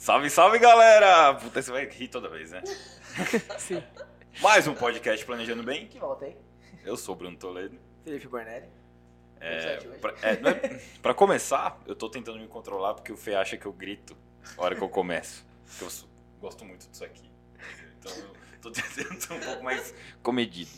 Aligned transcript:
Salve, 0.00 0.30
salve, 0.30 0.58
galera! 0.58 1.34
Puta, 1.34 1.60
você 1.60 1.70
vai 1.70 1.84
rir 1.86 2.08
toda 2.08 2.26
vez, 2.30 2.50
né? 2.52 2.62
Sim. 3.58 3.82
Mais 4.40 4.66
um 4.66 4.74
podcast 4.74 5.22
Planejando 5.26 5.62
Bem. 5.62 5.88
Que 5.88 5.98
volta 5.98 6.24
aí. 6.24 6.34
Eu 6.86 6.96
sou 6.96 7.14
o 7.14 7.18
Bruno 7.18 7.36
Toledo. 7.36 7.78
Felipe 8.02 8.26
Bornelli. 8.26 8.66
É, 9.38 9.76
pra, 10.00 10.14
é, 10.22 10.32
é- 10.32 10.80
pra 11.02 11.12
começar, 11.12 11.78
eu 11.86 11.94
tô 11.94 12.08
tentando 12.08 12.38
me 12.38 12.48
controlar 12.48 12.94
porque 12.94 13.12
o 13.12 13.16
Fê 13.16 13.34
acha 13.34 13.58
que 13.58 13.66
eu 13.66 13.74
grito 13.74 14.16
na 14.56 14.62
hora 14.62 14.74
que 14.74 14.80
eu 14.82 14.88
começo. 14.88 15.44
Porque 15.66 15.84
eu 15.84 15.90
sou- 15.90 16.08
gosto 16.40 16.64
muito 16.64 16.88
disso 16.88 17.04
aqui. 17.04 17.30
Então 17.98 18.10
eu 18.16 18.30
tô 18.62 18.70
tentando 18.72 19.20
ser 19.20 19.32
um 19.34 19.40
pouco 19.40 19.62
mais 19.62 19.94
comedido. 20.22 20.70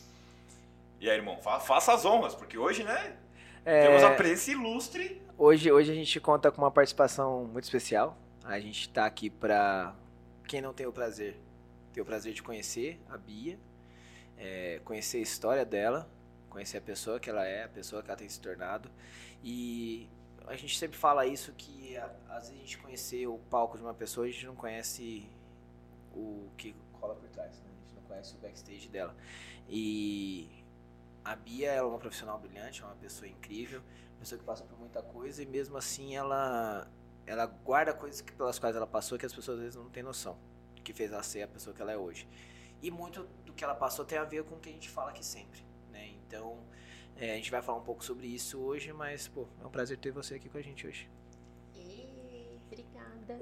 E 0.98 1.08
aí, 1.08 1.16
irmão, 1.16 1.38
fa- 1.40 1.60
faça 1.60 1.92
as 1.92 2.04
honras, 2.04 2.34
porque 2.34 2.58
hoje, 2.58 2.82
né? 2.82 3.16
É, 3.64 3.86
Temos 3.86 4.02
a 4.02 4.10
presença 4.14 4.50
ilustre. 4.50 5.22
hoje, 5.38 5.70
hoje 5.70 5.92
a 5.92 5.94
gente 5.94 6.18
conta 6.18 6.50
com 6.50 6.60
uma 6.60 6.72
participação 6.72 7.44
muito 7.44 7.62
especial. 7.62 8.18
A 8.44 8.58
gente 8.58 8.88
tá 8.88 9.06
aqui 9.06 9.30
pra 9.30 9.94
quem 10.48 10.60
não 10.60 10.74
tem 10.74 10.84
o 10.84 10.92
prazer, 10.92 11.36
ter 11.92 12.00
o 12.00 12.04
prazer 12.04 12.34
de 12.34 12.42
conhecer 12.42 13.00
a 13.08 13.16
Bia, 13.16 13.56
é, 14.36 14.80
conhecer 14.84 15.18
a 15.18 15.20
história 15.20 15.64
dela, 15.64 16.08
conhecer 16.50 16.78
a 16.78 16.80
pessoa 16.80 17.20
que 17.20 17.30
ela 17.30 17.46
é, 17.46 17.64
a 17.64 17.68
pessoa 17.68 18.02
que 18.02 18.10
ela 18.10 18.18
tem 18.18 18.28
se 18.28 18.40
tornado. 18.40 18.90
E 19.44 20.08
a 20.46 20.56
gente 20.56 20.76
sempre 20.76 20.98
fala 20.98 21.24
isso 21.24 21.52
que 21.52 21.96
às 22.28 22.48
vezes 22.48 22.50
a 22.50 22.58
gente 22.58 22.78
conhecer 22.78 23.28
o 23.28 23.38
palco 23.38 23.76
de 23.76 23.84
uma 23.84 23.94
pessoa, 23.94 24.26
a 24.26 24.30
gente 24.30 24.44
não 24.44 24.56
conhece 24.56 25.24
o 26.12 26.50
que 26.56 26.74
rola 26.94 27.14
por 27.14 27.28
trás, 27.28 27.60
né? 27.60 27.70
A 27.70 27.86
gente 27.86 27.94
não 27.94 28.02
conhece 28.02 28.34
o 28.34 28.38
backstage 28.38 28.88
dela. 28.88 29.14
E 29.68 30.50
a 31.24 31.36
Bia 31.36 31.70
é 31.70 31.82
uma 31.82 31.98
profissional 31.98 32.40
brilhante, 32.40 32.82
é 32.82 32.84
uma 32.84 32.96
pessoa 32.96 33.28
incrível, 33.28 33.80
pessoa 34.18 34.38
que 34.38 34.44
passa 34.44 34.64
por 34.64 34.76
muita 34.78 35.00
coisa 35.00 35.42
e 35.42 35.46
mesmo 35.46 35.76
assim 35.76 36.16
ela 36.16 36.88
ela 37.26 37.46
guarda 37.46 37.92
coisas 37.92 38.20
que- 38.20 38.32
pelas 38.32 38.58
quais 38.58 38.74
ela 38.76 38.86
passou 38.86 39.18
que 39.18 39.26
as 39.26 39.32
pessoas 39.32 39.58
às 39.58 39.64
vezes 39.64 39.76
não 39.78 39.88
têm 39.90 40.02
noção, 40.02 40.36
que 40.82 40.92
fez 40.92 41.12
ela 41.12 41.22
ser 41.22 41.42
a 41.42 41.48
pessoa 41.48 41.74
que 41.74 41.80
ela 41.82 41.92
é 41.92 41.96
hoje. 41.96 42.28
E 42.82 42.90
muito 42.90 43.22
do 43.44 43.52
que 43.52 43.62
ela 43.62 43.74
passou 43.74 44.04
tem 44.04 44.18
a 44.18 44.24
ver 44.24 44.42
com 44.44 44.56
o 44.56 44.58
que 44.58 44.68
a 44.68 44.72
gente 44.72 44.88
fala 44.88 45.10
aqui 45.10 45.24
sempre, 45.24 45.64
né? 45.90 46.08
Então, 46.26 46.58
é, 47.16 47.32
a 47.32 47.36
gente 47.36 47.50
vai 47.50 47.62
falar 47.62 47.78
um 47.78 47.82
pouco 47.84 48.04
sobre 48.04 48.26
isso 48.26 48.58
hoje, 48.60 48.92
mas 48.92 49.28
pô, 49.28 49.46
é 49.62 49.66
um 49.66 49.70
prazer 49.70 49.98
ter 49.98 50.10
você 50.10 50.34
aqui 50.34 50.48
com 50.48 50.58
a 50.58 50.62
gente 50.62 50.84
hoje. 50.86 51.08
Ih, 51.76 52.58
obrigada. 52.66 53.40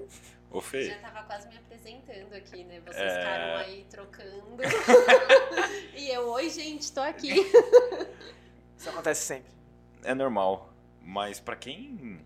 Ô, 0.51 0.61
Fê, 0.61 0.85
Já 0.91 0.99
tava 0.99 1.23
quase 1.23 1.49
me 1.49 1.57
apresentando 1.57 2.35
aqui, 2.35 2.65
né? 2.65 2.81
Vocês 2.81 2.97
É. 3.13 3.19
ficaram 3.19 3.57
aí 3.65 3.87
trocando. 3.89 4.57
e 5.97 6.11
eu, 6.11 6.29
oi, 6.31 6.51
gente, 6.51 6.93
tô 6.93 7.01
aqui. 7.01 7.33
Isso 8.77 8.89
acontece 8.91 9.23
sempre. 9.25 9.51
é 10.03 10.15
normal. 10.15 10.73
Mas 11.03 11.41
pra 11.41 11.57
quem 11.57 12.21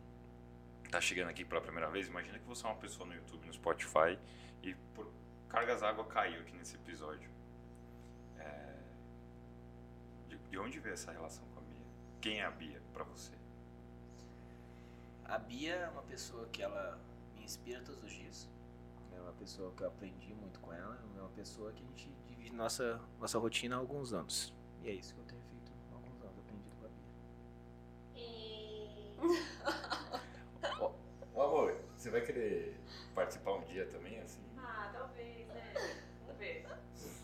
tá 0.95 1.01
chegando 1.01 1.29
aqui 1.29 1.45
pela 1.45 1.61
primeira 1.61 1.91
vez, 1.91 2.07
imagina 2.07 2.39
que 2.39 2.47
você 2.47 2.65
é 2.65 2.69
uma 2.69 2.77
pessoa 2.77 3.05
no 3.05 3.13
YouTube, 3.15 3.45
no 3.49 3.53
Spotify, 3.53 4.17
e 4.63 4.77
por 4.95 5.11
cargas 5.49 5.81
d'água 5.81 6.05
caiu 6.05 6.41
aqui 6.41 6.57
nesse 6.57 6.77
episódio. 6.77 7.29
É, 8.39 8.77
De, 10.29 10.39
de 10.39 10.57
onde 10.57 10.79
veio 10.79 10.93
essa 10.93 11.11
relação 11.11 11.45
com 11.53 11.59
a 11.59 11.63
Bia? 11.65 11.85
Quem 12.21 12.39
é 12.39 12.45
a 12.45 12.51
Bia 12.53 12.81
pra 12.93 13.03
você? 13.03 13.33
A 15.25 15.37
Bia 15.37 15.75
é 15.75 15.89
uma 15.89 16.03
pessoa 16.03 16.47
que 16.47 16.63
ela 16.63 16.97
me 17.35 17.43
inspira 17.43 17.81
todos 17.81 18.05
os 18.05 18.13
dias. 18.13 18.49
É 19.17 19.21
uma 19.21 19.33
pessoa 19.33 19.73
que 19.73 19.83
eu 19.83 19.89
aprendi 19.89 20.33
muito 20.33 20.61
com 20.61 20.73
ela. 20.73 20.97
É 21.17 21.21
uma 21.21 21.31
pessoa 21.31 21.73
que 21.73 21.83
a 21.83 21.87
gente 21.87 22.09
divide 22.29 22.53
nossa, 22.55 23.01
nossa 23.19 23.37
rotina 23.41 23.75
há 23.75 23.79
alguns 23.81 24.13
anos. 24.13 24.55
E 24.81 24.91
é 24.91 24.93
isso 24.93 25.13
que 25.13 25.21
eu 25.21 25.25
tenho 25.25 25.43
feito 25.43 25.73
há 25.91 25.95
alguns 25.97 26.23
anos, 26.23 26.39
aprendido 26.39 26.77
com 26.77 26.87
a 26.87 26.91
Bia. 29.25 30.21
Você 32.05 32.11
vai 32.11 32.21
querer 32.21 32.79
participar 33.15 33.55
um 33.55 33.63
dia 33.63 33.87
também, 33.87 34.21
assim? 34.21 34.43
ah, 34.59 34.91
talvez, 34.93 35.49
né? 35.49 35.73
Vamos 36.27 36.39
ver. 36.39 36.67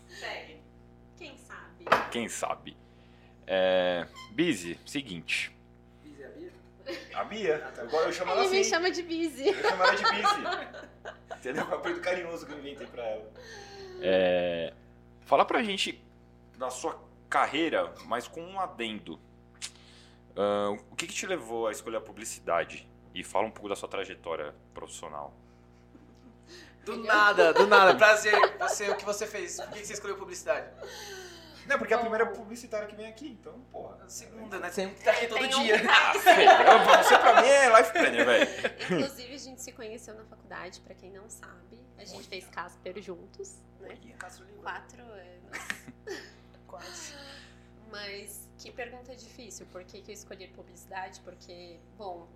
Segue. 0.09 0.59
Quem 1.19 1.37
sabe? 1.37 1.85
Quem 2.09 2.27
sabe? 2.27 2.77
É, 3.45 4.07
Bizi, 4.31 4.79
seguinte. 4.83 5.55
Bis 6.01 6.19
é 6.19 6.25
a 6.25 6.29
Bia? 6.29 6.51
A 7.13 7.23
Bia, 7.23 7.73
agora 7.77 8.07
eu 8.07 8.11
chamo 8.11 8.31
ela 8.31 8.41
Ele 8.41 8.49
me 8.49 8.59
assim. 8.61 8.69
chama 8.71 8.89
de 8.89 9.03
Busy. 9.03 9.49
Eu 9.49 9.53
chamo 9.53 9.83
ela 9.83 9.93
de 9.93 10.03
Bizi. 10.03 10.87
Entendeu? 11.37 11.67
O 11.67 11.75
apelido 11.75 12.01
carinhoso 12.01 12.47
que 12.47 12.51
eu 12.51 12.57
inventei 12.57 12.87
pra 12.87 13.05
ela. 13.05 13.31
É, 14.01 14.73
fala 15.27 15.45
pra 15.45 15.61
gente 15.61 16.03
da 16.57 16.71
sua 16.71 16.99
carreira, 17.29 17.93
mas 18.05 18.27
com 18.27 18.41
um 18.41 18.59
adendo. 18.59 19.19
Ah, 20.35 20.71
o 20.89 20.95
que, 20.95 21.05
que 21.05 21.13
te 21.13 21.27
levou 21.27 21.67
a 21.67 21.71
escolher 21.71 21.97
a 21.97 22.01
publicidade? 22.01 22.89
E 23.13 23.23
fala 23.23 23.47
um 23.47 23.51
pouco 23.51 23.69
da 23.69 23.75
sua 23.75 23.89
trajetória 23.89 24.53
profissional. 24.73 25.33
Do 26.85 26.97
nada, 26.97 27.53
do 27.53 27.67
nada. 27.67 27.95
Prazer. 27.95 28.33
Você, 28.57 28.89
o 28.89 28.95
que 28.95 29.05
você 29.05 29.27
fez? 29.27 29.57
Por 29.57 29.69
que 29.71 29.85
você 29.85 29.93
escolheu 29.93 30.17
publicidade? 30.17 30.67
Não, 31.67 31.77
porque 31.77 31.93
é 31.93 31.95
a 31.95 31.99
Bom. 31.99 32.09
primeira 32.09 32.25
publicitária 32.25 32.87
que 32.87 32.95
vem 32.95 33.05
aqui, 33.07 33.27
então, 33.27 33.59
porra. 33.71 34.03
Segunda, 34.09 34.59
né? 34.59 34.69
Você 34.71 34.87
tá 34.87 35.11
aqui 35.11 35.27
todo 35.27 35.39
Tem 35.39 35.55
um 35.55 35.63
dia. 35.63 35.79
cara. 35.79 36.13
Você 37.03 37.17
pra 37.19 37.41
mim 37.41 37.47
é 37.47 37.77
life 37.77 37.91
planner, 37.91 38.25
velho. 38.25 38.49
Inclusive, 38.97 39.35
a 39.35 39.37
gente 39.37 39.61
se 39.61 39.71
conheceu 39.71 40.15
na 40.15 40.25
faculdade, 40.25 40.81
pra 40.81 40.95
quem 40.95 41.11
não 41.11 41.29
sabe. 41.29 41.79
A 41.99 42.03
gente 42.03 42.27
fez 42.27 42.47
Casper 42.47 42.99
juntos, 42.99 43.59
né? 43.79 43.95
Lima. 44.01 44.17
Quatro 44.63 45.01
anos. 45.03 45.67
Quase. 46.65 47.13
Mas 47.91 48.49
que 48.57 48.71
pergunta 48.71 49.15
difícil. 49.15 49.67
Por 49.71 49.83
que, 49.83 50.01
que 50.01 50.11
eu 50.11 50.13
escolhi 50.15 50.47
publicidade? 50.47 51.19
Porque, 51.21 51.79
bom, 51.95 52.27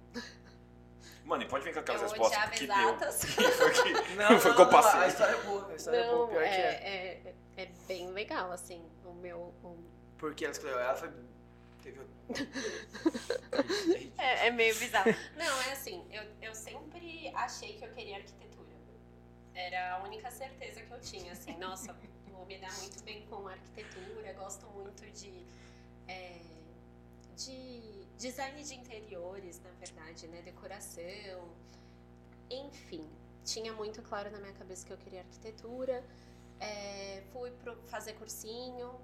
Mano, 1.23 1.43
e 1.43 1.47
pode 1.47 1.63
vir 1.65 1.73
com 1.73 1.79
aquelas 1.79 2.01
eu 2.03 2.07
respostas 2.09 2.37
odiava 2.37 2.51
que 2.51 2.67
deu. 2.67 2.75
exatas. 2.77 3.25
Que 3.25 3.43
foi 3.51 3.71
que, 3.71 3.93
Não, 4.15 4.39
foi 4.39 4.51
não, 4.51 4.55
que 4.55 4.61
eu 4.61 4.65
não, 4.65 4.69
passei. 4.69 4.99
A 4.99 5.07
história 5.07 5.33
é 5.33 5.41
boa. 5.43 5.71
A 5.71 5.75
história 5.75 5.97
é 5.97 6.09
boa. 6.09 6.19
Não, 6.19 6.27
Pior 6.27 6.41
que 6.43 6.47
é. 6.47 6.53
é, 6.61 7.35
é, 7.57 7.63
é 7.63 7.69
bem 7.87 8.11
legal, 8.11 8.51
assim, 8.51 8.83
o 9.03 9.13
meu... 9.13 9.37
o- 9.63 9.77
Porque 10.17 10.45
ela 10.45 10.51
escolheu 10.51 10.79
ela, 10.79 10.95
foi... 10.95 11.09
Teve... 11.81 11.99
É, 14.17 14.47
é 14.47 14.51
meio 14.51 14.75
bizarro. 14.75 15.13
Não, 15.37 15.61
é 15.63 15.71
assim, 15.71 16.05
eu, 16.11 16.23
eu 16.41 16.55
sempre 16.55 17.31
achei 17.35 17.77
que 17.77 17.85
eu 17.85 17.89
queria 17.93 18.17
arquitetura. 18.17 18.65
Era 19.53 19.95
a 19.95 20.03
única 20.03 20.29
certeza 20.31 20.81
que 20.81 20.91
eu 20.91 20.99
tinha, 20.99 21.31
assim, 21.31 21.55
nossa, 21.57 21.95
vou 22.31 22.45
me 22.45 22.57
dar 22.57 22.71
muito 22.79 23.01
bem 23.03 23.25
com 23.27 23.47
arquitetura, 23.47 24.33
gosto 24.33 24.65
muito 24.67 25.03
de, 25.11 25.45
é, 26.07 26.39
de 27.37 28.04
design 28.17 28.63
de 28.63 28.75
interiores, 28.75 29.59
na 29.61 29.71
verdade, 29.71 30.27
né, 30.27 30.41
decoração, 30.41 31.49
enfim, 32.49 33.07
tinha 33.43 33.73
muito 33.73 34.01
claro 34.01 34.31
na 34.31 34.39
minha 34.39 34.53
cabeça 34.53 34.85
que 34.85 34.93
eu 34.93 34.97
queria 34.97 35.21
arquitetura, 35.21 36.03
é, 36.59 37.23
fui 37.31 37.51
fazer 37.87 38.13
cursinho, 38.13 38.99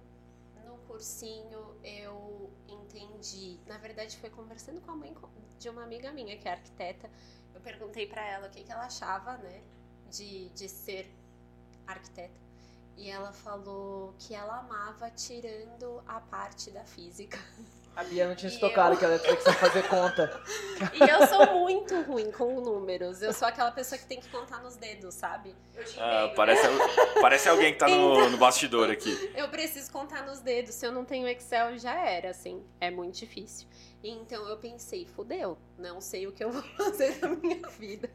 no 0.66 0.78
cursinho 0.88 1.76
eu 1.84 2.50
entendi. 2.68 3.60
Na 3.68 3.78
verdade, 3.78 4.18
foi 4.18 4.30
conversando 4.30 4.82
com 4.82 4.92
a 4.92 4.96
mãe 4.96 5.16
de 5.60 5.70
uma 5.70 5.84
amiga 5.84 6.12
minha, 6.12 6.38
que 6.38 6.48
é 6.48 6.52
arquiteta. 6.52 7.10
Eu 7.54 7.62
perguntei 7.62 8.08
pra 8.08 8.26
ela 8.26 8.48
o 8.48 8.50
que, 8.50 8.64
que 8.64 8.72
ela 8.72 8.86
achava, 8.86 9.38
né, 9.38 9.62
de, 10.10 10.50
de 10.50 10.70
ser 10.70 11.14
arquiteta. 11.86 12.40
E 12.98 13.10
ela 13.10 13.32
falou 13.34 14.14
que 14.20 14.34
ela 14.34 14.60
amava 14.60 15.10
tirando 15.12 16.04
a 16.08 16.20
parte 16.20 16.72
da 16.72 16.84
física. 16.86 17.38
A 17.96 18.04
Bia 18.06 18.28
não 18.28 18.36
tinha 18.36 18.50
se 18.50 18.60
tocado 18.60 18.94
eu? 18.94 18.98
que 19.00 19.06
ela 19.06 19.20
tinha 19.20 19.36
que 19.36 19.44
saber 19.44 19.58
fazer 19.58 19.88
conta. 19.88 20.42
E 20.94 21.10
eu 21.10 21.28
sou 21.28 21.60
muito 21.60 22.02
ruim 22.02 22.32
com 22.32 22.60
números. 22.60 23.22
Eu 23.22 23.34
sou 23.34 23.48
aquela 23.48 23.72
pessoa 23.72 24.00
que 24.00 24.06
tem 24.06 24.20
que 24.20 24.28
contar 24.30 24.60
nos 24.64 24.76
dedos, 24.76 25.14
sabe? 25.14 25.56
Eu 25.76 25.84
te 25.84 26.00
Ah, 26.00 26.32
parece, 26.36 26.64
parece 27.22 27.50
alguém 27.50 27.74
que 27.74 27.80
tá 27.80 27.88
no, 27.88 28.30
no 28.30 28.38
bastidor 28.38 28.90
aqui. 28.90 29.32
Eu 29.36 29.48
preciso 29.50 29.92
contar 29.92 30.26
nos 30.26 30.40
dedos. 30.40 30.74
Se 30.74 30.88
eu 30.88 30.92
não 30.92 31.06
tenho 31.06 31.28
Excel, 31.28 31.78
já 31.78 31.94
era, 31.94 32.32
assim. 32.32 32.66
É 32.80 32.90
muito 32.90 33.20
difícil. 33.20 33.68
Então 34.04 34.48
eu 34.48 34.58
pensei, 34.58 35.06
fudeu, 35.06 35.56
não 35.78 36.02
sei 36.02 36.26
o 36.26 36.32
que 36.32 36.44
eu 36.44 36.50
vou 36.52 36.64
fazer 36.76 37.20
na 37.22 37.28
minha 37.30 37.68
vida. 37.70 38.10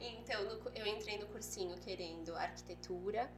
Então 0.00 0.40
eu 0.74 0.86
entrei 0.86 1.18
no 1.18 1.26
cursinho 1.26 1.76
querendo 1.78 2.34
arquitetura. 2.34 3.30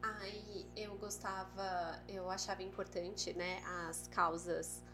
Aí 0.00 0.64
eu 0.76 0.94
gostava, 0.96 2.00
eu 2.08 2.30
achava 2.30 2.62
importante, 2.62 3.32
né, 3.32 3.60
as 3.88 4.06
causas, 4.06 4.84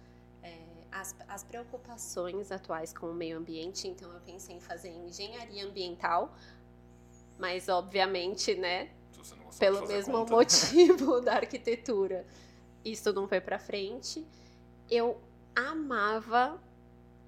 as, 0.95 1.15
as 1.27 1.43
preocupações 1.43 2.53
atuais 2.53 2.93
com 2.93 3.11
o 3.11 3.15
meio 3.15 3.37
ambiente. 3.37 3.89
Então 3.89 4.11
eu 4.13 4.21
pensei 4.21 4.57
em 4.57 4.61
fazer 4.61 4.91
engenharia 4.91 5.67
ambiental. 5.67 6.33
Mas 7.37 7.69
obviamente, 7.69 8.55
né, 8.55 8.91
pelo 9.59 9.87
mesmo 9.89 10.19
conta. 10.19 10.33
motivo 10.33 11.21
da 11.21 11.35
arquitetura. 11.35 12.25
Isso 12.85 13.13
não 13.13 13.27
foi 13.27 13.41
pra 13.41 13.59
frente. 13.59 14.25
Eu 14.89 15.21
amava 15.55 16.61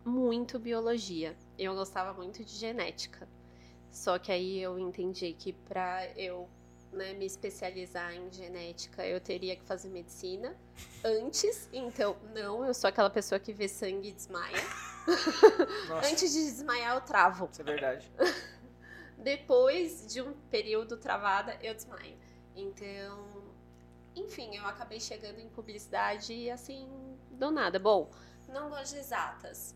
muito 0.04 0.58
biologia. 0.60 1.36
Eu 1.58 1.74
gostava 1.74 2.12
muito 2.12 2.44
de 2.44 2.52
genética. 2.52 3.28
Só 3.90 4.18
que 4.18 4.30
aí 4.30 4.60
eu 4.60 4.78
entendi 4.78 5.32
que 5.32 5.52
pra 5.52 6.06
eu 6.16 6.48
né, 6.92 7.12
me 7.14 7.26
especializar 7.26 8.14
em 8.14 8.32
genética, 8.32 9.06
eu 9.06 9.20
teria 9.20 9.56
que 9.56 9.64
fazer 9.64 9.88
medicina 9.88 10.56
antes. 11.04 11.68
Então, 11.72 12.16
não, 12.34 12.64
eu 12.64 12.74
sou 12.74 12.88
aquela 12.88 13.10
pessoa 13.10 13.38
que 13.38 13.52
vê 13.52 13.68
sangue 13.68 14.08
e 14.08 14.12
desmaia. 14.12 14.62
Nossa, 15.88 16.08
Antes 16.10 16.32
de 16.32 16.44
desmaiar, 16.44 16.94
eu 16.94 17.00
travo. 17.00 17.48
isso 17.50 17.60
é 17.60 17.64
verdade. 17.64 18.10
depois 19.18 20.06
de 20.06 20.22
um 20.22 20.32
período 20.50 20.96
travada, 20.96 21.58
eu 21.62 21.74
desmaio. 21.74 22.16
Então, 22.54 23.26
enfim, 24.14 24.56
eu 24.56 24.64
acabei 24.66 24.98
chegando 25.00 25.38
em 25.40 25.48
publicidade 25.48 26.50
assim, 26.50 26.88
do 27.30 27.50
nada. 27.50 27.78
Bom, 27.78 28.10
não 28.48 28.70
gosto 28.70 28.94
de 28.94 29.00
exatas. 29.00 29.74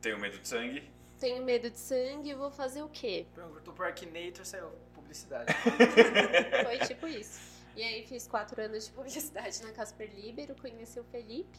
Tenho 0.00 0.18
medo 0.18 0.38
de 0.38 0.48
sangue. 0.48 0.90
Tenho 1.18 1.44
medo 1.44 1.70
de 1.70 1.78
sangue, 1.78 2.34
vou 2.34 2.50
fazer 2.50 2.82
o 2.82 2.88
quê? 2.88 3.26
Perguntou 3.34 3.72
pro 3.72 3.86
Arquinator, 3.86 4.44
saiu 4.44 4.72
publicidade. 5.12 5.52
Foi 6.64 6.78
tipo 6.78 7.06
isso. 7.06 7.40
E 7.76 7.82
aí 7.82 8.04
fiz 8.06 8.26
quatro 8.26 8.60
anos 8.60 8.86
de 8.86 8.92
publicidade 8.92 9.62
na 9.62 9.72
Casper 9.72 10.10
Libero, 10.14 10.54
conheci 10.60 10.98
o 11.00 11.04
Felipe. 11.04 11.58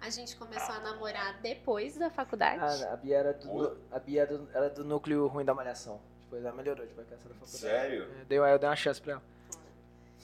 A 0.00 0.08
gente 0.08 0.34
começou 0.36 0.74
a 0.74 0.80
namorar 0.80 1.40
depois 1.42 1.96
da 1.98 2.10
faculdade. 2.10 2.84
Ah, 2.84 2.94
a 2.94 2.96
Bia 2.96 3.18
era 3.18 3.32
do, 3.34 3.76
a 3.90 3.98
Bia 3.98 4.22
era 4.22 4.38
do, 4.38 4.48
era 4.54 4.70
do 4.70 4.84
núcleo 4.84 5.26
ruim 5.26 5.44
da 5.44 5.52
malhação. 5.54 6.00
Depois 6.22 6.44
ela 6.44 6.54
melhorou, 6.54 6.86
depois 6.86 7.06
que 7.06 7.12
ela 7.12 7.22
saiu 7.22 7.34
da 7.34 7.38
faculdade. 7.40 7.58
Sério? 7.60 8.08
É, 8.20 8.24
Deu, 8.24 8.44
aí 8.44 8.52
eu 8.52 8.58
dei 8.58 8.68
uma 8.68 8.76
chance 8.76 9.00
pra 9.00 9.12
ela. 9.14 9.22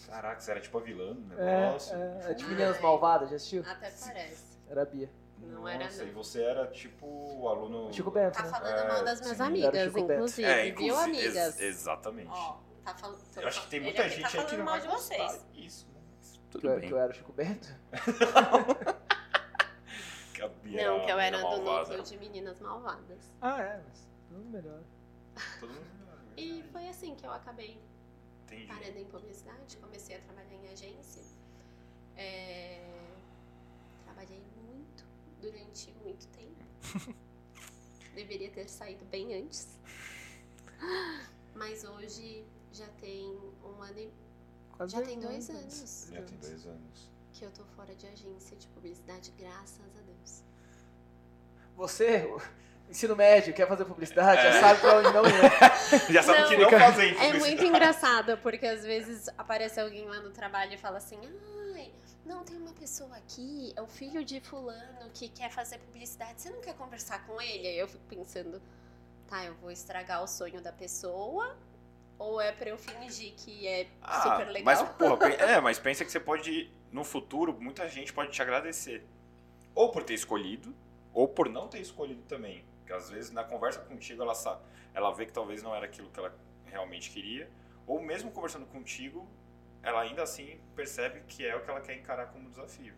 Caraca, 0.06 0.40
você 0.40 0.50
era 0.50 0.60
tipo 0.60 0.78
a 0.78 0.80
vilã 0.80 1.14
do 1.14 1.40
É, 1.40 1.66
negócio. 1.66 1.94
é, 1.96 2.30
é 2.30 2.34
tipo 2.34 2.50
Meninas 2.50 2.80
Malvadas, 2.80 3.28
já 3.30 3.36
assistiu? 3.36 3.62
Até 3.66 3.90
parece. 3.90 4.44
Era 4.68 4.82
a 4.82 4.84
Bia. 4.84 5.10
Não 5.38 5.68
era, 5.68 5.84
Nossa, 5.84 6.04
e 6.04 6.10
você 6.10 6.42
era 6.42 6.66
tipo 6.68 7.06
o 7.06 7.48
aluno. 7.48 7.92
Chico 7.92 8.10
Bento, 8.10 8.34
Tá 8.36 8.42
né? 8.44 8.50
falando 8.50 8.78
É, 8.78 8.88
mal 8.88 9.04
das 9.04 9.20
minhas 9.20 9.36
sim. 9.36 9.42
amigas, 9.42 9.96
inclusive, 9.96 10.48
É, 10.48 10.62
viu, 10.64 10.72
inclusive. 10.72 11.02
amigas? 11.18 11.36
ex- 11.36 11.60
exatamente. 11.60 12.30
Ó, 12.30 12.56
tá 12.84 12.94
falando. 12.94 13.20
eu 13.36 13.46
acho 13.48 13.60
que 13.62 13.68
tem 13.68 13.80
muita 13.80 14.02
ele 14.02 14.08
aqui 14.12 14.22
gente 14.22 14.32
tá 14.32 14.38
aí 14.40 14.44
que 14.44 14.50
falando 14.50 14.58
não 14.58 14.64
mal 14.64 14.74
vai 14.74 14.82
de 14.82 14.88
vocês. 14.88 15.46
Isso, 15.54 15.86
Que 15.86 16.38
tudo 16.50 16.68
eu, 16.70 16.80
bem. 16.80 16.88
que 16.88 16.94
eu 16.94 16.98
era 16.98 17.10
o 17.10 17.14
Chico 17.14 17.32
Bento. 17.32 17.68
Que 20.34 20.42
a 20.42 20.48
Bia 20.48 20.86
Não, 20.90 21.04
que 21.04 21.10
eu 21.10 21.18
era 21.18 21.38
do 21.38 21.62
núcleo 21.62 22.02
de 22.02 22.18
meninas 22.18 22.60
malvadas. 22.60 23.32
Ah, 23.40 23.58
é, 23.60 23.80
mas 23.88 24.06
tudo 24.28 24.44
melhor. 24.50 24.80
Todo 25.60 25.70
mundo 25.72 25.86
E 26.36 26.62
foi 26.72 26.86
assim 26.88 27.14
que 27.14 27.26
eu 27.26 27.32
acabei 27.32 27.80
Entendi. 28.44 28.66
parando 28.66 28.98
em 28.98 29.04
publicidade, 29.06 29.76
comecei 29.78 30.16
a 30.16 30.20
trabalhar 30.20 30.52
em 30.54 30.68
agência. 30.72 31.22
É, 32.16 32.82
Trabalhei 34.04 34.42
durante 35.50 35.92
muito 36.02 36.26
tempo. 36.28 36.64
Deveria 38.14 38.50
ter 38.50 38.68
saído 38.68 39.04
bem 39.06 39.34
antes. 39.42 39.78
Mas 41.54 41.84
hoje 41.84 42.44
já 42.72 42.86
tem 43.00 43.38
um 43.64 43.82
ano 43.82 43.98
e... 43.98 44.10
Quase 44.76 44.92
Já 44.92 45.02
tem 45.02 45.18
dois 45.18 45.48
dois 45.48 45.50
anos 45.50 46.08
Já 46.12 46.22
tem 46.22 46.36
dois 46.36 46.66
anos. 46.66 47.10
que 47.32 47.44
eu 47.44 47.50
tô 47.50 47.64
fora 47.64 47.94
de 47.94 48.06
agência 48.06 48.56
de 48.56 48.66
publicidade, 48.68 49.32
graças 49.38 49.80
a 49.96 50.00
Deus. 50.02 50.42
Você, 51.76 52.30
ensino 52.90 53.16
médio, 53.16 53.54
quer 53.54 53.66
fazer 53.66 53.86
publicidade, 53.86 54.38
É. 54.46 54.52
já 54.52 54.60
sabe 54.60 54.80
pra 54.80 54.98
onde 54.98 55.12
não 55.12 55.24
ir. 55.24 56.12
Já 56.12 56.22
sabe 56.22 56.40
Não, 56.40 56.48
que 56.48 56.56
não 56.58 56.70
fazer 56.70 57.16
É 57.16 57.32
muito 57.38 57.64
engraçado, 57.64 58.36
porque 58.38 58.66
às 58.66 58.82
vezes 58.84 59.28
aparece 59.38 59.80
alguém 59.80 60.06
lá 60.06 60.20
no 60.20 60.30
trabalho 60.30 60.74
e 60.74 60.78
fala 60.78 60.98
assim: 60.98 61.16
uma 61.16 61.65
pessoa 62.78 63.16
aqui, 63.16 63.72
é 63.76 63.82
o 63.82 63.86
filho 63.86 64.24
de 64.24 64.40
Fulano 64.40 65.10
que 65.12 65.28
quer 65.28 65.50
fazer 65.50 65.78
publicidade, 65.78 66.40
você 66.40 66.50
não 66.50 66.60
quer 66.60 66.74
conversar 66.74 67.26
com 67.26 67.40
ele? 67.40 67.66
Aí 67.66 67.78
eu 67.78 67.88
fico 67.88 68.04
pensando: 68.08 68.60
tá, 69.28 69.44
eu 69.44 69.54
vou 69.54 69.70
estragar 69.70 70.22
o 70.22 70.26
sonho 70.26 70.60
da 70.60 70.72
pessoa 70.72 71.56
ou 72.18 72.40
é 72.40 72.50
pra 72.52 72.70
eu 72.70 72.78
fingir 72.78 73.34
que 73.34 73.66
é 73.66 73.88
Ah, 74.00 74.22
super 74.22 74.48
legal? 74.50 74.64
Mas, 74.64 74.82
porra, 74.96 75.28
é, 75.34 75.60
mas 75.60 75.78
pensa 75.78 76.04
que 76.04 76.10
você 76.10 76.20
pode, 76.20 76.70
no 76.92 77.04
futuro, 77.04 77.52
muita 77.60 77.88
gente 77.88 78.12
pode 78.12 78.30
te 78.30 78.40
agradecer. 78.40 79.04
Ou 79.74 79.90
por 79.90 80.02
ter 80.02 80.14
escolhido, 80.14 80.74
ou 81.12 81.28
por 81.28 81.48
não 81.48 81.68
ter 81.68 81.80
escolhido 81.80 82.22
também. 82.22 82.64
Porque 82.78 82.92
às 82.92 83.10
vezes 83.10 83.30
na 83.30 83.44
conversa 83.44 83.80
contigo 83.80 84.22
ela, 84.22 84.34
sa- 84.34 84.60
ela 84.94 85.12
vê 85.12 85.26
que 85.26 85.32
talvez 85.32 85.62
não 85.62 85.74
era 85.74 85.84
aquilo 85.86 86.08
que 86.10 86.18
ela 86.18 86.34
realmente 86.64 87.10
queria. 87.10 87.50
Ou 87.86 88.00
mesmo 88.00 88.30
conversando 88.30 88.64
contigo, 88.66 89.28
ela 89.86 90.00
ainda 90.02 90.22
assim 90.22 90.58
percebe 90.74 91.20
que 91.28 91.46
é 91.46 91.54
o 91.56 91.62
que 91.64 91.70
ela 91.70 91.80
quer 91.80 91.96
encarar 91.96 92.26
como 92.26 92.48
desafio. 92.50 92.94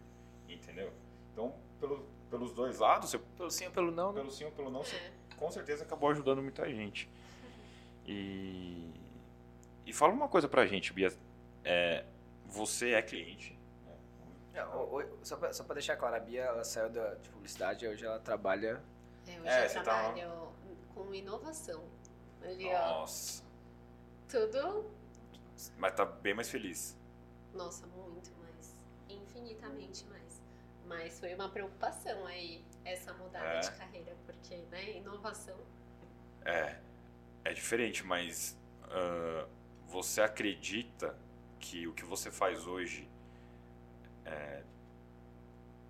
Entendeu? 0.48 0.92
Então, 1.32 1.54
pelo- 1.78 2.06
pelos 2.30 2.52
dois 2.52 2.78
lados, 2.78 3.10
você, 3.10 3.18
Pelo 3.36 3.50
sim 3.50 3.66
ou 3.66 3.72
pelo 3.72 3.90
não, 3.90 4.12
né? 4.12 4.20
pelo 4.20 4.30
sim 4.30 4.44
ou 4.44 4.50
pelo 4.52 4.70
não, 4.70 4.82
você 4.82 4.96
É. 4.96 5.12
com 5.36 5.50
certeza 5.50 5.84
acabou 5.84 6.10
ajudando 6.10 6.42
muita 6.42 6.68
gente. 6.70 7.08
E, 8.06 8.90
e 9.86 9.92
fala 9.92 10.12
uma 10.12 10.28
coisa 10.28 10.48
pra 10.48 10.66
gente, 10.66 10.92
Bia. 10.92 11.12
É, 11.64 12.04
você 12.46 12.92
é 12.92 13.02
cliente. 13.02 13.58
É, 14.54 14.64
o- 14.64 14.98
o- 15.00 15.18
Só 15.22 15.36
pra, 15.36 15.52
só 15.52 15.62
pra 15.64 15.74
deixar 15.74 15.96
claro, 15.96 16.16
a 16.16 16.20
Bia 16.20 16.42
ela 16.42 16.64
saiu 16.64 16.88
da, 16.90 17.14
de 17.16 17.28
publicidade 17.28 17.84
e 17.84 17.88
hoje 17.88 18.04
ela 18.06 18.18
trabalha. 18.18 18.82
É, 19.26 19.30
hoje 19.38 19.48
É, 19.48 19.64
eu 19.64 19.68
você 19.68 19.74
tá- 19.76 19.82
trabalho 19.82 20.48
com 20.94 21.14
inovação. 21.14 21.84
Ali, 22.42 22.66
ó, 22.72 23.00
Nossa. 23.00 23.42
tudo. 24.28 24.86
Mas 25.76 25.94
tá 25.94 26.04
bem 26.04 26.34
mais 26.34 26.48
feliz. 26.48 26.96
Nossa, 27.54 27.86
muito 27.86 28.30
mais. 28.38 28.76
Infinitamente 29.08 30.04
mais. 30.06 30.40
Mas 30.86 31.18
foi 31.20 31.34
uma 31.34 31.48
preocupação 31.50 32.26
aí, 32.26 32.64
essa 32.84 33.12
mudada 33.14 33.44
É. 33.44 33.60
de 33.60 33.70
carreira, 33.72 34.16
porque, 34.26 34.56
né, 34.70 34.96
inovação. 34.96 35.56
É. 36.44 36.78
É 37.44 37.52
diferente, 37.52 38.04
mas 38.04 38.56
ah, 38.84 39.46
você 39.86 40.20
acredita 40.20 41.16
que 41.60 41.86
o 41.86 41.92
que 41.94 42.04
você 42.04 42.30
faz 42.30 42.66
hoje 42.66 43.08
é, 44.24 44.62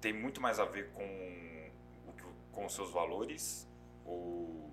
tem 0.01 0.13
muito 0.13 0.41
mais 0.41 0.59
a 0.61 0.65
ver 0.65 0.91
com, 0.93 1.71
com 2.53 2.67
os 2.67 2.75
seus 2.75 2.91
valores? 2.93 3.67
Ou 4.05 4.71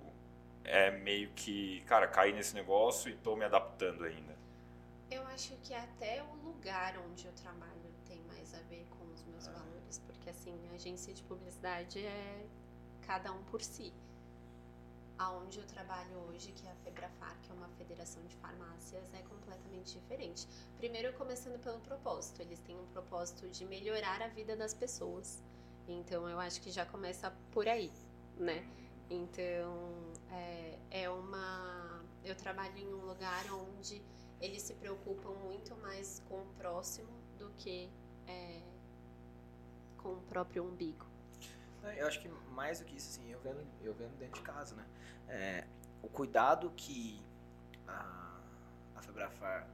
é 0.63 0.91
meio 0.91 1.31
que, 1.33 1.81
cara, 1.81 2.07
caí 2.07 2.31
nesse 2.33 2.53
negócio 2.55 3.09
e 3.09 3.15
tô 3.15 3.35
me 3.35 3.45
adaptando 3.45 4.03
ainda? 4.05 4.34
Eu 5.09 5.25
acho 5.27 5.55
que 5.57 5.73
até 5.73 6.23
o 6.23 6.35
lugar 6.43 6.97
onde 6.97 7.25
eu 7.25 7.33
trabalho 7.33 7.93
tem 8.05 8.21
mais 8.23 8.53
a 8.53 8.59
ver 8.61 8.85
com 8.97 9.05
os 9.13 9.23
meus 9.25 9.47
Ah. 9.47 9.51
valores, 9.51 9.99
porque 9.99 10.29
assim, 10.29 10.57
a 10.69 10.73
agência 10.73 11.13
de 11.13 11.23
publicidade 11.23 11.99
é 12.05 12.47
cada 13.05 13.31
um 13.31 13.43
por 13.45 13.61
si. 13.61 13.93
Aonde 15.17 15.59
eu 15.59 15.65
trabalho 15.65 16.17
hoje, 16.27 16.51
que 16.51 16.67
é 16.67 16.71
a 16.71 16.75
Febrafar, 16.75 17.37
que 17.41 17.49
é 17.49 17.53
uma 17.53 17.69
federação 17.69 18.21
de 18.25 18.35
farmácias, 18.35 19.13
é 19.13 19.21
completamente 19.23 19.93
diferente. 19.93 20.45
Primeiro, 20.77 21.13
começando 21.13 21.57
pelo 21.63 21.79
propósito. 21.79 22.41
Eles 22.41 22.59
têm 22.59 22.77
um 22.77 22.87
propósito 22.87 23.47
de 23.47 23.63
melhorar 23.65 24.21
a 24.21 24.27
vida 24.27 24.57
das 24.57 24.73
pessoas. 24.73 25.41
Então, 25.87 26.27
eu 26.27 26.37
acho 26.39 26.59
que 26.61 26.69
já 26.69 26.85
começa 26.85 27.31
por 27.53 27.65
aí, 27.65 27.89
né? 28.37 28.67
Então, 29.09 29.77
é, 30.31 30.77
é 30.91 31.09
uma. 31.09 32.03
Eu 32.23 32.35
trabalho 32.35 32.77
em 32.77 32.93
um 32.93 33.05
lugar 33.05 33.45
onde 33.53 34.01
eles 34.41 34.61
se 34.61 34.73
preocupam 34.75 35.31
muito 35.31 35.75
mais 35.77 36.21
com 36.27 36.41
o 36.41 36.45
próximo 36.57 37.09
do 37.37 37.49
que 37.57 37.89
é, 38.27 38.61
com 39.97 40.13
o 40.13 40.21
próprio 40.21 40.63
umbigo. 40.63 41.05
Eu 41.97 42.07
acho 42.07 42.19
que 42.19 42.27
mais 42.27 42.79
do 42.79 42.85
que 42.85 42.95
isso, 42.95 43.09
assim, 43.11 43.31
eu 43.31 43.39
vendo, 43.41 43.63
eu 43.83 43.93
vendo 43.93 44.17
dentro 44.17 44.35
de 44.35 44.41
casa, 44.41 44.75
né? 44.75 44.85
É, 45.27 45.67
o 46.01 46.07
cuidado 46.09 46.71
que 46.75 47.21
a, 47.87 48.39
a 48.95 49.01
Febrafar 49.01 49.67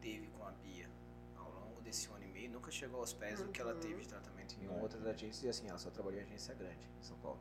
teve 0.00 0.28
com 0.28 0.44
a 0.46 0.50
Bia 0.52 0.88
ao 1.36 1.50
longo 1.50 1.80
desse 1.82 2.08
ano 2.08 2.24
e 2.24 2.28
meio 2.28 2.50
nunca 2.50 2.70
chegou 2.70 3.00
aos 3.00 3.12
pés 3.12 3.40
do 3.42 3.50
que 3.50 3.60
ela 3.60 3.74
Uhum. 3.74 3.80
teve 3.80 4.00
de 4.02 4.08
tratamento 4.08 4.54
em 4.62 4.66
Não. 4.66 4.80
outras 4.80 5.04
agências. 5.06 5.42
E 5.44 5.48
assim, 5.48 5.68
ela 5.68 5.78
só 5.78 5.90
trabalhou 5.90 6.20
em 6.20 6.24
agência 6.24 6.54
grande, 6.54 6.78
em 6.98 7.02
São 7.02 7.18
Paulo. 7.18 7.38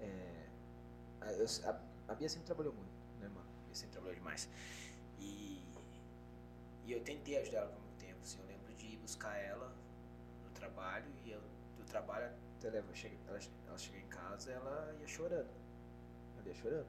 É, 0.00 0.46
a, 1.20 1.70
a- 1.70 1.80
a 2.08 2.14
Bia 2.16 2.28
sempre 2.28 2.46
trabalhou 2.46 2.72
muito, 2.72 2.90
né, 3.20 3.28
mano? 3.28 3.46
A 3.62 3.66
Bia 3.66 3.74
sempre 3.76 3.92
trabalhou 3.92 4.16
demais. 4.16 4.48
E, 5.20 5.62
e 6.84 6.92
eu 6.92 7.02
tentei 7.02 7.38
ajudar 7.38 7.58
ela 7.58 7.68
por 7.68 7.80
muito 7.80 7.98
tempo, 7.98 8.18
assim. 8.22 8.38
Eu 8.40 8.46
lembro 8.46 8.74
de 8.74 8.86
ir 8.86 8.96
buscar 8.98 9.36
ela 9.36 9.72
no 10.44 10.50
trabalho 10.50 11.06
e 11.24 11.30
eu, 11.30 11.40
do 11.76 11.84
trabalho 11.84 12.30
até 12.58 12.70
leva, 12.70 12.88
ela, 13.28 13.38
ela 13.68 13.78
chega 13.78 13.98
em 13.98 14.08
casa 14.08 14.52
ela 14.52 14.94
ia 15.00 15.06
chorando. 15.06 15.50
Ela 16.38 16.48
ia 16.48 16.54
chorando. 16.54 16.86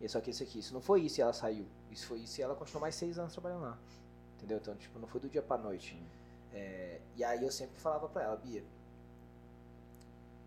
E 0.00 0.08
só 0.08 0.20
que 0.20 0.30
isso 0.30 0.42
aqui, 0.42 0.58
isso 0.58 0.72
não 0.72 0.80
foi 0.80 1.02
isso 1.02 1.20
e 1.20 1.22
ela 1.22 1.32
saiu. 1.32 1.66
Isso 1.90 2.06
foi 2.06 2.20
isso 2.20 2.40
e 2.40 2.42
ela 2.42 2.54
continuou 2.54 2.80
mais 2.80 2.94
seis 2.94 3.18
anos 3.18 3.32
trabalhando 3.32 3.62
lá. 3.62 3.78
Entendeu? 4.36 4.58
Então, 4.58 4.74
tipo, 4.76 4.98
não 4.98 5.06
foi 5.06 5.20
do 5.20 5.28
dia 5.28 5.42
pra 5.42 5.58
noite. 5.58 6.02
É, 6.52 7.00
e 7.16 7.22
aí 7.22 7.42
eu 7.42 7.50
sempre 7.50 7.78
falava 7.78 8.08
pra 8.08 8.22
ela, 8.22 8.36
Bia, 8.36 8.64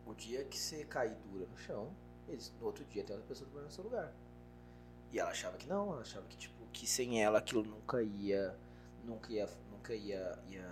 o 0.05 0.13
dia 0.13 0.43
que 0.45 0.57
você 0.57 0.83
cair 0.85 1.15
dura 1.31 1.45
no 1.45 1.57
chão, 1.57 1.93
eles, 2.27 2.51
no 2.59 2.65
outro 2.65 2.83
dia 2.85 3.03
tem 3.03 3.15
outra 3.15 3.27
pessoa 3.27 3.47
trabalhando 3.47 3.69
no 3.69 3.75
seu 3.75 3.83
lugar. 3.83 4.11
E 5.11 5.19
ela 5.19 5.29
achava 5.29 5.57
que 5.57 5.67
não, 5.67 5.91
ela 5.91 6.01
achava 6.01 6.25
que, 6.27 6.35
tipo, 6.35 6.52
que 6.73 6.87
sem 6.87 7.23
ela 7.23 7.37
aquilo 7.39 7.63
nunca 7.63 8.01
ia. 8.01 8.55
Nunca 9.03 9.31
ia. 9.31 9.47
Nunca 9.71 9.93
ia. 9.93 10.39
ia 10.49 10.65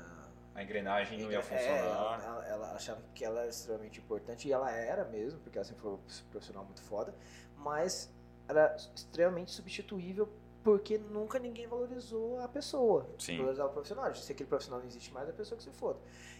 A 0.55 0.63
engrenagem 0.63 1.19
não 1.21 1.31
ia 1.31 1.39
é, 1.39 1.41
funcionar. 1.41 2.23
ela, 2.25 2.45
ela- 2.47 2.71
achava 2.73 3.01
que 3.13 3.23
ela 3.23 3.41
era 3.41 3.49
extremamente 3.49 3.99
importante 3.99 4.47
e 4.47 4.51
ela 4.51 4.69
era 4.71 5.05
mesmo, 5.05 5.39
porque 5.41 5.57
ela 5.57 5.65
sempre 5.65 5.81
foi 5.83 5.91
uma 5.91 5.99
profissional 6.31 6.65
muito 6.65 6.81
foda, 6.81 7.13
mas 7.57 8.11
era 8.49 8.75
extremamente 8.95 9.51
substituível 9.51 10.27
porque 10.63 10.97
nunca 10.97 11.39
ninguém 11.39 11.67
valorizou 11.67 12.39
a 12.39 12.47
pessoa. 12.47 13.09
Sim. 13.17 13.37
Valorizar 13.37 13.65
o 13.65 13.69
profissional. 13.69 14.13
Se 14.13 14.31
aquele 14.31 14.47
profissional 14.49 14.79
não 14.79 14.87
existe 14.87 15.11
mais, 15.13 15.27
é 15.27 15.31
a 15.31 15.33
pessoa 15.33 15.57
que 15.57 15.63
se 15.63 15.71
foda. 15.71 15.99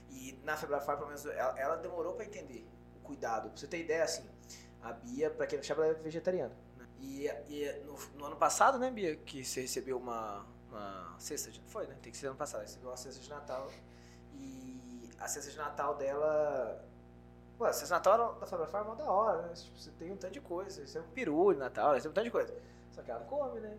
E 0.10 0.38
na 0.44 0.56
Febrafar, 0.58 0.96
pelo 0.98 1.08
menos, 1.08 1.26
ela, 1.26 1.60
ela 1.60 1.76
demorou 1.78 2.14
pra 2.14 2.26
entender 2.26 2.68
o 2.98 3.00
cuidado. 3.00 3.50
Pra 3.50 3.58
você 3.58 3.66
ter 3.66 3.80
ideia, 3.80 4.04
assim, 4.04 4.24
a 4.82 4.92
Bia, 4.94 5.32
pra 5.32 5.48
quem 5.48 5.58
não 5.58 5.64
sabe, 5.64 5.82
ela 5.82 5.92
é 5.92 5.94
vegetariana. 5.96 6.54
E, 7.02 7.28
e 7.50 7.84
no, 7.86 7.98
no 8.18 8.26
ano 8.26 8.36
passado, 8.36 8.78
né, 8.78 8.92
Bia, 8.92 9.16
que 9.16 9.44
você 9.44 9.62
recebeu 9.62 9.98
uma, 9.98 10.46
uma 10.70 11.16
cesta 11.18 11.50
de... 11.50 11.60
Foi, 11.68 11.88
né? 11.88 11.98
Tem 12.02 12.12
que 12.12 12.18
ser 12.18 12.28
ano 12.28 12.36
passado. 12.36 12.62
Recebeu 12.62 12.90
uma 12.90 12.98
cesta 12.98 13.20
de 13.20 13.30
Natal. 13.30 13.70
E 14.36 15.10
a 15.20 15.28
cesta 15.28 15.52
de 15.52 15.58
Natal 15.58 15.96
dela... 15.96 16.86
Pô, 17.58 17.66
a 17.66 17.74
cesta 17.74 17.88
de 17.88 17.92
Natal 17.92 18.36
da 18.40 18.46
Fábio 18.46 18.68
Farm 18.68 18.94
é 18.94 18.96
da 18.96 19.12
hora, 19.12 19.42
né? 19.42 19.54
Tipo, 19.54 19.78
você 19.78 19.92
tem 19.92 20.12
um 20.12 20.18
tanto 20.18 20.34
de 20.34 20.42
coisa. 20.42 20.86
Você 20.86 21.00
tem 21.00 21.02
um 21.02 21.12
peru 21.12 21.54
de 21.54 21.60
Natal, 21.60 21.94
você 21.94 22.02
tem 22.02 22.12
um 22.12 22.14
tanto 22.14 22.26
de 22.26 22.32
coisa. 22.32 22.54
Só 22.92 23.02
que 23.02 23.10
ela 23.10 23.22
come, 23.26 23.60
né? 23.60 23.78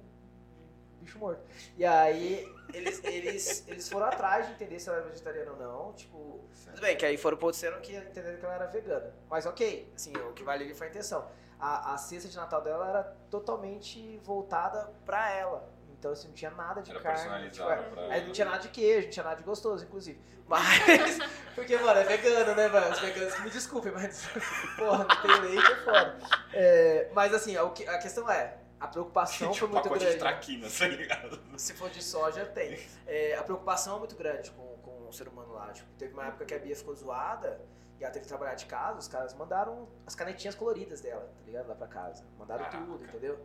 Bicho 1.00 1.18
morto. 1.18 1.42
E 1.76 1.84
aí, 1.84 2.48
eles, 2.72 3.02
eles, 3.04 3.66
eles 3.66 3.88
foram 3.88 4.06
atrás 4.06 4.46
de 4.46 4.52
entender 4.52 4.78
se 4.78 4.88
ela 4.88 4.98
era 4.98 5.08
vegetariana 5.08 5.50
ou 5.52 5.58
não. 5.58 5.92
Tipo, 5.94 6.40
tudo 6.64 6.80
bem, 6.80 6.96
que 6.96 7.04
aí 7.04 7.16
foram 7.16 7.36
pro 7.36 7.50
disseram 7.50 7.80
que 7.80 7.96
entenderam 7.96 8.38
que 8.38 8.44
ela 8.44 8.54
era 8.54 8.66
vegana. 8.66 9.12
Mas 9.28 9.44
ok, 9.46 9.92
assim, 9.96 10.12
o 10.16 10.32
que 10.32 10.44
vale 10.44 10.64
ali 10.64 10.74
foi 10.74 10.86
a 10.86 10.90
intenção. 10.90 11.28
A, 11.62 11.94
a 11.94 11.96
cesta 11.96 12.28
de 12.28 12.36
Natal 12.36 12.60
dela 12.60 12.88
era 12.88 13.02
totalmente 13.30 14.18
voltada 14.24 14.92
pra 15.06 15.30
ela. 15.30 15.70
Então, 15.90 16.10
assim, 16.10 16.26
não 16.26 16.34
tinha 16.34 16.50
nada 16.50 16.82
de 16.82 16.90
Era 16.90 16.98
carne. 17.00 17.48
tipo, 17.50 17.68
aí 17.68 18.18
ela. 18.18 18.20
não 18.26 18.32
tinha 18.32 18.44
nada 18.44 18.58
de 18.58 18.68
queijo, 18.70 19.04
não 19.06 19.12
tinha 19.12 19.22
nada 19.22 19.36
de 19.36 19.44
gostoso, 19.44 19.84
inclusive. 19.84 20.20
Mas, 20.48 21.18
porque, 21.54 21.76
mano, 21.78 22.00
é 22.00 22.04
vegano, 22.04 22.56
né, 22.56 22.68
velho? 22.68 22.90
Os 22.90 22.98
veganos 22.98 23.34
que 23.34 23.42
me 23.42 23.50
desculpem, 23.50 23.92
mas, 23.92 24.26
porra, 24.76 25.04
não 25.08 25.22
tem 25.22 25.40
leite, 25.42 25.72
é 25.72 25.76
foda. 25.76 26.18
É, 26.52 27.10
mas, 27.14 27.32
assim, 27.32 27.56
o 27.56 27.70
que- 27.70 27.86
a 27.86 27.98
questão 27.98 28.28
é, 28.28 28.56
a 28.80 28.88
preocupação 28.88 29.54
foi 29.54 29.68
um 29.68 29.70
muito 29.70 29.88
grande. 29.88 30.10
de 30.14 30.18
traquinas, 30.18 30.76
tá 30.76 30.88
ligado? 30.88 31.40
Se 31.56 31.72
for 31.74 31.88
de 31.88 32.02
soja, 32.02 32.44
tem. 32.46 32.84
É, 33.06 33.36
a 33.36 33.44
preocupação 33.44 33.94
é 33.96 33.98
muito 34.00 34.16
grande 34.16 34.50
com, 34.50 34.76
com 34.78 35.08
o 35.08 35.12
ser 35.12 35.28
humano 35.28 35.52
lá. 35.52 35.70
Tipo, 35.70 35.88
teve 35.96 36.12
uma 36.12 36.26
época 36.26 36.44
que 36.44 36.54
a 36.54 36.58
Bia 36.58 36.74
ficou 36.74 36.92
zoada 36.96 37.60
e 38.02 38.04
ela 38.04 38.12
teve 38.12 38.24
que 38.24 38.28
trabalhar 38.28 38.56
de 38.56 38.66
casa, 38.66 38.98
os 38.98 39.06
caras 39.06 39.32
mandaram 39.34 39.88
as 40.04 40.14
canetinhas 40.16 40.56
coloridas 40.56 41.00
dela, 41.00 41.22
tá 41.38 41.42
ligado? 41.46 41.68
Lá 41.68 41.74
pra 41.76 41.86
casa. 41.86 42.24
Mandaram 42.36 42.64
Caraca. 42.64 42.84
tudo, 42.84 43.04
entendeu? 43.04 43.38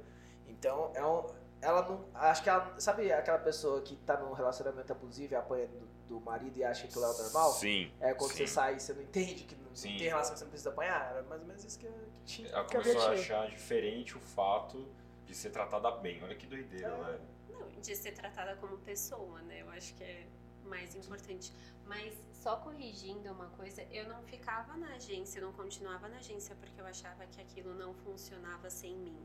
Então, 0.47 0.91
é 0.95 1.05
um, 1.05 1.27
ela 1.61 1.87
não. 1.87 2.03
Acho 2.15 2.41
que 2.41 2.49
ela. 2.49 2.73
Sabe 2.79 3.11
aquela 3.13 3.37
pessoa 3.37 3.81
que 3.83 3.95
tá 3.97 4.17
num 4.19 4.33
relacionamento 4.33 4.91
abusivo 4.91 5.33
e 5.33 5.35
apanha 5.35 5.67
do, 5.67 5.79
do 6.07 6.19
marido 6.21 6.57
e 6.57 6.63
acha 6.63 6.81
que 6.81 6.87
aquilo 6.87 7.05
é 7.05 7.09
o 7.09 7.17
normal? 7.19 7.51
Sim. 7.51 7.91
É 7.99 8.15
quando 8.15 8.31
sim. 8.31 8.37
você 8.37 8.47
sai 8.47 8.75
e 8.77 8.79
você 8.79 8.93
não 8.93 9.01
entende 9.03 9.43
que 9.43 9.55
não, 9.55 9.75
Sim. 9.75 9.95
tem 9.95 10.07
relação 10.07 10.33
que 10.33 10.39
você 10.39 10.45
não 10.45 10.49
precisa 10.51 10.69
apanhar. 10.71 11.11
Era 11.11 11.21
mais 11.21 11.41
ou 11.41 11.47
menos 11.47 11.63
isso 11.63 11.77
que, 11.77 11.87
que 11.87 12.21
tinha. 12.25 12.49
Ela 12.49 12.65
que 12.65 12.77
a 12.77 12.81
começou 12.81 13.01
a 13.01 13.05
tinha. 13.13 13.21
achar 13.21 13.49
diferente 13.49 14.17
o 14.17 14.19
fato 14.19 14.87
de 15.23 15.35
ser 15.35 15.51
tratada 15.51 15.91
bem. 15.91 16.23
Olha 16.23 16.35
que 16.35 16.47
doideira, 16.47 16.87
É. 16.87 17.03
velho. 17.03 17.21
Não, 17.51 17.67
de 17.79 17.95
ser 17.95 18.11
tratada 18.13 18.55
como 18.55 18.75
pessoa, 18.79 19.39
né? 19.43 19.61
Eu 19.61 19.69
acho 19.69 19.93
que 19.93 20.03
é 20.03 20.25
mais 20.67 20.95
importante. 20.95 21.51
Mas 21.85 22.13
só 22.33 22.57
corrigindo 22.57 23.31
uma 23.31 23.47
coisa, 23.51 23.81
eu 23.91 24.07
não 24.07 24.21
ficava 24.23 24.75
na 24.77 24.95
agência, 24.95 25.39
eu 25.39 25.45
não 25.45 25.53
continuava 25.53 26.07
na 26.07 26.17
agência 26.17 26.55
porque 26.55 26.79
eu 26.79 26.85
achava 26.85 27.25
que 27.25 27.41
aquilo 27.41 27.73
não 27.73 27.93
funcionava 27.93 28.69
sem 28.69 28.95
mim. 28.95 29.19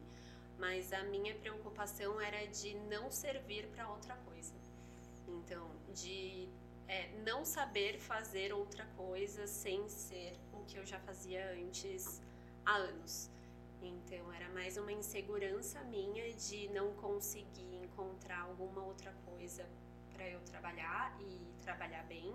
Mas 0.58 0.92
a 0.92 1.02
minha 1.04 1.34
preocupação 1.34 2.20
era 2.20 2.46
de 2.46 2.74
não 2.88 3.10
servir 3.10 3.66
para 3.68 3.88
outra 3.88 4.14
coisa. 4.16 4.54
Então, 5.28 5.70
de 5.92 6.48
é, 6.88 7.08
não 7.24 7.44
saber 7.44 7.98
fazer 7.98 8.52
outra 8.52 8.84
coisa 8.96 9.46
sem 9.46 9.88
ser 9.88 10.38
o 10.52 10.64
que 10.64 10.76
eu 10.76 10.84
já 10.84 10.98
fazia 11.00 11.52
antes 11.52 12.20
há 12.64 12.76
anos. 12.76 13.30
Então 13.82 14.32
era 14.32 14.48
mais 14.50 14.76
uma 14.76 14.92
insegurança 14.92 15.82
minha 15.84 16.32
de 16.34 16.68
não 16.68 16.92
conseguir 16.94 17.74
encontrar 17.82 18.42
alguma 18.42 18.84
outra 18.84 19.12
coisa 19.24 19.66
para 20.22 20.30
eu 20.30 20.40
trabalhar 20.40 21.16
e 21.20 21.40
trabalhar 21.62 22.04
bem, 22.04 22.32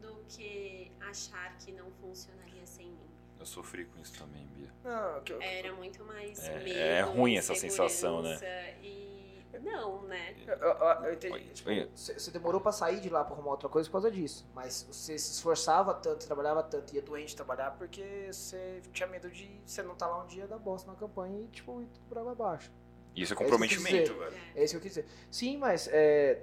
do 0.00 0.24
que 0.28 0.92
achar 1.00 1.56
que 1.58 1.72
não 1.72 1.90
funcionaria 1.90 2.64
sem 2.66 2.86
mim. 2.86 3.10
Eu 3.38 3.46
sofri 3.46 3.84
com 3.86 3.98
isso 4.00 4.16
também, 4.16 4.46
Bia. 4.46 4.70
Não, 4.84 5.20
que 5.22 5.32
Era 5.32 5.72
muito 5.72 6.04
mais 6.04 6.38
É- 6.46 6.58
medo, 6.62 6.78
é 6.78 7.00
ruim 7.02 7.36
essa 7.36 7.54
sensação, 7.54 8.22
né? 8.22 8.38
E 8.80 9.42
não, 9.62 10.02
né? 10.02 10.36
Eu, 10.46 10.54
eu- 10.56 11.04
eu 11.04 11.14
entendi. 11.14 11.44
Tipo, 11.52 11.70
você 11.96 12.30
demorou 12.30 12.60
pra 12.60 12.70
sair 12.70 13.00
de 13.00 13.08
lá 13.08 13.24
pra 13.24 13.34
arrumar 13.34 13.52
outra 13.52 13.68
coisa 13.68 13.88
por 13.88 13.94
causa 13.94 14.10
disso. 14.10 14.46
Mas 14.54 14.86
você 14.88 15.18
se 15.18 15.32
esforçava 15.32 15.94
tanto, 15.94 16.26
trabalhava 16.26 16.62
tanto, 16.62 16.94
ia 16.94 17.02
doente 17.02 17.34
trabalhar 17.34 17.72
porque 17.72 18.28
você 18.30 18.82
tinha 18.92 19.08
medo 19.08 19.28
de 19.30 19.50
você 19.66 19.82
não 19.82 19.94
estar 19.94 20.06
lá 20.06 20.22
um 20.22 20.26
dia 20.26 20.46
da 20.46 20.58
bosta 20.58 20.90
na 20.90 20.96
campanha 20.96 21.40
e, 21.40 21.48
tipo, 21.48 21.80
ir 21.82 21.86
tudo 21.86 22.06
por 22.08 22.18
água 22.18 22.32
abaixo. 22.32 22.70
Isso 22.70 23.16
é 23.16 23.20
É 23.20 23.22
isso 23.22 23.34
comprometimento, 23.36 24.14
velho. 24.18 24.36
É. 24.56 24.60
É 24.60 24.64
isso 24.64 24.72
que 24.74 24.78
eu 24.78 24.82
quis 24.82 24.90
dizer. 24.94 25.06
Sim, 25.30 25.56
mas 25.56 25.88
é, 25.92 26.42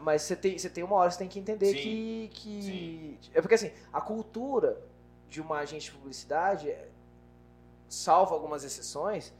Mas 0.00 0.22
você 0.22 0.36
tem, 0.36 0.58
você 0.58 0.68
tem 0.68 0.84
uma 0.84 0.96
hora, 0.96 1.10
você 1.10 1.18
tem 1.18 1.28
que 1.28 1.38
entender 1.38 1.66
Sim. 1.66 1.74
que, 1.74 2.30
que. 2.32 3.30
É 3.34 3.40
porque 3.40 3.54
assim, 3.54 3.70
a 3.92 4.00
cultura 4.00 4.80
de 5.28 5.40
uma 5.40 5.58
agente 5.58 5.86
de 5.86 5.92
publicidade, 5.92 6.68
é- 6.70 6.88
salvo 7.88 8.34
algumas 8.34 8.64
exceções, 8.64 9.32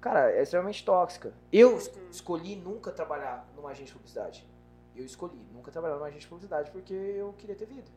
cara, 0.00 0.30
é 0.32 0.42
extremamente 0.42 0.84
tóxica. 0.84 1.32
Eu 1.52 1.76
es- 1.76 1.88
Uhum. 1.88 2.08
escolhi 2.10 2.56
nunca 2.56 2.92
trabalhar 2.92 3.48
numa 3.56 3.70
agente 3.70 3.86
de 3.88 3.92
publicidade. 3.92 4.46
Eu 4.94 5.04
escolhi 5.04 5.38
nunca 5.52 5.70
trabalhar 5.70 5.94
numa 5.96 6.06
agente 6.06 6.22
de 6.22 6.28
publicidade 6.28 6.70
porque 6.70 6.94
eu 6.94 7.32
queria 7.34 7.54
ter 7.56 7.66
vida. 7.66 7.90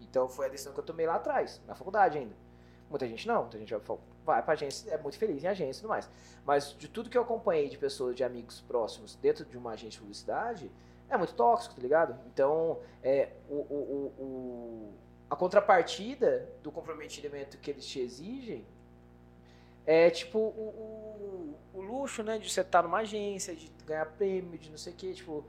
Então 0.00 0.28
foi 0.28 0.46
a 0.46 0.48
decisão 0.48 0.72
que 0.72 0.80
eu 0.80 0.84
tomei 0.84 1.06
lá 1.06 1.16
atrás, 1.16 1.60
na 1.66 1.74
faculdade 1.74 2.16
ainda. 2.18 2.34
Muita 2.88 3.06
gente 3.06 3.26
não, 3.26 3.42
muita 3.42 3.58
gente 3.58 3.70
vai 3.74 3.80
fa- 3.80 3.98
vai 4.26 4.42
pra 4.42 4.52
agência, 4.52 4.90
é 4.90 4.98
muito 4.98 5.16
feliz 5.16 5.42
em 5.42 5.46
agência 5.46 5.78
e 5.78 5.82
tudo 5.82 5.90
mais. 5.90 6.10
Mas 6.44 6.76
de 6.76 6.88
tudo 6.88 7.08
que 7.08 7.16
eu 7.16 7.22
acompanhei 7.22 7.68
de 7.68 7.78
pessoas, 7.78 8.14
de 8.14 8.24
amigos 8.24 8.60
próximos 8.60 9.14
dentro 9.14 9.44
de 9.44 9.56
uma 9.56 9.70
agência 9.70 9.92
de 9.92 9.98
publicidade, 10.00 10.70
é 11.08 11.16
muito 11.16 11.34
tóxico, 11.34 11.76
tá 11.76 11.80
ligado? 11.80 12.18
Então, 12.26 12.80
é, 13.02 13.30
o, 13.48 13.54
o, 13.54 14.12
o, 14.18 14.94
a 15.30 15.36
contrapartida 15.36 16.48
do 16.62 16.72
comprometimento 16.72 17.56
que 17.58 17.70
eles 17.70 17.86
te 17.86 18.00
exigem 18.00 18.66
é 19.86 20.10
tipo 20.10 20.38
o, 20.38 21.54
o, 21.72 21.78
o 21.78 21.80
luxo, 21.80 22.24
né? 22.24 22.38
De 22.38 22.50
você 22.50 22.62
estar 22.62 22.82
numa 22.82 22.98
agência, 22.98 23.54
de 23.54 23.70
ganhar 23.86 24.06
prêmio, 24.06 24.58
de 24.58 24.68
não 24.68 24.78
sei 24.78 24.92
o 24.92 24.96
quê. 24.96 25.14
Tipo, 25.14 25.44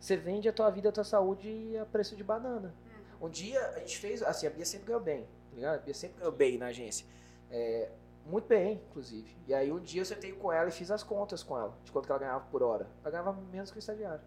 você 0.00 0.16
vende 0.16 0.48
a 0.48 0.52
tua 0.52 0.70
vida, 0.70 0.88
a 0.88 0.92
tua 0.92 1.04
saúde 1.04 1.76
a 1.76 1.84
preço 1.84 2.16
de 2.16 2.24
banana. 2.24 2.74
Um 3.20 3.28
dia 3.28 3.60
a 3.68 3.78
gente 3.80 3.98
fez, 3.98 4.22
assim, 4.22 4.46
a 4.46 4.50
Bia 4.50 4.64
sempre 4.64 4.86
ganhou 4.86 5.00
bem, 5.00 5.22
tá 5.22 5.56
ligado? 5.56 5.74
A 5.76 5.78
Bia 5.78 5.94
sempre 5.94 6.18
ganhou 6.18 6.32
bem 6.32 6.58
na 6.58 6.66
agência. 6.66 7.06
É, 7.50 7.90
muito 8.26 8.46
bem, 8.48 8.74
inclusive. 8.88 9.36
E 9.46 9.54
aí 9.54 9.70
um 9.72 9.78
dia 9.80 10.00
eu 10.02 10.04
sentei 10.06 10.32
com 10.32 10.52
ela 10.52 10.68
e 10.68 10.72
fiz 10.72 10.90
as 10.90 11.02
contas 11.02 11.42
com 11.42 11.56
ela, 11.58 11.76
de 11.84 11.92
quanto 11.92 12.06
que 12.06 12.12
ela 12.12 12.18
ganhava 12.20 12.44
por 12.50 12.62
hora. 12.62 12.86
Ela 13.02 13.10
ganhava 13.10 13.32
menos 13.52 13.70
que 13.70 13.78
o 13.78 13.80
estagiário. 13.80 14.24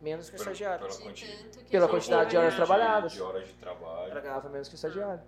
Menos 0.00 0.30
que 0.30 0.36
o 0.36 0.38
estagiário. 0.38 0.88
De 0.88 0.98
quanti- 0.98 1.50
Pela 1.70 1.88
quantidade 1.88 2.30
de 2.30 2.36
horas 2.36 2.54
trabalhadas. 2.54 3.12
De 3.12 3.20
horas 3.22 3.44
de 3.46 3.50
Ela 3.52 3.60
trabalho. 3.60 4.22
ganhava 4.22 4.48
menos 4.48 4.68
que 4.68 4.74
o 4.74 4.76
estagiário. 4.76 5.22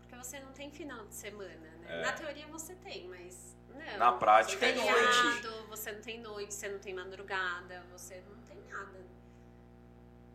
Porque 0.00 0.16
você 0.16 0.40
não 0.40 0.52
tem 0.52 0.70
final 0.70 1.04
de 1.06 1.14
semana, 1.14 1.54
né? 1.56 1.70
É. 1.88 2.02
Na 2.02 2.12
teoria 2.12 2.46
você 2.48 2.74
tem, 2.76 3.06
mas 3.08 3.54
não. 3.68 3.98
Na 3.98 4.12
prática, 4.12 4.58
Você 4.58 4.66
é 4.66 4.72
tem 4.72 4.84
noite. 4.90 5.04
feriado, 5.12 5.66
você 5.68 5.92
não 5.92 6.00
tem 6.00 6.20
noite, 6.20 6.54
você 6.54 6.68
não 6.68 6.78
tem 6.78 6.94
madrugada, 6.94 7.82
você 7.92 8.22
não 8.26 8.40
tem 8.46 8.56
nada. 8.70 9.04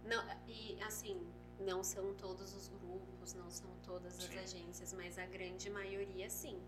Não, 0.06 0.24
e 0.48 0.78
assim, 0.84 1.26
não 1.60 1.84
são 1.84 2.14
todos 2.16 2.54
os 2.54 2.68
grupos, 2.70 3.34
não 3.34 3.50
são 3.50 3.70
todas 3.84 4.18
as 4.18 4.26
Sim. 4.26 4.40
agências, 4.40 4.94
mas 4.94 5.18
a 5.18 5.26
grande 5.26 5.70
maioria 5.70 6.30
sim. 6.30 6.60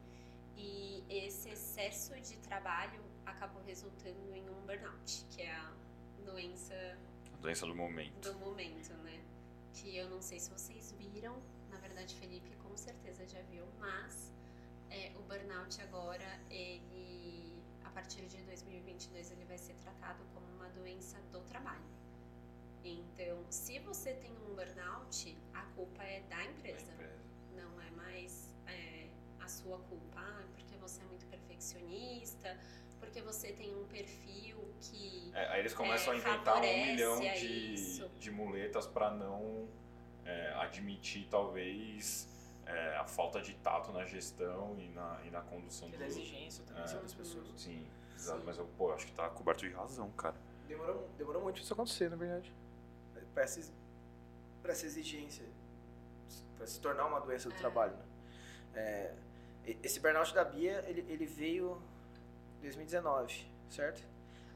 E 0.57 1.03
esse 1.09 1.49
excesso 1.49 2.13
de 2.21 2.37
trabalho 2.39 3.01
acabou 3.25 3.61
resultando 3.63 4.33
em 4.35 4.47
um 4.49 4.61
burnout, 4.65 5.25
que 5.29 5.41
é 5.43 5.51
a 5.53 5.73
doença 6.25 6.75
A 7.33 7.37
doença 7.37 7.65
do 7.65 7.73
momento. 7.75 8.31
do 8.31 8.39
momento, 8.39 8.93
né? 8.97 9.23
Que 9.73 9.95
eu 9.95 10.09
não 10.09 10.21
sei 10.21 10.39
se 10.39 10.49
vocês 10.51 10.91
viram, 10.93 11.41
na 11.69 11.77
verdade 11.77 12.13
Felipe 12.15 12.53
com 12.57 12.75
certeza 12.75 13.25
já 13.25 13.41
viu, 13.43 13.65
mas 13.79 14.31
é, 14.89 15.13
o 15.15 15.21
burnout 15.23 15.81
agora, 15.81 16.39
ele, 16.49 17.63
a 17.85 17.89
partir 17.91 18.25
de 18.27 18.37
2022, 18.43 19.31
ele 19.31 19.45
vai 19.45 19.57
ser 19.57 19.73
tratado 19.75 20.23
como 20.33 20.45
uma 20.57 20.67
doença 20.69 21.17
do 21.31 21.39
trabalho. 21.45 21.81
Então, 22.83 23.43
se 23.49 23.79
você 23.79 24.13
tem 24.13 24.31
um 24.31 24.55
burnout, 24.55 25.37
a 25.53 25.61
culpa 25.75 26.03
é 26.03 26.21
da 26.29 26.43
empresa, 26.45 26.91
não 27.55 27.79
é 27.81 27.89
mais 27.91 28.53
é, 28.67 29.07
a 29.39 29.47
sua 29.47 29.77
culpa, 29.79 30.19
ah, 30.19 30.43
porque 30.55 30.75
você 30.77 31.01
é 31.01 31.05
muito 31.05 31.25
perfeccionista, 31.27 32.57
porque 32.99 33.21
você 33.21 33.51
tem 33.53 33.75
um 33.75 33.85
perfil 33.85 34.57
que 34.79 35.31
É, 35.33 35.47
aí 35.53 35.59
eles 35.59 35.73
começam 35.73 36.13
É, 36.13 36.15
a 36.15 36.19
inventar 36.19 36.57
um 36.57 36.61
milhão 36.85 37.17
a 37.17 37.33
de, 37.33 37.73
isso. 37.73 38.09
de 38.19 38.31
muletas 38.31 38.87
pra 38.87 39.11
não 39.11 39.67
é, 40.25 40.53
admitir, 40.55 41.27
talvez, 41.29 42.27
é, 42.65 42.95
a 42.97 43.05
falta 43.05 43.41
de 43.41 43.53
tato 43.55 43.91
na 43.91 44.05
gestão 44.05 44.75
e 44.79 44.87
na, 44.89 45.19
e 45.25 45.29
na 45.29 45.41
condução 45.41 45.89
do 45.89 45.97
Da 45.97 46.05
exigência 46.05 46.63
também 46.65 46.83
É. 46.83 46.87
sobre 46.87 47.05
as 47.05 47.13
pessoas. 47.13 47.47
Sim, 47.61 47.87
exato. 48.15 48.39
Sim. 48.39 48.45
Mas 48.45 48.57
eu, 48.57 48.65
pô, 48.77 48.91
acho 48.91 49.05
que 49.05 49.13
tá 49.13 49.29
coberto 49.29 49.67
de 49.67 49.73
razão, 49.73 50.09
cara. 50.11 50.35
Demorou, 50.67 51.09
demorou 51.17 51.41
muito 51.43 51.59
isso 51.61 51.73
acontecer, 51.73 52.09
na 52.09 52.15
verdade. 52.15 52.53
Pra 53.33 53.43
essa, 53.43 53.61
pra 54.61 54.71
essa 54.71 54.85
exigência. 54.85 55.45
Pra 56.57 56.67
se 56.67 56.79
tornar 56.79 57.05
uma 57.07 57.19
doença 57.19 57.49
do 57.49 57.55
É. 57.55 57.57
trabalho. 57.57 57.93
Né? 57.95 58.05
É, 58.75 59.13
esse 59.83 59.99
burnout 59.99 60.33
da 60.33 60.43
Bia, 60.43 60.83
ele, 60.87 61.01
ele 61.11 61.25
veio 61.25 61.81
em 62.59 62.61
2019, 62.61 63.45
certo? 63.69 64.01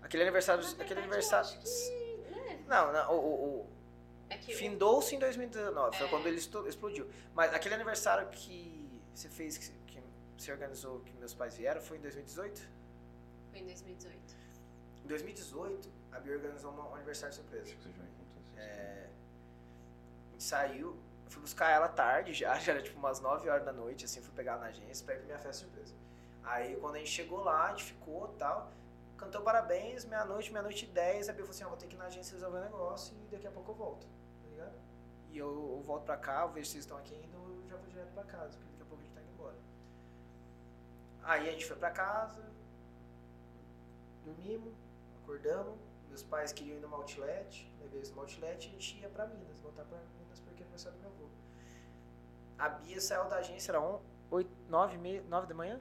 Aquele 0.01 0.23
aniversário. 0.23 0.63
Na 0.63 0.69
aquele 0.69 1.01
verdade, 1.01 1.07
aniversário. 1.07 1.59
que, 1.61 2.31
né, 2.31 2.63
Não, 2.67 2.93
não, 2.93 3.11
o, 3.13 3.19
o, 3.19 3.59
o- 3.61 3.69
é 4.29 4.37
Findou-se 4.37 5.15
em 5.15 5.19
2019, 5.19 5.97
foi 5.97 6.07
É. 6.07 6.09
quando 6.09 6.27
ele 6.27 6.37
explodiu. 6.37 7.07
Mas 7.33 7.53
aquele 7.53 7.75
aniversário 7.75 8.27
que 8.29 8.89
você 9.13 9.29
fez, 9.29 9.57
que, 9.57 9.69
que 9.87 10.01
se 10.37 10.51
organizou, 10.51 10.99
que 11.01 11.13
meus 11.17 11.33
pais 11.33 11.55
vieram, 11.57 11.81
foi 11.81 11.97
em 11.97 12.01
2018? 12.01 12.61
Foi 13.51 13.59
em 13.59 13.65
2018. 13.65 14.35
Em 15.03 15.07
2018, 15.07 15.89
a 16.11 16.19
Bia 16.19 16.35
organizou 16.35 16.71
um 16.73 16.95
aniversário 16.95 17.35
surpresa. 17.35 17.65
Acho 17.65 17.77
que 17.77 17.89
É, 18.57 19.09
a 20.29 20.31
gente 20.31 20.43
saiu, 20.43 20.97
fui 21.27 21.41
buscar 21.41 21.69
ela 21.69 21.87
tarde 21.87 22.33
já, 22.33 22.57
já 22.59 22.73
era 22.73 22.81
tipo 22.81 22.97
umas 22.97 23.19
9 23.19 23.49
horas 23.49 23.65
da 23.65 23.73
noite, 23.73 24.05
assim, 24.05 24.21
fui 24.21 24.33
pegar 24.33 24.57
na 24.57 24.67
agência 24.67 25.03
ir 25.03 25.05
pra 25.05 25.15
minha 25.19 25.39
festa 25.39 25.65
surpresa. 25.65 25.93
Aí 26.43 26.75
quando 26.77 26.95
a 26.95 26.99
gente 26.99 27.11
chegou 27.11 27.43
lá, 27.43 27.67
a 27.67 27.69
gente 27.69 27.85
ficou 27.85 28.27
tal, 28.39 28.71
cantou 29.17 29.41
parabéns, 29.41 30.05
meia-noite, 30.05 30.51
meia-noite 30.51 30.85
e 30.85 30.87
10, 30.89 31.29
a 31.29 31.33
Bia 31.33 31.41
falou 31.43 31.55
assim, 31.55 31.63
ó, 31.63 31.69
vou 31.69 31.77
ter 31.77 31.87
que 31.87 31.95
ir 31.95 31.97
na 31.97 32.05
agência 32.05 32.33
resolver 32.33 32.59
um 32.59 32.63
negócio 32.63 33.15
e 33.23 33.27
daqui 33.27 33.47
a 33.47 33.51
pouco 33.51 33.71
eu 33.71 33.75
volto, 33.75 34.07
tá 34.41 34.49
ligado? 34.49 34.75
E 35.31 35.37
eu, 35.37 35.47
eu 35.47 35.83
volto 35.83 36.05
pra 36.05 36.17
cá, 36.17 36.45
vejo 36.45 36.67
se 36.67 36.73
vocês 36.73 36.83
estão 36.83 36.97
aqui 36.97 37.15
ainda, 37.15 37.35
eu 37.35 37.63
já 37.67 37.75
vou 37.77 37.87
direto 37.87 38.13
pra 38.13 38.23
casa, 38.23 38.57
porque 38.57 38.71
daqui 38.71 38.81
a 38.81 38.85
pouco 38.85 39.01
a 39.01 39.05
gente 39.05 39.15
tá 39.15 39.21
indo 39.21 39.31
embora. 39.31 39.55
Aí 41.23 41.49
a 41.49 41.51
gente 41.51 41.65
foi 41.65 41.77
pra 41.77 41.91
casa, 41.91 42.41
dormimos, 44.23 44.73
acordamos, 45.23 45.79
meus 46.07 46.23
pais 46.23 46.51
queriam 46.53 46.77
ir 46.77 46.81
numa 46.81 46.97
outlet, 46.97 47.71
levei 47.81 47.99
eles 47.99 48.09
numa 48.11 48.23
outlet 48.23 48.65
e 48.65 48.69
a 48.69 48.71
gente 48.71 48.97
ia 48.99 49.09
pra 49.09 49.25
Minas, 49.27 49.59
voltar 49.59 49.83
pra 49.85 49.97
Minas 50.19 50.39
porque 50.39 50.61
é 50.61 50.65
aniversário 50.65 50.97
do 50.97 51.01
meu 51.01 51.11
avô. 51.11 51.25
A 52.57 52.69
Bia 52.69 53.01
saiu 53.01 53.25
da 53.29 53.37
agência, 53.37 53.71
era 53.71 53.81
9, 54.69 54.97
meia, 54.97 55.21
9 55.23 55.47
da 55.47 55.53
manhã? 55.55 55.79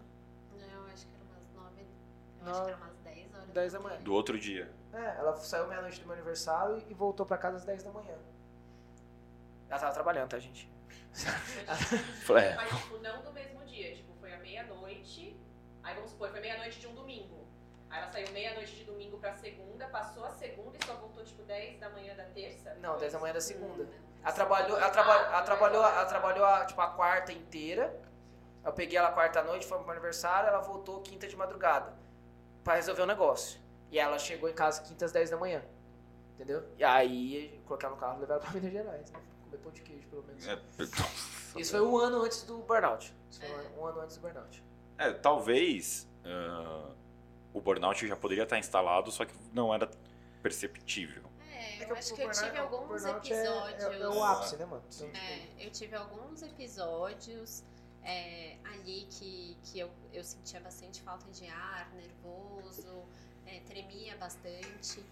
Não, 0.53 0.59
eu 0.87 0.93
acho 0.93 1.07
que 1.07 1.15
era 1.15 1.25
umas 1.25 1.49
9. 1.55 1.81
Eu 2.41 2.45
Nove- 2.47 2.51
acho 2.51 2.65
que 2.65 2.71
era 2.71 2.77
umas 2.83 2.97
10 2.99 3.35
horas. 3.35 3.49
10 3.51 3.73
da 3.73 3.81
manhã. 3.81 4.01
Do 4.03 4.13
outro 4.15 4.39
dia. 4.39 4.73
É, 4.93 5.17
ela 5.19 5.37
saiu 5.37 5.67
meia-noite 5.69 6.01
do 6.01 6.07
meu 6.07 6.15
aniversário 6.15 6.83
e 6.89 6.95
voltou 6.95 7.25
pra 7.27 7.39
casa 7.39 7.57
às 7.59 7.65
10 7.65 7.83
da 7.83 7.91
manhã. 7.91 8.17
Ela 9.69 9.81
tava 9.81 9.93
trabalhando, 9.93 10.29
tá, 10.31 10.39
gente? 10.39 10.69
Falei, 12.25 12.45
é, 12.47 12.55
Mas, 12.57 12.69
tipo, 12.77 12.99
não 12.99 13.23
do 13.23 13.33
mesmo 13.33 13.65
dia. 13.65 13.95
Tipo, 13.95 14.13
foi 14.15 14.33
à 14.33 14.39
meia-noite. 14.39 15.37
Aí 15.83 15.95
vamos 15.95 16.11
supor, 16.11 16.31
foi 16.31 16.41
meia-noite 16.41 16.81
de 16.81 16.87
um 16.87 16.95
domingo. 16.95 17.44
Aí 17.95 18.03
ela 18.03 18.11
saiu 18.11 18.29
meia-noite 18.33 18.75
de 18.75 18.83
domingo 18.85 19.19
pra 19.19 19.33
segunda, 19.35 19.87
passou 19.87 20.25
a 20.25 20.31
segunda 20.33 20.77
e 20.77 20.85
só 20.85 20.95
voltou, 20.97 21.23
tipo, 21.23 21.45
10 21.45 21.79
da 21.79 21.89
manhã 21.91 22.17
da 22.17 22.25
terça? 22.25 22.75
Não, 22.81 22.99
10 22.99 23.13
da 23.13 23.19
manhã 23.21 23.33
da 23.35 23.41
segunda. 23.41 23.85
Hum, 23.85 23.89
Ela 24.21 24.33
trabalhou, 24.33 24.77
ela 24.77 24.91
trabalhou, 24.91 25.25
ela 25.27 25.43
trabalhou, 25.43 25.85
ela 25.85 26.05
trabalhou 26.07 26.45
a, 26.45 26.65
tipo, 26.67 26.81
a 26.81 26.89
quarta 26.89 27.33
inteira. 27.33 27.95
Eu 28.65 28.73
peguei 28.73 28.99
ela 28.99 29.13
quarta 29.13 29.43
noite, 29.45 29.65
foi 29.65 29.79
pro 29.79 29.93
aniversário, 29.93 30.49
ela 30.49 30.59
voltou 30.59 31.03
quinta 31.03 31.29
de 31.29 31.37
madrugada 31.37 31.93
pra 32.65 32.75
resolver 32.75 33.03
o 33.03 33.07
negócio. 33.07 33.61
E 33.93 33.99
ela 33.99 34.19
chegou 34.19 34.49
em 34.49 34.55
casa 34.55 34.83
quinta 34.83 35.05
às 35.05 35.13
10 35.13 35.31
da 35.31 35.37
manhã. 35.37 35.63
Entendeu? 36.35 36.65
E 36.77 36.83
aí, 36.83 37.63
colocar 37.65 37.91
no 37.91 37.97
carro 37.97 38.17
e 38.17 38.21
levar 38.23 38.35
ela 38.35 38.43
pra 38.43 38.51
Minas 38.55 38.73
Gerais, 38.73 39.09
né? 39.13 39.21
Comer 39.45 39.59
pão 39.59 39.71
de 39.71 39.83
queijo, 39.83 40.09
pelo 40.09 40.25
menos. 40.25 40.49
é, 40.49 40.59
Isso 41.61 41.71
foi 41.71 41.81
um 41.81 41.97
ano 41.97 42.23
antes 42.23 42.43
do 42.43 42.59
burnout. 42.59 43.15
Isso 43.31 43.41
foi 43.41 43.51
É. 43.51 43.79
um 43.79 43.87
ano 43.87 44.01
antes 44.01 44.17
do 44.17 44.23
burnout. 44.23 44.65
É, 44.99 45.13
talvez 45.13 46.09
ah, 46.25 46.91
o 47.55 47.61
burnout 47.61 48.07
já 48.07 48.17
poderia 48.17 48.43
estar 48.45 48.59
instalado, 48.59 49.11
só 49.11 49.25
que 49.25 49.35
não 49.55 49.73
era 49.73 49.89
perceptível. 50.43 51.23
É, 51.51 51.83
É 51.85 51.91
eu 51.91 51.95
acho 51.97 52.15
que 52.15 52.21
eu 52.23 52.31
tive 52.31 52.59
o 52.59 52.63
alguns 52.63 53.05
é- 53.05 53.11
episódios. 53.11 53.83
É, 53.85 54.01
é 54.01 54.09
o 54.09 54.23
ápice, 54.25 54.57
né, 54.59 54.67
mano? 54.67 54.85
Sim. 54.91 55.11
É, 55.15 55.65
eu 55.65 55.71
tive 55.71 55.95
alguns 55.97 56.43
episódios 56.43 57.63
é, 58.03 58.57
ali 58.65 59.07
que, 59.11 59.57
que 59.65 59.79
eu, 59.79 59.91
eu 60.13 60.23
sentia 60.23 60.61
bastante 60.61 61.01
falta 61.01 61.31
de 61.31 61.47
ar, 61.47 61.91
nervoso, 61.95 63.05
é, 63.47 63.61
tremia 63.61 64.17
bastante. 64.19 65.03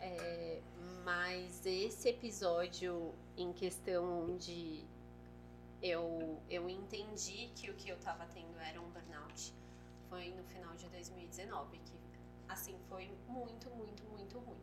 é, 0.00 0.60
mas 1.04 1.64
esse 1.66 2.08
episódio 2.08 3.14
em 3.36 3.52
questão 3.52 4.24
onde 4.30 4.82
eu, 5.82 6.40
eu 6.48 6.68
entendi 6.68 7.50
que 7.54 7.70
o 7.70 7.74
que 7.74 7.88
eu 7.90 7.96
tava 7.98 8.26
tendo 8.26 8.58
era 8.60 8.80
um 8.80 8.88
burnout 8.90 9.52
foi 10.08 10.30
no 10.32 10.42
final 10.44 10.74
de 10.76 10.88
2019, 10.88 11.78
que 11.78 11.89
assim 12.50 12.76
foi 12.88 13.10
muito, 13.28 13.70
muito, 13.70 14.04
muito 14.04 14.38
ruim. 14.38 14.60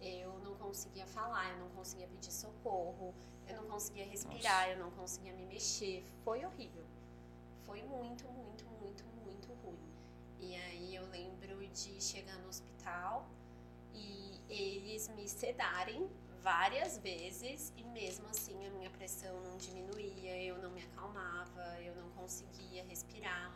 Eu 0.00 0.38
não 0.40 0.54
conseguia 0.56 1.06
falar, 1.06 1.50
eu 1.52 1.58
não 1.58 1.70
conseguia 1.70 2.06
pedir 2.06 2.32
socorro, 2.32 3.14
eu 3.48 3.56
não 3.56 3.68
conseguia 3.68 4.06
respirar, 4.06 4.68
eu 4.68 4.78
não 4.78 4.90
conseguia 4.90 5.32
me 5.32 5.46
mexer. 5.46 6.04
Foi 6.24 6.44
horrível. 6.44 6.84
Foi 7.64 7.82
muito, 7.82 8.28
muito, 8.28 8.64
muito, 8.66 9.04
muito 9.24 9.52
ruim. 9.64 9.90
E 10.38 10.54
aí 10.54 10.94
eu 10.94 11.06
lembro 11.08 11.66
de 11.68 12.00
chegar 12.00 12.36
no 12.38 12.48
hospital 12.48 13.28
e 13.92 14.40
eles 14.48 15.08
me 15.08 15.28
sedarem 15.28 16.08
várias 16.42 16.98
vezes 16.98 17.72
e 17.76 17.82
mesmo 17.82 18.28
assim 18.28 18.66
a 18.66 18.70
minha 18.70 18.88
pressão 18.90 19.40
não 19.42 19.56
diminuía, 19.56 20.40
eu 20.42 20.56
não 20.58 20.70
me 20.70 20.82
acalmava, 20.82 21.82
eu 21.82 21.94
não 21.96 22.08
conseguia 22.10 22.84
respirar. 22.84 23.52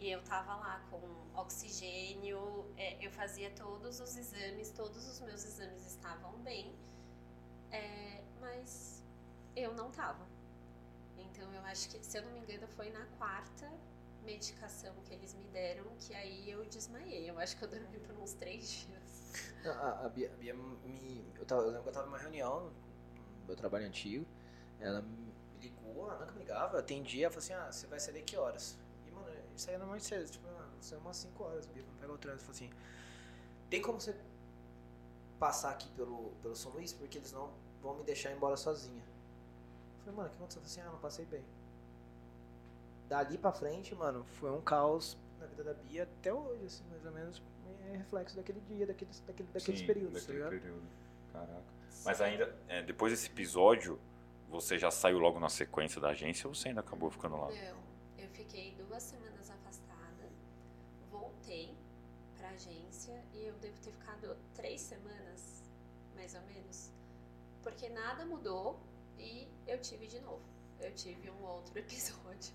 E 0.00 0.10
eu 0.10 0.22
tava 0.22 0.56
lá 0.56 0.80
com 0.90 0.98
oxigênio, 1.38 2.72
é, 2.78 3.04
eu 3.04 3.10
fazia 3.10 3.50
todos 3.50 4.00
os 4.00 4.16
exames, 4.16 4.70
todos 4.70 5.06
os 5.06 5.20
meus 5.20 5.44
exames 5.44 5.86
estavam 5.86 6.32
bem, 6.38 6.74
é, 7.70 8.24
mas 8.40 9.04
eu 9.54 9.74
não 9.74 9.90
tava. 9.90 10.26
Então 11.18 11.52
eu 11.52 11.62
acho 11.64 11.90
que, 11.90 12.02
se 12.02 12.16
eu 12.16 12.22
não 12.22 12.32
me 12.32 12.40
engano, 12.40 12.66
foi 12.68 12.90
na 12.90 13.04
quarta 13.18 13.70
medicação 14.24 14.94
que 15.04 15.12
eles 15.12 15.34
me 15.34 15.44
deram 15.48 15.84
que 15.98 16.14
aí 16.14 16.50
eu 16.50 16.64
desmaiei. 16.64 17.28
Eu 17.28 17.38
acho 17.38 17.58
que 17.58 17.64
eu 17.64 17.68
dormi 17.68 17.98
por 18.00 18.16
uns 18.16 18.32
três 18.32 18.70
dias. 18.70 19.32
Não, 19.62 19.72
A, 19.72 20.06
a 20.06 20.08
Bia, 20.08 20.32
a 20.32 20.36
Bia 20.36 20.54
me. 20.54 21.30
Eu, 21.38 21.44
tava, 21.44 21.60
eu 21.60 21.68
lembro 21.68 21.82
que 21.82 21.88
eu 21.90 21.92
tava 21.92 22.06
numa 22.06 22.18
reunião 22.18 22.72
no 23.40 23.46
meu 23.46 23.56
trabalho 23.56 23.86
antigo. 23.86 24.26
Ela 24.78 25.02
me 25.02 25.34
ligou, 25.60 26.10
ela 26.10 26.20
nunca 26.20 26.32
me 26.32 26.38
ligava, 26.38 26.78
atendia, 26.78 27.26
ela 27.26 27.30
falou 27.30 27.44
assim: 27.44 27.52
ah, 27.52 27.70
você 27.70 27.86
vai 27.86 28.00
sair 28.00 28.22
que 28.22 28.36
horas? 28.36 28.78
Eu 29.60 29.64
saía 29.64 29.78
normalmente 29.78 30.06
cedo, 30.06 30.30
tipo, 30.30 30.48
ah, 30.48 30.68
você 30.80 30.96
umas 30.96 31.16
5 31.18 31.44
horas, 31.44 31.66
Bia, 31.66 31.82
vamos 31.82 32.00
pegar 32.00 32.12
o 32.14 32.16
trânsito. 32.18 32.44
Falou 32.44 32.56
assim: 32.56 32.70
tem 33.68 33.82
como 33.82 34.00
você 34.00 34.16
passar 35.38 35.72
aqui 35.72 35.86
pelo, 35.90 36.30
pelo 36.40 36.56
São 36.56 36.72
Luís? 36.72 36.94
Porque 36.94 37.18
eles 37.18 37.30
não 37.30 37.52
vão 37.82 37.94
me 37.94 38.02
deixar 38.02 38.32
embora 38.32 38.56
sozinha. 38.56 39.02
Eu 39.98 40.04
falei, 40.04 40.16
mano, 40.16 40.28
o 40.28 40.30
que 40.30 40.36
aconteceu? 40.38 40.62
Eu 40.62 40.66
falei 40.66 40.80
assim: 40.80 40.80
ah, 40.80 40.92
não 40.92 40.98
passei 40.98 41.26
bem. 41.26 41.44
Dali 43.06 43.36
pra 43.36 43.52
frente, 43.52 43.94
mano, 43.94 44.24
foi 44.40 44.50
um 44.50 44.62
caos 44.62 45.18
na 45.38 45.44
vida 45.44 45.62
da 45.62 45.74
Bia 45.74 46.04
até 46.04 46.32
hoje, 46.32 46.64
assim, 46.64 46.84
mais 46.90 47.04
ou 47.04 47.12
menos. 47.12 47.42
É 47.92 47.96
reflexo 47.98 48.36
daquele 48.36 48.60
dia, 48.60 48.86
daqueles, 48.86 49.20
daquele, 49.26 49.48
daqueles 49.52 49.80
Sim, 49.80 49.86
períodos, 49.86 50.12
tá 50.14 50.20
daquele 50.20 50.38
ligado? 50.38 50.50
período. 50.50 50.82
Caraca. 51.32 51.62
Mas 52.02 52.20
ainda, 52.22 52.56
é, 52.66 52.82
depois 52.82 53.12
desse 53.12 53.26
episódio, 53.26 54.00
você 54.48 54.78
já 54.78 54.90
saiu 54.90 55.18
logo 55.18 55.38
na 55.38 55.50
sequência 55.50 56.00
da 56.00 56.10
agência 56.10 56.48
ou 56.48 56.54
você 56.54 56.68
ainda 56.68 56.80
acabou 56.80 57.10
ficando 57.10 57.36
lá? 57.36 57.48
Não, 57.48 57.76
eu 58.18 58.28
fiquei 58.30 58.74
duas 58.74 59.02
semanas 59.02 59.39
voltei 61.50 61.76
pra 62.36 62.48
agência 62.50 63.24
e 63.34 63.44
eu 63.44 63.54
devo 63.54 63.76
ter 63.80 63.90
ficado 63.90 64.36
três 64.54 64.80
semanas, 64.80 65.64
mais 66.14 66.32
ou 66.34 66.42
menos, 66.42 66.92
porque 67.62 67.88
nada 67.88 68.24
mudou 68.24 68.78
e 69.18 69.48
eu 69.66 69.80
tive 69.80 70.06
de 70.06 70.20
novo. 70.20 70.44
Eu 70.78 70.94
tive 70.94 71.28
um 71.30 71.42
outro 71.42 71.76
episódio. 71.78 72.54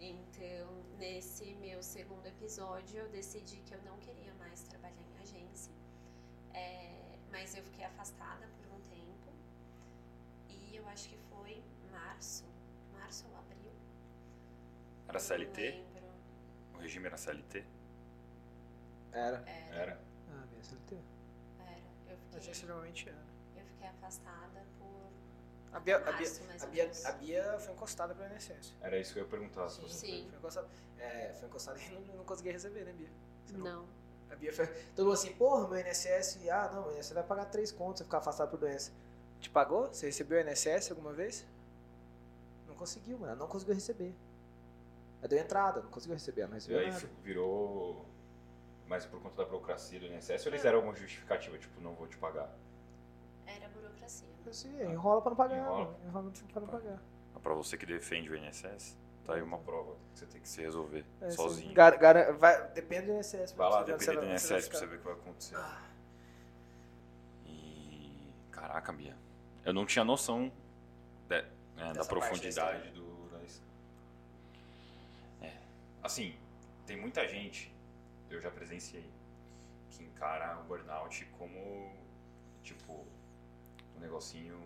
Então, 0.00 0.82
nesse 0.98 1.54
meu 1.56 1.82
segundo 1.82 2.26
episódio, 2.26 2.98
eu 2.98 3.08
decidi 3.10 3.56
que 3.58 3.74
eu 3.74 3.82
não 3.82 3.98
queria 3.98 4.32
mais 4.34 4.62
trabalhar 4.62 5.02
em 5.02 5.22
agência, 5.22 5.72
É, 6.54 7.18
mas 7.30 7.54
eu 7.54 7.62
fiquei 7.64 7.84
afastada 7.84 8.48
por 8.56 8.76
um 8.76 8.80
tempo 8.88 9.30
e 10.48 10.76
eu 10.76 10.86
acho 10.88 11.08
que 11.08 11.18
foi 11.30 11.62
março, 11.90 12.44
março 12.92 13.26
ou 13.28 13.36
abril. 13.36 13.72
Era 15.08 15.18
CLT? 15.18 15.93
O 16.74 16.78
regime 16.78 17.06
era 17.06 17.16
CLT? 17.16 17.64
Era. 19.12 19.42
Era, 19.46 19.74
Era. 19.76 20.00
Ah, 20.30 20.44
minha 20.50 20.60
SLT. 20.60 20.96
era. 21.60 21.70
Eu 22.08 22.16
agência 22.32 22.54
fiquei, 22.54 22.54
geralmente 22.54 23.08
era. 23.08 23.24
eu 23.56 23.64
fiquei 23.64 23.86
afastada 23.88 24.64
por 24.78 25.10
A 25.72 25.80
Bia, 25.80 25.96
a 25.96 26.00
Bia, 26.00 26.12
março, 26.12 26.42
a 26.64 26.66
Bia, 26.68 26.90
a 27.04 27.12
Bia 27.12 27.58
foi 27.60 27.72
encostada 27.74 28.14
pelo 28.14 28.34
INSS. 28.34 28.74
Era 28.80 28.98
isso 28.98 29.12
que 29.12 29.20
eu 29.20 29.24
ia 29.24 29.28
perguntar. 29.28 29.68
se 29.68 29.76
Sim. 29.76 29.82
você- 29.88 30.06
Sim. 30.06 30.26
Foi 30.30 30.38
encostada, 30.38 30.68
é, 30.98 31.32
foi 31.38 31.48
encostada 31.48 31.78
e 31.80 31.88
não, 31.94 32.16
não 32.16 32.24
conseguia 32.24 32.52
receber, 32.52 32.84
né, 32.84 32.92
Bia? 32.92 33.08
Você 33.46 33.56
Não. 33.56 33.86
A 34.30 34.36
Bia 34.36 34.52
foi. 34.52 34.66
Todo 34.96 35.06
mundo 35.06 35.14
assim, 35.14 35.32
porra, 35.34 35.68
meu 35.68 35.78
INSS. 35.78 36.48
Ah, 36.48 36.70
não, 36.72 36.82
meu 36.88 36.96
INSS 36.98 37.12
vai 37.14 37.22
pagar 37.22 37.44
três 37.46 37.70
contos 37.70 37.98
se 37.98 38.04
ficar 38.04 38.18
afastado 38.18 38.50
por 38.50 38.58
doença. 38.58 38.90
Te 39.40 39.48
pagou? 39.50 39.88
Você 39.88 40.06
recebeu 40.06 40.38
o 40.38 40.48
INSS 40.50 40.90
alguma 40.90 41.12
vez? 41.12 41.46
Não 42.66 42.74
conseguiu, 42.74 43.18
mano. 43.18 43.32
Ela 43.32 43.40
não 43.40 43.46
conseguiu 43.48 43.74
receber. 43.74 44.12
Ela 45.24 45.28
deu 45.30 45.38
entrada, 45.38 45.80
não 45.80 45.88
conseguiu 45.90 46.14
receber, 46.16 46.42
não 46.42 46.50
E 46.50 46.54
recebeu 46.56 46.80
aí 46.80 46.90
nada. 46.90 47.08
virou. 47.22 48.04
Mas 48.86 49.06
por 49.06 49.22
conta 49.22 49.36
da 49.36 49.44
burocracia 49.46 49.98
do 49.98 50.04
INSS, 50.04 50.44
ou 50.44 50.52
eles 50.52 50.62
deram 50.62 50.76
alguma 50.76 50.94
justificativa, 50.94 51.56
tipo, 51.56 51.80
não 51.80 51.94
vou 51.94 52.06
te 52.06 52.18
pagar? 52.18 52.54
Era 53.46 53.66
burocracia. 53.70 54.28
Assim, 54.46 54.68
enrola 54.82 55.22
pra 55.22 55.30
não 55.30 55.36
pagar, 55.36 55.56
Enrola. 55.58 55.84
mano. 55.86 55.96
Enrola 56.06 56.32
pra 56.52 56.60
não 56.60 56.68
pagar. 56.68 57.02
Ah, 57.34 57.40
Pra 57.40 57.54
você 57.54 57.78
que 57.78 57.86
defende 57.86 58.28
o 58.30 58.36
INSS, 58.36 58.98
tá 59.24 59.32
aí 59.36 59.40
uma 59.40 59.56
prova 59.56 59.96
que 60.12 60.18
você 60.18 60.26
tem 60.26 60.42
que 60.42 60.48
se 60.48 60.60
resolver 60.60 61.06
É, 61.22 61.30
sozinho. 61.30 61.72
gar- 61.72 61.96
gar- 61.96 62.34
vai- 62.34 62.68
depende 62.72 63.06
do 63.06 63.12
INSS. 63.14 63.52
Vai 63.54 63.70
lá, 63.70 63.82
pra 63.82 63.84
você 63.84 63.86
ver 63.86 63.94
onde 63.94 64.04
depender 64.04 64.20
do 64.20 64.26
vai- 64.26 64.34
INSS 64.34 64.68
pra 64.68 64.78
você 64.78 64.86
ver 64.86 64.94
o 64.96 64.98
que 64.98 65.04
vai 65.06 65.14
acontecer. 65.14 65.54
ficar. 65.56 65.90
E. 67.46 68.30
Caraca, 68.52 68.92
Bia. 68.92 69.16
Eu 69.64 69.72
não 69.72 69.86
tinha 69.86 70.04
noção 70.04 70.52
de- 71.28 71.34
né, 71.36 71.44
da 71.76 71.92
Dessa 71.94 72.08
profundidade 72.10 72.78
parte 72.82 72.88
da 72.90 73.00
do. 73.00 73.13
Assim, 76.04 76.36
tem 76.86 76.96
muita 76.96 77.26
gente, 77.26 77.74
eu 78.30 78.40
já 78.40 78.50
presenciei, 78.50 79.10
que 79.90 80.04
encara 80.04 80.60
o 80.60 80.64
burnout 80.64 81.24
como, 81.38 81.92
tipo, 82.62 83.06
um 83.96 84.00
negocinho 84.00 84.60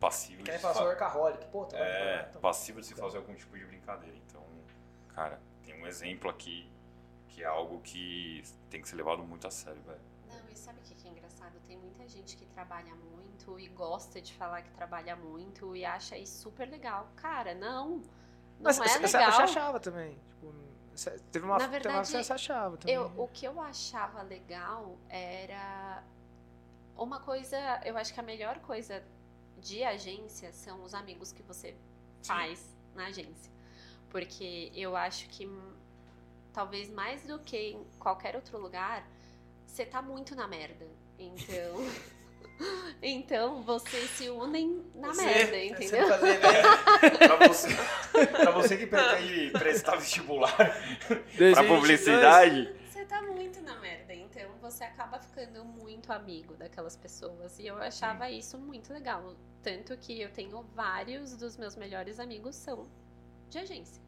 passivo 0.00 0.42
Quer 0.42 0.52
de 0.52 0.56
se 0.56 0.62
fazer 0.62 0.78
fa- 0.80 0.84
workaholic. 0.84 1.46
Pô, 1.46 1.64
tô 1.66 1.76
é, 1.76 2.26
então. 2.28 2.40
passivo 2.40 2.80
de 2.80 2.86
se 2.86 2.94
fazer 2.94 3.18
algum 3.18 3.34
tipo 3.34 3.56
de 3.56 3.64
brincadeira. 3.66 4.16
Então, 4.16 4.44
cara, 5.14 5.38
tem 5.62 5.74
um 5.80 5.86
exemplo 5.86 6.28
aqui 6.30 6.68
que 7.28 7.42
é 7.42 7.46
algo 7.46 7.80
que 7.82 8.42
tem 8.70 8.80
que 8.82 8.88
ser 8.88 8.96
levado 8.96 9.22
muito 9.22 9.46
a 9.46 9.50
sério, 9.50 9.80
velho. 9.82 10.00
Não, 10.28 10.48
e 10.50 10.56
sabe 10.56 10.78
o 10.80 10.82
que 10.82 10.94
que 10.94 11.06
é 11.06 11.10
engraçado? 11.10 11.58
Tem 11.66 11.76
muita 11.76 12.06
gente 12.08 12.36
que 12.36 12.44
trabalha 12.46 12.94
muito 12.94 13.58
e 13.58 13.68
gosta 13.68 14.20
de 14.20 14.32
falar 14.34 14.62
que 14.62 14.70
trabalha 14.70 15.14
muito 15.16 15.74
e 15.76 15.84
acha 15.84 16.16
isso 16.18 16.42
super 16.42 16.68
legal. 16.68 17.08
Cara, 17.16 17.54
não. 17.54 18.02
Não 18.62 18.70
Mas 18.70 18.78
é 18.78 18.84
você- 18.88 19.08
você 19.08 19.18
legal. 19.18 19.40
achava 19.40 19.80
também. 19.80 20.16
Tipo, 20.28 20.54
teve 21.32 21.44
uma, 21.44 21.54
Na 21.58 21.58
teve 21.58 21.66
uma 21.66 21.70
verdade, 21.70 21.96
época 21.98 22.18
que 22.18 22.24
você 22.24 22.32
achava 22.32 22.76
também. 22.76 22.94
Eu, 22.94 23.12
o 23.16 23.28
que 23.28 23.44
eu 23.46 23.60
achava 23.60 24.22
legal 24.22 24.96
era 25.08 26.02
uma 26.96 27.18
coisa, 27.20 27.56
eu 27.84 27.96
acho 27.96 28.14
que 28.14 28.20
a 28.20 28.22
melhor 28.22 28.60
coisa 28.60 29.02
de 29.58 29.82
agência 29.82 30.52
são 30.52 30.82
os 30.84 30.94
amigos 30.94 31.32
que 31.32 31.42
você 31.42 31.74
faz 32.22 32.64
na 32.94 33.06
agência. 33.06 33.50
Porque 34.10 34.70
eu 34.74 34.94
acho 34.96 35.28
que 35.28 35.46
hum, 35.46 35.72
talvez 36.52 36.90
mais 36.90 37.26
do 37.26 37.38
que 37.40 37.70
em 37.72 37.84
qualquer 37.98 38.36
outro 38.36 38.58
lugar, 38.58 39.04
você 39.66 39.84
tá 39.84 40.00
muito 40.02 40.34
na 40.36 40.46
merda. 40.46 40.86
Então, 41.18 41.74
então 43.02 43.62
vocês 43.62 44.08
se 44.10 44.28
unem 44.30 44.84
na 44.94 45.08
Você- 45.08 45.24
merda, 45.24 45.50
você 45.52 45.64
entendeu? 45.66 46.08
fazer, 46.08 46.38
né? 46.38 46.62
pra, 47.28 47.48
você, 47.48 47.68
pra 48.26 48.50
você 48.52 48.76
que 48.76 48.86
pretende 48.86 49.50
prestar 49.50 49.96
vestibular 49.96 50.54
pra 50.56 51.14
2022. 51.36 51.66
publicidade, 51.68 52.74
Você 52.90 53.04
tá 53.06 53.22
muito 53.22 53.60
na 53.62 53.76
merda, 53.80 54.14
então 54.14 54.48
você 54.60 54.84
acaba 54.84 55.18
ficando 55.18 55.64
muito 55.64 56.12
amigo 56.12 56.54
daquelas 56.54 56.94
pessoas. 56.96 57.58
E 57.58 57.66
eu 57.66 57.76
achava 57.78 58.30
isso 58.30 58.56
muito 58.58 58.92
legal. 58.92 59.34
Tanto 59.62 59.96
que 59.96 60.20
eu 60.20 60.30
tenho 60.30 60.62
vários 60.74 61.36
dos 61.36 61.56
meus 61.56 61.74
melhores 61.76 62.20
amigos 62.20 62.54
são 62.56 62.86
de 63.50 63.58
agência. 63.58 64.00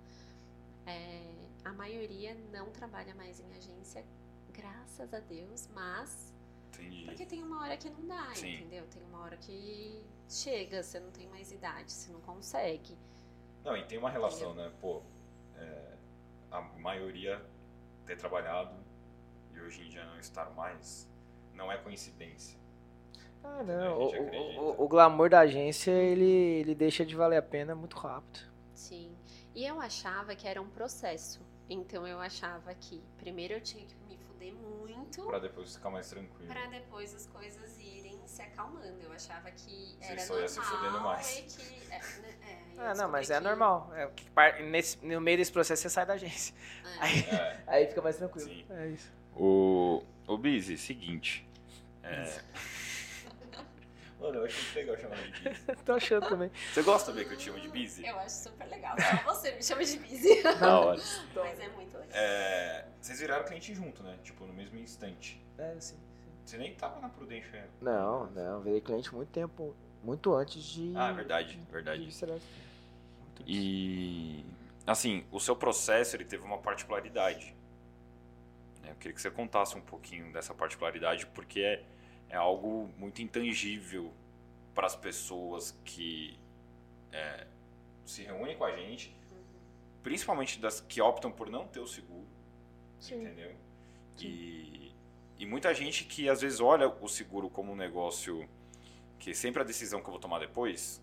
É, 0.86 1.22
a 1.64 1.72
maioria 1.72 2.36
não 2.52 2.70
trabalha 2.70 3.14
mais 3.14 3.40
em 3.40 3.50
agência, 3.56 4.04
graças 4.52 5.12
a 5.14 5.18
Deus, 5.20 5.68
mas 5.74 6.32
entendi. 6.82 7.04
porque 7.04 7.26
tem 7.26 7.42
uma 7.42 7.62
hora 7.62 7.76
que 7.76 7.88
não 7.90 8.06
dá, 8.06 8.34
Sim. 8.34 8.54
entendeu? 8.54 8.84
Tem 8.88 9.02
uma 9.04 9.20
hora 9.20 9.36
que 9.36 10.02
chega, 10.28 10.82
você 10.82 11.00
não 11.00 11.10
tem 11.10 11.26
mais 11.28 11.52
idade, 11.52 11.92
você 11.92 12.12
não 12.12 12.20
consegue. 12.20 12.96
Não, 13.64 13.76
e 13.76 13.84
tem 13.84 13.98
uma 13.98 14.10
relação, 14.10 14.54
né? 14.54 14.70
Pô, 14.80 15.02
é, 15.56 15.96
a 16.50 16.60
maioria 16.60 17.44
ter 18.06 18.16
trabalhado 18.16 18.74
e 19.52 19.60
hoje 19.60 19.82
em 19.82 19.88
dia 19.88 20.04
não 20.04 20.18
estar 20.18 20.50
mais, 20.50 21.08
não 21.54 21.70
é 21.70 21.78
coincidência. 21.78 22.58
Ah, 23.42 23.62
não. 23.62 23.98
O, 23.98 24.80
o, 24.80 24.84
o 24.84 24.88
glamour 24.88 25.28
da 25.28 25.40
agência, 25.40 25.90
ele, 25.90 26.24
ele 26.24 26.74
deixa 26.74 27.04
de 27.04 27.14
valer 27.14 27.36
a 27.36 27.42
pena 27.42 27.74
muito 27.74 27.96
rápido. 27.96 28.40
Sim. 28.74 29.14
E 29.54 29.64
eu 29.64 29.80
achava 29.80 30.34
que 30.34 30.48
era 30.48 30.60
um 30.60 30.68
processo. 30.68 31.40
Então 31.68 32.06
eu 32.06 32.20
achava 32.20 32.74
que 32.74 33.02
primeiro 33.16 33.54
eu 33.54 33.60
tinha 33.60 33.84
que 33.84 33.94
muito 34.52 35.22
Pra 35.26 35.38
depois 35.38 35.74
ficar 35.74 35.90
mais 35.90 36.08
tranquilo. 36.08 36.46
pra 36.52 36.66
depois 36.66 37.14
as 37.14 37.26
coisas 37.26 37.78
irem 37.78 38.20
se 38.26 38.42
acalmando. 38.42 39.00
Eu 39.02 39.12
achava 39.12 39.50
que 39.50 39.96
Você 40.00 40.12
era 40.12 40.20
só 40.20 40.38
ia 40.40 40.48
se 40.48 40.58
normal 40.58 40.76
fudendo 40.78 41.00
mais. 41.00 41.38
e 41.38 41.42
que 41.42 41.90
é, 41.92 41.98
né, 41.98 42.38
é, 42.76 42.80
Ah, 42.80 42.94
não, 42.94 43.08
mas 43.08 43.30
é 43.30 43.38
que- 43.38 43.44
normal. 43.44 43.90
É, 43.94 44.06
que 44.08 44.30
par- 44.30 44.60
nesse, 44.60 45.04
no 45.04 45.20
meio 45.20 45.36
desse 45.38 45.52
processo 45.52 45.82
você 45.82 45.90
sai 45.90 46.04
da 46.06 46.14
agência. 46.14 46.54
é. 46.84 46.96
Aí, 47.00 47.20
É. 47.20 47.62
aí 47.66 47.86
fica 47.86 48.02
mais 48.02 48.16
tranquilo. 48.16 48.48
Sim. 48.48 48.66
É 48.70 48.88
isso. 48.88 49.12
O, 49.36 50.02
o 50.26 50.36
Busy, 50.38 50.76
seguinte. 50.78 51.48
É... 52.02 52.40
Mano, 54.24 54.38
eu 54.38 54.44
acho 54.46 54.56
muito 54.62 54.74
legal 54.74 54.96
chamar 54.96 55.16
de 55.16 55.42
Busy. 55.42 55.76
Tô 55.84 55.92
achando 55.92 56.28
também. 56.30 56.50
Você 56.72 56.82
gosta 56.82 57.10
também 57.10 57.28
que 57.28 57.34
eu 57.34 57.36
te 57.36 57.44
chamo 57.44 57.60
de 57.60 57.68
Busy? 57.68 58.06
Eu 58.06 58.18
acho 58.20 58.36
super 58.36 58.66
legal. 58.68 58.96
Só 58.98 59.34
você 59.34 59.52
me 59.52 59.62
chama 59.62 59.84
de 59.84 59.98
busy. 59.98 60.42
Da 60.58 60.80
hora. 60.80 61.02
mas 61.36 61.60
é 61.60 61.68
muito 61.68 61.98
legal. 61.98 62.08
É, 62.10 62.86
vocês 62.98 63.20
viraram 63.20 63.44
cliente 63.44 63.74
junto, 63.74 64.02
né? 64.02 64.18
Tipo, 64.22 64.46
no 64.46 64.54
mesmo 64.54 64.78
instante. 64.78 65.44
É, 65.58 65.76
sim. 65.78 65.98
Você 66.42 66.56
nem 66.56 66.74
tava 66.74 67.00
na 67.00 67.10
Prudential 67.10 67.54
ainda. 67.54 67.68
Não, 67.82 68.30
não. 68.30 68.62
Virei 68.62 68.80
cliente 68.80 69.14
muito 69.14 69.28
tempo. 69.28 69.76
Muito 70.02 70.34
antes 70.34 70.62
de. 70.62 70.94
Ah, 70.96 71.12
verdade, 71.12 71.56
de 71.56 71.70
verdade. 71.70 72.04
Antes. 72.04 72.22
E 73.46 74.42
assim, 74.86 75.26
o 75.30 75.38
seu 75.38 75.54
processo 75.54 76.16
ele 76.16 76.24
teve 76.24 76.42
uma 76.42 76.58
particularidade. 76.58 77.54
Eu 78.86 78.94
queria 78.94 79.12
que 79.12 79.20
você 79.20 79.30
contasse 79.30 79.76
um 79.76 79.80
pouquinho 79.82 80.32
dessa 80.32 80.54
particularidade, 80.54 81.26
porque 81.26 81.60
é, 81.60 81.82
é 82.28 82.36
algo 82.36 82.88
muito 82.98 83.22
intangível 83.22 84.12
para 84.74 84.86
as 84.86 84.96
pessoas 84.96 85.78
que 85.84 86.38
é, 87.12 87.46
se 88.04 88.22
reúnem 88.22 88.56
com 88.56 88.64
a 88.64 88.72
gente, 88.76 89.14
principalmente 90.02 90.58
das 90.60 90.80
que 90.80 91.00
optam 91.00 91.30
por 91.30 91.48
não 91.48 91.66
ter 91.66 91.80
o 91.80 91.86
seguro, 91.86 92.26
Sim. 92.98 93.22
entendeu? 93.22 93.52
E, 94.20 94.92
e 95.38 95.46
muita 95.46 95.72
gente 95.74 96.04
que 96.04 96.28
às 96.28 96.40
vezes 96.40 96.60
olha 96.60 96.88
o 96.88 97.08
seguro 97.08 97.48
como 97.48 97.72
um 97.72 97.76
negócio 97.76 98.48
que 99.18 99.34
sempre 99.34 99.62
a 99.62 99.64
decisão 99.64 100.00
que 100.00 100.06
eu 100.06 100.10
vou 100.12 100.20
tomar 100.20 100.38
depois, 100.38 101.00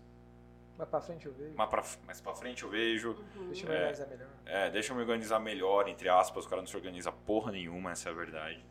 Mas 0.78 0.88
pra 0.88 1.00
frente 1.00 1.26
eu 1.26 1.32
vejo. 1.32 1.54
mais 1.56 1.68
pra, 1.70 1.84
mais 2.06 2.20
pra 2.20 2.34
frente 2.34 2.62
eu 2.62 2.68
vejo, 2.70 3.10
Uhum. 3.36 3.46
Deixa 3.48 3.66
eu 3.66 3.72
É. 3.72 3.78
analisar 3.78 4.06
melhor. 4.06 4.28
é, 4.46 4.70
deixa 4.70 4.92
eu 4.92 4.96
me 4.96 5.02
organizar 5.02 5.38
melhor, 5.40 5.88
entre 5.88 6.08
aspas, 6.08 6.44
o 6.44 6.48
cara 6.48 6.62
não 6.62 6.66
se 6.68 6.76
organiza 6.76 7.10
porra 7.10 7.50
nenhuma, 7.52 7.92
essa 7.92 8.08
é 8.08 8.12
a 8.12 8.14
verdade. 8.14 8.64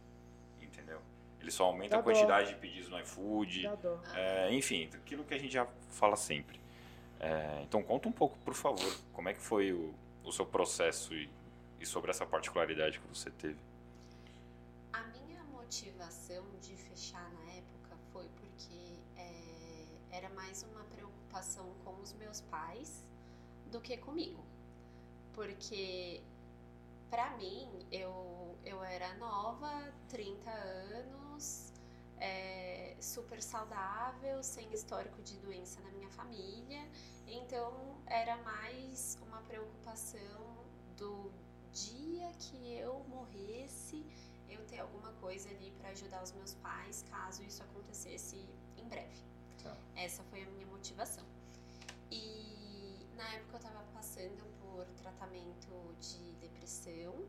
Ele 1.41 1.51
só 1.51 1.65
aumenta 1.65 1.89
Dá 1.91 1.97
a 1.97 2.01
dó. 2.01 2.03
quantidade 2.11 2.49
de 2.49 2.55
pedidos 2.55 2.89
no 2.89 2.99
iFood. 2.99 3.67
Dó. 3.81 3.99
é, 4.15 4.53
enfim, 4.53 4.89
aquilo 4.93 5.23
que 5.23 5.33
a 5.33 5.37
gente 5.39 5.53
já 5.53 5.67
fala 5.89 6.15
sempre. 6.15 6.59
É, 7.19 7.61
então 7.63 7.81
conta 7.83 8.07
um 8.07 8.11
pouco, 8.11 8.37
por 8.39 8.53
favor, 8.53 8.97
como 9.13 9.29
é 9.29 9.33
que 9.33 9.41
foi 9.41 9.71
o, 9.71 9.93
o 10.23 10.31
seu 10.31 10.45
processo 10.45 11.13
e, 11.13 11.29
e 11.79 11.85
sobre 11.85 12.09
essa 12.11 12.25
particularidade 12.25 12.99
que 12.99 13.07
você 13.07 13.29
teve. 13.31 13.59
A 14.93 15.03
minha 15.03 15.43
motivação 15.45 16.43
de 16.61 16.75
fechar 16.75 17.29
na 17.31 17.51
época 17.53 17.95
foi 18.11 18.27
porque 18.39 18.99
é, 19.17 20.17
era 20.17 20.29
mais 20.29 20.63
uma 20.63 20.83
preocupação 20.85 21.65
com 21.83 21.99
os 22.01 22.13
meus 22.13 22.41
pais 22.41 23.03
do 23.71 23.79
que 23.79 23.97
comigo. 23.97 24.43
Porque, 25.33 26.21
pra 27.09 27.29
mim, 27.37 27.69
eu, 27.91 28.57
eu 28.65 28.83
era 28.83 29.13
nova, 29.15 29.93
30 30.09 30.49
anos, 30.51 31.30
é, 32.19 32.95
super 32.99 33.41
saudável, 33.41 34.43
sem 34.43 34.71
histórico 34.73 35.21
de 35.21 35.37
doença 35.37 35.79
na 35.81 35.91
minha 35.91 36.09
família. 36.09 36.81
Então, 37.27 38.01
era 38.05 38.37
mais 38.37 39.17
uma 39.21 39.41
preocupação 39.41 40.65
do 40.97 41.31
dia 41.73 42.31
que 42.37 42.73
eu 42.75 43.03
morresse 43.07 44.05
eu 44.49 44.65
ter 44.65 44.79
alguma 44.79 45.11
coisa 45.13 45.49
ali 45.49 45.71
para 45.79 45.89
ajudar 45.89 46.21
os 46.21 46.31
meus 46.33 46.53
pais 46.55 47.05
caso 47.09 47.43
isso 47.43 47.63
acontecesse 47.63 48.45
em 48.77 48.87
breve. 48.87 49.23
Tá. 49.63 49.75
Essa 49.95 50.23
foi 50.23 50.43
a 50.43 50.45
minha 50.47 50.67
motivação. 50.67 51.23
E 52.11 52.97
na 53.15 53.27
época 53.35 53.57
eu 53.57 53.61
tava 53.61 53.83
passando 53.93 54.43
por 54.59 54.85
tratamento 55.01 55.95
de 55.99 56.33
depressão 56.41 57.25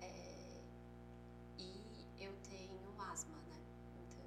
é, 0.00 0.60
e 1.58 2.04
eu 2.18 2.32
tenho 2.50 2.85
asma, 3.00 3.36
né? 3.48 3.58
Então, 4.08 4.24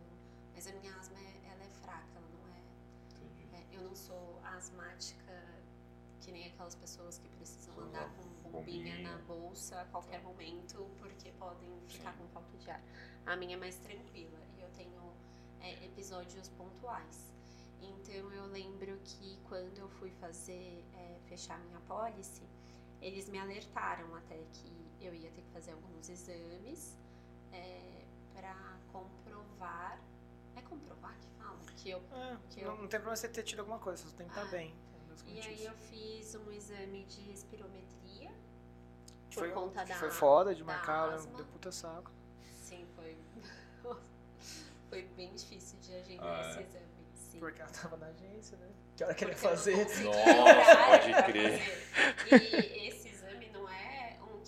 mas 0.54 0.68
a 0.68 0.72
minha 0.74 0.96
asma 0.96 1.18
é- 1.20 1.42
ela 1.52 1.64
é 1.64 1.70
fraca, 1.82 2.08
ela 2.16 2.28
não 2.30 2.48
é 2.54 2.60
é, 3.54 3.66
eu 3.76 3.82
não 3.84 3.96
sou 3.96 4.40
asmática 4.44 5.34
que 6.22 6.32
nem 6.32 6.48
aquelas 6.48 6.76
pessoas 6.76 7.18
que 7.18 7.30
precisam 7.30 7.80
andar 7.80 8.10
com 8.16 8.24
bombinha 8.52 8.94
bombinha. 8.94 9.12
na 9.12 9.18
bolsa 9.24 9.82
a 9.82 9.86
qualquer 9.86 10.22
momento 10.22 10.90
porque 11.00 11.32
podem 11.34 11.70
ficar 11.88 12.12
Sim. 12.14 12.20
com 12.20 12.28
falta 12.30 12.58
de 12.58 12.70
ar. 12.70 12.82
A 13.26 13.36
minha 13.36 13.56
é 13.56 13.60
mais 13.60 13.78
tranquila 13.78 14.40
e 14.58 14.62
eu 14.62 14.70
tenho 14.72 15.14
é, 15.62 15.86
episódios 15.86 16.50
pontuais. 16.50 17.32
Então 17.82 18.32
eu 18.34 18.46
lembro 18.48 19.00
que 19.04 19.40
quando 19.48 19.78
eu 19.78 19.88
fui 19.90 20.12
fazer, 20.12 20.86
é, 20.94 21.20
fechar 21.28 21.58
minha 21.60 21.80
pólice, 21.82 22.44
eles 23.02 23.30
me 23.30 23.38
alertaram 23.40 24.14
até 24.16 24.38
que 24.54 24.72
eu 25.00 25.14
ia 25.14 25.32
ter 25.32 25.42
que 25.42 25.52
fazer 25.52 25.72
alguns 25.72 26.10
exames 26.10 26.98
é, 27.54 27.99
para 28.34 28.56
comprovar. 28.92 30.00
É 30.56 30.62
comprovar 30.62 31.16
que 31.20 31.28
fala? 31.38 31.58
Que 31.78 31.90
eu 31.92 32.00
É, 32.12 32.38
Que 32.50 32.62
não, 32.64 32.72
eu- 32.74 32.82
não 32.82 32.88
tem 32.88 33.00
problema 33.00 33.16
você 33.16 33.28
ter 33.30 33.44
tido 33.44 33.60
alguma 33.60 33.80
coisa, 33.80 34.04
você 34.04 34.16
tem 34.16 34.28
que 34.28 34.32
estar 34.34 34.48
Ah. 34.48 34.52
bem. 34.52 34.74
E 35.26 35.40
aí 35.42 35.66
eu 35.66 35.74
fiz 35.74 36.34
um 36.36 36.52
exame 36.52 37.04
de 37.06 37.32
espirometria 37.32 38.32
por 39.28 39.34
foi, 39.34 39.52
conta 39.52 39.84
que 39.84 39.90
da 39.90 39.96
foi 39.96 40.10
foda 40.10 40.56
de 40.56 40.64
marcar, 40.64 41.18
deu 41.20 41.46
puta 41.46 41.72
saco. 41.72 42.12
Sim, 42.64 42.88
foi 42.96 43.16
foi 44.90 45.04
bem 45.16 45.34
difícil 45.36 45.78
de 45.80 45.94
agendar 45.96 46.26
Ah, 46.26 46.48
é? 46.48 46.50
esse 46.52 46.60
exame. 46.64 46.86
Sim. 47.14 47.40
Porque 47.40 47.62
ela 47.62 47.70
tava 47.72 47.98
na 47.98 48.08
agência, 48.08 48.58
né? 48.58 48.70
Que 48.98 49.04
hora 49.04 49.14
que 49.14 49.24
ele 49.24 49.32
ia 49.32 49.36
Porque 49.38 49.48
eu 49.48 49.52
não 49.52 49.58
fazer? 49.58 50.04
Nossa, 50.04 50.78
pode 50.88 51.32
crer. 51.32 51.62
E 52.42 52.88
esse 52.88 53.10
exame 53.10 53.50
não 53.52 53.70
é 53.70 54.18
um 54.24 54.42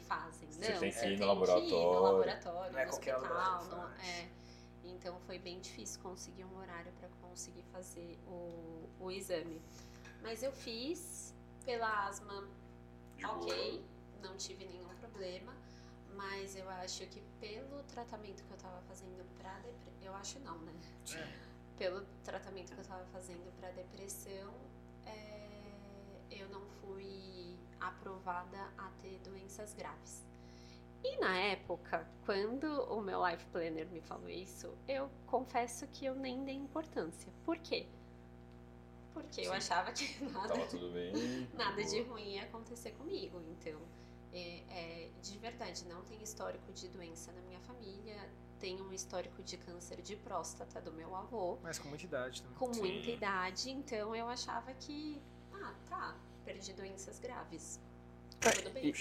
fazem. 0.00 0.48
Você 0.62 0.72
não, 0.72 0.80
tem 0.80 0.90
que 0.90 0.96
você 0.98 1.06
ir 1.06 1.12
no 1.12 1.18
tem 1.18 1.26
laboratório. 1.28 1.68
Que 1.68 1.74
ir 1.74 1.82
no 1.84 2.00
laboratório, 2.00 2.72
Não 2.72 2.78
é 2.78 2.84
no 2.84 2.90
qualquer 2.90 3.16
lugar 3.16 3.56
hospital. 3.58 3.80
faz. 3.88 4.08
é. 4.08 4.28
Então 4.84 5.18
foi 5.20 5.38
bem 5.38 5.60
difícil 5.60 6.00
conseguir 6.02 6.44
um 6.44 6.56
horário 6.58 6.92
para 6.92 7.08
conseguir 7.28 7.62
fazer 7.72 8.18
o, 8.26 8.88
o 9.00 9.10
exame. 9.10 9.60
Mas 10.22 10.42
eu 10.42 10.52
fiz 10.52 11.34
pela 11.64 12.06
asma, 12.06 12.46
De 13.16 13.26
boa. 13.26 13.36
ok, 13.38 13.84
não 14.22 14.36
tive 14.36 14.64
nenhum 14.66 14.88
problema. 15.00 15.52
Mas 16.14 16.54
eu 16.56 16.68
acho 16.68 17.06
que 17.06 17.20
pelo 17.40 17.82
tratamento 17.84 18.44
que 18.44 18.50
eu 18.50 18.58
tava 18.58 18.80
fazendo 18.82 19.24
pra 19.38 19.52
depressão. 19.60 19.92
Eu 20.02 20.14
acho 20.14 20.38
não, 20.40 20.58
né? 20.58 20.72
Sim. 21.04 21.18
pelo 21.78 22.04
tratamento 22.22 22.72
que 22.72 22.78
eu 22.78 22.82
estava 22.82 23.04
fazendo 23.06 23.50
para 23.58 23.70
depressão, 23.70 24.52
é, 25.06 25.72
eu 26.30 26.48
não 26.50 26.64
fui 26.80 27.56
aprovada 27.80 28.58
a 28.78 28.90
ter 29.00 29.18
doenças 29.20 29.74
graves. 29.74 30.22
E 31.04 31.18
na 31.18 31.36
época, 31.36 32.06
quando 32.24 32.64
o 32.84 33.00
meu 33.00 33.26
life 33.26 33.44
planner 33.46 33.88
me 33.90 34.00
falou 34.00 34.28
isso, 34.28 34.72
eu 34.86 35.10
confesso 35.26 35.86
que 35.88 36.04
eu 36.04 36.14
nem 36.14 36.44
dei 36.44 36.54
importância. 36.54 37.32
Por 37.44 37.58
quê? 37.58 37.86
Porque 39.12 39.40
eu 39.40 39.50
Sim. 39.50 39.56
achava 39.56 39.92
que 39.92 40.22
nada, 40.32 40.54
bem. 40.92 41.48
nada 41.54 41.84
de 41.84 42.02
ruim 42.02 42.34
ia 42.34 42.44
acontecer 42.44 42.92
comigo. 42.92 43.40
Então, 43.50 43.80
é, 44.32 44.62
é, 44.70 45.10
de 45.20 45.38
verdade, 45.38 45.84
não 45.86 46.02
tem 46.02 46.22
histórico 46.22 46.72
de 46.72 46.88
doença 46.88 47.32
na 47.32 47.42
minha 47.42 47.60
família. 47.60 48.16
Tem 48.60 48.80
um 48.80 48.92
histórico 48.92 49.42
de 49.42 49.56
câncer 49.56 50.00
de 50.00 50.14
próstata 50.14 50.80
do 50.80 50.92
meu 50.92 51.16
avô 51.16 51.58
Mas 51.64 51.80
com 51.80 51.88
muita 51.88 52.04
idade 52.04 52.42
também. 52.42 52.56
com 52.56 52.72
Sim. 52.72 52.80
muita 52.80 53.10
idade, 53.10 53.70
então 53.72 54.14
eu 54.14 54.28
achava 54.28 54.72
que, 54.74 55.20
ah, 55.52 55.74
tá, 55.88 56.16
perdi 56.44 56.72
doenças 56.72 57.18
graves. 57.18 57.80
Tudo 58.42 58.70
bem. 58.70 58.92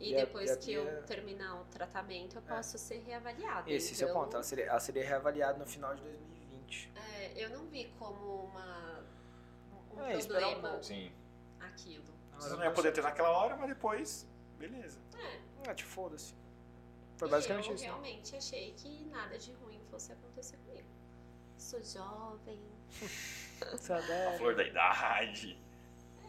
E, 0.00 0.14
depois 0.14 0.50
e 0.50 0.52
a 0.52 0.56
que 0.56 0.72
eu 0.72 1.02
terminar 1.04 1.60
o 1.60 1.64
tratamento, 1.66 2.36
eu 2.36 2.42
É. 2.42 2.56
posso 2.56 2.76
ser 2.78 2.98
reavaliada. 3.04 3.70
Esse 3.70 3.92
esse 3.92 4.02
é 4.02 4.06
o 4.06 4.10
então, 4.10 4.22
ponto. 4.22 4.34
Ela 4.34 4.42
seria, 4.42 4.64
ela 4.66 4.80
seria 4.80 5.04
reavaliada 5.06 5.58
no 5.58 5.66
final 5.66 5.94
de 5.94 6.02
2020. 6.02 6.90
é, 6.96 7.32
eu 7.44 7.50
não 7.50 7.66
vi 7.66 7.86
como 7.98 8.44
uma, 8.46 9.04
um 9.94 10.00
É, 10.06 10.16
um 10.16 10.20
problema. 10.26 10.82
Sim. 10.82 11.12
aquilo. 11.60 12.04
Você 12.38 12.54
não 12.54 12.64
ia 12.64 12.70
poder 12.70 12.92
ter 12.92 13.02
naquela 13.02 13.30
hora, 13.30 13.56
mas 13.56 13.68
depois, 13.68 14.26
beleza. 14.58 15.00
É, 15.16 15.38
Ah, 15.68 15.74
te 15.74 15.84
foda-se. 15.84 16.34
Foi 17.16 17.26
e 17.26 17.30
basicamente 17.32 17.68
eu 17.68 17.74
isso. 17.74 17.84
né? 17.84 17.90
realmente 17.90 18.36
achei 18.36 18.72
que 18.74 19.04
nada 19.06 19.36
de 19.38 19.52
ruim 19.54 19.80
fosse 19.90 20.12
acontecer 20.12 20.56
comigo. 20.58 20.86
Sou 21.56 21.82
jovem, 21.82 22.60
A 23.60 24.38
flor 24.38 24.54
da 24.54 24.62
idade. 24.62 25.58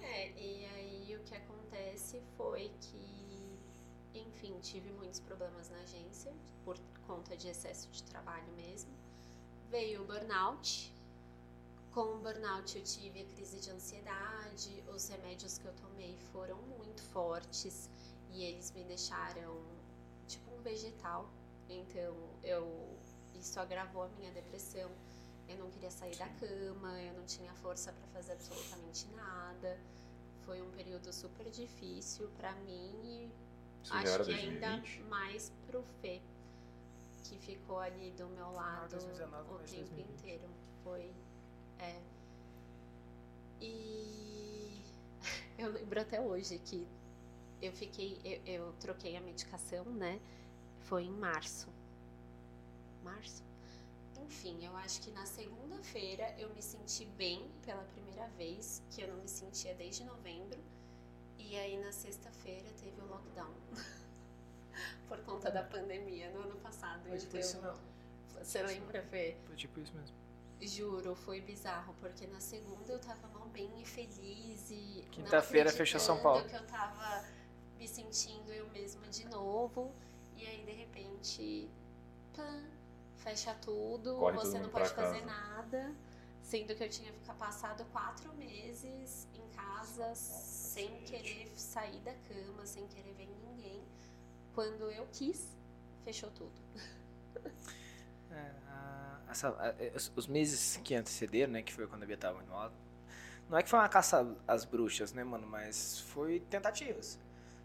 É, 0.01 0.29
e 0.31 0.65
aí 0.65 1.15
o 1.15 1.19
que 1.23 1.35
acontece 1.79 2.21
foi 2.35 2.71
que, 2.81 3.59
enfim, 4.13 4.59
tive 4.61 4.91
muitos 4.91 5.19
problemas 5.21 5.69
na 5.69 5.77
agência 5.79 6.33
por 6.65 6.77
conta 7.07 7.35
de 7.37 7.47
excesso 7.47 7.89
de 7.89 8.03
trabalho 8.03 8.51
mesmo. 8.53 8.91
Veio 9.69 10.01
o 10.01 10.05
burnout. 10.05 10.93
Com 11.91 12.01
o 12.01 12.19
burnout 12.19 12.77
eu 12.77 12.83
tive 12.83 13.21
a 13.21 13.25
crise 13.25 13.59
de 13.59 13.71
ansiedade, 13.71 14.83
os 14.93 15.07
remédios 15.07 15.57
que 15.57 15.65
eu 15.65 15.73
tomei 15.73 16.17
foram 16.31 16.57
muito 16.77 17.01
fortes 17.01 17.89
e 18.31 18.43
eles 18.43 18.71
me 18.71 18.83
deixaram 18.83 19.57
tipo 20.27 20.51
um 20.51 20.61
vegetal. 20.61 21.29
Então 21.69 22.15
eu 22.43 22.97
isso 23.33 23.59
agravou 23.59 24.03
a 24.03 24.09
minha 24.09 24.31
depressão. 24.31 24.91
Eu 25.47 25.57
não 25.57 25.69
queria 25.71 25.89
sair 25.89 26.15
da 26.17 26.27
cama, 26.27 27.01
eu 27.01 27.13
não 27.13 27.25
tinha 27.25 27.51
força 27.55 27.91
para 27.91 28.07
fazer 28.09 28.33
absolutamente 28.33 29.07
nada. 29.15 29.79
Foi 30.49 30.63
um 30.63 30.71
período 30.71 31.13
super 31.13 31.47
difícil 31.51 32.27
para 32.35 32.51
mim 32.55 32.91
e 33.03 33.29
Isso 33.83 33.93
acho 33.93 34.23
que 34.23 34.33
ainda 34.33 34.77
2020. 34.77 35.03
mais 35.03 35.53
pro 35.67 35.83
Fê, 36.01 36.19
que 37.23 37.37
ficou 37.37 37.77
ali 37.77 38.09
do 38.13 38.27
meu 38.29 38.51
lado 38.53 38.89
2019, 38.89 39.43
o 39.43 39.45
tempo 39.45 39.57
2020. 39.59 40.09
inteiro. 40.09 40.49
Foi. 40.83 41.13
É. 41.77 42.01
E 43.61 44.81
eu 45.59 45.69
lembro 45.71 46.01
até 46.01 46.19
hoje 46.19 46.57
que 46.57 46.87
eu 47.61 47.71
fiquei. 47.71 48.19
Eu, 48.25 48.41
eu 48.51 48.73
troquei 48.79 49.15
a 49.17 49.21
medicação, 49.21 49.85
né? 49.85 50.19
Foi 50.79 51.03
em 51.03 51.11
março. 51.11 51.69
Março? 53.03 53.43
Enfim, 54.25 54.65
eu 54.65 54.75
acho 54.77 55.01
que 55.01 55.11
na 55.11 55.25
segunda-feira 55.25 56.33
eu 56.37 56.49
me 56.53 56.61
senti 56.61 57.05
bem 57.05 57.49
pela 57.65 57.83
primeira 57.83 58.27
vez, 58.29 58.81
que 58.91 59.01
eu 59.01 59.07
não 59.07 59.17
me 59.17 59.27
sentia 59.27 59.73
desde 59.75 60.03
novembro. 60.03 60.59
E 61.37 61.57
aí 61.57 61.77
na 61.77 61.91
sexta-feira 61.91 62.67
teve 62.79 63.01
o 63.01 63.05
lockdown. 63.05 63.53
Por 65.07 65.19
conta 65.23 65.49
da 65.49 65.63
pandemia 65.63 66.29
no 66.31 66.41
ano 66.41 66.55
passado. 66.57 67.01
Foi 67.07 67.17
tipo 67.17 67.37
então, 67.37 67.39
isso 67.39 67.61
não. 67.61 67.75
você 68.37 68.61
lembra, 68.61 69.01
Fê? 69.03 69.35
Foi 69.45 69.55
tipo 69.55 69.79
isso 69.79 69.93
mesmo. 69.95 70.15
Juro, 70.61 71.15
foi 71.15 71.39
bizarro, 71.39 71.93
porque 72.01 72.27
na 72.27 72.39
segunda 72.41 72.91
eu 72.91 72.99
tava 72.99 73.27
mal 73.29 73.47
bem 73.47 73.71
e 73.81 73.85
feliz 73.85 74.69
e. 74.69 75.07
Quinta-feira 75.11 75.71
fechou 75.71 75.99
São 75.99 76.21
Paulo. 76.21 76.43
que 76.47 76.55
eu 76.55 76.67
tava 76.67 77.25
me 77.77 77.87
sentindo 77.87 78.51
eu 78.51 78.69
mesma 78.69 79.07
de 79.07 79.25
novo. 79.29 79.91
E 80.35 80.45
aí, 80.45 80.63
de 80.63 80.71
repente, 80.71 81.69
pã, 82.35 82.63
fecha 83.19 83.53
tudo, 83.61 84.15
Corre 84.17 84.37
todo 84.37 84.45
você 84.45 84.59
não 84.59 84.69
pode 84.69 84.89
fazer 84.89 85.21
casa. 85.21 85.25
nada. 85.25 85.95
Sendo 86.41 86.73
que 86.75 86.83
eu 86.83 86.89
tinha 86.89 87.11
passado 87.37 87.85
quatro 87.91 88.33
meses 88.33 89.27
em 89.35 89.47
casa 89.55 90.13
sem 90.15 90.87
gente. 90.87 91.11
querer 91.11 91.51
sair 91.55 91.99
da 91.99 92.13
cama, 92.27 92.65
sem 92.65 92.87
querer 92.87 93.13
ver 93.13 93.27
ninguém. 93.27 93.83
Quando 94.55 94.89
eu 94.91 95.07
quis, 95.13 95.45
fechou 96.03 96.29
tudo. 96.31 96.51
É, 98.31 98.51
a- 98.67 99.21
essa- 99.29 99.49
a- 99.59 99.75
é, 99.79 99.91
os- 100.15 100.27
meses 100.27 100.77
que 100.83 100.93
antecederam, 100.93 101.51
né, 101.53 101.63
que 101.63 101.73
foi 101.73 101.87
quando 101.87 102.03
a 102.03 102.05
Bia 102.05 102.15
tava 102.17 102.41
no 102.43 102.53
alto, 102.53 102.75
não 103.49 103.57
é 103.57 103.63
que 103.63 103.69
foi 103.69 103.79
uma 103.79 103.89
caça 103.89 104.35
às 104.47 104.65
bruxas, 104.65 105.13
né, 105.13 105.23
mano, 105.23 105.47
mas 105.47 105.99
foi 106.01 106.39
tentativas. 106.41 107.17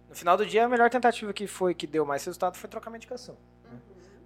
No 0.08 0.14
final 0.14 0.36
do 0.38 0.46
dia, 0.46 0.64
a 0.64 0.68
melhor 0.68 0.88
tentativa 0.88 1.34
que 1.34 1.46
foi, 1.46 1.74
que 1.74 1.86
deu 1.86 2.06
mais 2.06 2.24
resultado, 2.24 2.56
foi 2.56 2.68
trocar 2.70 2.90
medicação. 2.90 3.36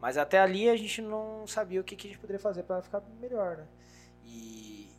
Mas 0.00 0.16
até 0.16 0.38
ali 0.38 0.68
a 0.68 0.76
gente 0.76 1.02
não 1.02 1.46
sabia 1.46 1.80
o 1.80 1.84
que, 1.84 1.96
que 1.96 2.06
a 2.06 2.10
gente 2.10 2.20
poderia 2.20 2.38
fazer 2.40 2.62
pra 2.62 2.80
ficar 2.82 3.02
melhor, 3.20 3.56
né? 3.56 3.66
E, 4.24 4.92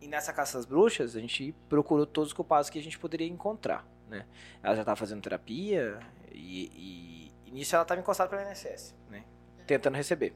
e 0.00 0.08
nessa 0.08 0.32
caça 0.32 0.58
às 0.58 0.66
bruxas, 0.66 1.16
a 1.16 1.20
gente 1.20 1.54
procurou 1.68 2.04
todos 2.06 2.28
os 2.30 2.32
culpados 2.34 2.68
que 2.68 2.78
a 2.78 2.82
gente 2.82 2.98
poderia 2.98 3.26
encontrar, 3.26 3.86
né? 4.08 4.26
Ela 4.62 4.76
já 4.76 4.84
tava 4.84 4.96
fazendo 4.96 5.22
terapia 5.22 5.98
e, 6.30 6.66
e, 6.74 7.32
e 7.46 7.50
nisso 7.52 7.74
ela 7.74 7.84
tava 7.84 8.00
encostada 8.00 8.28
pela 8.28 8.50
INSS, 8.50 8.94
né? 9.08 9.24
Tentando 9.66 9.94
receber. 9.96 10.34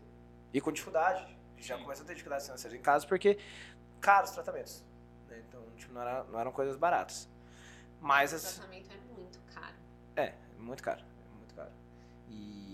E 0.55 0.61
com 0.61 0.73
dificuldade. 0.73 1.37
Já 1.59 1.77
Sim. 1.77 1.83
começou 1.85 2.03
a 2.05 2.07
ter 2.07 2.15
dificuldade 2.15 2.45
financeiras 2.45 2.79
em 2.79 2.83
casa 2.83 3.07
porque 3.07 3.39
caros 4.01 4.31
tratamentos. 4.33 4.83
Né? 5.29 5.43
Então, 5.49 5.63
tipo, 5.77 5.93
não, 5.95 6.01
era- 6.03 6.25
não 6.25 6.41
eram 6.41 6.51
coisas 6.51 6.77
baratas. 6.77 7.29
Mas 8.01 8.33
o 8.33 8.37
as, 8.37 8.55
tratamento 8.57 8.89
é 8.91 9.15
muito 9.15 9.39
caro. 9.55 9.75
é, 10.17 10.35
muito 10.59 10.83
caro. 10.83 11.01
é 11.01 11.37
Muito 11.39 11.55
caro. 11.55 11.71
E 12.29 12.72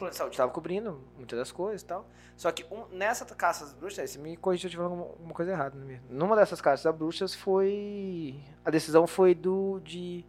plano 0.00 0.10
de 0.10 0.16
saúde 0.16 0.34
estava 0.34 0.50
cobrindo 0.50 1.00
muitas 1.16 1.38
das 1.38 1.52
coisas 1.52 1.82
e 1.82 1.84
tal. 1.84 2.06
Só 2.36 2.50
que 2.50 2.64
um- 2.74 2.86
nessa 2.88 3.24
caça 3.26 3.64
às 3.64 3.72
bruxas, 3.72 4.10
você 4.10 4.18
me 4.18 4.36
corrija 4.36 4.62
se 4.62 4.66
eu 4.66 4.70
tiver 4.72 4.82
alguma, 4.84 5.04
alguma 5.04 5.34
coisa 5.34 5.52
errada, 5.52 5.78
né? 5.78 5.84
mesmo? 5.84 6.06
Numa 6.10 6.34
dessas 6.34 6.60
caças 6.60 6.84
às 6.86 6.94
bruxas 6.94 7.34
foi. 7.34 8.40
A 8.64 8.70
decisão 8.70 9.06
foi 9.06 9.34
do 9.34 9.78
de 9.80 10.24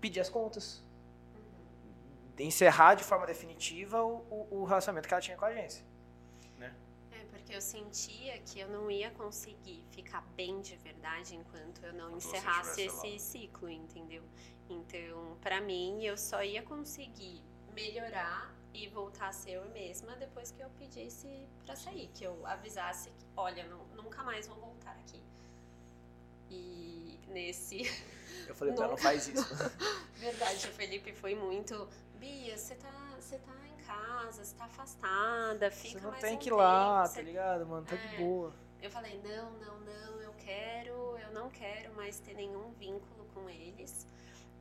pedir 0.00 0.20
as 0.20 0.28
contas. 0.28 0.82
De 2.36 2.44
encerrar 2.44 2.94
de 2.94 3.04
forma 3.04 3.26
definitiva 3.26 4.02
o, 4.02 4.24
o, 4.30 4.60
o 4.62 4.64
relacionamento 4.64 5.06
que 5.06 5.12
ela 5.14 5.20
tinha 5.20 5.36
com 5.36 5.44
a 5.44 5.48
agência. 5.48 5.84
É, 7.12 7.24
porque 7.30 7.54
eu 7.54 7.60
sentia 7.60 8.38
que 8.38 8.58
eu 8.60 8.68
não 8.68 8.90
ia 8.90 9.10
conseguir 9.10 9.84
ficar 9.90 10.22
bem 10.34 10.60
de 10.62 10.76
verdade 10.76 11.36
enquanto 11.36 11.84
eu 11.84 11.92
não 11.92 12.16
encerrasse 12.16 12.80
esse 12.82 13.18
ciclo, 13.18 13.68
entendeu? 13.68 14.22
Então, 14.70 15.36
pra 15.40 15.60
mim, 15.60 16.02
eu 16.02 16.16
só 16.16 16.42
ia 16.42 16.62
conseguir 16.62 17.42
melhorar 17.74 18.54
e 18.72 18.88
voltar 18.88 19.28
a 19.28 19.32
ser 19.32 19.52
eu 19.52 19.68
mesma 19.70 20.14
depois 20.16 20.50
que 20.52 20.62
eu 20.62 20.70
pedisse 20.78 21.28
pra 21.64 21.74
sair, 21.76 22.08
que 22.14 22.24
eu 22.24 22.46
avisasse 22.46 23.10
que, 23.10 23.26
olha, 23.36 23.64
nu- 23.66 23.86
nunca 24.02 24.22
mais 24.22 24.46
vou 24.46 24.56
voltar 24.58 24.92
aqui. 24.92 25.20
E 26.50 27.18
nesse 27.28 27.82
Eu 28.48 28.54
falei 28.54 28.74
pra 28.74 28.84
ela, 28.84 28.92
não 28.92 28.98
faz 28.98 29.28
isso. 29.28 29.54
Verdade, 30.18 30.66
o 30.66 30.72
Felipe 30.72 31.12
foi 31.12 31.34
muito. 31.34 31.88
Bia, 32.18 32.56
você 32.56 32.74
tá, 32.74 33.16
você 33.18 33.38
tá 33.38 33.52
em 33.68 33.84
casa, 33.84 34.44
você 34.44 34.54
tá 34.56 34.64
afastada, 34.64 35.70
fica 35.70 35.98
Você 35.98 36.04
não 36.04 36.10
mais 36.10 36.22
tem 36.22 36.34
um 36.34 36.38
que 36.38 36.48
ir 36.48 36.52
lá, 36.52 37.02
tempo, 37.04 37.14
tá 37.14 37.22
ligado, 37.22 37.66
mano? 37.66 37.86
Tá 37.86 37.94
É. 37.96 38.06
de 38.06 38.16
boa. 38.16 38.52
Eu 38.82 38.90
falei, 38.90 39.20
não, 39.22 39.50
não, 39.52 39.80
não, 39.80 40.20
eu 40.22 40.32
quero, 40.34 40.92
eu 41.18 41.32
não 41.32 41.48
quero 41.50 41.94
mais 41.94 42.18
ter 42.18 42.34
nenhum 42.34 42.70
vínculo 42.72 43.24
com 43.34 43.48
eles. 43.48 44.06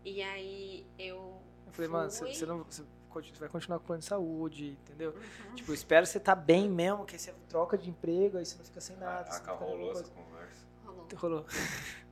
E 0.06 0.22
aí 0.22 0.86
eu. 0.98 1.42
Eu 1.66 1.72
falei, 1.74 1.90
mano, 1.90 2.12
você, 2.12 2.46
não, 2.46 2.66
você 3.10 3.40
vai 3.40 3.50
continuar 3.50 3.78
com 3.80 3.84
o 3.84 3.88
plano 3.88 4.00
de 4.00 4.06
saúde, 4.06 4.78
entendeu? 4.82 5.12
Uhum. 5.12 5.56
Tipo, 5.56 5.74
espero 5.74 6.06
você 6.06 6.20
tá 6.20 6.36
bem 6.36 6.70
mesmo, 6.70 7.06
que 7.06 7.16
aí 7.16 7.20
você 7.20 7.34
troca 7.48 7.78
de 7.78 7.90
emprego, 7.90 8.38
aí 8.38 8.46
você 8.46 8.58
não 8.58 8.66
fica 8.66 8.82
sem 8.82 8.96
nada. 8.98 9.22
A 9.22 9.24
você 9.26 9.40
não 9.40 9.46
Cacá 9.46 9.54
fica 9.54 9.66
rolou 9.66 9.92
essa 9.92 10.04
conversa. 10.12 10.66
Rolou. 10.86 11.08
Rolou. 11.16 11.46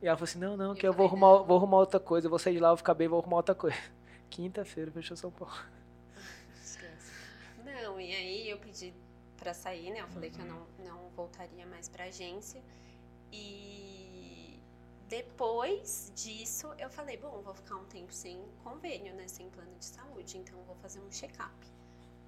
E 0.00 0.06
ela 0.06 0.16
falou 0.16 0.28
assim, 0.28 0.38
não, 0.38 0.56
não, 0.56 0.70
Eu 0.70 0.74
que 0.76 0.86
eu 0.86 0.92
vou 0.92 1.06
arrumar, 1.06 1.38
não. 1.38 1.44
vou 1.44 1.56
arrumar 1.56 1.78
outra 1.78 1.98
coisa, 1.98 2.26
eu 2.26 2.30
vou 2.30 2.38
sair 2.38 2.54
de 2.54 2.60
lá, 2.60 2.68
vou 2.68 2.76
ficar 2.76 2.94
bem, 2.94 3.08
vou 3.08 3.18
arrumar 3.18 3.38
outra 3.38 3.52
coisa. 3.52 3.76
Quinta-feira, 4.30 4.92
fechou 4.92 5.16
São 5.16 5.28
Paulo. 5.32 5.52
Não, 7.64 8.00
e 8.00 8.14
aí 8.14 8.50
eu 8.50 8.58
pedi 8.58 8.94
pra 9.36 9.52
sair, 9.52 9.90
né? 9.90 10.00
Eu 10.00 10.08
falei 10.08 10.30
que 10.30 10.38
eu 10.40 10.44
Uhum. 10.44 10.66
não, 10.78 10.84
não 10.86 11.08
voltaria 11.10 11.66
mais 11.66 11.88
pra 11.88 12.04
agência. 12.04 12.62
E 13.32 13.77
depois 15.08 16.12
disso, 16.14 16.72
eu 16.78 16.90
falei, 16.90 17.16
bom, 17.16 17.40
vou 17.42 17.54
ficar 17.54 17.76
um 17.76 17.84
tempo 17.86 18.12
sem 18.12 18.40
convênio, 18.62 19.14
né? 19.14 19.26
Sem 19.28 19.48
plano 19.50 19.74
de 19.78 19.84
saúde. 19.84 20.38
Então, 20.38 20.62
vou 20.64 20.76
fazer 20.76 21.00
um 21.00 21.10
check-up. 21.10 21.52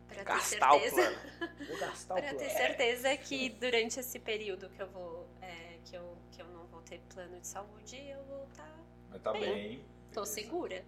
Pra 0.07 0.17
ter 0.17 0.25
Gastar 0.25 0.75
o 0.75 0.81
certeza. 0.81 0.97
plano. 0.97 1.57
Vou 1.69 1.79
gastar 1.79 2.15
o 2.15 2.17
Pra 2.19 2.29
plano. 2.31 2.39
ter 2.39 2.51
certeza 2.51 3.17
que 3.17 3.49
durante 3.51 4.01
esse 4.01 4.19
período 4.19 4.69
que 4.71 4.83
eu 4.83 4.89
vou. 4.89 5.29
é, 5.41 5.79
que, 5.85 5.95
eu, 5.97 6.17
que 6.33 6.43
eu 6.43 6.47
não 6.49 6.67
vou 6.67 6.83
ter 6.83 6.99
plano 7.15 7.39
de 7.39 7.47
saúde, 7.47 7.97
eu 7.97 8.25
vou 8.25 8.45
estar. 8.47 8.77
Mas 9.09 9.23
tá 9.23 9.33
Bem, 9.33 9.41
bem. 9.43 9.85
tô 10.13 10.23
beleza. 10.23 10.33
segura. 10.33 10.85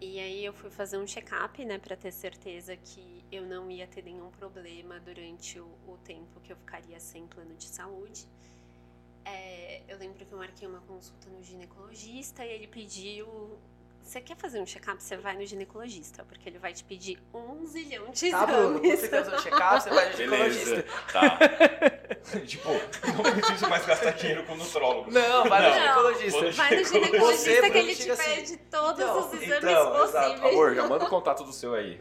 E 0.00 0.18
aí 0.18 0.44
eu 0.44 0.52
fui 0.52 0.68
fazer 0.70 0.96
um 0.98 1.06
check-up, 1.06 1.64
né, 1.64 1.78
pra 1.78 1.96
ter 1.96 2.10
certeza 2.12 2.76
que 2.76 3.24
eu 3.30 3.42
não 3.46 3.70
ia 3.70 3.86
ter 3.86 4.02
nenhum 4.02 4.30
problema 4.30 4.98
durante 5.00 5.58
o, 5.60 5.66
o 5.86 5.96
tempo 6.04 6.40
que 6.40 6.52
eu 6.52 6.56
ficaria 6.56 6.98
sem 7.00 7.26
plano 7.26 7.54
de 7.54 7.66
saúde. 7.68 8.26
É, 9.24 9.82
eu 9.88 9.98
lembro 9.98 10.16
que 10.24 10.32
eu 10.32 10.38
marquei 10.38 10.66
uma 10.66 10.80
consulta 10.80 11.28
no 11.30 11.42
ginecologista 11.42 12.44
e 12.44 12.50
ele 12.50 12.66
pediu. 12.66 13.58
Você 14.00 14.22
quer 14.22 14.36
fazer 14.38 14.58
um 14.58 14.64
check-up? 14.64 15.02
Você 15.02 15.18
vai 15.18 15.36
no 15.36 15.44
ginecologista, 15.44 16.24
porque 16.24 16.48
ele 16.48 16.58
vai 16.58 16.72
te 16.72 16.82
pedir 16.82 17.18
um 17.34 17.66
zilhão 17.66 18.10
de 18.10 18.30
Tá, 18.30 18.46
Bruno, 18.46 18.80
quando 18.80 18.84
exames. 18.86 19.00
você 19.00 19.08
quer 19.10 19.24
fazer 19.24 19.36
um 19.36 19.40
check-up, 19.42 19.82
você 19.82 19.90
vai 19.90 20.10
no 20.10 20.16
Beleza, 20.16 20.64
ginecologista. 20.64 21.12
tá. 21.12 22.40
tipo, 22.46 22.68
não 23.22 23.32
preciso 23.34 23.68
mais 23.68 23.84
gastar 23.84 24.10
dinheiro 24.12 24.44
com 24.46 24.56
nutrólogo. 24.56 25.10
Não, 25.10 25.44
vai 25.46 25.60
no 25.62 25.68
Não. 25.68 25.74
ginecologista. 25.82 26.30
Vou 26.40 26.42
no 26.44 26.52
Vai 26.52 26.70
no 26.78 26.84
Você, 26.84 26.94
ginecologista 26.94 27.50
Bruno, 27.60 27.72
que 27.72 27.78
ele 27.78 27.94
te 27.96 28.10
assim, 28.10 28.22
pede 28.34 28.56
todos 28.56 29.00
então, 29.00 29.18
os 29.18 29.34
exames 29.34 29.56
Então, 29.58 30.04
exato. 30.04 30.28
possíveis. 30.30 30.54
Amor, 30.54 30.74
já 30.74 30.88
manda 30.88 31.04
o 31.04 31.08
contato 31.10 31.44
do 31.44 31.52
seu 31.52 31.74
aí. 31.74 32.00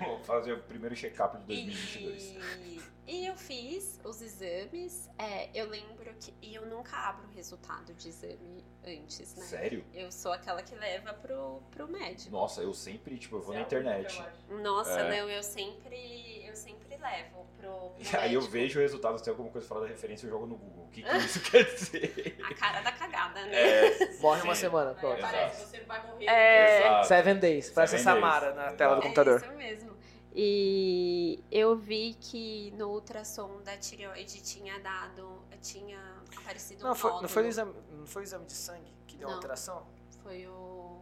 Vou 0.00 0.18
fazer 0.20 0.52
o 0.54 0.58
primeiro 0.60 0.96
check-up 0.96 1.36
de 1.36 1.44
2022. 1.44 2.22
E, 2.22 2.80
e 3.06 3.26
eu 3.26 3.36
fiz 3.36 4.00
os 4.04 4.20
exames. 4.22 5.10
é, 5.18 5.48
eu 5.54 5.68
lembro 5.68 6.12
que. 6.20 6.32
E 6.40 6.54
eu 6.54 6.66
nunca 6.66 6.96
abro 6.96 7.26
o 7.26 7.30
resultado 7.34 7.92
de 7.94 8.08
exame 8.08 8.64
antes, 8.86 9.34
né? 9.36 9.44
Sério? 9.44 9.84
Eu 9.92 10.10
sou 10.12 10.32
aquela 10.32 10.62
que 10.62 10.74
leva 10.74 11.12
pro, 11.14 11.62
pro 11.70 11.88
médico. 11.88 12.30
Nossa, 12.30 12.62
eu 12.62 12.72
sempre, 12.74 13.16
tipo, 13.18 13.36
eu 13.36 13.40
vou 13.42 13.52
Você 13.52 13.54
na 13.54 13.60
é 13.60 13.62
a 13.62 13.66
internet. 13.66 14.22
Nossa, 14.62 15.00
É. 15.00 15.20
não, 15.20 15.28
eu 15.28 15.42
sempre. 15.42 16.44
Eu 16.46 16.56
sempre 16.56 16.96
levo 16.96 17.46
pro, 17.58 17.90
pro 17.90 17.94
Aí 18.20 18.34
eu 18.34 18.40
médico. 18.40 18.52
vejo 18.52 18.78
o 18.78 18.82
resultado, 18.82 19.18
se 19.18 19.24
tem 19.24 19.30
alguma 19.32 19.50
coisa 19.50 19.66
fora 19.66 19.80
da 19.82 19.86
referência, 19.88 20.26
eu 20.26 20.30
jogo 20.30 20.46
no 20.46 20.56
Google. 20.56 20.84
O 20.84 20.90
que, 20.90 21.02
que 21.02 21.16
isso 21.18 21.40
quer 21.50 21.64
dizer? 21.64 22.38
A 22.44 22.54
cara 22.54 22.80
da 22.82 22.92
cagada, 22.92 23.44
né? 23.46 23.54
É, 23.88 24.12
Morre 24.22 24.42
uma 24.42 24.54
semana, 24.54 24.94
pronto. 24.94 25.18
Exato. 25.18 25.34
Aparece, 25.36 25.64
você 25.66 25.80
vai 25.80 26.06
morrer. 26.06 26.26
É. 26.28 26.80
Exato. 26.80 27.08
Seven 27.08 27.38
days. 27.38 27.70
Parece 27.70 27.96
a 27.96 27.98
Seven 27.98 28.14
days. 28.20 28.24
Samara 28.24 28.54
na 28.54 28.72
tela 28.72 28.94
do 28.94 29.00
Exato. 29.00 29.02
computador. 29.02 29.42
É 29.42 29.46
isso 29.46 29.56
mesmo. 29.56 29.93
E 30.34 31.42
eu 31.50 31.76
vi 31.76 32.14
que 32.20 32.72
no 32.72 32.90
ultrassom 32.90 33.62
da 33.62 33.76
tireoide 33.76 34.42
tinha 34.42 34.78
dado. 34.80 35.42
Tinha 35.62 35.98
aparecido 36.36 36.84
um 36.84 36.88
Não, 36.88 36.94
foi, 36.94 37.10
não, 37.10 37.16
nódulo. 37.16 37.32
foi 37.32 37.42
o 37.44 37.46
exame, 37.46 37.74
não 37.92 38.06
foi 38.06 38.22
o 38.22 38.24
exame 38.24 38.44
de 38.44 38.52
sangue 38.52 38.92
que 39.06 39.16
deu 39.16 39.28
Não. 39.28 39.36
alteração? 39.36 39.86
Foi 40.22 40.46
o, 40.46 41.00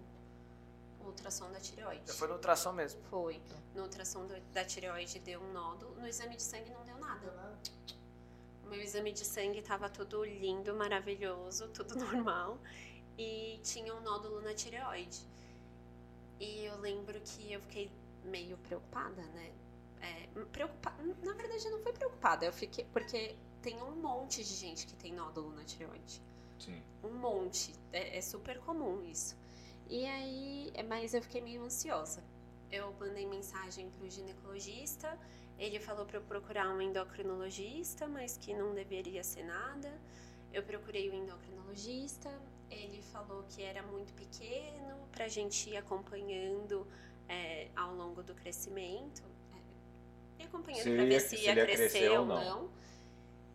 o 1.00 1.04
ultrassom 1.06 1.50
da 1.50 1.58
tireoide. 1.58 2.02
Já 2.06 2.14
foi 2.14 2.28
no 2.28 2.34
ultrassom 2.34 2.72
mesmo. 2.72 3.00
Foi. 3.10 3.40
No 3.74 3.82
ultrassom 3.82 4.26
do- 4.26 4.40
da 4.52 4.64
tireoide 4.64 5.18
deu 5.20 5.40
um 5.40 5.52
nódulo. 5.52 5.94
No 5.98 6.06
exame 6.06 6.36
de 6.36 6.42
sangue 6.42 6.70
não 6.70 6.84
deu 6.84 6.96
nada. 6.98 7.58
O 8.64 8.68
meu 8.68 8.80
exame 8.80 9.12
de 9.12 9.24
sangue 9.24 9.58
estava 9.58 9.88
tudo 9.88 10.24
lindo, 10.24 10.74
maravilhoso, 10.76 11.68
tudo 11.68 11.96
normal. 11.98 12.58
E 13.18 13.58
tinha 13.64 13.92
um 13.94 14.00
nódulo 14.00 14.40
na 14.42 14.54
tireoide. 14.54 15.18
E 16.38 16.64
eu 16.66 16.76
lembro 16.78 17.20
que 17.20 17.52
eu 17.52 17.60
fiquei 17.62 17.90
meio 18.24 18.56
preocupada, 18.58 19.22
né? 19.22 19.52
É, 20.00 20.26
preocupa... 20.52 20.92
Na 21.22 21.34
verdade, 21.34 21.64
eu 21.64 21.72
não 21.72 21.80
fui 21.80 21.92
preocupada. 21.92 22.44
Eu 22.44 22.52
fiquei. 22.52 22.84
Porque 22.92 23.36
tem 23.62 23.80
um 23.82 23.96
monte 23.96 24.42
de 24.42 24.54
gente 24.54 24.86
que 24.86 24.94
tem 24.94 25.12
nódulo 25.12 25.52
na 25.52 25.64
tireoide. 25.64 26.20
Sim. 26.58 26.82
Um 27.02 27.12
monte. 27.12 27.72
É, 27.92 28.18
é 28.18 28.20
super 28.20 28.58
comum 28.60 29.02
isso. 29.04 29.36
E 29.88 30.04
aí, 30.06 30.70
é, 30.74 30.82
mas 30.82 31.14
eu 31.14 31.22
fiquei 31.22 31.40
meio 31.40 31.62
ansiosa. 31.62 32.22
Eu 32.70 32.92
mandei 32.98 33.26
mensagem 33.26 33.90
pro 33.90 34.08
ginecologista. 34.08 35.18
Ele 35.58 35.78
falou 35.78 36.06
para 36.06 36.18
eu 36.18 36.22
procurar 36.22 36.68
um 36.70 36.80
endocrinologista, 36.80 38.08
mas 38.08 38.36
que 38.36 38.54
não 38.54 38.74
deveria 38.74 39.22
ser 39.22 39.44
nada. 39.44 39.92
Eu 40.52 40.62
procurei 40.62 41.10
o 41.10 41.14
endocrinologista. 41.14 42.30
Ele 42.70 43.02
falou 43.02 43.44
que 43.50 43.62
era 43.62 43.82
muito 43.82 44.12
pequeno 44.14 44.96
pra 45.12 45.28
gente 45.28 45.70
ir 45.70 45.76
acompanhando 45.76 46.86
é, 47.32 47.68
ao 47.74 47.94
longo 47.94 48.22
do 48.22 48.34
crescimento. 48.34 49.22
É, 50.38 50.42
ir 50.42 50.46
acompanhando 50.46 50.88
ia- 50.88 51.06
ver 51.06 51.20
se 51.20 51.36
se 51.36 51.44
ia 51.44 51.54
crescer 51.66 52.10
ou 52.10 52.26
não. 52.26 52.44
não. 52.44 52.70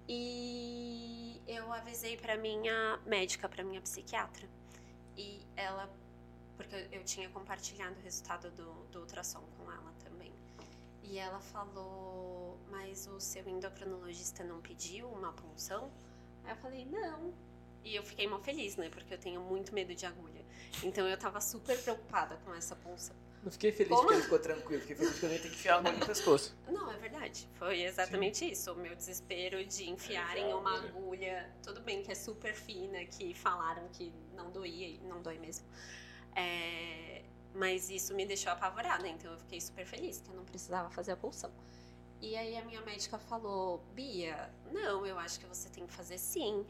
E 0.09 1.41
eu 1.47 1.71
avisei 1.71 2.17
pra 2.17 2.35
minha 2.37 2.99
médica, 3.05 3.47
pra 3.47 3.63
minha 3.63 3.81
psiquiatra. 3.81 4.47
E 5.15 5.41
ela, 5.55 5.89
porque 6.55 6.75
eu- 6.75 6.99
eu 6.99 7.03
tinha 7.03 7.29
compartilhado 7.29 7.95
o 7.99 8.03
resultado 8.03 8.49
do, 8.51 8.73
do 8.91 8.99
ultrassom 9.01 9.43
com 9.57 9.71
ela 9.71 9.93
também. 10.03 10.31
E 11.03 11.17
ela 11.17 11.39
falou, 11.39 12.57
mas 12.69 13.07
o 13.07 13.19
seu 13.19 13.47
endocrinologista 13.47 14.43
não 14.43 14.59
pediu 14.61 15.07
uma 15.09 15.31
punção? 15.33 15.91
Aí 16.43 16.51
eu 16.51 16.57
falei, 16.57 16.85
não. 16.85 17.33
E 17.83 17.95
eu 17.95 18.03
fiquei 18.03 18.27
mal 18.27 18.41
feliz, 18.41 18.75
né? 18.75 18.89
Porque 18.89 19.13
eu 19.13 19.17
tenho 19.17 19.39
muito 19.41 19.73
medo 19.73 19.93
de 19.95 20.05
agulha. 20.05 20.43
Então 20.83 21.07
eu 21.07 21.17
tava 21.17 21.39
super 21.39 21.81
preocupada 21.81 22.35
com 22.43 22.53
essa 22.53 22.75
punção. 22.75 23.15
Não 23.47 23.51
fiquei 23.53 23.71
feliz 23.71 23.91
Como? 23.91 24.01
porque 24.01 24.13
ele 24.15 24.23
ficou 24.23 24.39
tranquilo. 24.39 24.81
Fiquei 24.81 24.95
feliz 24.97 25.11
porque 25.13 25.25
eu 25.25 25.29
nem 25.29 25.39
tenho 25.39 25.53
que 25.53 25.57
enfiar 25.57 25.75
a 25.75 25.77
agulha 25.77 25.93
no 25.93 26.03
pescoço. 26.05 26.53
Não, 26.67 26.91
é 26.91 26.97
verdade. 26.97 27.47
Foi 27.53 27.81
exatamente 27.81 28.43
isso. 28.51 28.73
O 28.73 28.75
meu 28.75 28.93
desespero 28.93 29.63
de 29.65 29.89
enfiarem 29.89 30.47
Exato, 30.47 30.59
uma 30.59 30.75
é. 30.75 30.89
agulha. 30.89 31.55
Tudo 31.63 31.79
bem 31.79 32.03
que 32.03 32.11
é 32.11 32.15
super 32.15 32.53
fina, 32.53 33.05
que 33.05 33.33
falaram 33.33 33.87
que 33.87 34.13
não 34.35 34.51
doía 34.51 34.85
e 34.89 34.97
não 34.99 35.21
dói 35.21 35.37
mesmo. 35.39 35.65
É, 36.35 37.23
Mas 37.53 37.89
isso 37.89 38.13
me 38.13 38.25
deixou 38.25 38.51
apavorada, 38.51 39.07
então 39.07 39.31
eu 39.31 39.39
fiquei 39.39 39.61
super 39.61 39.85
feliz 39.85 40.19
que 40.19 40.29
eu 40.29 40.35
não 40.35 40.43
precisava 40.43 40.89
fazer 40.89 41.13
a 41.13 41.17
pulsão. 41.17 41.51
E 42.19 42.35
aí 42.35 42.57
a 42.57 42.65
minha 42.65 42.81
médica 42.81 43.17
falou: 43.17 43.79
Bia, 43.95 44.51
não, 44.73 45.05
eu 45.05 45.17
acho 45.17 45.39
que 45.39 45.45
você 45.45 45.69
tem 45.69 45.87
que 45.87 45.93
fazer 45.93 46.17
sim. 46.17 46.65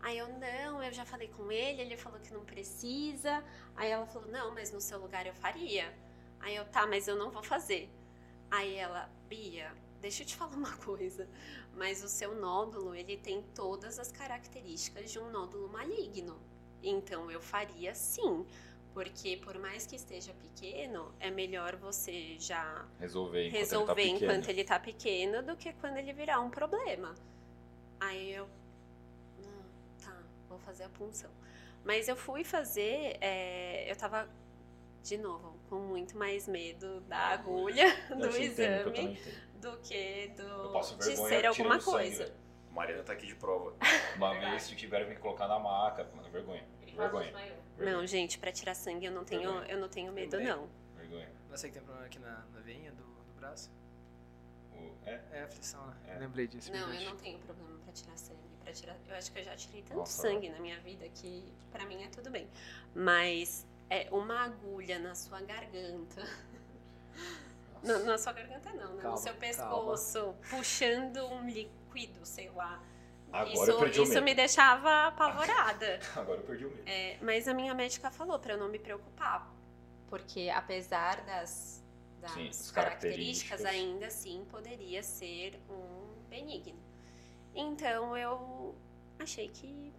Aí 0.00 0.16
eu, 0.18 0.28
não, 0.28 0.82
eu 0.82 0.92
já 0.92 1.04
falei 1.04 1.28
com 1.28 1.52
ele, 1.52 1.82
ele 1.82 1.96
falou 1.96 2.18
que 2.20 2.32
não 2.32 2.44
precisa. 2.44 3.44
Aí 3.76 3.90
ela 3.90 4.06
falou: 4.06 4.28
não, 4.30 4.54
mas 4.54 4.72
no 4.72 4.80
seu 4.80 4.98
lugar 4.98 5.26
eu 5.26 5.34
faria. 5.34 5.92
Aí 6.42 6.56
eu, 6.56 6.64
tá, 6.66 6.86
mas 6.86 7.08
eu 7.08 7.16
não 7.16 7.30
vou 7.30 7.42
fazer. 7.42 7.88
Aí 8.50 8.74
ela, 8.74 9.08
Bia, 9.28 9.72
deixa 10.00 10.22
eu 10.22 10.26
te 10.26 10.36
falar 10.36 10.54
uma 10.56 10.76
coisa. 10.76 11.28
Mas 11.74 12.02
o 12.04 12.08
seu 12.08 12.34
nódulo, 12.34 12.94
ele 12.94 13.16
tem 13.16 13.42
todas 13.54 13.98
as 13.98 14.12
características 14.12 15.10
de 15.10 15.18
um 15.18 15.30
nódulo 15.30 15.68
maligno. 15.68 16.38
Então 16.82 17.30
eu 17.30 17.40
faria 17.40 17.94
sim. 17.94 18.44
Porque 18.92 19.38
por 19.38 19.58
mais 19.58 19.86
que 19.86 19.96
esteja 19.96 20.34
pequeno, 20.34 21.14
é 21.18 21.30
melhor 21.30 21.76
você 21.76 22.36
já 22.38 22.86
Resolver 23.00 23.46
enquanto 23.46 23.58
resolver 23.58 24.02
ele 24.02 24.10
tá 24.10 24.16
enquanto 24.16 24.40
pequeno. 24.40 24.58
ele 24.58 24.64
tá 24.64 24.78
pequeno 24.78 25.42
do 25.42 25.56
que 25.56 25.72
quando 25.74 25.96
ele 25.96 26.12
virar 26.12 26.40
um 26.40 26.50
problema. 26.50 27.14
Aí 27.98 28.32
eu. 28.34 28.46
Tá, 30.04 30.14
vou 30.46 30.58
fazer 30.58 30.84
a 30.84 30.88
punção. 30.90 31.30
Mas 31.84 32.06
eu 32.06 32.16
fui 32.16 32.44
fazer. 32.44 33.16
é, 33.20 33.90
eu 33.90 33.96
tava, 33.96 34.28
de 35.02 35.16
novo, 35.16 35.51
com 35.72 35.78
muito 35.78 36.18
mais 36.18 36.46
medo 36.46 37.00
da 37.02 37.16
agulha, 37.28 37.86
do 38.14 38.26
eu 38.26 38.42
exame, 38.42 39.18
do 39.54 39.78
que 39.78 40.28
do, 40.36 40.80
de 40.98 41.06
vergonha 41.06 41.28
ser 41.28 41.46
alguma 41.46 41.80
sangue, 41.80 41.84
coisa. 41.84 42.24
velho. 42.24 42.36
Mariana 42.70 43.02
tá 43.02 43.14
aqui 43.14 43.26
de 43.26 43.34
prova. 43.34 43.74
Uma 44.16 44.34
vez 44.50 44.66
que 44.66 44.76
tiveram 44.76 45.06
que 45.06 45.14
me 45.14 45.18
colocar 45.18 45.48
na 45.48 45.58
maca, 45.58 46.06
mano, 46.14 46.28
vergonha. 46.30 46.62
Vergonha. 46.94 47.30
eu. 47.30 47.56
Não, 47.78 47.84
Vergonha. 47.86 48.06
gente, 48.06 48.38
pra 48.38 48.52
tirar 48.52 48.74
sangue 48.74 49.06
eu 49.06 49.12
não 49.12 49.24
tenho, 49.24 49.42
Vergonha. 49.50 49.66
eu 49.70 49.80
não 49.80 49.88
tenho 49.88 50.12
medo, 50.12 50.30
Também. 50.32 50.46
não. 50.46 50.68
Vergonha. 50.94 51.30
Você 51.50 51.68
que 51.68 51.72
tem 51.74 51.82
problema 51.82 52.06
aqui 52.06 52.18
na, 52.18 52.44
na 52.52 52.60
veinha 52.60 52.92
do, 52.92 53.02
do 53.04 53.32
braço? 53.40 53.70
O- 54.74 54.92
É? 55.06 55.20
É 55.32 55.42
aflição, 55.44 55.86
né? 55.86 55.96
É. 56.08 56.18
Lembrei 56.18 56.46
disso. 56.46 56.70
Não, 56.70 56.92
eu 56.92 57.08
não 57.10 57.16
tenho 57.16 57.38
problema 57.38 57.78
pra 57.82 57.92
tirar 57.94 58.16
sangue. 58.18 58.40
Pra 58.62 58.72
tirar, 58.74 58.96
eu 59.08 59.16
acho 59.16 59.32
que 59.32 59.38
eu 59.40 59.44
já 59.44 59.56
tirei 59.56 59.80
tanto 59.82 59.96
Nossa. 59.96 60.20
sangue 60.20 60.50
na 60.50 60.60
minha 60.60 60.78
vida 60.80 61.08
que 61.08 61.50
pra 61.70 61.86
mim 61.86 62.02
é 62.04 62.08
tudo 62.08 62.30
bem. 62.30 62.46
Mas 62.94 63.66
é 63.92 64.08
uma 64.10 64.44
agulha 64.44 64.98
na 64.98 65.14
sua 65.14 65.42
garganta. 65.42 66.26
Na, 67.82 67.98
na 67.98 68.16
sua 68.16 68.32
garganta 68.32 68.72
não, 68.72 68.94
né? 68.94 69.02
Calma, 69.02 69.16
no 69.16 69.22
seu 69.22 69.34
pescoço, 69.34 70.34
puxando 70.48 71.18
um 71.26 71.46
líquido, 71.46 72.24
sei 72.24 72.48
lá. 72.50 72.82
Agora 73.30 73.52
isso 73.52 73.70
eu 73.70 73.78
perdi 73.78 74.00
o 74.00 74.02
isso 74.04 74.12
medo. 74.14 74.24
me 74.24 74.34
deixava 74.34 75.08
apavorada. 75.08 76.00
Agora 76.16 76.40
eu 76.40 76.44
perdi 76.44 76.64
o 76.64 76.70
medo. 76.70 76.82
É, 76.86 77.18
mas 77.20 77.46
a 77.46 77.52
minha 77.52 77.74
médica 77.74 78.10
falou 78.10 78.38
pra 78.38 78.54
eu 78.54 78.58
não 78.58 78.68
me 78.68 78.78
preocupar. 78.78 79.52
Porque 80.08 80.48
apesar 80.48 81.22
das, 81.24 81.82
das 82.20 82.30
Sim, 82.30 82.48
as 82.48 82.70
características, 82.70 83.62
características. 83.62 83.64
ainda 83.64 84.06
assim 84.06 84.44
poderia 84.50 85.02
ser 85.02 85.60
um 85.68 86.28
benigno. 86.30 86.80
Então 87.54 88.16
eu 88.16 88.74
achei 89.18 89.48
que 89.48 89.92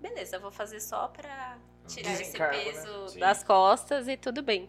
beleza, 0.00 0.36
eu 0.36 0.40
vou 0.40 0.50
fazer 0.50 0.80
só 0.80 1.06
pra 1.06 1.58
tirar 1.86 2.12
esse 2.12 2.24
Desencargo, 2.24 2.56
né? 2.56 2.64
peso 2.64 3.08
Sim. 3.08 3.18
das 3.18 3.42
costas 3.42 4.08
e 4.08 4.16
tudo 4.16 4.42
bem. 4.42 4.68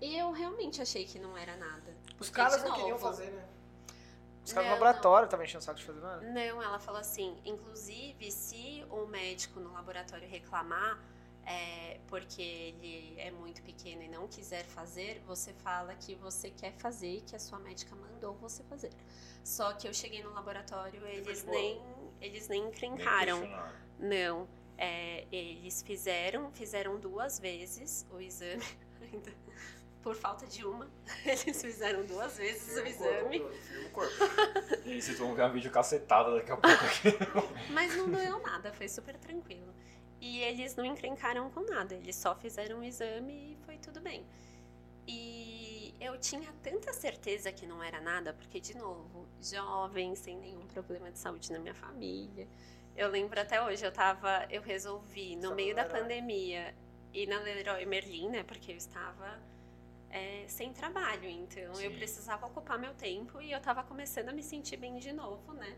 E 0.00 0.16
eu 0.16 0.30
realmente 0.32 0.80
achei 0.80 1.04
que 1.04 1.18
não 1.18 1.36
era 1.36 1.56
nada. 1.56 1.94
Os 2.18 2.30
caras 2.30 2.62
não 2.62 2.74
queriam 2.74 2.98
fazer, 2.98 3.30
né? 3.30 3.44
Os 4.44 4.52
caras 4.52 4.68
no 4.68 4.74
Não, 4.76 4.80
laboratório 4.80 5.24
estavam 5.24 5.44
enchendo 5.44 5.62
o 5.62 5.64
saco 5.64 5.78
de 5.78 5.84
fazer 5.84 6.00
nada. 6.00 6.20
Não, 6.22 6.62
ela 6.62 6.78
falou 6.78 7.00
assim, 7.00 7.36
inclusive 7.44 8.30
se 8.30 8.84
o 8.90 9.06
médico 9.06 9.58
no 9.58 9.72
laboratório 9.72 10.28
reclamar, 10.28 11.00
é, 11.44 11.98
porque 12.06 12.42
ele 12.42 13.14
é 13.18 13.30
muito 13.30 13.62
pequeno 13.62 14.02
e 14.02 14.08
não 14.08 14.28
quiser 14.28 14.64
fazer, 14.64 15.20
você 15.26 15.52
fala 15.52 15.94
que 15.94 16.14
você 16.14 16.50
quer 16.50 16.72
fazer 16.74 17.18
e 17.18 17.20
que 17.22 17.34
a 17.34 17.38
sua 17.40 17.58
médica 17.58 17.94
mandou 17.96 18.34
você 18.34 18.62
fazer. 18.64 18.92
Só 19.42 19.72
que 19.72 19.88
eu 19.88 19.94
cheguei 19.94 20.22
no 20.22 20.32
laboratório, 20.32 21.04
eles 21.06 21.44
nem, 21.44 21.80
eles 22.20 22.48
nem 22.48 22.68
encrencaram. 22.68 23.40
Não, 23.98 24.48
é, 24.78 25.26
eles 25.32 25.82
fizeram, 25.82 26.50
fizeram 26.52 26.98
duas 26.98 27.38
vezes 27.38 28.06
o 28.10 28.20
exame, 28.20 28.64
ainda 29.00 29.32
por 30.06 30.14
falta 30.14 30.46
de 30.46 30.64
uma, 30.64 30.88
eles 31.26 31.60
fizeram 31.60 32.04
duas 32.06 32.36
vezes 32.36 32.76
o 32.76 32.86
exame. 32.86 33.40
Firma 33.40 33.88
o 33.88 33.90
corpo. 33.90 34.14
E 34.84 34.92
aí 34.92 35.02
vocês 35.02 35.18
vão 35.18 35.34
ver 35.34 35.42
uma 35.42 35.50
vídeo 35.50 35.68
cacetada 35.68 36.32
daqui 36.32 36.52
a 36.52 36.56
pouco 36.56 36.84
aqui. 36.84 37.08
Mas 37.74 37.96
não 37.96 38.08
doeu 38.08 38.38
nada, 38.40 38.72
foi 38.72 38.88
super 38.88 39.16
tranquilo. 39.16 39.74
E 40.20 40.42
eles 40.42 40.76
não 40.76 40.84
encrencaram 40.84 41.50
com 41.50 41.62
nada, 41.62 41.96
eles 41.96 42.14
só 42.14 42.36
fizeram 42.36 42.78
o 42.78 42.84
exame 42.84 43.52
e 43.52 43.56
foi 43.66 43.78
tudo 43.78 44.00
bem. 44.00 44.24
E 45.08 45.92
eu 46.00 46.16
tinha 46.20 46.52
tanta 46.62 46.92
certeza 46.92 47.50
que 47.50 47.66
não 47.66 47.82
era 47.82 48.00
nada, 48.00 48.32
porque, 48.32 48.60
de 48.60 48.76
novo, 48.76 49.26
jovem, 49.40 50.14
sem 50.14 50.38
nenhum 50.38 50.68
problema 50.68 51.10
de 51.10 51.18
saúde 51.18 51.50
na 51.50 51.58
minha 51.58 51.74
família. 51.74 52.46
Eu 52.96 53.08
lembro 53.10 53.38
até 53.40 53.62
hoje, 53.62 53.84
eu 53.84 53.92
tava, 53.92 54.46
eu 54.50 54.62
resolvi, 54.62 55.36
no 55.36 55.42
Estava 55.42 55.54
meio 55.54 55.74
da 55.74 55.82
Leroy. 55.82 56.00
pandemia, 56.00 56.74
ir 57.12 57.26
na 57.26 57.38
Leroy 57.40 57.84
Merlin, 57.84 58.30
né, 58.30 58.42
porque 58.42 58.72
eu 58.72 58.76
estava 58.76 59.38
é, 60.10 60.44
sem 60.48 60.72
trabalho, 60.72 61.28
então 61.28 61.64
eu 61.80 61.90
Sim. 61.90 61.96
precisava 61.96 62.46
ocupar 62.46 62.78
meu 62.78 62.94
tempo 62.94 63.40
e 63.40 63.52
eu 63.52 63.60
tava 63.60 63.82
começando 63.82 64.30
a 64.30 64.32
me 64.32 64.42
sentir 64.42 64.76
bem 64.78 64.98
de 64.98 65.12
novo, 65.12 65.52
né 65.52 65.76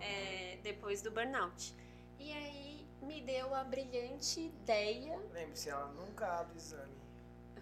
é, 0.00 0.58
depois 0.62 1.02
do 1.02 1.10
burnout. 1.10 1.74
E 2.18 2.32
aí 2.32 2.86
me 3.02 3.20
deu 3.20 3.54
a 3.54 3.62
brilhante 3.64 4.40
ideia, 4.40 5.18
Lembre-se, 5.32 5.68
ela 5.68 5.88
nunca 5.92 6.40
abre 6.40 6.56
exame. 6.56 6.96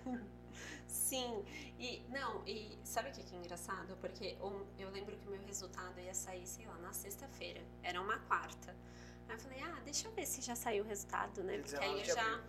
sim, 0.94 1.44
e 1.78 2.02
não, 2.08 2.42
e 2.46 2.78
sabe 2.84 3.10
o 3.10 3.12
que 3.12 3.22
que 3.22 3.34
é 3.34 3.38
engraçado? 3.38 3.96
Porque 4.00 4.36
o- 4.40 4.64
eu 4.78 4.90
lembro 4.90 5.16
que 5.16 5.26
o 5.26 5.30
meu 5.30 5.40
resultado 5.42 5.98
ia 6.00 6.14
sair, 6.14 6.46
sei 6.46 6.66
lá, 6.66 6.74
na 6.78 6.92
sexta-feira, 6.92 7.60
era 7.82 8.00
uma 8.00 8.18
quarta. 8.20 8.74
Aí 9.28 9.34
eu 9.36 9.38
falei, 9.40 9.60
ah, 9.62 9.80
deixa 9.84 10.06
eu 10.08 10.12
ver 10.12 10.26
se 10.26 10.40
já 10.42 10.54
saiu 10.54 10.84
o 10.84 10.86
resultado, 10.86 11.42
né? 11.42 11.58
Porque 11.58 11.76
aí 11.76 11.94
19 12.02 12.10
eu 12.10 12.14
já, 12.14 12.40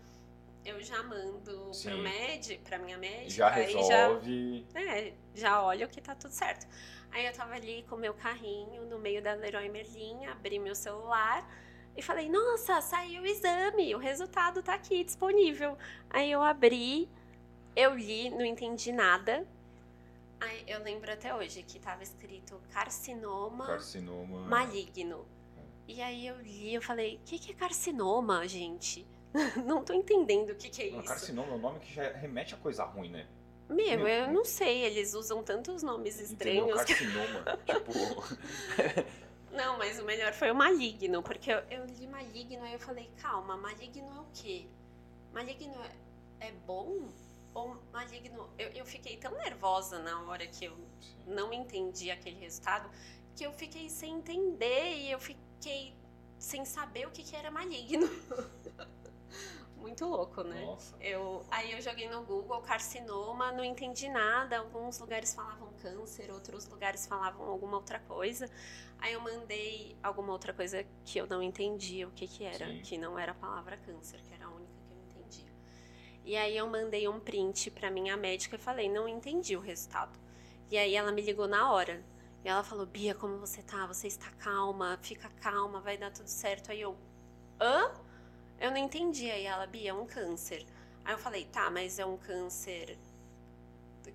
eu 0.65 0.83
já 0.83 1.03
mando 1.03 1.73
Sim. 1.73 1.89
pro 1.89 1.97
med, 1.99 2.57
pra 2.63 2.77
minha 2.77 2.97
médica, 2.97 3.29
Já 3.29 3.49
aí 3.49 3.71
já 3.71 3.77
resolve. 3.77 4.65
É, 4.75 5.13
já 5.33 5.61
olho 5.63 5.87
que 5.89 6.01
tá 6.01 6.13
tudo 6.15 6.31
certo. 6.31 6.67
Aí 7.11 7.25
eu 7.25 7.33
tava 7.33 7.53
ali 7.55 7.83
com 7.89 7.95
o 7.95 7.99
meu 7.99 8.13
carrinho 8.13 8.85
no 8.85 8.99
meio 8.99 9.21
da 9.21 9.33
Leroy 9.33 9.69
Merlin, 9.69 10.25
abri 10.25 10.59
meu 10.59 10.75
celular 10.75 11.47
e 11.95 12.01
falei: 12.01 12.27
Nossa, 12.29 12.81
saiu 12.81 13.21
o 13.23 13.25
exame, 13.25 13.95
o 13.95 13.97
resultado 13.97 14.61
tá 14.61 14.73
aqui 14.73 15.03
disponível. 15.03 15.77
Aí 16.09 16.29
eu 16.31 16.41
abri, 16.41 17.09
eu 17.75 17.95
li, 17.95 18.29
não 18.29 18.45
entendi 18.45 18.91
nada. 18.91 19.45
Aí 20.39 20.63
eu 20.67 20.83
lembro 20.83 21.11
até 21.11 21.33
hoje 21.33 21.63
que 21.63 21.79
tava 21.79 22.03
escrito 22.03 22.59
carcinoma 22.71 23.65
Carcinoma. 23.67 24.39
maligno. 24.47 25.25
E 25.87 26.01
aí 26.01 26.27
eu 26.27 26.39
li, 26.41 26.73
eu 26.73 26.81
falei: 26.81 27.15
O 27.17 27.19
que, 27.25 27.39
que 27.39 27.51
é 27.51 27.55
carcinoma, 27.55 28.47
gente? 28.47 29.05
não 29.65 29.83
tô 29.83 29.93
entendendo 29.93 30.51
o 30.51 30.55
que, 30.55 30.69
que 30.69 30.83
é 30.83 30.91
Não, 30.91 30.99
isso. 30.99 31.07
carcinoma 31.09 31.51
é 31.53 31.55
um 31.55 31.59
nome 31.59 31.79
que 31.79 31.93
já 31.93 32.09
remete 32.13 32.53
a 32.53 32.57
coisa 32.57 32.83
ruim, 32.85 33.09
né? 33.09 33.27
Meu, 33.67 33.97
Meu, 33.97 34.07
eu 34.07 34.31
não 34.33 34.45
sei, 34.45 34.83
eles 34.83 35.13
usam 35.13 35.41
tantos 35.43 35.81
nomes 35.81 36.19
Entendeu? 36.31 36.67
estranhos. 36.67 36.85
Carcinoma. 36.85 37.43
tipo. 37.65 37.91
Não, 39.51 39.77
mas 39.77 39.97
o 39.99 40.03
melhor 40.03 40.33
foi 40.33 40.51
o 40.51 40.55
maligno, 40.55 41.23
porque 41.23 41.49
eu, 41.49 41.59
eu 41.71 41.85
li 41.85 42.05
maligno, 42.07 42.61
aí 42.61 42.73
eu 42.73 42.79
falei, 42.79 43.09
calma, 43.21 43.55
maligno 43.55 44.05
é 44.05 44.19
o 44.19 44.25
quê? 44.33 44.65
Maligno 45.33 45.73
é, 46.41 46.47
é 46.47 46.51
bom? 46.67 47.07
Ou 47.55 47.75
maligno. 47.91 48.49
Eu, 48.59 48.69
eu 48.69 48.85
fiquei 48.85 49.17
tão 49.17 49.31
nervosa 49.31 49.97
na 49.99 50.21
hora 50.23 50.45
que 50.45 50.65
eu 50.65 50.77
não 51.25 51.51
entendi 51.51 52.11
aquele 52.11 52.39
resultado, 52.39 52.87
que 53.35 53.43
eu 53.43 53.51
fiquei 53.51 53.89
sem 53.89 54.17
entender 54.17 54.97
e 54.97 55.11
eu 55.11 55.19
fiquei 55.19 55.95
sem 56.37 56.63
saber 56.63 57.07
o 57.07 57.11
que, 57.11 57.23
que 57.23 57.35
era 57.35 57.49
maligno. 57.49 58.07
Muito 59.77 60.05
louco, 60.05 60.41
né? 60.43 60.65
Nossa. 60.65 60.95
Eu, 60.99 61.45
aí 61.51 61.71
eu 61.71 61.79
joguei 61.79 62.09
no 62.09 62.23
Google 62.23 62.59
carcinoma, 62.61 63.51
não 63.51 63.63
entendi 63.63 64.09
nada. 64.09 64.57
Alguns 64.57 64.97
lugares 64.97 65.33
falavam 65.33 65.71
câncer, 65.73 66.31
outros 66.31 66.67
lugares 66.67 67.05
falavam 67.05 67.47
alguma 67.47 67.77
outra 67.77 67.99
coisa. 67.99 68.49
Aí 68.97 69.13
eu 69.13 69.21
mandei 69.21 69.95
alguma 70.01 70.31
outra 70.33 70.53
coisa 70.53 70.83
que 71.05 71.19
eu 71.19 71.27
não 71.27 71.41
entendia 71.41 72.07
o 72.07 72.11
que 72.11 72.27
que 72.27 72.43
era, 72.43 72.65
Sim. 72.65 72.81
que 72.81 72.97
não 72.97 73.19
era 73.19 73.33
a 73.33 73.35
palavra 73.35 73.77
câncer, 73.77 74.19
que 74.23 74.33
era 74.33 74.44
E 76.25 76.35
aí 76.35 76.57
eu 76.57 76.67
mandei 76.67 77.07
um 77.07 77.19
print 77.19 77.69
pra 77.69 77.91
minha 77.91 78.17
médica 78.17 78.55
e 78.55 78.59
falei, 78.59 78.89
não 78.89 79.07
entendi 79.07 79.55
o 79.55 79.59
resultado. 79.59 80.19
E 80.71 80.77
aí 80.77 80.95
ela 80.95 81.11
me 81.11 81.21
ligou 81.21 81.47
na 81.47 81.71
hora. 81.71 82.03
E 82.43 82.49
ela 82.49 82.63
falou, 82.63 82.85
Bia, 82.87 83.13
como 83.13 83.37
você 83.37 83.61
tá? 83.61 83.85
Você 83.85 84.07
está 84.07 84.31
calma, 84.31 84.97
fica 85.03 85.29
calma, 85.39 85.79
vai 85.79 85.97
dar 85.97 86.11
tudo 86.11 86.27
certo. 86.27 86.71
Aí 86.71 86.81
eu, 86.81 86.97
hã? 87.61 87.91
Eu 88.59 88.71
não 88.71 88.77
entendi. 88.77 89.29
Aí 89.29 89.45
ela, 89.45 89.67
Bia, 89.67 89.91
é 89.91 89.93
um 89.93 90.07
câncer. 90.07 90.65
Aí 91.03 91.13
eu 91.13 91.19
falei, 91.19 91.45
tá, 91.45 91.69
mas 91.69 91.99
é 91.99 92.05
um 92.05 92.17
câncer. 92.17 92.97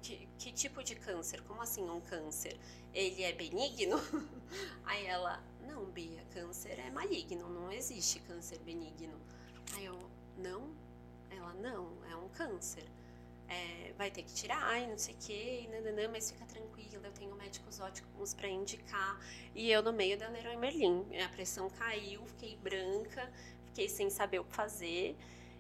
Que, 0.03 0.29
que 0.37 0.53
tipo 0.53 0.83
de 0.83 0.97
câncer? 0.97 1.43
Como 1.43 1.63
assim 1.63 1.89
um 1.89 2.01
câncer? 2.01 2.59
Ele 2.93 3.23
é 3.23 3.33
benigno? 3.33 3.99
Aí 4.85 5.07
ela, 5.07 5.41
não, 5.61 5.85
Bia, 5.85 6.25
câncer 6.33 6.77
é 6.81 6.91
maligno, 6.91 7.49
não 7.49 7.71
existe 7.71 8.19
câncer 8.21 8.59
benigno. 8.61 9.17
Aí 9.75 9.85
eu, 9.85 9.99
não? 10.37 10.80
Ela, 11.41 11.55
não, 11.55 11.89
é 12.11 12.15
um 12.17 12.29
câncer. 12.29 12.85
É, 13.49 13.93
vai 13.99 14.11
ter 14.11 14.23
que 14.23 14.33
tirar, 14.33 14.63
ai, 14.63 14.87
não 14.87 14.97
sei 14.97 15.15
o 15.15 15.19
que, 15.19 15.69
nananã, 15.69 16.09
mas 16.09 16.31
fica 16.31 16.45
tranquila, 16.47 17.09
eu 17.09 17.13
tenho 17.13 17.35
médicos 17.35 17.81
ótimos 17.81 18.33
pra 18.33 18.49
indicar. 18.49 19.19
E 19.55 19.71
eu 19.71 19.83
no 19.83 19.93
meio 19.93 20.17
da 20.17 20.29
Leroy 20.29 20.57
Merlin, 20.57 21.05
a 21.25 21.29
pressão 21.31 21.69
caiu, 21.71 22.25
fiquei 22.27 22.57
branca, 22.57 23.29
fiquei 23.67 23.89
sem 23.89 24.09
saber 24.09 24.39
o 24.39 24.45
que 24.45 24.55
fazer. 24.55 25.17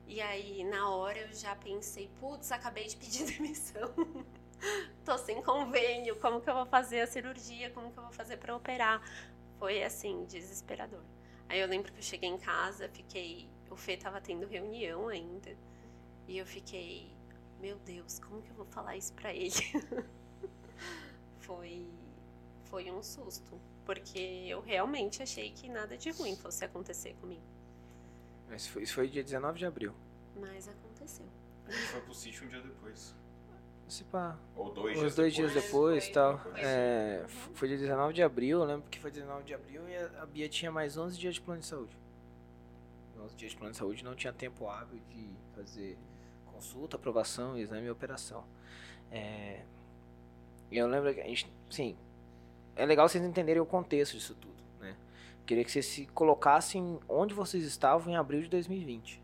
E 0.07 0.20
aí, 0.20 0.62
na 0.64 0.89
hora, 0.91 1.18
eu 1.18 1.33
já 1.33 1.57
pensei, 1.57 2.09
putz, 2.20 2.53
acabei 2.53 2.87
de 2.87 2.97
pedir 2.97 3.24
demissão. 3.33 3.93
Tô 5.05 5.16
sem 5.18 5.43
convênio, 5.43 6.16
como 6.20 6.41
que 6.41 6.51
eu 6.51 6.55
vou 6.55 6.66
fazer 6.66 7.01
a 7.01 7.07
cirurgia? 7.07 7.70
Como 7.70 7.91
que 7.91 7.99
eu 7.99 8.03
vou 8.05 8.12
fazer 8.12 8.37
pra 8.37 8.55
operar? 8.55 9.03
Foi 9.59 9.83
assim, 9.83 10.24
desesperador. 10.26 11.03
Aí 11.49 11.59
eu 11.59 11.66
lembro 11.66 11.93
que 11.93 11.99
eu 11.99 12.03
cheguei 12.03 12.28
em 12.28 12.39
casa, 12.39 12.89
fiquei. 12.89 13.49
O 13.68 13.76
Fê 13.76 13.97
tava 13.97 14.20
tendo 14.20 14.47
reunião 14.47 15.09
ainda. 15.09 15.57
E 16.31 16.39
eu 16.39 16.47
fiquei, 16.47 17.11
meu 17.61 17.76
Deus, 17.85 18.20
como 18.20 18.41
que 18.41 18.51
eu 18.51 18.55
vou 18.55 18.66
falar 18.66 18.97
isso 18.97 19.12
pra 19.14 19.35
ele? 19.35 19.51
foi. 21.41 21.87
Foi 22.64 22.89
um 22.91 23.03
susto. 23.03 23.61
Porque 23.85 24.47
eu 24.49 24.61
realmente 24.61 25.20
achei 25.22 25.51
que 25.51 25.68
nada 25.68 25.97
de 25.97 26.11
ruim 26.12 26.37
fosse 26.37 26.64
acontecer 26.64 27.14
comigo. 27.20 27.43
Isso 28.55 28.70
foi, 28.70 28.83
isso 28.85 28.95
foi 28.95 29.09
dia 29.09 29.24
19 29.24 29.59
de 29.59 29.66
abril. 29.66 29.93
Mas 30.41 30.68
aconteceu. 30.68 31.26
A 31.66 31.72
gente 31.72 31.83
foi 31.89 32.01
pro 32.03 32.14
sítio 32.14 32.47
um 32.47 32.49
dia 32.49 32.61
depois. 32.62 33.12
Se 33.89 34.05
pá, 34.05 34.39
Ou 34.55 34.70
dois 34.72 34.97
uns 34.99 35.01
dias 35.01 35.16
dois 35.16 35.35
depois. 35.35 35.53
dias 35.53 35.64
depois 35.64 36.05
Foi- 36.05 36.12
tal. 36.12 36.39
foi- 36.39 36.53
É, 36.61 37.22
f- 37.24 37.51
foi 37.55 37.66
dia 37.68 37.76
19 37.76 38.14
de 38.14 38.22
abril, 38.22 38.61
eu 38.61 38.64
lembro 38.64 38.89
que 38.89 39.01
foi 39.01 39.11
19 39.11 39.43
de 39.43 39.53
abril 39.53 39.89
e 39.89 39.97
a 39.97 40.22
a 40.22 40.26
Bia 40.26 40.49
tinha 40.49 40.70
mais 40.70 40.97
11 40.97 41.18
dias 41.18 41.35
de 41.35 41.41
plano 41.41 41.61
de 41.61 41.66
saúde. 41.66 41.97
11 43.18 43.35
dias 43.35 43.51
de 43.51 43.57
plano 43.59 43.72
de 43.72 43.78
saúde 43.78 44.05
não 44.05 44.14
tinha 44.14 44.33
tempo 44.33 44.68
hábil 44.68 45.01
de 45.11 45.28
fazer 45.57 45.99
consulta, 46.61 46.96
aprovação, 46.96 47.56
exame 47.56 47.86
e 47.86 47.90
operação. 47.90 48.44
É, 49.11 49.62
e 50.70 50.76
eu 50.76 50.86
lembro 50.86 51.12
que 51.14 51.20
a 51.20 51.24
gente, 51.24 51.50
sim, 51.70 51.96
é 52.76 52.84
legal 52.84 53.08
vocês 53.08 53.24
entenderem 53.24 53.62
o 53.62 53.66
contexto 53.66 54.12
disso 54.12 54.34
tudo, 54.34 54.62
né? 54.78 54.94
Queria 55.46 55.64
que 55.64 55.72
vocês 55.72 55.86
se 55.86 56.06
colocassem 56.06 57.00
onde 57.08 57.32
vocês 57.32 57.64
estavam 57.64 58.12
em 58.12 58.16
abril 58.16 58.42
de 58.42 58.48
2020. 58.48 59.20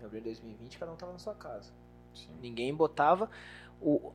Em 0.00 0.04
abril 0.04 0.20
de 0.20 0.26
2020, 0.26 0.78
cada 0.78 0.90
um 0.90 0.94
estava 0.94 1.12
na 1.12 1.18
sua 1.18 1.34
casa. 1.34 1.72
Sim. 2.12 2.36
Ninguém 2.42 2.74
botava 2.74 3.30
o, 3.80 4.12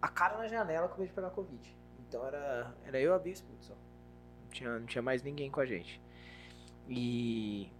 a 0.00 0.08
cara 0.08 0.38
na 0.38 0.48
janela 0.48 0.88
com 0.88 0.98
medo 0.98 1.08
de 1.08 1.14
pegar 1.14 1.30
Covid. 1.30 1.76
Então 2.08 2.26
era, 2.26 2.74
era 2.84 2.98
eu 2.98 3.12
e 3.12 3.14
a 3.14 3.18
Bia 3.18 3.34
e 3.34 3.36
o 3.36 3.62
só. 3.62 3.74
Não 3.74 4.50
tinha, 4.50 4.78
não 4.78 4.86
tinha 4.86 5.02
mais 5.02 5.22
ninguém 5.22 5.50
com 5.50 5.60
a 5.60 5.66
gente. 5.66 6.00
E. 6.88 7.70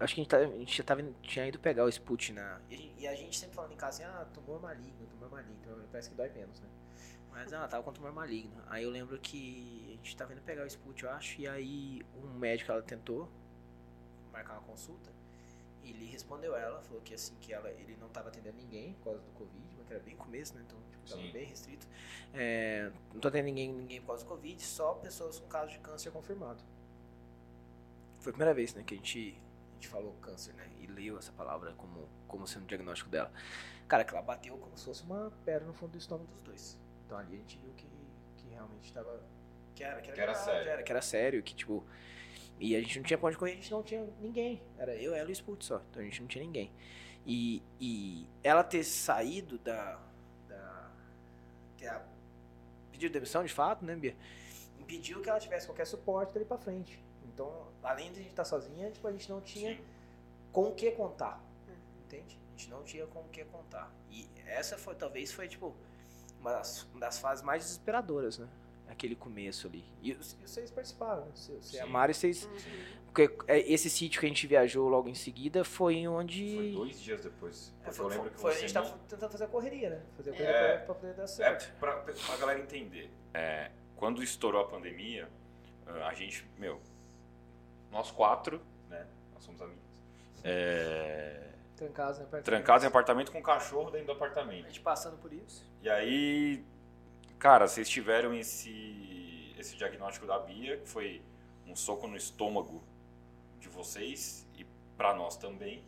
Acho 0.00 0.14
que 0.14 0.20
a 0.20 0.22
gente, 0.24 0.30
tá- 0.30 0.38
a 0.38 0.46
gente 0.46 0.76
já 0.76 0.84
tava, 0.84 1.02
tinha 1.22 1.46
ido 1.46 1.58
pegar 1.58 1.84
o 1.84 1.88
Sput 1.88 2.32
na. 2.32 2.60
E 2.70 2.74
a, 2.74 2.78
gente, 2.78 2.94
e 3.00 3.08
a 3.08 3.14
gente 3.16 3.36
sempre 3.38 3.54
falando 3.56 3.72
em 3.72 3.76
casa 3.76 4.04
assim: 4.04 4.12
ah, 4.16 4.24
tumor 4.32 4.60
maligno, 4.62 5.06
tumor 5.08 5.30
maligno. 5.30 5.56
Tumor- 5.62 5.84
Parece 5.90 6.10
que 6.10 6.16
dói 6.16 6.28
menos, 6.30 6.60
né? 6.60 6.68
Mas 7.32 7.52
ah, 7.52 7.66
tava 7.66 7.82
com 7.82 7.92
tumor 7.92 8.12
maligno. 8.12 8.62
Aí 8.68 8.84
eu 8.84 8.90
lembro 8.90 9.18
que 9.18 9.84
a 9.88 9.96
gente 9.96 10.16
tava 10.16 10.32
indo 10.32 10.42
pegar 10.42 10.62
o 10.62 10.66
Sput, 10.66 11.02
eu 11.02 11.10
acho. 11.10 11.40
E 11.40 11.48
aí 11.48 12.02
um 12.22 12.38
médico 12.38 12.70
ela 12.70 12.82
tentou 12.82 13.28
marcar 14.32 14.54
uma 14.54 14.62
consulta. 14.62 15.10
Ele 15.82 16.04
respondeu 16.04 16.54
ela, 16.54 16.80
falou 16.82 17.00
que 17.00 17.14
assim, 17.14 17.34
que 17.40 17.52
ela, 17.52 17.70
ele 17.70 17.96
não 17.98 18.08
estava 18.08 18.28
atendendo 18.28 18.56
ninguém 18.58 18.92
por 18.94 19.04
causa 19.04 19.20
do 19.20 19.30
Covid, 19.32 19.74
mas 19.78 19.86
que 19.86 19.92
era 19.94 20.02
bem 20.02 20.14
começo, 20.16 20.54
né? 20.54 20.62
Então, 20.66 20.78
tipo, 20.90 21.08
tava 21.08 21.22
Sim. 21.22 21.32
bem 21.32 21.46
restrito. 21.46 21.86
É, 22.34 22.90
não 23.14 23.20
tô 23.20 23.28
atendendo 23.28 23.46
ninguém, 23.46 23.72
ninguém 23.72 24.00
por 24.00 24.08
causa 24.08 24.22
do 24.24 24.28
Covid, 24.28 24.62
só 24.62 24.92
pessoas 24.94 25.38
com 25.40 25.48
caso 25.48 25.72
de 25.72 25.78
câncer 25.78 26.10
confirmado. 26.12 26.62
Foi 28.20 28.30
a 28.30 28.34
primeira 28.34 28.52
vez, 28.52 28.74
né, 28.74 28.82
que 28.82 28.94
a 28.94 28.96
gente, 28.98 29.40
gente 29.78 29.88
falou 29.88 30.12
câncer, 30.20 30.52
né? 30.54 30.68
E 30.80 30.86
leu 30.86 31.16
essa 31.18 31.32
palavra 31.32 31.72
como, 31.74 32.08
como 32.26 32.46
sendo 32.46 32.64
o 32.64 32.66
diagnóstico 32.66 33.08
dela. 33.08 33.32
Cara, 33.86 34.04
que 34.04 34.12
ela 34.12 34.22
bateu 34.22 34.58
como 34.58 34.76
se 34.76 34.84
fosse 34.84 35.02
uma 35.04 35.32
pedra 35.44 35.66
no 35.66 35.72
fundo 35.72 35.92
do 35.92 35.98
estômago 35.98 36.28
dos 36.30 36.42
dois. 36.42 36.78
Então 37.06 37.16
ali 37.16 37.36
a 37.36 37.38
gente 37.38 37.56
viu 37.58 37.72
que, 37.74 37.86
que 38.36 38.48
realmente 38.50 38.92
tava. 38.92 39.22
Que 39.74 39.84
era, 39.84 40.00
que 40.00 40.08
era, 40.08 40.14
Que 40.14 40.20
era 40.20 40.32
verdade, 40.32 40.44
sério. 40.44 40.70
era, 40.70 40.82
que 40.82 40.92
era 40.92 41.02
sério, 41.02 41.42
que 41.42 41.54
tipo. 41.54 41.86
E 42.60 42.74
a 42.74 42.80
gente 42.80 42.98
não 42.98 43.06
tinha 43.06 43.16
pra 43.16 43.28
onde 43.28 43.38
correr, 43.38 43.52
a 43.52 43.54
gente 43.54 43.70
não 43.70 43.82
tinha 43.82 44.04
ninguém. 44.20 44.60
Era 44.76 44.94
eu, 44.96 45.14
ela 45.14 45.28
e 45.28 45.32
o 45.32 45.32
Sput 45.32 45.64
só. 45.64 45.80
Então 45.90 46.02
a 46.02 46.04
gente 46.04 46.20
não 46.20 46.28
tinha 46.28 46.44
ninguém. 46.44 46.72
E, 47.24 47.62
e 47.80 48.28
ela 48.42 48.64
ter 48.64 48.82
saído 48.84 49.58
da. 49.58 50.00
da 50.48 50.90
ter 51.76 51.86
a, 51.86 52.04
pedido 52.90 53.12
demissão 53.12 53.44
de 53.44 53.52
fato, 53.52 53.84
né, 53.84 53.94
Bia? 53.94 54.16
Impediu 54.78 55.22
que 55.22 55.30
ela 55.30 55.38
tivesse 55.38 55.66
qualquer 55.66 55.86
suporte 55.86 56.34
dali 56.34 56.44
pra 56.44 56.58
frente. 56.58 57.02
Então, 57.38 57.68
além 57.84 58.10
de 58.10 58.18
a 58.18 58.22
gente 58.22 58.30
estar 58.30 58.44
sozinha, 58.44 58.90
tipo, 58.90 59.06
a 59.06 59.12
gente 59.12 59.30
não 59.30 59.40
tinha 59.40 59.76
Sim. 59.76 59.80
com 60.52 60.64
o 60.70 60.74
que 60.74 60.90
contar. 60.90 61.40
Entende? 62.04 62.36
A 62.48 62.50
gente 62.58 62.68
não 62.68 62.82
tinha 62.82 63.06
com 63.06 63.20
o 63.20 63.28
que 63.28 63.44
contar. 63.44 63.92
E 64.10 64.28
essa 64.44 64.76
foi, 64.76 64.96
talvez, 64.96 65.30
foi, 65.30 65.46
tipo, 65.46 65.72
uma 66.40 66.52
das, 66.54 66.82
uma 66.90 66.98
das 66.98 67.18
fases 67.20 67.44
mais 67.44 67.62
desesperadoras, 67.62 68.38
né? 68.38 68.48
Aquele 68.88 69.14
começo 69.14 69.68
ali. 69.68 69.84
E, 70.02 70.10
e 70.12 70.14
vocês 70.14 70.70
participaram, 70.72 71.26
né? 71.26 71.30
Você, 71.34 71.52
você 71.60 71.76
e 71.76 71.80
a. 71.80 71.86
Mari, 71.86 72.12
vocês. 72.14 72.44
Uhum. 72.46 72.98
Porque 73.06 73.30
é, 73.46 73.58
esse 73.72 73.88
sítio 73.88 74.18
que 74.18 74.26
a 74.26 74.28
gente 74.28 74.46
viajou 74.46 74.88
logo 74.88 75.08
em 75.08 75.14
seguida 75.14 75.62
foi 75.62 76.08
onde. 76.08 76.56
Foi 76.56 76.72
dois 76.72 77.00
dias 77.00 77.20
depois. 77.22 77.72
É, 77.82 77.84
Porque 77.84 77.96
foi- 77.96 78.04
eu 78.06 78.08
lembro 78.08 78.30
que 78.30 78.40
foi- 78.40 78.52
você 78.52 78.58
a 78.58 78.60
gente 78.62 78.68
me- 78.70 78.74
tava 78.82 78.98
tentando 79.08 79.30
fazer 79.30 79.44
a 79.44 79.48
correria, 79.48 79.90
né? 79.90 80.02
Fazer 80.16 80.30
a 80.30 80.32
correria 80.32 80.56
É. 80.56 80.76
pra, 80.78 80.86
pra 80.86 80.94
poder 80.96 81.14
dar 81.14 81.22
É, 81.22 81.26
certo. 81.26 81.72
pra, 81.78 81.96
pra 82.00 82.36
galera 82.38 82.58
entender. 82.60 83.10
É, 83.34 83.70
quando 83.94 84.22
estourou 84.22 84.62
a 84.62 84.68
pandemia, 84.68 85.28
a 85.86 86.14
gente, 86.14 86.44
meu, 86.58 86.80
nós 87.90 88.10
quatro, 88.10 88.60
né? 88.88 89.06
Nós 89.32 89.42
somos 89.42 89.60
amigos. 89.60 89.82
É, 90.44 91.48
Trancados, 91.76 92.18
né? 92.18 92.26
perto- 92.30 92.44
trancados 92.44 92.84
em 92.84 92.86
apartamento 92.88 93.30
com 93.32 93.42
cachorro 93.42 93.90
dentro 93.90 94.06
do 94.06 94.12
A 94.12 94.16
apartamento. 94.16 94.66
gente 94.66 94.80
passando 94.80 95.16
por 95.18 95.32
isso. 95.32 95.64
E 95.82 95.88
aí, 95.88 96.64
cara, 97.38 97.66
vocês 97.68 97.88
tiveram 97.88 98.34
esse, 98.34 99.54
esse 99.58 99.76
diagnóstico 99.76 100.26
da 100.26 100.38
Bia, 100.38 100.78
que 100.78 100.88
foi 100.88 101.22
um 101.66 101.76
soco 101.76 102.06
no 102.06 102.16
estômago 102.16 102.82
de 103.60 103.68
vocês 103.68 104.46
e 104.56 104.64
pra 104.96 105.14
nós 105.14 105.36
também. 105.36 105.84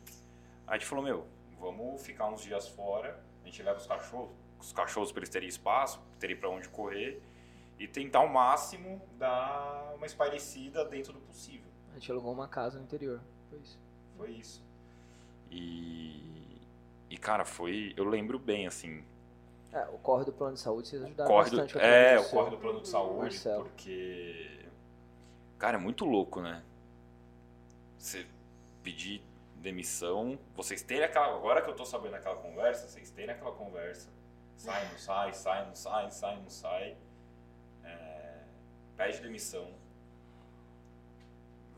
Aí 0.67 0.75
a 0.77 0.79
gente 0.79 0.87
falou, 0.87 1.05
meu, 1.05 1.27
vamos 1.59 2.03
ficar 2.05 2.27
uns 2.29 2.43
dias 2.43 2.69
fora, 2.69 3.21
a 3.43 3.47
gente 3.47 3.63
leva 3.63 3.79
os 3.79 3.87
cachorros, 3.87 4.31
os 4.61 4.73
cachorros 4.73 5.11
para 5.11 5.21
eles 5.21 5.31
terem 5.31 5.49
espaço, 5.49 6.01
terem 6.19 6.37
pra 6.37 6.49
onde 6.49 6.69
correr 6.69 7.21
e 7.79 7.89
tentar 7.89 8.19
ao 8.21 8.29
máximo 8.29 9.01
dar 9.19 9.93
uma 9.97 10.07
espairecida 10.07 10.85
dentro 10.85 11.13
do 11.13 11.21
possível. 11.21 11.70
A 11.91 11.95
gente 11.95 12.11
alugou 12.11 12.33
uma 12.33 12.49
casa 12.49 12.79
no 12.79 12.85
interior. 12.85 13.21
Foi 13.49 13.59
isso. 13.59 13.79
Foi 14.17 14.31
isso. 14.31 14.63
E, 15.51 16.61
e 17.11 17.17
cara, 17.19 17.45
foi, 17.45 17.93
eu 17.97 18.05
lembro 18.05 18.39
bem, 18.39 18.67
assim, 18.67 19.05
É, 19.73 19.85
o 19.93 19.99
corre 19.99 20.25
do 20.25 20.33
plano 20.33 20.55
de 20.55 20.61
saúde 20.61 20.89
vocês 20.89 21.03
ajudaram 21.03 21.29
corre 21.31 21.51
do, 21.51 21.57
bastante. 21.57 21.75
com 21.75 21.81
é, 21.81 22.19
o 22.19 22.29
corre 22.31 22.51
do 22.51 22.59
plano 22.59 22.81
de 22.81 22.89
saúde, 22.89 23.19
Marcelo. 23.21 23.65
porque. 23.65 24.65
Cara, 25.59 25.77
é 25.77 25.81
muito 25.81 26.05
louco, 26.05 26.41
né? 26.41 26.63
Você 27.99 28.27
pedir 28.83 29.23
demissão, 29.57 30.39
vocês 30.55 30.83
terem 30.83 31.05
aquela. 31.05 31.35
Agora 31.37 31.61
que 31.63 31.69
eu 31.71 31.77
tô 31.77 31.85
sabendo 31.85 32.15
aquela 32.17 32.37
conversa, 32.37 32.89
vocês 32.89 33.11
terem 33.11 33.35
aquela 33.35 33.53
conversa. 33.53 34.09
Sai, 34.57 34.89
não 34.91 34.99
sai, 34.99 35.33
sai, 35.35 35.67
não 35.67 35.75
sai, 35.75 36.11
sai, 36.11 36.37
não 36.37 36.51
sai. 36.51 36.97
É, 37.85 38.39
pede 38.97 39.21
demissão. 39.21 39.69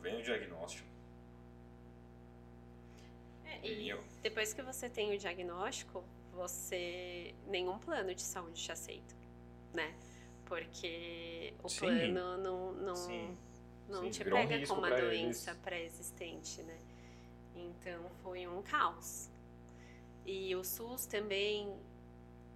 Vem 0.03 0.19
o 0.19 0.23
diagnóstico. 0.23 0.89
É, 3.47 3.67
e 3.67 3.89
eu- 3.89 4.03
depois 4.23 4.53
que 4.53 4.61
você 4.63 4.89
tem 4.91 5.15
o 5.15 5.19
diagnóstico, 5.19 6.03
você 6.33 7.35
nenhum 7.47 7.79
plano 7.79 8.13
de 8.15 8.23
saúde 8.23 8.61
te 8.61 8.73
aceita, 8.73 9.15
né? 9.73 9.95
Porque 10.47 11.55
o 11.63 11.69
Sim. 11.69 11.79
plano 11.79 12.39
não, 12.39 12.73
não, 12.73 12.97
Sim. 12.97 13.39
não 13.89 14.03
Sim, 14.05 14.11
te 14.11 14.23
um 14.23 14.31
pega 14.33 14.57
risco 14.57 14.75
com 14.75 14.81
uma 14.81 14.91
doença 14.91 15.55
pré-existente, 15.63 16.63
né? 16.63 16.79
Então 17.55 18.11
foi 18.23 18.47
um 18.49 18.61
caos. 18.63 19.31
E 20.27 20.55
o 20.57 20.65
SUS 20.65 21.07
também 21.07 21.77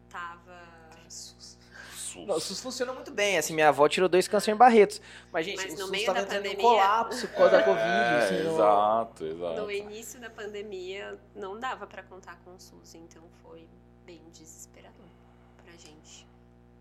tava. 0.09 0.61
SUS. 1.09 1.57
Não, 2.27 2.37
o 2.37 2.41
SUS 2.41 2.61
funciona 2.61 2.93
muito 2.93 3.11
bem. 3.11 3.39
Assim, 3.39 3.55
minha 3.55 3.69
avó 3.69 3.89
tirou 3.89 4.09
dois 4.09 4.27
câncer 4.29 4.51
em 4.53 4.57
Barretos. 4.57 5.01
Mas, 5.33 5.45
gente, 5.47 5.57
Mas 5.57 5.67
o 5.67 5.71
no 5.73 5.79
SUS 5.83 5.91
meio 5.91 6.07
tava 6.07 6.19
da 6.19 6.25
entrando 6.25 6.47
em 6.47 6.51
pandemia- 6.51 6.71
colapso 6.71 7.29
por 7.29 7.37
causa 7.37 7.51
da 7.53 7.63
Covid. 7.63 7.83
É, 7.85 8.19
Assim, 8.19 8.43
no- 8.45 8.55
exato, 8.55 9.25
exato. 9.25 9.61
No 9.63 9.71
início 9.71 10.21
da 10.21 10.31
pandemia 10.31 11.19
não 11.35 11.59
dava 11.59 11.87
pra 11.87 12.03
contar 12.03 12.39
com 12.45 12.55
o 12.55 12.61
SUS, 12.61 12.95
então 12.95 13.23
foi 13.43 13.69
bem 14.05 14.23
desesperador 14.33 15.07
pra 15.63 15.73
gente. 15.73 16.27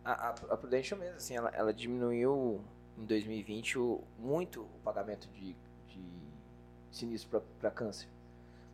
A, 0.03 0.11
a, 0.11 0.29
a 0.29 0.57
Prudential 0.57 0.99
mesmo, 0.99 1.15
assim, 1.17 1.35
ela, 1.35 1.49
ela 1.53 1.73
diminuiu 1.73 2.61
em 2.97 3.05
2020 3.05 3.79
o- 3.79 4.03
muito 4.19 4.61
o 4.61 4.79
pagamento 4.83 5.27
de, 5.29 5.55
de 5.87 6.03
sinistro 6.91 7.29
pra, 7.29 7.41
pra 7.59 7.71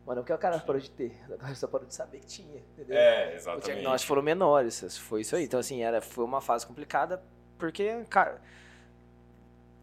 câncer. 0.02 0.06
Mano, 0.06 0.20
porque 0.22 0.32
o 0.32 0.38
cara 0.38 0.58
parou 0.58 0.80
de 0.80 0.90
ter, 0.90 1.16
o 1.28 1.36
cara 1.38 1.54
só 1.54 1.66
parou 1.66 1.86
de 1.86 1.94
saber 1.94 2.18
que 2.20 2.26
tinha, 2.26 2.58
entendeu? 2.72 2.96
É, 2.96 3.34
exatamente. 3.34 3.64
diagnóstico 3.66 4.08
foram 4.08 4.22
menores, 4.22 4.98
foi 4.98 5.20
isso 5.22 5.36
aí. 5.36 5.44
Então, 5.44 5.60
assim, 5.60 5.82
era, 5.82 6.00
foi 6.00 6.24
uma 6.24 6.40
fase 6.40 6.66
complicada, 6.66 7.22
porque, 7.58 8.04
cara, 8.10 8.40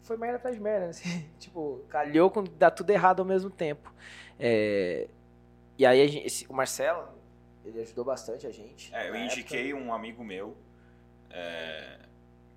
foi 0.02 0.16
merda 0.16 0.36
atrás 0.36 0.56
de 0.56 0.62
merda, 0.62 0.86
assim, 0.90 1.28
tipo, 1.38 1.84
calhou 1.88 2.30
com 2.30 2.44
dar 2.44 2.70
tudo 2.70 2.90
errado 2.90 3.20
ao 3.20 3.26
mesmo 3.26 3.50
tempo. 3.50 3.92
É, 4.38 5.08
e 5.78 5.86
aí, 5.86 6.06
gente- 6.08 6.26
esse- 6.26 6.46
o 6.48 6.52
Marcelo, 6.52 7.08
ele 7.64 7.80
ajudou 7.80 8.04
bastante 8.04 8.46
a 8.46 8.50
gente. 8.50 8.94
É, 8.94 9.08
eu 9.08 9.16
indiquei 9.16 9.72
um 9.74 9.92
amigo 9.92 10.24
meu 10.24 10.56
é, 11.30 11.98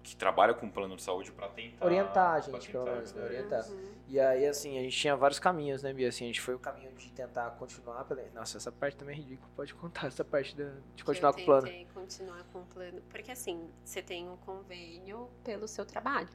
que 0.04 0.16
trabalha 0.18 0.54
com 0.54 0.70
plano 0.70 0.96
de 0.98 1.02
saúde 1.02 1.32
pra 1.32 1.48
tentar 1.48 1.86
Orientar 1.86 2.34
a 2.36 2.40
gente, 2.42 2.70
pelo 2.70 2.84
menos, 2.84 3.14
né? 3.14 3.24
Orientar. 3.24 3.66
Uhum. 3.70 3.94
E 4.10 4.20
aí, 4.20 4.46
assim, 4.46 4.78
a 4.78 4.82
gente 4.82 4.98
tinha 4.98 5.16
vários 5.16 5.40
caminhos, 5.40 5.82
né, 5.82 5.94
Bia? 5.94 6.10
Assim, 6.10 6.26
a 6.26 6.28
gente 6.28 6.42
foi 6.42 6.54
o 6.54 6.60
caminho 6.60 6.92
de 6.92 7.10
tentar 7.12 7.50
continuar 7.52 8.04
pela... 8.04 8.22
Nossa, 8.34 8.58
essa 8.58 8.72
parte 8.72 8.98
também 8.98 9.16
é 9.16 9.20
ridícula. 9.20 9.50
Pode 9.56 9.74
contar 9.74 10.08
essa 10.08 10.24
parte 10.26 10.56
da- 10.58 10.74
de 10.94 11.04
continuar 11.06 11.30
eu 11.30 11.34
com 11.36 11.42
o 11.42 11.46
plano. 11.46 11.68
continuar 11.94 12.44
com 12.52 12.60
o 12.60 12.66
plano. 12.66 13.02
Porque 13.10 13.32
assim, 13.32 13.70
você 13.84 14.02
tem 14.02 14.30
um 14.30 14.36
convênio 14.38 15.30
pelo 15.44 15.68
seu 15.68 15.86
trabalho. 15.86 16.30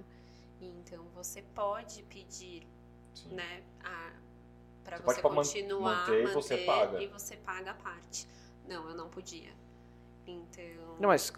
Então 0.61 1.05
você 1.15 1.43
pode 1.55 2.03
pedir, 2.05 2.67
Sim. 3.15 3.35
né, 3.35 3.63
a, 3.85 4.13
pra 4.83 4.97
Você 4.97 5.21
você, 5.21 5.23
continuar 5.23 6.09
manter 6.09 6.25
e 6.25 6.33
você 6.33 6.57
paga. 6.59 7.03
e 7.03 7.07
você 7.07 7.37
paga 7.37 7.71
a 7.73 7.75
parte. 7.75 8.27
Não, 8.67 8.89
eu 8.89 8.97
não 8.97 9.09
podia. 9.11 9.53
Então. 10.27 10.97
Não, 10.99 11.09
mas 11.09 11.33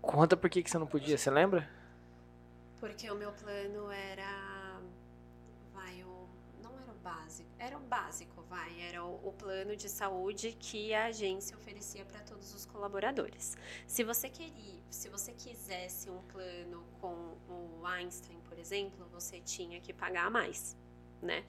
conta 0.00 0.36
por 0.36 0.48
que, 0.48 0.62
que 0.62 0.70
você 0.70 0.78
não 0.78 0.86
podia, 0.86 1.16
você 1.16 1.30
lembra? 1.30 1.68
Porque 2.80 3.10
o 3.10 3.14
meu 3.14 3.32
plano 3.32 3.90
era. 3.90 4.80
Vai, 5.72 6.02
o. 6.04 6.28
Não 6.62 6.78
era 6.78 6.92
o 6.92 6.98
básico. 7.02 7.50
Era 7.58 7.76
o 7.76 7.80
básico, 7.80 8.42
vai. 8.42 8.80
Era 8.80 9.04
o, 9.04 9.28
o 9.28 9.32
plano 9.32 9.76
de 9.76 9.88
saúde 9.88 10.56
que 10.58 10.94
a 10.94 11.06
agência 11.06 11.56
oferecia 11.56 12.04
para 12.04 12.20
todos 12.20 12.54
os 12.54 12.64
colaboradores. 12.64 13.56
Se 13.86 14.04
você 14.04 14.28
queria, 14.28 14.80
se 14.90 15.08
você 15.08 15.32
quisesse 15.32 16.08
um 16.08 16.22
plano 16.22 16.84
com 17.00 17.36
o 17.80 17.86
Einstein, 17.86 18.40
por 18.48 18.58
exemplo, 18.58 19.06
você 19.12 19.40
tinha 19.40 19.80
que 19.80 19.92
pagar 19.92 20.30
mais, 20.30 20.76
né? 21.20 21.44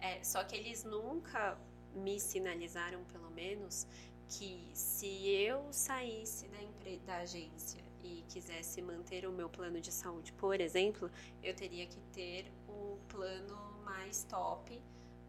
É, 0.00 0.22
só 0.22 0.44
que 0.44 0.54
eles 0.54 0.84
nunca 0.84 1.58
me 1.92 2.20
sinalizaram, 2.20 3.02
pelo 3.12 3.30
menos, 3.32 3.84
que 4.28 4.70
se 4.74 5.28
eu 5.28 5.72
saísse 5.72 6.46
da, 6.48 6.58
da 7.04 7.16
agência 7.22 7.87
e 8.08 8.22
quisesse 8.28 8.80
manter 8.82 9.26
o 9.26 9.32
meu 9.32 9.48
plano 9.48 9.80
de 9.80 9.92
saúde, 9.92 10.32
por 10.32 10.60
exemplo, 10.60 11.10
eu 11.42 11.54
teria 11.54 11.86
que 11.86 12.00
ter 12.12 12.50
o 12.68 12.98
plano 13.08 13.56
mais 13.84 14.24
top 14.24 14.80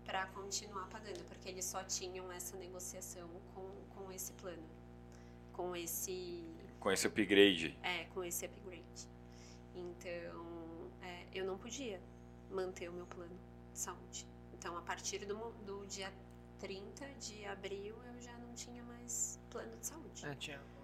para 0.06 0.26
continuar 0.28 0.88
pagando, 0.90 1.24
porque 1.26 1.50
eles 1.50 1.66
só 1.66 1.84
tinham 1.84 2.32
essa 2.32 2.58
negociação 2.58 3.30
com, 3.54 3.70
com 3.96 4.12
esse 4.12 4.32
plano, 4.34 4.68
com 5.54 5.76
esse 5.76 6.44
Com 6.80 6.90
esse 6.92 7.06
upgrade. 7.08 7.78
é, 7.84 8.06
com 8.06 8.24
esse 8.24 8.46
upgrade. 8.46 9.08
Então, 9.76 10.92
é, 11.02 11.26
eu 11.34 11.46
não 11.46 11.58
podia 11.58 12.02
manter 12.50 12.90
o 12.90 12.94
meu 12.94 13.06
plano 13.06 13.38
de 13.74 13.80
saúde. 13.80 14.26
Então, 14.54 14.76
a 14.78 14.82
partir 14.82 15.20
do, 15.26 15.36
do 15.66 15.86
dia 15.88 16.12
30 16.60 17.06
de 17.20 17.46
abril, 17.46 17.96
eu 18.14 18.22
já 18.22 18.36
não 18.40 18.54
tinha 18.54 18.84
mais 18.84 19.40
plano 19.50 19.78
de 19.78 19.86
saúde. 19.86 20.26
É, 20.26 20.36
tinha 20.36 20.60
11 20.60 20.66
dias. 20.66 20.79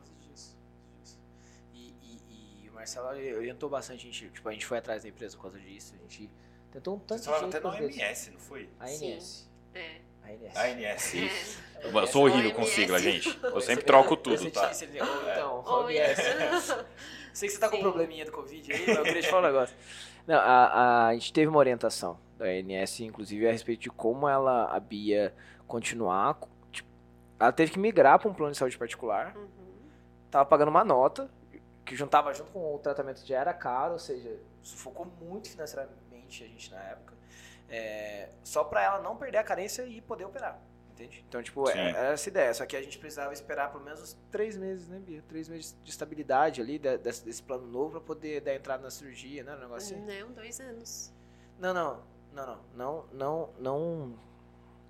E, 1.75 1.93
e- 2.01 2.65
e 2.65 2.69
o 2.69 2.73
Marcelo 2.73 3.07
orientou 3.09 3.69
bastante 3.69 4.07
a 4.07 4.11
gente. 4.11 4.29
Tipo, 4.31 4.49
a 4.49 4.51
gente 4.51 4.65
foi 4.65 4.77
atrás 4.77 5.03
da 5.03 5.09
empresa 5.09 5.35
por 5.35 5.43
causa 5.43 5.59
disso. 5.59 5.93
A 5.93 5.97
gente 6.01 6.31
Tentou 6.75 6.95
um 6.95 6.99
tanto 6.99 7.07
Vocês 7.07 7.21
de 7.21 7.27
falaram 7.27 7.51
jeito 7.51 7.67
até 7.67 7.79
no. 7.79 8.09
AMS, 8.09 8.31
não 8.33 8.39
foi? 8.39 8.69
A. 8.77 8.83
ANS. 8.83 9.49
É. 9.73 10.01
A 10.21 10.27
ANS. 10.27 10.55
ANS, 10.57 11.13
isso. 11.13 11.63
É. 11.79 11.87
Eu 11.87 12.07
sou 12.07 12.23
horrível 12.23 12.49
OMS. 12.49 12.55
com 12.55 12.65
sigla, 12.65 12.99
gente. 12.99 13.27
Eu 13.29 13.61
sempre 13.61 13.75
você 13.75 13.81
troco 13.87 14.17
tudo, 14.17 14.37
você 14.37 14.51
tá? 14.51 14.69
então, 14.73 15.63
Oi. 15.65 15.97
OMS. 15.97 16.21
Sei 17.31 17.47
que 17.47 17.55
você 17.55 17.61
tá 17.61 17.69
com 17.69 17.77
Sim. 17.77 17.81
probleminha 17.81 18.25
do 18.25 18.31
Covid 18.33 18.73
aí, 18.73 18.83
mas 18.87 18.97
eu 18.97 19.03
queria 19.03 19.21
te 19.21 19.29
falar 19.29 19.43
um 19.43 19.53
negócio. 19.53 19.75
Não, 20.27 20.35
a, 20.35 21.07
a, 21.07 21.13
gente 21.13 21.31
teve 21.31 21.47
uma 21.47 21.59
orientação 21.59 22.19
da 22.37 22.45
ANS, 22.45 22.99
inclusive, 22.99 23.47
a 23.47 23.53
respeito 23.53 23.83
de 23.83 23.89
como 23.89 24.27
ela, 24.27 24.65
a 24.65 24.77
Bia, 24.77 25.33
continuar. 25.65 26.37
Tipo, 26.73 26.89
ela 27.39 27.53
teve 27.53 27.71
que 27.71 27.79
migrar 27.79 28.19
para 28.19 28.29
um 28.29 28.33
plano 28.33 28.51
de 28.51 28.57
saúde 28.57 28.77
particular. 28.77 29.33
Uhum. 29.33 29.47
Tava 30.29 30.45
pagando 30.45 30.69
uma 30.69 30.83
nota, 30.83 31.31
que 31.85 31.95
juntava 31.95 32.33
junto 32.33 32.51
com 32.51 32.75
o 32.75 32.79
tratamento 32.79 33.25
já 33.25 33.39
era 33.39 33.53
caro, 33.53 33.93
ou 33.93 33.99
seja, 33.99 34.39
sufocou 34.63 35.05
muito 35.21 35.49
financeiramente 35.49 36.43
a 36.43 36.47
gente 36.47 36.71
na 36.71 36.81
época. 36.81 37.13
É, 37.69 38.29
só 38.43 38.63
pra 38.63 38.83
ela 38.83 38.99
não 39.01 39.15
perder 39.15 39.37
a 39.37 39.43
carência 39.43 39.83
e 39.85 40.01
poder 40.01 40.25
operar. 40.25 40.59
Entende? 40.91 41.25
Então, 41.27 41.43
tipo, 41.43 41.65
Sim. 41.67 41.77
é- 41.77 41.89
era 41.89 42.13
essa 42.13 42.29
ideia. 42.29 42.53
Só 42.53 42.65
que 42.65 42.75
a 42.77 42.81
gente 42.81 42.97
precisava 42.97 43.33
esperar 43.33 43.69
pelo 43.69 43.83
menos 43.83 44.01
uns 44.01 44.17
três 44.31 44.55
meses, 44.55 44.87
né, 44.87 44.97
Bia? 44.97 45.21
Três 45.27 45.49
meses 45.49 45.77
de 45.83 45.89
estabilidade 45.91 46.61
ali, 46.61 46.79
de- 46.79 46.97
desse, 46.97 47.25
desse 47.25 47.43
plano 47.43 47.67
novo, 47.67 47.91
pra 47.91 48.01
poder 48.01 48.39
dar 48.39 48.55
entrada 48.55 48.81
na 48.81 48.89
cirurgia, 48.89 49.43
né? 49.43 49.55
Um 49.55 49.59
negócio 49.59 49.93
assim. 49.97 50.05
Não, 50.05 50.31
dois 50.31 50.57
anos. 50.61 51.13
Não, 51.59 51.73
não, 51.73 52.01
não, 52.33 52.45
não, 52.45 52.63
não, 52.73 53.07
não, 53.13 53.49
não. 53.59 54.19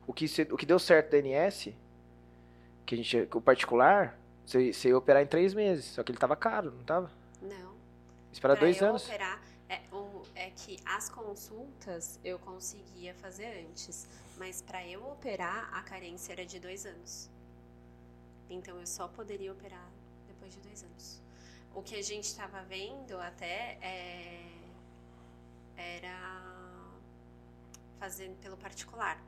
O 0.06 0.14
que, 0.14 0.26
o 0.52 0.56
que 0.58 0.66
deu 0.68 0.78
certo 0.78 1.10
da 1.10 1.18
NS, 1.18 1.76
que 2.86 2.94
a 2.94 2.98
gente, 3.00 3.28
o 3.34 3.42
particular, 3.42 4.16
você, 4.46 4.72
você 4.74 4.90
ia 4.90 4.98
operar 4.98 5.24
em 5.24 5.28
três 5.28 5.54
meses, 5.54 5.86
só 5.86 6.04
que 6.04 6.12
ele 6.12 6.20
tava 6.20 6.36
caro, 6.36 6.72
não 6.72 6.84
tava? 6.84 7.12
Não. 7.42 7.76
Esperar 8.32 8.56
Pra 8.56 8.66
dois 8.66 8.82
eu 8.82 8.90
anos. 8.90 9.06
operar, 9.06 9.42
é, 9.70 9.82
o, 9.92 10.22
é 10.36 10.50
que 10.52 10.78
as 10.86 11.10
consultas 11.10 12.20
eu 12.24 12.38
conseguia 12.40 13.14
fazer 13.16 13.66
antes. 13.68 14.08
Mas 14.38 14.62
pra 14.62 14.86
eu 14.86 15.02
operar, 15.10 15.74
a 15.74 15.82
carência 15.82 16.34
era 16.34 16.46
de 16.46 16.60
dois 16.60 16.86
anos. 16.86 17.30
Então 18.50 18.78
eu 18.78 18.86
só 18.86 19.08
poderia 19.08 19.52
operar 19.52 19.90
depois 20.28 20.54
de 20.54 20.60
dois 20.60 20.84
anos. 20.84 21.22
O 21.74 21.82
que 21.82 21.96
a 21.96 22.02
gente 22.02 22.26
estava 22.26 22.62
vendo 22.64 23.18
até 23.20 23.78
é, 23.82 24.46
era 25.78 26.44
fazendo 28.00 28.36
pelo 28.42 28.58
particular. 28.58 29.22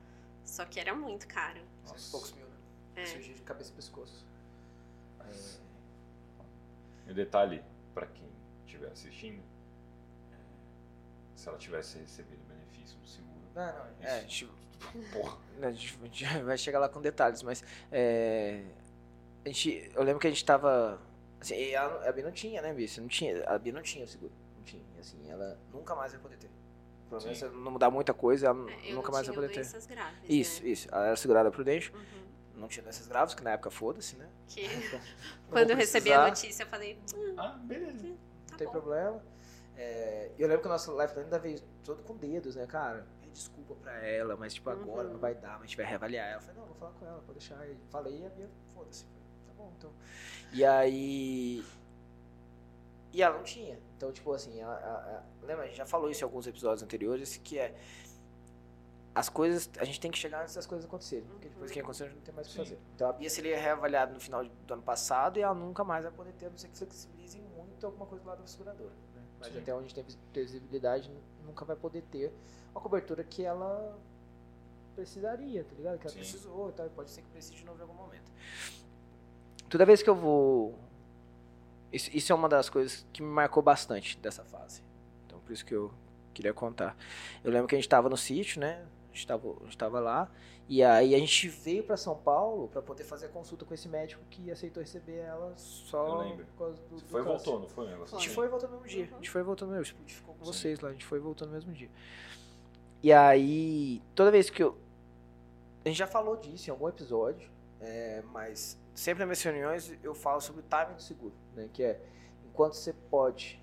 Só 0.46 0.66
que 0.66 0.80
era 0.80 0.94
muito 0.94 1.28
caro. 1.28 1.62
Uns 1.94 2.10
poucos 2.12 2.32
mil, 2.34 2.46
né? 2.46 2.56
É. 2.96 3.06
Cirurgia 3.06 3.34
de 3.34 3.42
cabeça 3.42 3.72
e 3.72 3.74
pescoço. 3.74 4.26
É, 5.30 7.08
E 7.08 7.12
o 7.12 7.14
detalhe, 7.16 7.64
pra 7.94 8.06
quem 8.08 8.28
estiver 8.66 8.88
assistindo, 8.92 9.40
é, 10.34 10.36
se 11.36 11.48
ela 11.48 11.58
tivesse 11.58 11.98
recebido 12.00 12.40
benefício 12.48 12.98
do 13.00 13.08
seguro, 13.08 13.40
Não, 13.56 13.66
não, 13.66 13.86
é, 14.02 14.18
a 14.18 14.22
gente, 14.22 14.50
porra, 15.14 15.38
a 15.62 15.72
gente- 15.72 15.98
vai 16.44 16.58
chegar 16.58 16.80
lá 16.80 16.90
com 16.90 17.02
detalhes, 17.02 17.42
mas 17.44 17.64
é, 17.92 18.64
a 19.46 19.50
gente, 19.50 19.92
eu 19.96 20.04
lembro 20.04 20.20
que 20.20 20.28
a 20.28 20.30
gente 20.30 20.44
tava, 20.44 21.00
assim, 21.40 21.56
e 21.56 21.76
a, 21.76 21.86
a 22.10 22.12
Bia 22.12 22.24
não 22.26 22.32
tinha, 22.32 22.62
né, 22.62 22.74
Bia? 22.74 22.88
Você 22.88 23.00
não 23.02 23.08
tinha, 23.08 23.44
a 23.46 23.58
Bia 23.58 23.72
não 23.74 23.82
tinha 23.82 24.04
o 24.04 24.08
seguro, 24.08 24.32
não 24.58 24.64
tinha, 24.64 24.84
assim, 25.00 25.30
ela 25.30 25.58
nunca 25.74 25.96
mais 25.96 26.12
vai 26.12 26.22
poder 26.22 26.38
ter. 26.38 26.50
Pelo 27.10 27.22
menos 27.24 27.42
não 27.42 27.72
mudar 27.72 27.90
muita 27.90 28.14
coisa, 28.14 28.48
ela 28.48 28.70
É, 28.70 28.92
Eu 28.92 28.96
nunca 28.96 29.14
mais 29.14 29.26
vai 29.26 29.34
poder 29.34 29.48
ter. 29.48 29.88
graves. 29.88 30.20
Isso, 30.30 30.62
né? 30.62 30.70
isso. 30.70 30.90
Ela 30.92 31.08
era 31.08 31.16
segurada 31.16 31.50
prudente, 31.50 31.90
Uhum. 31.94 32.27
Não 32.58 32.68
tinha 32.68 32.84
doenças 32.84 33.08
graves, 33.08 33.34
que 33.34 33.44
na 33.44 33.52
época 33.52 33.70
foda-se, 33.72 34.16
né? 34.18 34.28
Que 34.48 34.68
quando 35.50 35.68
vou 35.68 35.72
eu 35.74 35.78
recebi 35.78 36.12
a 36.14 36.28
notícia, 36.28 36.64
eu 36.64 36.68
falei, 36.68 37.00
ah, 37.38 37.58
beleza. 37.64 38.08
tá 38.08 38.14
Não 38.52 38.58
tem 38.58 38.68
bom. 38.68 38.72
problema. 38.74 39.24
É, 39.76 40.32
e 40.38 40.42
eu 40.42 40.48
lembro 40.48 40.62
que 40.64 40.68
o 40.68 40.72
nosso 40.72 40.92
live 40.94 41.20
ainda 41.20 41.38
veio 41.38 41.62
todo 41.84 42.02
com 42.04 42.16
dedos, 42.18 42.56
né, 42.56 42.66
cara? 42.66 43.06
Desculpa 43.32 43.76
pra 43.76 43.94
ela, 44.04 44.36
mas 44.36 44.56
tipo, 44.56 44.68
agora 44.72 45.06
Uhum. 45.08 45.14
não 45.14 45.20
vai 45.20 45.36
dar, 45.36 45.52
mas 45.54 45.62
a 45.62 45.66
gente 45.68 45.78
vai 45.78 45.86
reavaliar. 45.86 46.28
ela. 46.28 46.38
Eu 46.38 46.42
falei, 46.42 46.56
não, 46.60 46.66
vou 46.66 46.76
falar 46.76 46.92
com 46.94 47.06
ela, 47.06 47.20
pode 47.22 47.38
deixar. 47.38 47.68
E 47.70 47.78
falei, 47.92 48.20
e 48.22 48.26
a 48.26 48.30
Bia, 48.30 48.50
foda-se. 48.74 49.04
Falei, 49.06 49.22
Tá 49.46 49.54
bom, 49.56 49.72
então. 49.78 49.92
E 50.52 50.66
aí. 50.66 51.64
E 53.14 53.22
ela 53.22 53.38
não 53.38 53.44
tinha. 53.44 53.80
Então, 53.96 54.12
tipo 54.12 54.32
assim, 54.34 54.60
ela, 54.60 54.80
ela- 54.80 55.10
ela- 55.10 55.26
lembra, 55.44 55.64
a 55.64 55.68
gente 55.68 55.78
já 55.78 55.86
falou 55.86 56.10
isso 56.10 56.22
em 56.22 56.26
alguns 56.26 56.46
episódios 56.48 56.82
anteriores, 56.84 57.38
que 57.38 57.58
é. 57.60 57.76
As 59.18 59.30
coisas. 59.30 59.70
A 59.80 59.84
gente 59.84 60.00
tem 60.00 60.12
que 60.12 60.18
chegar 60.18 60.42
antes 60.44 60.54
das 60.54 60.66
coisas 60.68 60.86
acontecerem. 60.86 61.26
Porque 61.26 61.50
depois 61.50 61.72
que 61.72 61.80
aconteceu, 61.80 62.06
a 62.06 62.10
gente 62.10 62.18
não 62.20 62.24
tem 62.26 62.34
mais 62.36 62.48
o 62.48 62.52
que 62.52 62.58
fazer. 62.58 62.80
Então 62.96 63.10
a 63.10 63.14
Bia 63.14 63.30
seria 63.30 63.60
reavaliada 63.60 64.14
no 64.14 64.20
final 64.20 64.46
do 64.46 64.74
ano 64.74 64.84
passado 64.84 65.38
e 65.40 65.42
ela 65.42 65.56
nunca 65.56 65.84
mais 65.84 66.04
vai 66.04 66.12
poder 66.14 66.34
ter, 66.34 66.46
a 66.46 66.50
não 66.50 66.58
ser 66.58 66.68
que 66.68 66.78
flexibilize 66.78 67.40
muito 67.40 67.86
alguma 67.86 68.06
coisa 68.06 68.24
do 68.24 68.28
lado 68.30 68.42
da 68.42 68.48
seguradora. 68.48 68.92
né? 69.16 69.22
Mas 69.40 69.52
Sim. 69.52 69.60
até 69.60 69.74
onde 69.74 69.94
tem 69.96 70.04
vis- 70.04 70.20
tem 70.32 70.44
visibilidade, 70.44 71.12
nunca 71.46 71.66
vai 71.66 71.76
poder 71.76 72.04
ter 72.04 72.32
uma 72.72 72.80
cobertura 72.82 73.24
que 73.24 73.44
ela 73.44 73.98
precisaria, 74.96 75.64
tá 75.64 75.76
ligado? 75.76 75.98
Que 76.00 76.06
ela 76.08 76.14
Sim. 76.14 76.20
precisou 76.20 76.70
e 76.70 76.74
tal. 76.74 76.90
Pode 76.90 77.10
ser 77.10 77.22
que 77.24 77.30
precise 77.30 77.56
de 77.56 77.66
novo 77.66 77.80
em 77.80 77.82
algum 77.82 77.94
momento. 77.96 78.32
Toda 79.70 79.86
vez 79.86 80.02
que 80.04 80.10
eu 80.10 80.16
vou. 80.16 80.78
Isso, 81.92 82.10
isso 82.16 82.32
é 82.32 82.36
uma 82.36 82.50
das 82.50 82.70
coisas 82.70 83.06
que 83.14 83.22
me 83.22 83.30
marcou 83.30 83.64
bastante 83.64 84.18
dessa 84.20 84.44
fase. 84.44 84.84
Então 85.26 85.40
por 85.40 85.52
isso 85.52 85.66
que 85.66 85.74
eu 85.74 85.92
queria 86.34 86.54
contar. 86.54 86.96
Eu 87.44 87.52
lembro 87.52 87.68
que 87.68 87.76
a 87.76 87.78
gente 87.78 87.90
tava 87.90 88.10
no 88.10 88.18
sítio, 88.18 88.60
né? 88.62 88.86
A 89.18 89.20
gente 89.20 89.28
tava, 89.28 89.50
a 89.50 89.64
gente 89.64 89.78
tava 89.78 90.00
lá. 90.00 90.32
E 90.70 90.84
aí 90.84 91.16
a 91.16 91.18
gente 91.18 91.48
veio 91.48 91.84
pra 91.84 91.98
São 91.98 92.16
Paulo 92.16 92.68
pra 92.68 92.82
poder 92.82 93.04
fazer 93.04 93.26
a 93.26 93.30
consulta 93.30 93.66
com 93.66 93.74
esse 93.74 93.90
médico 93.90 94.22
que 94.30 94.52
aceitou 94.52 94.82
receber 94.82 95.18
ela 95.18 95.50
Eu 95.50 95.58
só 95.58 96.20
lembro. 96.20 96.46
por 96.46 96.58
causa 96.58 96.76
do, 96.84 97.00
Você 97.00 97.06
do 97.06 97.10
foi 97.10 97.22
e 97.22 97.24
voltou, 97.24 97.60
não 97.60 97.68
foi 97.68 97.88
negócio 97.88 98.16
A 98.16 98.20
gente 98.20 98.30
foi 98.30 98.46
e 98.46 98.50
voltou 98.50 98.70
no 98.70 98.76
mesmo 98.76 98.88
dia. 98.88 99.06
Uhum. 99.06 99.12
A 99.12 99.16
gente 99.16 99.30
foi 99.30 99.42
e 99.42 99.44
voltou 99.44 99.68
no 99.68 99.74
mesmo 99.74 99.86
dia. 99.86 99.96
A 99.96 100.02
gente 100.02 100.16
ficou 100.16 100.36
com 100.36 100.46
Sim. 100.46 100.52
vocês 100.52 100.80
lá, 100.82 100.90
a 100.90 100.92
gente 100.92 101.06
foi 101.06 101.18
e 101.18 101.22
voltou 101.22 101.48
no 101.48 101.54
mesmo 101.54 101.74
dia. 101.74 101.90
E 103.02 103.12
aí, 103.12 104.02
toda 104.14 104.30
vez 104.30 104.50
que 104.50 104.62
eu. 104.62 104.78
A 105.84 105.88
gente 105.88 105.98
já 105.98 106.08
falou 106.08 106.36
disso 106.36 106.70
em 106.70 106.72
algum 106.72 106.88
episódio, 106.88 107.50
é, 107.80 108.22
mas 108.32 108.78
sempre 108.94 109.20
nas 109.20 109.28
minhas 109.28 109.42
reuniões 109.42 109.98
eu 110.04 110.14
falo 110.14 110.42
sobre 110.42 110.62
o 110.62 110.64
timing 110.64 110.96
do 110.96 111.02
seguro, 111.02 111.34
né? 111.56 111.70
Que 111.72 111.84
é 111.84 112.02
enquanto 112.46 112.74
você 112.74 112.94
pode, 113.10 113.60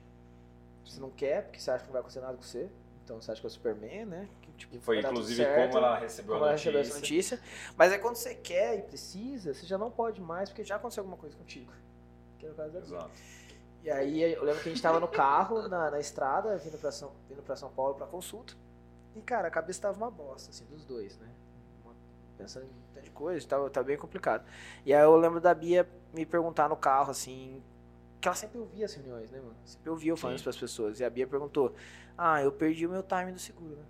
você 0.84 0.98
não 0.98 1.10
quer, 1.10 1.42
porque 1.42 1.60
você 1.60 1.70
acha 1.70 1.80
que 1.80 1.88
não 1.88 1.92
vai 1.92 2.00
acontecer 2.00 2.20
nada 2.20 2.34
com 2.34 2.42
você. 2.42 2.70
Então 3.04 3.20
você 3.20 3.30
acha 3.30 3.40
que 3.40 3.46
é 3.46 3.48
o 3.48 3.50
Superman, 3.50 4.06
né? 4.06 4.28
Tipo, 4.56 4.80
foi 4.80 5.00
inclusive 5.00 5.42
certo 5.42 5.72
como 5.72 5.84
ela 5.84 5.98
recebeu 5.98 6.34
como 6.34 6.44
a 6.44 6.48
ela 6.48 6.52
notícia. 6.52 6.70
recebeu 6.70 6.80
essa 6.80 6.94
notícia. 6.94 7.40
Mas 7.76 7.92
é 7.92 7.98
quando 7.98 8.16
você 8.16 8.34
quer 8.34 8.78
e 8.78 8.82
precisa, 8.82 9.52
você 9.52 9.66
já 9.66 9.76
não 9.76 9.90
pode 9.90 10.20
mais, 10.20 10.48
porque 10.48 10.64
já 10.64 10.76
aconteceu 10.76 11.02
alguma 11.02 11.16
coisa 11.16 11.36
contigo. 11.36 11.72
Que 12.38 12.46
é 12.46 12.50
o 12.50 12.54
caso 12.54 12.72
da. 12.72 12.78
Exato. 12.78 13.10
E 13.82 13.90
aí 13.90 14.32
eu 14.32 14.42
lembro 14.44 14.62
que 14.62 14.68
a 14.68 14.72
gente 14.72 14.80
tava 14.82 14.98
no 14.98 15.08
carro, 15.08 15.68
na, 15.68 15.90
na 15.90 16.00
estrada, 16.00 16.56
vindo 16.56 16.78
pra, 16.78 16.90
São, 16.90 17.12
vindo 17.28 17.42
pra 17.42 17.54
São 17.54 17.70
Paulo 17.70 17.94
pra 17.94 18.06
consulta. 18.06 18.54
E, 19.14 19.20
cara, 19.20 19.48
a 19.48 19.50
cabeça 19.50 19.82
tava 19.82 19.96
uma 19.98 20.10
bosta, 20.10 20.50
assim, 20.50 20.64
dos 20.64 20.84
dois, 20.84 21.18
né? 21.18 21.28
Pensando 22.38 22.64
em 22.64 22.68
um 22.68 22.94
tanto 22.94 23.04
de 23.04 23.10
coisa, 23.10 23.46
tava 23.46 23.84
bem 23.84 23.96
complicado. 23.96 24.44
E 24.84 24.92
aí 24.92 25.02
eu 25.02 25.14
lembro 25.16 25.40
da 25.40 25.54
Bia 25.54 25.88
me 26.12 26.26
perguntar 26.26 26.68
no 26.68 26.76
carro, 26.76 27.10
assim, 27.10 27.62
que 28.20 28.26
ela 28.26 28.34
sempre 28.34 28.58
ouvia 28.58 28.86
as 28.86 28.94
reuniões, 28.94 29.30
né, 29.30 29.38
mano? 29.38 29.54
Sempre 29.64 29.90
ouvia 29.90 30.10
eu 30.12 30.16
falando 30.16 30.36
isso 30.36 30.44
pras 30.44 30.56
pessoas. 30.56 30.98
E 30.98 31.04
a 31.04 31.10
Bia 31.10 31.26
perguntou, 31.26 31.74
ah, 32.16 32.42
eu 32.42 32.50
perdi 32.50 32.86
o 32.86 32.90
meu 32.90 33.02
time 33.02 33.32
do 33.32 33.38
seguro, 33.38 33.76
né? 33.76 33.84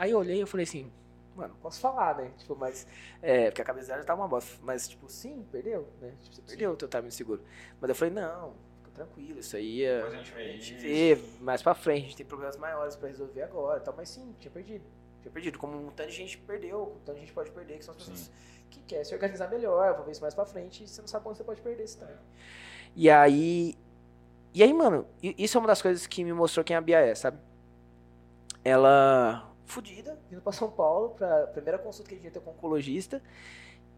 Aí 0.00 0.12
eu 0.12 0.18
olhei 0.18 0.38
e 0.38 0.40
eu 0.40 0.46
falei 0.46 0.64
assim, 0.64 0.90
mano, 1.36 1.54
posso 1.60 1.78
falar, 1.78 2.16
né? 2.16 2.30
Tipo, 2.38 2.56
mas. 2.56 2.86
É, 3.20 3.50
porque 3.50 3.60
a 3.60 3.64
cabeça 3.66 3.88
dela 3.88 4.00
já 4.00 4.06
tá 4.06 4.14
uma 4.14 4.26
bosta. 4.26 4.58
Mas, 4.62 4.88
tipo, 4.88 5.06
sim, 5.10 5.46
perdeu, 5.52 5.86
né? 6.00 6.14
Tipo, 6.22 6.36
você 6.36 6.40
perdeu 6.40 6.70
o 6.70 6.76
teu 6.76 6.88
time 6.88 7.08
de 7.08 7.14
seguro. 7.14 7.42
Mas 7.78 7.90
eu 7.90 7.94
falei, 7.94 8.14
não, 8.14 8.54
fica 8.78 8.90
tranquilo, 8.94 9.40
isso 9.40 9.54
aí 9.56 9.84
é. 9.84 9.96
Depois 9.96 10.14
a 10.14 10.16
gente 10.16 10.32
vê 10.32 10.52
isso. 10.54 10.74
vê 10.74 11.42
mais 11.42 11.62
pra 11.62 11.74
frente, 11.74 11.98
a 11.98 12.02
gente 12.04 12.16
tem 12.16 12.24
problemas 12.24 12.56
maiores 12.56 12.96
pra 12.96 13.08
resolver 13.08 13.42
agora 13.42 13.78
tal. 13.80 13.92
Mas 13.94 14.08
sim, 14.08 14.34
tinha 14.40 14.50
perdido. 14.50 14.86
Tinha 15.20 15.30
perdido. 15.30 15.58
Como 15.58 15.76
um 15.76 15.90
tanto 15.90 16.08
de 16.08 16.16
gente 16.16 16.38
perdeu, 16.38 16.94
um 16.96 17.04
tanto 17.04 17.16
de 17.16 17.20
gente 17.20 17.34
pode 17.34 17.50
perder, 17.50 17.76
que 17.76 17.84
são 17.84 17.92
as 17.92 17.98
pessoas 17.98 18.20
Sim. 18.20 18.30
que 18.70 18.80
querem 18.84 19.04
se 19.04 19.12
organizar 19.12 19.50
melhor, 19.50 19.96
vou 19.96 20.06
ver 20.06 20.12
isso 20.12 20.22
mais 20.22 20.34
pra 20.34 20.46
frente, 20.46 20.84
e 20.84 20.88
você 20.88 21.02
não 21.02 21.08
sabe 21.08 21.24
quando 21.24 21.36
você 21.36 21.44
pode 21.44 21.60
perder 21.60 21.82
esse 21.82 21.98
time. 21.98 22.16
E 22.96 23.10
aí. 23.10 23.74
E 24.54 24.62
aí, 24.62 24.72
mano, 24.72 25.06
isso 25.22 25.58
é 25.58 25.60
uma 25.60 25.68
das 25.68 25.82
coisas 25.82 26.06
que 26.06 26.24
me 26.24 26.32
mostrou 26.32 26.64
quem 26.64 26.74
a 26.74 26.80
Bia 26.80 27.00
é, 27.00 27.14
sabe? 27.14 27.38
Ela. 28.64 29.49
Fudida, 29.70 30.18
vindo 30.30 30.42
pra 30.42 30.52
São 30.52 30.70
Paulo, 30.70 31.10
pra 31.10 31.46
primeira 31.48 31.78
consulta 31.78 32.08
que 32.08 32.14
a 32.14 32.18
gente 32.18 32.26
ia 32.26 32.30
ter 32.30 32.40
com 32.40 32.50
o 32.50 32.52
oncologista. 32.54 33.22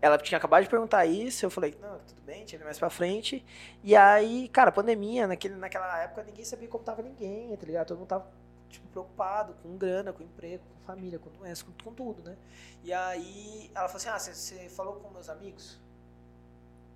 Ela 0.01 0.18
tinha 0.18 0.37
acabado 0.39 0.64
de 0.64 0.68
perguntar 0.70 1.07
isso, 1.07 1.47
eu 1.47 1.51
falei, 1.51 1.77
não, 1.81 1.99
tudo 2.01 2.20
bem, 2.23 2.45
tinha 2.45 2.62
mais 2.64 2.79
pra 2.79 2.91
frente. 2.91 3.45
E 3.85 3.95
aí, 3.95 4.49
cara, 4.49 4.73
pandemia, 4.73 5.27
naquele, 5.29 5.55
naquela 5.55 5.99
época 6.03 6.25
ninguém 6.25 6.45
sabia 6.45 6.68
como 6.68 6.83
tava 6.85 7.03
ninguém, 7.03 7.57
tá 7.57 7.64
ligado? 7.66 7.87
Todo 7.89 7.99
mundo 7.99 8.09
tava, 8.09 8.27
tipo, 8.68 8.87
preocupado 8.89 9.55
com 9.62 9.77
grana, 9.77 10.12
com 10.12 10.23
emprego, 10.25 10.64
com 10.75 10.81
família, 10.87 11.18
com 11.20 11.31
doença, 11.31 11.64
com, 11.64 11.73
com 11.85 11.95
tudo, 11.95 12.23
né? 12.23 12.37
E 12.83 12.93
aí 12.93 13.70
ela 13.75 13.89
falou 13.89 13.97
assim, 13.99 14.09
ah, 14.09 14.18
você- 14.18 14.68
falou 14.70 14.95
com 14.97 15.09
meus 15.11 15.29
amigos? 15.29 15.79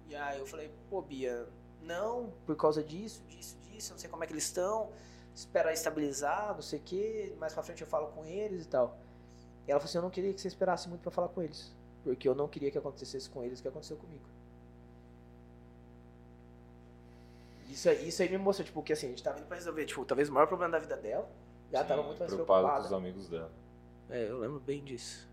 E 0.09 0.15
aí 0.15 0.39
eu 0.39 0.47
falei, 0.47 0.71
pô, 0.89 1.03
Bia, 1.03 1.47
não, 1.83 2.33
por 2.45 2.57
causa 2.57 2.83
disso, 2.83 3.23
disso, 3.29 3.57
disso, 3.71 3.93
não 3.93 3.99
sei 3.99 4.09
como 4.09 4.23
é 4.23 4.27
que 4.27 4.33
eles 4.33 4.45
estão, 4.45 4.91
espera 5.37 5.73
estabilizar, 5.73 6.55
não 6.55 6.63
sei 6.63 6.79
o 6.79 6.83
que, 6.83 7.35
mais 7.39 7.53
pra 7.53 7.63
frente 7.63 7.83
eu 7.83 7.87
falo 7.87 8.07
com 8.09 8.25
eles 8.25 8.65
e 8.65 8.69
tal. 8.69 8.97
E 9.69 9.71
ela 9.71 9.79
falou 9.79 9.89
assim, 9.91 9.99
eu 9.99 10.03
não 10.03 10.11
queria 10.11 10.33
que 10.33 10.41
você 10.41 10.49
esperasse 10.49 10.89
muito 10.89 11.03
pra 11.03 11.11
falar 11.13 11.29
com 11.29 11.43
eles, 11.43 11.73
porque 12.03 12.27
eu 12.29 12.35
não 12.35 12.49
queria 12.49 12.71
que 12.71 12.79
acontecesse 12.79 13.29
com 13.29 13.45
eles 13.45 13.59
o 13.59 13.63
que 13.63 13.69
aconteceu 13.69 13.97
comigo. 13.99 14.25
Isso, 17.69 17.89
aí- 17.89 18.09
isso 18.09 18.23
aí 18.23 18.29
me 18.31 18.39
mostrou, 18.39 18.65
tipo, 18.65 18.83
que 18.83 18.93
assim, 18.93 19.07
a 19.07 19.11
gente 19.11 19.23
tava 19.23 19.39
indo 19.39 19.47
pra 19.47 19.57
resolver, 19.57 19.85
tipo, 19.85 20.05
talvez 20.05 20.29
o 20.29 20.33
maior 20.33 20.47
problema 20.47 20.73
da 20.73 20.79
vida 20.79 20.97
dela, 20.97 21.29
Já 21.73 21.83
Sim, 21.83 21.89
tava 21.89 22.03
muito 22.05 22.19
mais 22.21 22.33
preocupado 22.33 22.63
com 22.63 22.69
preocupada. 22.69 22.87
os 22.87 22.93
amigos 22.93 23.29
dela. 23.29 23.51
É, 24.09 24.31
eu 24.31 24.39
lembro 24.39 24.61
bem 24.61 24.85
disso. 24.85 25.29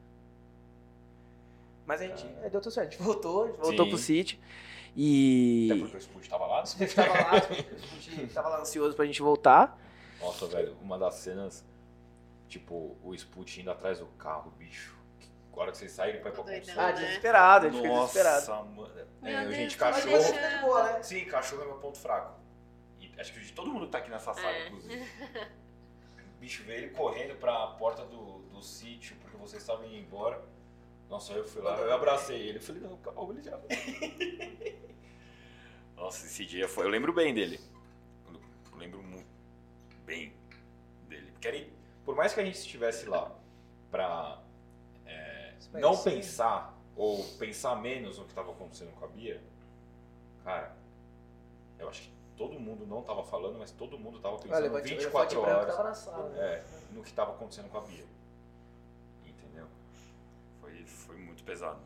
Mas 1.86 2.02
a 2.02 2.08
gente 2.08 2.26
é, 2.42 2.50
deu 2.50 2.60
tudo 2.60 2.72
certo. 2.74 2.88
A 2.88 2.92
gente 2.92 3.04
voltou, 3.04 3.44
a 3.44 3.48
gente 3.48 3.58
voltou 3.60 3.86
Sim. 3.86 3.90
pro 3.92 3.98
sítio. 4.00 4.40
E. 4.98 5.70
Até 5.72 5.80
porque 5.82 5.96
o 5.96 6.00
Sput 6.00 6.28
tava 6.30 6.48
lá. 6.48 6.62
A 6.64 6.66
gente 6.66 6.96
tava 6.96 7.14
lá, 7.14 7.32
a 7.34 8.00
gente 8.00 8.34
tava 8.34 8.50
lá 8.50 8.62
ansioso 8.62 8.96
pra 8.96 9.06
gente 9.06 9.22
voltar. 9.22 9.80
Nossa, 10.24 10.48
velho, 10.48 10.78
uma 10.82 10.98
das 10.98 11.16
cenas, 11.16 11.64
tipo, 12.48 12.98
o 13.04 13.14
Sput 13.14 13.60
indo 13.62 13.70
atrás 13.72 14.00
do 14.00 14.06
carro, 14.18 14.52
bicho. 14.52 14.96
A 15.56 15.60
hora 15.60 15.72
que 15.72 15.78
vocês 15.78 15.92
saírem 15.92 16.20
pra 16.20 16.32
ir 16.32 16.34
pra 16.34 16.44
consulta. 16.44 16.82
Ah, 16.82 16.92
desesperado, 16.92 17.68
a 17.68 17.70
gente 17.70 17.82
ficou 17.82 18.00
desesperado. 18.00 18.48
Nossa, 18.48 18.64
mano. 18.64 19.08
Meu 19.22 19.38
É, 19.38 19.42
Deus, 19.44 19.56
gente, 19.56 19.78
cachorro. 19.78 20.06
deixa- 20.18 20.34
né? 20.34 21.04
Sim, 21.04 21.26
cachorro 21.26 21.62
é 21.62 21.66
meu 21.66 21.76
ponto 21.78 21.98
fraco. 22.00 22.40
E 23.00 23.12
acho 23.20 23.34
que 23.34 23.40
de 23.40 23.54
todo 23.54 23.70
mundo 23.72 23.86
que 23.86 23.92
tá 23.92 24.00
aqui 24.00 24.10
nessa 24.10 24.34
sala, 24.34 24.48
É. 24.50 24.68
inclusive. 24.68 25.04
O 26.36 26.40
bicho 26.40 26.64
veio 26.64 26.86
ele 26.86 26.90
correndo 26.96 27.36
pra 27.38 27.68
porta 27.68 28.04
do, 28.04 28.40
do 28.50 28.62
sítio, 28.64 29.16
porque 29.22 29.38
vocês 29.38 29.62
estavam 29.62 29.86
indo 29.86 29.96
embora. 29.96 30.44
Nossa, 31.08 31.32
eu 31.34 31.46
fui 31.46 31.62
lá, 31.62 31.78
eu 31.78 31.94
abracei 31.94 32.42
ele. 32.50 32.58
Eu 32.58 32.62
falei, 32.62 32.82
não, 32.82 32.98
calma, 32.98 33.34
ele 33.34 33.44
já. 33.44 33.60
Nossa, 35.96 36.26
esse 36.26 36.46
dia 36.46 36.68
foi. 36.68 36.86
Eu 36.86 36.90
lembro 36.90 37.14
bem 37.14 37.32
dele. 37.34 37.60
Eu 38.72 38.78
lembro 38.78 39.02
muito 39.04 39.28
bem 40.06 40.34
dele. 41.08 41.32
Porque 41.32 41.48
era, 41.48 41.68
por 42.06 42.16
mais 42.16 42.34
que 42.34 42.40
a 42.40 42.46
gente 42.46 42.58
estivesse 42.58 43.06
lá 43.06 43.34
pra 43.92 44.42
é, 45.06 45.54
não 45.74 45.94
Sim. 45.96 46.12
pensar 46.12 46.78
ou 46.96 47.24
pensar 47.40 47.76
menos 47.82 48.18
no 48.18 48.24
que 48.26 48.32
estava 48.32 48.52
acontecendo 48.52 48.92
com 48.94 49.06
a 49.06 49.08
Bia, 49.08 49.42
cara, 50.44 50.76
eu 51.80 51.90
acho 51.90 52.02
que 52.04 52.14
todo 52.38 52.60
mundo 52.60 52.86
não 52.86 53.02
tava 53.02 53.24
falando, 53.24 53.58
mas 53.60 53.72
todo 53.72 53.98
mundo 53.98 54.20
tava 54.20 54.36
Olha, 54.36 54.44
pensando 54.44 54.62
levante- 54.64 54.90
24 54.90 55.38
elefante 55.40 55.46
branco 55.46 55.62
horas 55.62 55.76
tava 55.76 55.90
na 55.90 55.96
sala. 55.96 56.30
né? 56.30 56.40
é, 56.56 56.64
no 56.94 57.02
que 57.04 57.10
estava 57.10 57.32
acontecendo 57.34 57.70
com 57.70 57.78
a 57.78 57.82
Bia. 57.82 58.06
Entendeu? 59.26 59.68
Foi, 60.62 60.86
foi 60.86 61.16
muito 61.18 61.44
pesado. 61.44 61.80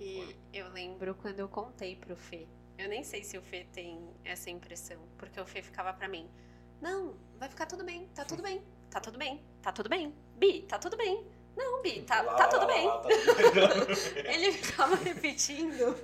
E 0.00 0.34
eu 0.52 0.68
lembro 0.70 1.14
quando 1.14 1.38
eu 1.38 1.48
contei 1.48 1.96
pro 1.96 2.16
Fê. 2.16 2.46
Eu 2.78 2.88
nem 2.88 3.04
sei 3.04 3.22
se 3.22 3.38
o 3.38 3.42
Fê 3.42 3.66
tem 3.72 4.00
essa 4.24 4.50
impressão, 4.50 4.98
porque 5.16 5.40
o 5.40 5.46
Fê 5.46 5.62
ficava 5.62 5.92
pra 5.92 6.08
mim: 6.08 6.28
Não, 6.80 7.14
vai 7.42 7.48
ficar 7.48 7.66
tudo 7.66 7.82
bem, 7.82 8.06
tá 8.14 8.24
tudo 8.24 8.40
bem, 8.40 8.62
tá 8.88 9.00
tudo 9.00 9.18
bem, 9.18 9.42
tá 9.60 9.72
tudo 9.72 9.88
bem. 9.88 10.14
Bi, 10.36 10.62
tá 10.62 10.78
tudo 10.78 10.96
bem. 10.96 11.26
Não, 11.56 11.82
Bi, 11.82 12.02
tá, 12.02 12.22
Lá, 12.22 12.34
tá 12.36 12.46
tudo 12.46 12.60
lá, 12.60 12.66
bem. 12.68 12.86
lá, 12.86 12.98
tá 13.00 13.08
tudo 13.08 13.34
bem. 13.34 14.32
Ele 14.32 14.52
ficava 14.52 14.94
repetindo 14.94 15.96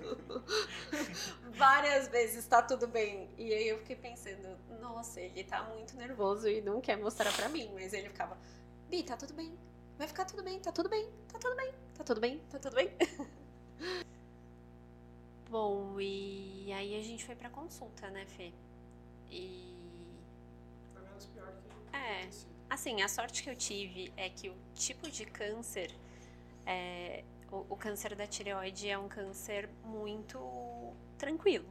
várias 1.52 2.08
vezes, 2.08 2.44
tá 2.44 2.60
tudo 2.60 2.88
bem. 2.88 3.30
E 3.38 3.54
aí 3.54 3.68
eu 3.68 3.78
fiquei 3.78 3.94
pensando, 3.94 4.58
nossa, 4.80 5.20
ele 5.20 5.44
tá 5.44 5.62
muito 5.62 5.96
nervoso 5.96 6.48
e 6.48 6.60
não 6.60 6.80
quer 6.80 6.96
mostrar 6.96 7.32
pra 7.32 7.48
mim. 7.48 7.70
Mas 7.72 7.92
ele 7.92 8.08
ficava, 8.08 8.36
Bi, 8.90 9.04
tá 9.04 9.16
tudo 9.16 9.32
bem. 9.34 9.56
Vai 9.96 10.08
ficar 10.08 10.24
tudo 10.24 10.42
bem, 10.42 10.58
tá 10.58 10.72
tudo 10.72 10.88
bem, 10.88 11.08
tá 11.28 11.38
tudo 11.38 11.54
bem, 11.54 11.72
tá 11.96 12.02
tudo 12.02 12.20
bem, 12.20 12.38
tá 12.50 12.58
tudo 12.58 12.74
bem. 12.74 12.90
Bom, 15.48 16.00
e 16.00 16.72
aí 16.72 16.98
a 16.98 17.02
gente 17.02 17.24
foi 17.24 17.36
pra 17.36 17.48
consulta, 17.48 18.10
né, 18.10 18.26
Fê? 18.26 18.52
E. 19.30 19.77
É, 21.92 22.28
Assim, 22.70 23.00
a 23.00 23.08
sorte 23.08 23.42
que 23.42 23.48
eu 23.48 23.56
tive 23.56 24.12
é 24.14 24.28
que 24.28 24.50
o 24.50 24.54
tipo 24.74 25.10
de 25.10 25.24
câncer, 25.24 25.90
é, 26.66 27.24
o, 27.50 27.64
o 27.70 27.76
câncer 27.78 28.14
da 28.14 28.26
tireoide 28.26 28.90
é 28.90 28.98
um 28.98 29.08
câncer 29.08 29.70
muito 29.84 30.92
tranquilo. 31.16 31.64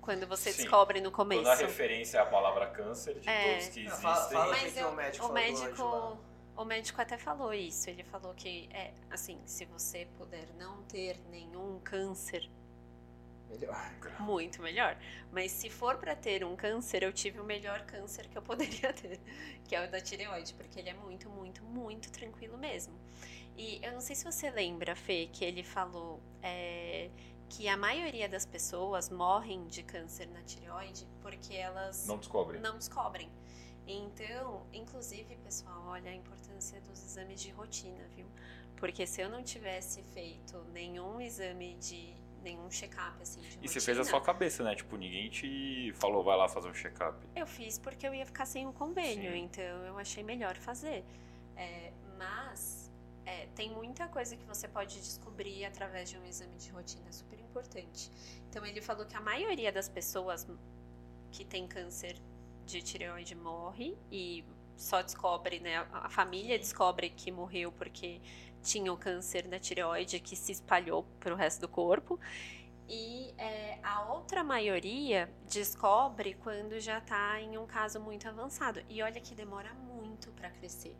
Quando 0.00 0.26
você 0.26 0.50
Sim. 0.52 0.62
descobre 0.62 1.00
no 1.00 1.12
Quando 1.12 1.28
começo. 1.30 1.48
a 1.48 1.54
referência 1.54 2.18
é 2.18 2.20
a 2.22 2.26
palavra 2.26 2.66
câncer, 2.70 3.20
de 3.20 3.28
É. 3.28 3.52
todos 3.54 3.68
que 3.68 3.80
Ah, 3.80 3.82
existem. 3.84 4.02
fala- 4.02 4.28
fala 4.30 4.50
Mas 4.50 4.76
eu- 4.76 4.88
o 4.88 4.94
médico 4.94 5.24
o 5.24 5.28
falou 5.28 5.34
médico, 5.42 6.18
o 6.56 6.64
médico 6.64 7.00
até 7.02 7.18
falou 7.18 7.54
isso. 7.54 7.88
Ele 7.88 8.02
falou 8.02 8.34
que 8.34 8.68
é 8.72 8.92
assim, 9.10 9.38
se 9.46 9.64
você 9.66 10.08
puder 10.18 10.48
não 10.58 10.82
ter 10.84 11.18
nenhum 11.30 11.78
câncer, 11.84 12.50
Melhor. 13.48 13.92
muito 14.20 14.60
melhor. 14.62 14.96
Mas 15.32 15.52
se 15.52 15.70
for 15.70 15.96
pra 15.98 16.14
ter 16.16 16.44
um 16.44 16.56
câncer, 16.56 17.02
eu 17.02 17.12
tive 17.12 17.40
o 17.40 17.44
melhor 17.44 17.80
câncer 17.86 18.28
que 18.28 18.36
eu 18.36 18.42
poderia 18.42 18.92
ter, 18.94 19.20
que 19.64 19.74
é 19.74 19.86
o 19.86 19.90
da 19.90 20.00
tireoide, 20.00 20.54
porque 20.54 20.78
ele 20.80 20.88
é 20.90 20.94
muito, 20.94 21.28
muito, 21.30 21.62
muito 21.64 22.10
tranquilo 22.10 22.56
mesmo. 22.58 22.94
E 23.56 23.80
eu 23.82 23.92
não 23.92 24.00
sei 24.00 24.14
se 24.14 24.24
você 24.24 24.50
lembra, 24.50 24.94
Fê, 24.94 25.28
que 25.32 25.44
ele 25.44 25.62
falou 25.62 26.20
é, 26.42 27.08
que 27.48 27.68
a 27.68 27.76
maioria 27.76 28.28
das 28.28 28.44
pessoas 28.44 29.08
morrem 29.08 29.66
de 29.66 29.82
câncer 29.82 30.28
na 30.28 30.42
tireoide 30.42 31.06
porque 31.22 31.54
elas 31.54 32.06
Não 32.06 32.18
descobre. 32.18 32.58
não 32.58 32.76
descobrem. 32.76 33.30
Então, 33.86 34.66
inclusive, 34.72 35.36
pessoal, 35.36 35.84
olha 35.86 36.10
a 36.10 36.14
importância 36.14 36.80
dos 36.80 37.02
exames 37.04 37.40
de 37.40 37.50
rotina, 37.50 38.04
viu? 38.16 38.26
Porque 38.76 39.06
se 39.06 39.20
eu 39.22 39.30
não 39.30 39.42
tivesse 39.42 40.02
feito 40.12 40.58
nenhum 40.72 41.20
exame 41.20 41.74
de 41.76 42.12
nenhum 42.46 42.70
check-up 42.70 43.20
assim 43.20 43.40
de 43.40 43.46
E 43.46 43.50
rotina, 43.50 43.68
você 43.68 43.80
fez 43.80 43.98
a 43.98 44.04
sua 44.04 44.20
cabeça, 44.20 44.62
né? 44.62 44.74
Tipo, 44.74 44.96
ninguém 44.96 45.28
te 45.28 45.92
falou, 45.96 46.22
vai 46.22 46.36
lá 46.36 46.48
fazer 46.48 46.68
um 46.68 46.74
check-up. 46.74 47.16
eu 47.34 47.46
fiz 47.46 47.78
porque 47.78 48.06
eu 48.08 48.14
ia 48.14 48.24
ficar 48.24 48.46
sem 48.46 48.66
o 48.66 48.72
convênio, 48.72 49.32
Sim. 49.32 49.38
então 49.44 49.64
eu 49.90 49.98
achei 49.98 50.22
melhor 50.22 50.56
fazer. 50.56 51.04
É, 51.56 51.92
mas 52.16 52.90
é, 53.24 53.46
tem 53.54 53.70
muita 53.70 54.06
coisa 54.08 54.36
que 54.36 54.44
você 54.44 54.68
pode 54.68 54.94
descobrir 55.00 55.64
através 55.64 56.08
de 56.10 56.16
um 56.18 56.24
exame 56.24 56.56
de 56.56 56.70
rotina, 56.70 57.10
super 57.12 57.38
importante. 57.40 58.10
Então 58.48 58.64
ele 58.64 58.80
falou 58.80 59.04
que 59.04 59.16
a 59.16 59.20
maioria 59.20 59.72
das 59.72 59.88
pessoas 59.88 60.46
que 61.32 61.44
tem 61.44 61.66
câncer 61.66 62.16
de 62.64 62.82
tireoide 62.82 63.34
morre 63.34 63.96
e 64.10 64.44
só 64.76 65.02
descobre, 65.02 65.60
né? 65.60 65.86
A 65.92 66.08
família 66.08 66.58
descobre 66.58 67.10
que 67.10 67.30
morreu 67.32 67.72
porque 67.72 68.20
tinha 68.62 68.92
o 68.92 68.96
câncer 68.96 69.46
da 69.46 69.58
tireoide 69.58 70.20
que 70.20 70.36
se 70.36 70.52
espalhou 70.52 71.04
para 71.20 71.32
o 71.32 71.36
resto 71.36 71.60
do 71.60 71.68
corpo. 71.68 72.18
E 72.88 73.34
é, 73.36 73.78
a 73.82 74.12
outra 74.12 74.44
maioria 74.44 75.28
descobre 75.48 76.34
quando 76.34 76.78
já 76.78 76.98
está 76.98 77.40
em 77.40 77.58
um 77.58 77.66
caso 77.66 78.00
muito 78.00 78.28
avançado. 78.28 78.82
E 78.88 79.02
olha 79.02 79.20
que 79.20 79.34
demora 79.34 79.72
muito 79.74 80.30
para 80.32 80.50
crescer. 80.50 80.96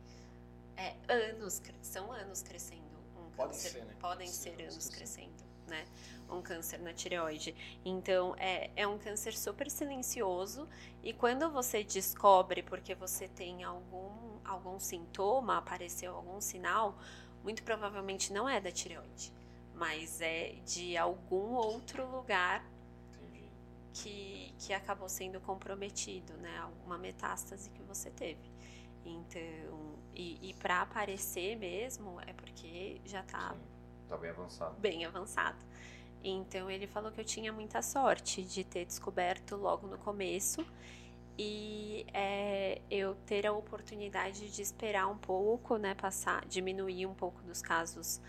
É 0.75 0.95
anos, 1.07 1.61
são 1.81 2.11
anos 2.11 2.41
crescendo 2.43 2.97
um 3.15 3.29
Podem 3.31 3.53
câncer. 3.53 3.69
ser, 3.69 3.85
né? 3.85 3.95
Podem 3.99 4.27
ser 4.27 4.61
anos 4.61 4.73
anos 4.73 4.89
crescendo. 4.89 5.31
crescendo, 5.33 5.46
né? 5.67 5.85
Um 6.29 6.41
câncer 6.41 6.79
na 6.79 6.93
tireoide. 6.93 7.55
Então, 7.85 8.35
é, 8.37 8.69
é 8.75 8.87
um 8.87 8.97
câncer 8.97 9.33
super 9.33 9.69
silencioso. 9.69 10.67
E 11.03 11.13
quando 11.13 11.49
você 11.51 11.83
descobre 11.83 12.63
porque 12.63 12.95
você 12.95 13.27
tem 13.27 13.63
algum, 13.63 14.39
algum 14.43 14.79
sintoma, 14.79 15.57
apareceu 15.57 16.15
algum 16.15 16.41
sinal, 16.41 16.97
muito 17.43 17.63
provavelmente 17.63 18.33
não 18.33 18.47
é 18.49 18.59
da 18.59 18.71
tireoide, 18.71 19.31
mas 19.73 20.19
é 20.21 20.55
de 20.65 20.97
algum 20.97 21.53
outro 21.53 22.05
lugar 22.09 22.63
que, 23.93 24.53
que 24.59 24.73
acabou 24.73 25.09
sendo 25.09 25.39
comprometido, 25.39 26.33
né? 26.37 26.57
Alguma 26.59 26.97
metástase 26.97 27.69
que 27.71 27.81
você 27.83 28.09
teve. 28.09 28.51
Então, 29.05 29.95
e, 30.13 30.49
e 30.49 30.53
para 30.55 30.81
aparecer 30.81 31.55
mesmo 31.55 32.19
é 32.21 32.33
porque 32.33 33.01
já 33.05 33.23
tá 33.23 33.53
Sim. 33.53 33.76
Tá 34.07 34.17
bem 34.17 34.29
avançado. 34.29 34.75
bem 34.79 35.05
avançado. 35.05 35.57
Então 36.23 36.69
ele 36.69 36.87
falou 36.87 37.11
que 37.11 37.21
eu 37.21 37.25
tinha 37.25 37.51
muita 37.53 37.81
sorte 37.81 38.41
de 38.41 38.63
ter 38.63 38.85
descoberto 38.85 39.55
logo 39.55 39.87
no 39.87 39.97
começo 39.97 40.65
e 41.37 42.05
é, 42.13 42.81
eu 42.89 43.15
ter 43.25 43.45
a 43.45 43.53
oportunidade 43.53 44.49
de 44.49 44.61
esperar 44.61 45.07
um 45.07 45.17
pouco, 45.17 45.77
né, 45.77 45.93
passar, 45.93 46.43
diminuir 46.45 47.05
um 47.05 47.13
pouco 47.13 47.41
dos 47.43 47.61
casos 47.61 48.19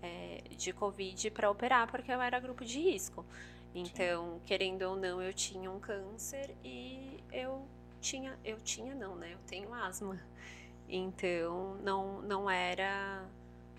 é, 0.00 0.42
de 0.56 0.72
Covid 0.72 1.30
para 1.30 1.50
operar, 1.50 1.90
porque 1.90 2.10
eu 2.10 2.20
era 2.20 2.40
grupo 2.40 2.64
de 2.64 2.80
risco. 2.80 3.24
Então, 3.74 4.40
querendo 4.46 4.82
ou 4.82 4.96
não, 4.96 5.20
eu 5.20 5.34
tinha 5.34 5.70
um 5.70 5.80
câncer 5.80 6.56
e 6.64 7.22
eu 7.32 7.66
tinha, 8.00 8.38
eu 8.44 8.60
tinha 8.60 8.94
não, 8.94 9.16
né? 9.16 9.34
Eu 9.34 9.38
tenho 9.46 9.74
asma. 9.74 10.18
Então, 10.88 11.74
não, 11.82 12.22
não 12.22 12.48
era, 12.48 13.26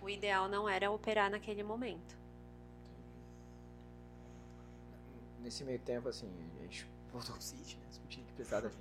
o 0.06 0.10
ideal 0.10 0.48
não 0.48 0.70
era 0.70 0.90
operar 0.92 1.30
naquele 1.32 1.64
momento. 1.64 2.16
Nesse 5.42 5.64
meio 5.64 5.80
tempo, 5.80 6.08
assim, 6.10 6.30
a 6.60 6.62
gente 6.64 6.88
voltou 7.12 7.34
pro 7.36 7.42
sítio, 7.44 7.80
né? 7.80 7.86
Discutindo 7.90 8.26
de 8.28 8.34
pesada. 8.34 8.72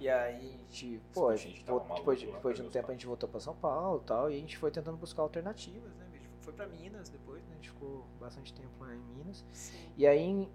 E 0.00 0.08
aí 0.08 0.36
a 0.70 0.72
gente, 0.72 1.00
pô, 1.12 1.28
a 1.28 1.36
gente 1.36 1.64
voltou- 1.64 1.96
depois, 1.96 2.20
depois 2.20 2.56
de 2.56 2.62
um 2.62 2.70
tempo 2.70 2.90
a 2.90 2.94
gente 2.94 3.06
voltou 3.06 3.28
pra 3.28 3.40
São 3.40 3.54
Paulo 3.56 4.00
e 4.02 4.06
tal, 4.06 4.30
e 4.30 4.36
a 4.36 4.38
gente 4.40 4.56
foi 4.56 4.70
tentando 4.70 4.96
buscar 4.96 5.22
alternativas, 5.22 5.92
né? 5.96 6.06
A 6.12 6.16
gente 6.16 6.28
foi 6.40 6.52
pra 6.52 6.66
Minas 6.66 7.08
depois, 7.08 7.42
né? 7.44 7.50
A 7.52 7.54
gente 7.56 7.70
ficou 7.70 8.04
bastante 8.20 8.52
tempo 8.54 8.68
lá 8.80 8.94
em 8.94 8.98
Minas. 9.00 9.44
Sim. 9.52 9.92
E 9.96 10.06
aí, 10.06 10.48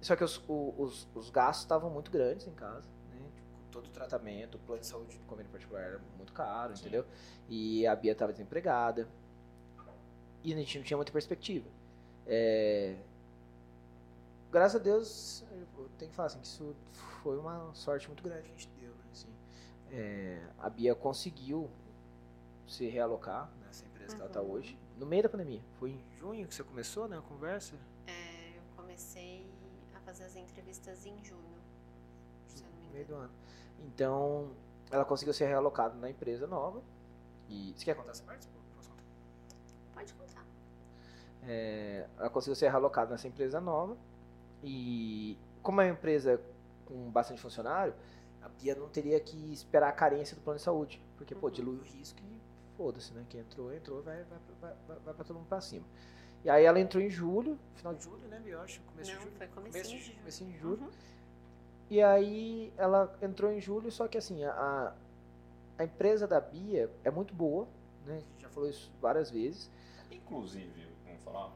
só 0.00 0.16
que 0.16 0.24
os, 0.24 0.38
o- 0.48 0.74
os, 0.76 1.08
os 1.14 1.30
gastos 1.30 1.64
estavam 1.64 1.88
muito 1.90 2.10
grandes 2.10 2.46
em 2.48 2.52
casa, 2.52 2.88
né? 3.10 3.20
Tipo, 3.34 3.46
todo 3.70 3.86
o 3.86 3.90
tratamento, 3.90 4.56
o 4.56 4.58
plano 4.60 4.80
de 4.80 4.86
saúde 4.86 5.16
do 5.18 5.24
convênio 5.26 5.50
particular 5.52 5.82
era 5.82 6.00
muito 6.16 6.32
caro, 6.32 6.74
Sim. 6.76 6.82
entendeu? 6.82 7.04
E 7.48 7.86
a 7.86 7.94
Bia 7.96 8.12
estava 8.12 8.32
desempregada. 8.32 9.08
E 10.44 10.52
a 10.52 10.56
gente 10.56 10.78
não 10.78 10.84
tinha 10.84 10.96
muita 10.96 11.12
perspectiva. 11.12 11.66
É, 12.26 12.96
Graças 14.50 14.80
a 14.80 14.82
Deus, 14.82 15.44
eu 15.76 15.90
tenho 15.98 16.10
que 16.10 16.16
falar 16.16 16.28
assim, 16.28 16.40
que 16.40 16.46
isso 16.46 16.74
foi 17.22 17.36
uma 17.36 17.70
sorte 17.74 18.06
muito 18.06 18.22
grande 18.22 18.44
que 18.44 18.48
a 18.48 18.52
gente 18.52 18.68
deu, 18.80 18.88
né? 18.90 19.04
Assim, 19.12 19.28
é, 19.90 20.42
a 20.58 20.70
Bia 20.70 20.94
conseguiu 20.94 21.68
se 22.66 22.86
realocar 22.88 23.50
nessa 23.66 23.84
empresa 23.84 24.14
que 24.16 24.20
ela 24.22 24.30
está 24.30 24.40
Uhum. 24.40 24.52
hoje, 24.52 24.78
no 24.96 25.04
meio 25.04 25.22
da 25.22 25.28
pandemia. 25.28 25.60
Foi 25.78 25.90
em 25.90 26.00
junho 26.18 26.48
que 26.48 26.54
você 26.54 26.64
começou, 26.64 27.06
né, 27.06 27.18
a 27.18 27.22
conversa? 27.22 27.74
É, 28.06 28.56
eu 28.56 28.62
comecei 28.74 29.46
a 29.94 30.00
fazer 30.00 30.24
as 30.24 30.34
entrevistas 30.34 31.04
em 31.04 31.22
junho, 31.22 31.42
se 32.46 32.62
eu 32.64 32.70
não 32.70 32.78
me 32.78 32.86
No 32.86 32.92
meio 32.94 33.04
engano. 33.04 33.20
do 33.20 33.24
ano. 33.24 33.34
Então, 33.86 34.50
ela 34.90 35.04
conseguiu 35.04 35.34
ser 35.34 35.46
realocada 35.46 35.94
na 35.96 36.08
empresa 36.08 36.46
nova. 36.46 36.82
E 37.50 37.74
você 37.76 37.84
quer 37.84 37.94
contar 37.96 38.12
essa 38.12 38.22
parte? 38.24 38.48
Posso 38.76 38.88
contar? 38.88 39.02
Pode 39.94 40.14
contar. 40.14 40.44
É, 41.46 42.06
ela 42.18 42.30
conseguiu 42.30 42.54
ser 42.54 42.68
realocada 42.70 43.10
nessa 43.12 43.28
empresa 43.28 43.60
nova. 43.60 43.96
E 44.62 45.36
como 45.62 45.80
é 45.80 45.84
uma 45.84 45.92
empresa 45.92 46.40
com 46.86 47.10
bastante 47.10 47.40
funcionário, 47.40 47.94
a 48.42 48.48
Bia 48.48 48.74
não 48.74 48.88
teria 48.88 49.18
que 49.20 49.52
esperar 49.52 49.88
a 49.88 49.92
carência 49.92 50.34
do 50.36 50.42
plano 50.42 50.58
de 50.58 50.64
saúde. 50.64 51.00
Porque, 51.16 51.34
pô, 51.34 51.46
Uhum. 51.46 51.52
dilui 51.52 51.76
o 51.76 51.82
risco 51.82 52.18
e 52.20 52.40
foda-se, 52.76 53.12
né? 53.12 53.24
Quem 53.28 53.40
entrou, 53.40 53.72
entrou, 53.72 54.02
vai, 54.02 54.16
vai, 54.24 54.38
vai, 54.60 54.74
vai, 54.86 54.98
vai 55.04 55.14
pra 55.14 55.24
todo 55.24 55.36
mundo 55.36 55.48
pra 55.48 55.60
cima. 55.60 55.84
E 56.44 56.50
aí 56.50 56.64
ela 56.64 56.78
entrou 56.78 57.02
em 57.02 57.10
julho, 57.10 57.58
final 57.74 57.94
de 57.94 58.04
julho, 58.04 58.26
né, 58.28 58.38
Bia? 58.40 58.58
Acho, 58.60 58.80
começo 58.82 59.10
Não, 59.10 59.18
de 59.18 59.24
julho. 59.24 59.36
foi 59.36 59.46
começo 59.48 59.90
de 59.90 59.98
julho. 59.98 60.18
comecinho 60.18 60.52
de 60.52 60.58
julho. 60.58 60.82
Uhum. 60.82 60.90
E 61.90 62.02
aí 62.02 62.72
ela 62.76 63.16
entrou 63.22 63.50
em 63.52 63.60
julho, 63.60 63.90
só 63.90 64.06
que 64.06 64.16
assim, 64.18 64.44
a, 64.44 64.94
a 65.78 65.84
empresa 65.84 66.26
da 66.28 66.40
Bia 66.40 66.90
é 67.02 67.10
muito 67.10 67.34
boa, 67.34 67.66
né? 68.06 68.14
A 68.16 68.18
gente 68.20 68.42
já 68.42 68.48
falou 68.50 68.68
isso 68.68 68.90
várias 69.00 69.30
vezes. 69.30 69.70
Inclusive, 70.10 70.87
falar, 71.28 71.46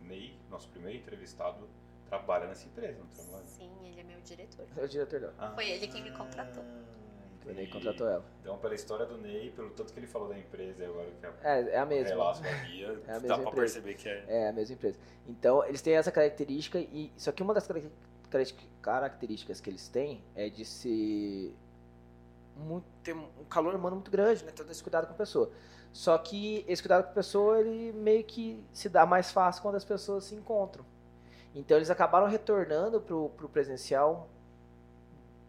o 0.00 0.04
Ney, 0.04 0.36
nosso 0.50 0.68
primeiro 0.68 0.98
entrevistado, 0.98 1.68
trabalha 2.06 2.46
nessa 2.46 2.66
empresa, 2.66 2.98
não 2.98 3.06
trabalha? 3.08 3.46
Sim, 3.46 3.70
ele 3.84 4.00
é 4.00 4.04
meu 4.04 4.20
diretor. 4.20 4.66
É 4.76 4.84
o 4.84 4.88
diretor 4.88 5.20
dela. 5.20 5.34
Ah, 5.38 5.50
Foi 5.54 5.68
ele 5.68 5.86
quem 5.88 6.02
me 6.02 6.10
contratou. 6.12 6.64
O 7.46 7.52
Ney 7.52 7.66
contratou 7.66 8.06
ela. 8.08 8.24
Então, 8.42 8.58
pela 8.58 8.74
história 8.74 9.06
do 9.06 9.16
Ney, 9.16 9.50
pelo 9.52 9.70
tanto 9.70 9.92
que 9.92 9.98
ele 9.98 10.06
falou 10.06 10.28
da 10.28 10.38
empresa 10.38 10.82
e 10.82 10.86
agora 10.86 11.10
que 11.10 11.26
a 11.26 11.32
É, 11.50 11.60
é 11.70 11.78
a 11.78 11.86
mesma. 11.86 12.08
relação 12.10 12.42
da 12.42 12.52
Bia, 12.64 12.86
É 13.08 13.10
a 13.10 13.14
dá 13.14 13.20
mesma 13.20 13.26
pra 13.28 13.36
empresa. 13.36 13.54
perceber 13.80 13.94
que 13.94 14.08
é. 14.08 14.24
É 14.28 14.48
a 14.48 14.52
mesma 14.52 14.74
empresa. 14.74 14.98
Então, 15.26 15.64
eles 15.64 15.80
têm 15.82 15.94
essa 15.94 16.12
característica 16.12 16.78
e 16.78 17.10
só 17.16 17.32
que 17.32 17.42
uma 17.42 17.54
das 17.54 17.66
caracter- 17.66 17.90
caracter- 18.30 18.68
características 18.82 19.60
que 19.60 19.70
eles 19.70 19.88
têm 19.88 20.22
é 20.34 20.48
de 20.50 20.64
ser 20.64 21.54
muito, 22.56 22.84
ter 23.02 23.14
um 23.14 23.44
calor 23.48 23.74
humano 23.74 23.96
muito 23.96 24.10
grande, 24.10 24.44
né? 24.44 24.52
Todo 24.54 24.70
esse 24.70 24.82
cuidado 24.82 25.06
com 25.06 25.12
a 25.12 25.16
pessoa. 25.16 25.50
Só 25.92 26.16
que 26.18 26.64
esse 26.68 26.82
cuidado 26.82 27.04
com 27.04 27.10
a 27.10 27.14
pessoa, 27.14 27.60
ele 27.60 27.92
meio 27.92 28.22
que 28.24 28.62
se 28.72 28.88
dá 28.88 29.04
mais 29.04 29.30
fácil 29.30 29.62
quando 29.62 29.74
as 29.74 29.84
pessoas 29.84 30.24
se 30.24 30.34
encontram. 30.34 30.84
Então, 31.54 31.76
eles 31.76 31.90
acabaram 31.90 32.26
retornando 32.28 33.00
pro, 33.00 33.30
pro 33.30 33.48
presencial 33.48 34.28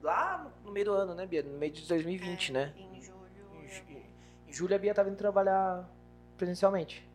lá 0.02 0.50
no, 0.64 0.72
meio 0.72 0.86
do 0.88 0.94
ano, 0.94 1.14
né, 1.14 1.26
Bia? 1.26 1.44
No 1.44 1.58
meio 1.58 1.72
de 1.72 1.88
2020, 1.88 2.50
É, 2.50 2.54
né? 2.54 2.74
Em 2.78 3.02
julho. 3.02 3.20
Em, 4.48 4.54
julho 4.54 4.76
a 4.76 4.78
Bia 4.78 4.92
estava 4.92 5.10
indo 5.10 5.18
trabalhar 5.18 5.88
presencialmente. 6.38 7.08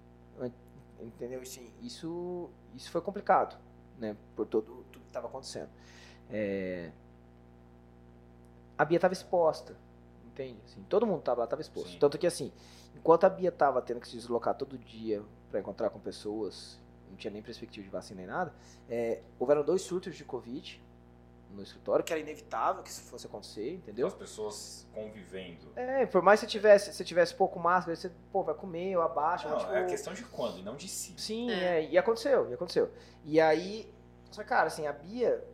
Entendeu? 1.00 1.40
Assim, 1.40 1.70
isso, 1.82 2.48
isso 2.74 2.90
foi 2.90 3.00
complicado, 3.00 3.58
né? 3.98 4.16
Por 4.34 4.46
todo 4.46 4.84
tudo 4.90 5.02
que 5.02 5.08
estava 5.08 5.26
acontecendo. 5.26 5.68
É, 6.30 6.90
A 8.78 8.84
Bia 8.84 8.96
estava 8.96 9.12
exposta, 9.12 9.76
entende? 10.34 10.60
Assim, 10.64 10.82
todo 10.88 11.06
mundo 11.06 11.20
estava 11.20 11.38
lá, 11.40 11.44
estava 11.44 11.62
exposto. 11.62 11.90
Sim. 11.92 11.98
Tanto 11.98 12.18
que 12.18 12.26
assim, 12.26 12.52
enquanto 12.94 13.24
a 13.24 13.28
Bia 13.30 13.48
estava 13.48 13.80
tendo 13.80 14.00
que 14.00 14.08
se 14.08 14.16
deslocar 14.16 14.54
todo 14.54 14.76
dia 14.76 15.22
para 15.50 15.60
encontrar 15.60 15.90
com 15.90 16.00
pessoas, 16.00 16.78
não 17.08 17.16
tinha 17.16 17.30
nem 17.30 17.40
perspectiva 17.42 17.84
de 17.84 17.90
vacina 17.90 18.18
nem 18.18 18.26
nada, 18.26 18.52
é, 18.88 19.22
houveram 19.38 19.62
dois 19.64 19.82
surtos 19.82 20.16
de 20.16 20.24
Covid 20.24 20.82
no 21.50 21.62
escritório, 21.62 22.04
que 22.04 22.12
era 22.12 22.20
inevitável 22.20 22.82
que 22.82 22.90
isso 22.90 23.02
fosse 23.02 23.26
acontecer, 23.28 23.74
entendeu? 23.74 24.08
As 24.08 24.14
pessoas 24.14 24.88
convivendo. 24.92 25.68
É, 25.76 26.04
por 26.04 26.20
mais 26.20 26.40
que 26.40 26.46
você 26.46 26.50
tivesse, 26.50 26.92
se 26.92 27.04
tivesse 27.04 27.32
pouco 27.32 27.60
máscara, 27.60 27.94
você, 27.94 28.10
pô, 28.32 28.42
vai 28.42 28.56
comer 28.56 28.96
ou 28.96 29.02
abaixa. 29.04 29.46
Não, 29.48 29.54
mas, 29.54 29.62
tipo, 29.64 29.74
é 29.76 29.84
questão 29.84 30.12
de 30.12 30.24
quando, 30.24 30.58
e 30.58 30.62
não 30.62 30.74
de 30.74 30.88
si. 30.88 31.14
Sim, 31.16 31.48
É. 31.52 31.78
é, 31.84 31.90
e 31.90 31.96
aconteceu, 31.96 32.50
e 32.50 32.54
aconteceu. 32.54 32.90
E 33.24 33.40
aí, 33.40 33.88
só 34.32 34.42
que, 34.42 34.48
cara, 34.48 34.66
assim, 34.66 34.88
a 34.88 34.92
Bia, 34.92 35.44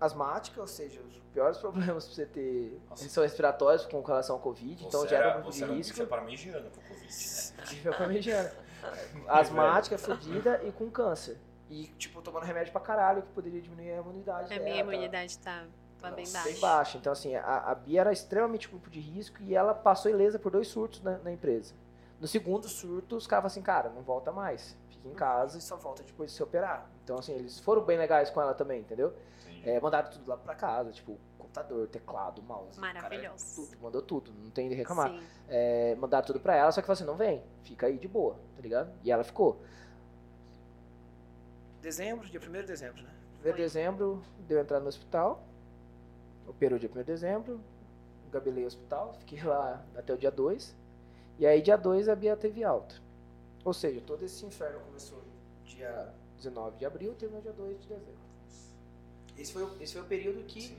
asmática, 0.00 0.60
ou 0.60 0.66
seja, 0.66 1.00
os 1.02 1.18
piores 1.32 1.58
problemas 1.58 2.06
pra 2.06 2.14
você 2.14 2.26
ter 2.26 2.80
Nossa. 2.88 3.08
são 3.08 3.22
respiratórios 3.22 3.84
com 3.86 4.00
relação 4.00 4.36
ao 4.36 4.42
Covid, 4.42 4.84
então 4.84 5.00
Você 5.00 5.08
gera 5.08 5.24
era, 5.26 5.34
muito 5.34 5.52
você 5.54 5.64
era 5.64 5.72
risco. 5.72 5.96
você 5.96 6.02
é 6.02 6.06
parmegiana 6.06 6.70
pro 6.70 6.80
Covid, 6.80 7.04
né? 7.04 7.64
Tive. 7.66 8.50
Asmática, 9.28 9.98
fodida 9.98 10.60
e 10.64 10.72
com 10.72 10.90
câncer. 10.90 11.38
E, 11.68 11.86
tipo, 11.98 12.20
tomando 12.22 12.44
remédio 12.44 12.72
pra 12.72 12.80
caralho, 12.80 13.22
que 13.22 13.28
poderia 13.28 13.60
diminuir 13.60 13.92
a 13.92 13.96
imunidade 13.98 14.46
A 14.46 14.48
dela. 14.48 14.62
minha 14.62 14.74
tá? 14.76 14.80
imunidade 14.80 15.38
tá, 15.38 15.66
tá 16.00 16.10
bem 16.10 16.24
Nossa, 16.24 16.38
baixa. 16.38 16.50
Bem 16.50 16.60
baixa. 16.60 16.98
Então, 16.98 17.12
assim, 17.12 17.36
a, 17.36 17.58
a 17.70 17.74
Bia 17.74 18.00
era 18.00 18.12
extremamente 18.12 18.68
grupo 18.68 18.90
de 18.90 18.98
risco 18.98 19.36
e 19.42 19.54
ela 19.54 19.72
passou 19.72 20.10
ilesa 20.10 20.38
por 20.38 20.50
dois 20.50 20.66
surtos 20.66 21.00
na, 21.02 21.18
na 21.18 21.30
empresa. 21.30 21.74
No 22.18 22.26
segundo 22.26 22.68
surto, 22.68 23.16
os 23.16 23.26
caras 23.26 23.52
assim, 23.52 23.62
cara, 23.62 23.88
não 23.90 24.02
volta 24.02 24.32
mais. 24.32 24.76
Fica 24.88 25.08
em 25.08 25.14
casa 25.14 25.58
e 25.58 25.60
só 25.60 25.76
volta 25.76 26.02
depois 26.02 26.30
de 26.30 26.36
se 26.36 26.42
operar. 26.42 26.90
Então, 27.04 27.16
assim, 27.18 27.34
eles 27.34 27.60
foram 27.60 27.82
bem 27.84 27.96
legais 27.96 28.30
com 28.30 28.40
ela 28.40 28.52
também, 28.52 28.80
entendeu? 28.80 29.14
Sim. 29.38 29.49
É, 29.64 29.80
mandaram 29.80 30.10
tudo 30.10 30.28
lá 30.28 30.36
pra 30.36 30.54
casa, 30.54 30.90
tipo, 30.90 31.18
computador, 31.38 31.88
teclado, 31.88 32.42
mouse. 32.42 32.80
cara, 32.80 32.92
Maravilhoso. 32.94 33.66
tudo, 33.66 33.82
mandou 33.82 34.02
tudo, 34.02 34.32
não 34.32 34.50
tem 34.50 34.68
de 34.68 34.74
reclamar. 34.74 35.20
É, 35.48 35.94
mandaram 35.96 36.26
tudo 36.26 36.40
pra 36.40 36.54
ela, 36.56 36.70
só 36.72 36.80
que 36.80 36.86
falou 36.86 36.94
assim, 36.94 37.04
não 37.04 37.16
vem, 37.16 37.42
fica 37.64 37.86
aí 37.86 37.98
de 37.98 38.08
boa, 38.08 38.36
tá 38.56 38.62
ligado? 38.62 38.92
E 39.02 39.10
ela 39.10 39.24
ficou. 39.24 39.60
Dezembro, 41.82 42.28
dia 42.28 42.40
1 42.40 42.52
de 42.52 42.62
dezembro, 42.62 43.02
né? 43.02 43.10
1 43.44 43.50
de 43.50 43.56
dezembro, 43.56 44.22
deu 44.46 44.60
entrada 44.60 44.82
no 44.82 44.88
hospital, 44.88 45.42
operou 46.46 46.78
dia 46.78 46.90
1 46.90 46.92
de 46.98 47.04
dezembro, 47.04 47.60
gabelei 48.30 48.64
o 48.64 48.66
hospital, 48.66 49.14
fiquei 49.18 49.42
lá 49.42 49.82
até 49.96 50.12
o 50.12 50.18
dia 50.18 50.30
2, 50.30 50.76
e 51.38 51.46
aí 51.46 51.60
dia 51.60 51.76
2 51.76 52.08
a 52.08 52.14
Bia 52.14 52.36
teve 52.36 52.62
alta. 52.62 52.94
Ou 53.64 53.72
seja, 53.74 54.00
todo 54.06 54.24
esse 54.24 54.44
inferno 54.46 54.80
começou 54.80 55.22
dia 55.64 56.12
19 56.36 56.78
de 56.78 56.86
abril, 56.86 57.14
terminou 57.14 57.42
dia 57.42 57.52
2 57.52 57.80
de 57.80 57.88
dezembro. 57.88 58.29
Esse 59.40 59.52
foi, 59.52 59.68
esse 59.80 59.92
foi 59.94 60.02
o 60.02 60.06
período 60.06 60.44
que 60.44 60.62
Sim. 60.62 60.78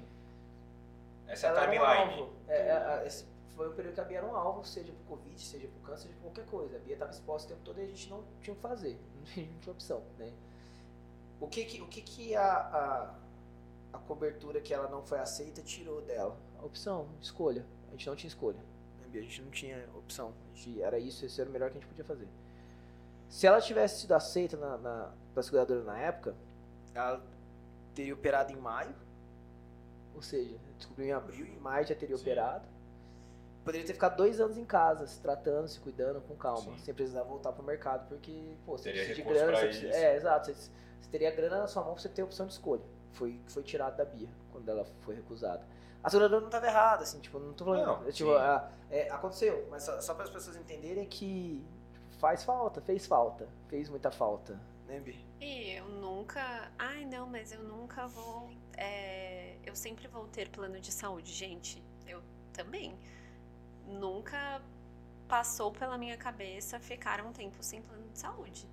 Essa 1.28 1.48
é 1.48 1.50
a 1.50 1.54
um 1.54 1.56
timeline. 1.62 2.22
alvo. 2.22 2.34
É, 2.48 2.58
é, 2.58 3.08
esse 3.08 3.26
foi 3.56 3.70
o 3.70 3.74
período 3.74 3.96
que 3.96 4.02
a 4.02 4.04
Bia 4.04 4.18
era 4.18 4.28
um 4.28 4.36
alvo, 4.36 4.66
seja 4.66 4.92
por 4.92 5.18
Covid, 5.18 5.42
seja 5.42 5.68
por 5.68 5.88
câncer, 5.88 6.04
seja 6.04 6.16
por 6.16 6.24
qualquer 6.24 6.46
coisa. 6.46 6.76
A 6.76 6.80
Bia 6.80 6.94
estava 6.94 7.12
exposta 7.12 7.48
o 7.48 7.56
tempo 7.56 7.66
todo 7.66 7.80
e 7.80 7.84
a 7.84 7.88
gente 7.88 8.10
não 8.10 8.24
tinha 8.42 8.54
o 8.54 8.56
que 8.56 8.62
fazer. 8.62 9.00
Não 9.16 9.26
tinha, 9.26 9.74
opção, 9.74 10.04
né? 10.18 10.32
O 11.40 11.48
que 11.48 11.64
que, 11.66 11.82
o 11.82 11.88
que, 11.88 12.02
que 12.02 12.36
a, 12.36 12.44
a, 12.44 13.16
a 13.94 13.98
cobertura 14.00 14.62
que 14.62 14.74
ela 14.74 14.90
não 14.90 15.04
foi 15.04 15.20
aceita 15.20 15.62
tirou 15.62 16.02
dela? 16.02 16.38
A 16.60 16.66
opção, 16.66 17.08
escolha. 17.22 17.66
A 17.88 17.92
gente 17.92 18.08
não 18.08 18.16
tinha 18.16 18.28
escolha. 18.28 18.60
A 19.04 19.22
gente 19.22 19.42
não 19.42 19.52
tinha 19.52 19.90
opção. 19.96 20.34
Gente, 20.54 20.82
era 20.82 21.00
isso, 21.00 21.26
esse 21.26 21.40
era 21.42 21.50
o 21.50 21.54
melhor 21.54 21.70
que 21.72 21.78
a 21.78 21.82
gente 21.82 21.90
podia 21.90 22.06
fazer. 22.06 22.28
Se 23.30 23.48
ela 23.48 23.60
tivesse 23.60 24.02
sido 24.02 24.14
aceita 24.14 24.56
na, 24.58 24.78
na, 24.78 25.14
pela 25.34 25.44
seguradora 25.44 25.84
na 25.84 25.98
época, 25.98 26.36
ela 26.94 27.24
teria 27.96 28.14
operado 28.14 28.52
em 28.52 28.56
maio, 28.58 28.94
ou 30.16 30.22
seja, 30.22 30.56
descobriu 30.78 31.08
em 31.08 31.12
abril, 31.14 31.46
em 31.46 31.60
maio 31.60 31.86
já 31.86 31.96
teria 31.96 32.16
Sim. 32.16 32.22
operado. 32.24 32.66
Poderia 33.64 33.86
ter 33.86 33.94
ficado 33.94 34.18
dois 34.18 34.40
anos 34.42 34.58
em 34.58 34.66
casa, 34.66 35.06
se 35.06 35.20
tratando, 35.20 35.68
se 35.68 35.80
cuidando 35.80 36.20
com 36.22 36.36
calma, 36.36 36.62
Sim. 36.62 36.78
sem 36.80 36.94
precisar 36.94 37.24
voltar 37.24 37.52
pro 37.52 37.64
mercado, 37.64 38.08
porque, 38.08 38.56
pô, 38.66 38.76
você 38.78 38.86
Teria 38.86 39.06
precisa 39.06 39.28
de 39.28 39.34
grana, 39.34 39.58
você 39.58 39.66
precisa. 39.68 39.94
É, 39.94 40.16
exato, 40.16 40.48
você, 40.48 40.54
você 41.00 41.10
teria 41.12 41.30
grana 41.32 41.60
na 41.60 41.68
sua 41.68 41.84
mão 41.84 41.94
pra 41.94 42.02
você 42.02 42.10
ter 42.10 42.24
opção 42.24 42.48
de 42.48 42.54
escolha. 42.54 42.82
Foi 43.14 43.40
foi 43.48 43.62
tirado 43.62 43.98
da 43.98 44.06
Bia, 44.06 44.30
quando 44.52 44.68
ela 44.70 44.84
foi 45.02 45.16
recusada. 45.16 45.62
A 46.04 46.10
seguradora 46.10 46.40
não 46.42 46.48
estava 46.48 46.66
errada, 46.66 47.04
assim, 47.04 47.20
tipo, 47.20 47.38
não 47.38 47.54
tô 47.54 47.66
falando. 47.66 47.86
Não, 47.86 48.08
é, 48.08 48.12
tipo, 48.12 48.32
sim. 48.32 48.36
a- 48.38 48.72
é, 48.90 49.10
aconteceu, 49.12 49.68
mas 49.70 49.84
só, 49.84 50.02
só 50.02 50.16
para 50.16 50.24
as 50.24 50.30
pessoas 50.32 50.56
entenderem 50.56 51.06
que 51.06 51.64
faz 52.18 52.44
falta, 52.44 52.82
fez 52.82 53.06
falta, 53.06 53.48
fez 53.68 53.90
muita 53.90 54.10
falta, 54.10 54.60
né, 54.92 55.00
Bia? 55.00 55.16
E 55.40 55.72
eu 55.72 55.88
nunca. 55.90 56.72
Ai, 56.78 57.06
não, 57.06 57.28
mas 57.28 57.52
eu 57.52 57.64
nunca 57.64 58.08
vou. 58.08 58.50
é, 58.78 59.58
Eu 59.66 59.76
sempre 59.76 60.08
vou 60.08 60.28
ter 60.28 60.50
plano 60.50 60.80
de 60.80 60.92
saúde, 60.92 61.32
gente. 61.32 61.82
Eu 62.06 62.22
também. 62.54 62.98
Nunca 63.88 64.62
passou 65.28 65.72
pela 65.72 65.98
minha 65.98 66.18
cabeça 66.18 66.80
ficar 66.80 67.26
um 67.26 67.32
tempo 67.32 67.64
sem 67.64 67.82
plano 67.82 68.08
de 68.10 68.20
saúde. 68.20 68.68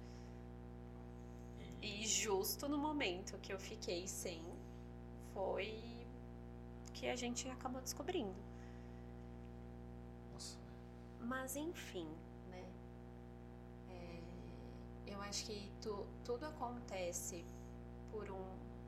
E 1.81 2.07
justo 2.07 2.69
no 2.69 2.77
momento 2.77 3.39
que 3.39 3.53
eu 3.53 3.59
fiquei 3.59 4.07
sem, 4.09 4.43
foi 5.33 5.81
que 6.93 7.07
a 7.09 7.15
gente 7.15 7.49
acabou 7.49 7.81
descobrindo. 7.81 8.35
Nossa. 10.33 10.59
Mas 11.21 11.55
enfim, 11.55 12.09
eu 15.11 15.21
acho 15.23 15.45
que 15.47 15.71
tu- 15.81 16.07
tudo 16.25 16.47
acontece 16.47 17.45
por 18.11 18.31
um 18.31 18.45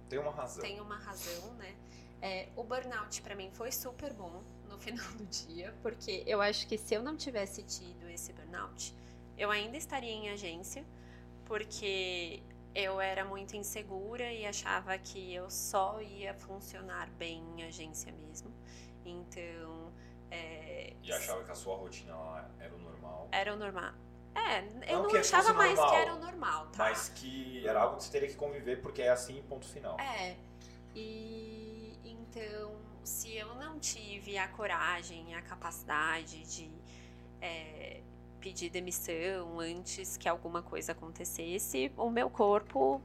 Tem 0.08 0.18
uma 0.18 0.30
razão. 0.32 0.62
tem 0.62 0.80
uma 0.80 0.96
razão, 0.96 1.54
né? 1.54 1.74
É, 2.22 2.48
o 2.56 2.62
burnout 2.64 3.22
pra 3.22 3.34
mim 3.34 3.50
foi 3.52 3.72
super 3.72 4.12
bom 4.12 4.42
no 4.68 4.78
final 4.80 5.06
do 5.14 5.24
dia, 5.26 5.74
porque 5.82 6.22
eu 6.26 6.40
acho 6.40 6.66
que 6.66 6.76
se 6.76 6.94
eu 6.94 7.02
não 7.02 7.16
tivesse 7.16 7.62
tido 7.62 8.08
esse 8.08 8.32
burnout, 8.32 8.94
eu 9.38 9.50
ainda 9.50 9.76
estaria 9.76 10.12
em 10.12 10.28
agência, 10.30 10.84
porque 11.46 12.42
eu 12.74 13.00
era 13.00 13.24
muito 13.24 13.56
insegura 13.56 14.30
e 14.32 14.44
achava 14.46 14.96
que 14.98 15.32
eu 15.34 15.50
só 15.50 16.00
ia 16.00 16.34
funcionar 16.34 17.08
bem 17.10 17.42
em 17.56 17.64
agência 17.64 18.12
mesmo. 18.12 18.52
Então. 19.04 19.92
É, 20.30 20.92
E 21.02 21.12
achava 21.12 21.42
que 21.42 21.50
a 21.50 21.54
sua 21.54 21.74
rotina 21.76 22.14
lá 22.14 22.48
era 22.60 22.74
o 22.74 22.78
normal. 22.78 23.28
era 23.32 23.52
o 23.52 23.56
normal. 23.56 23.92
É, 24.34 24.92
eu 24.92 24.96
Não 24.98 25.02
não, 25.04 25.10
que 25.10 25.18
achava 25.18 25.52
mais 25.52 25.74
normal, 25.74 25.90
que 25.90 25.96
era 25.96 26.14
o 26.14 26.18
normal, 26.18 26.66
tá? 26.68 26.78
Mas 26.78 27.08
que 27.08 27.66
era 27.66 27.82
algo 27.82 27.96
que 27.96 28.04
você 28.04 28.10
teria 28.10 28.28
que 28.28 28.36
conviver 28.36 28.80
porque 28.80 29.02
é 29.02 29.10
assim, 29.10 29.42
ponto 29.48 29.66
final. 29.66 29.98
É. 29.98 30.36
E 30.94 31.98
então, 32.04 32.72
se 33.04 33.36
eu 33.36 33.54
não 33.56 33.78
tive 33.78 34.38
a 34.38 34.48
coragem, 34.48 35.34
a 35.34 35.42
capacidade 35.42 36.42
de 36.44 36.70
é, 37.40 38.00
pedir 38.40 38.70
demissão 38.70 39.60
antes 39.60 40.16
que 40.16 40.28
alguma 40.28 40.62
coisa 40.62 40.92
acontecesse, 40.92 41.92
o 41.96 42.10
meu 42.10 42.30
corpo 42.30 43.00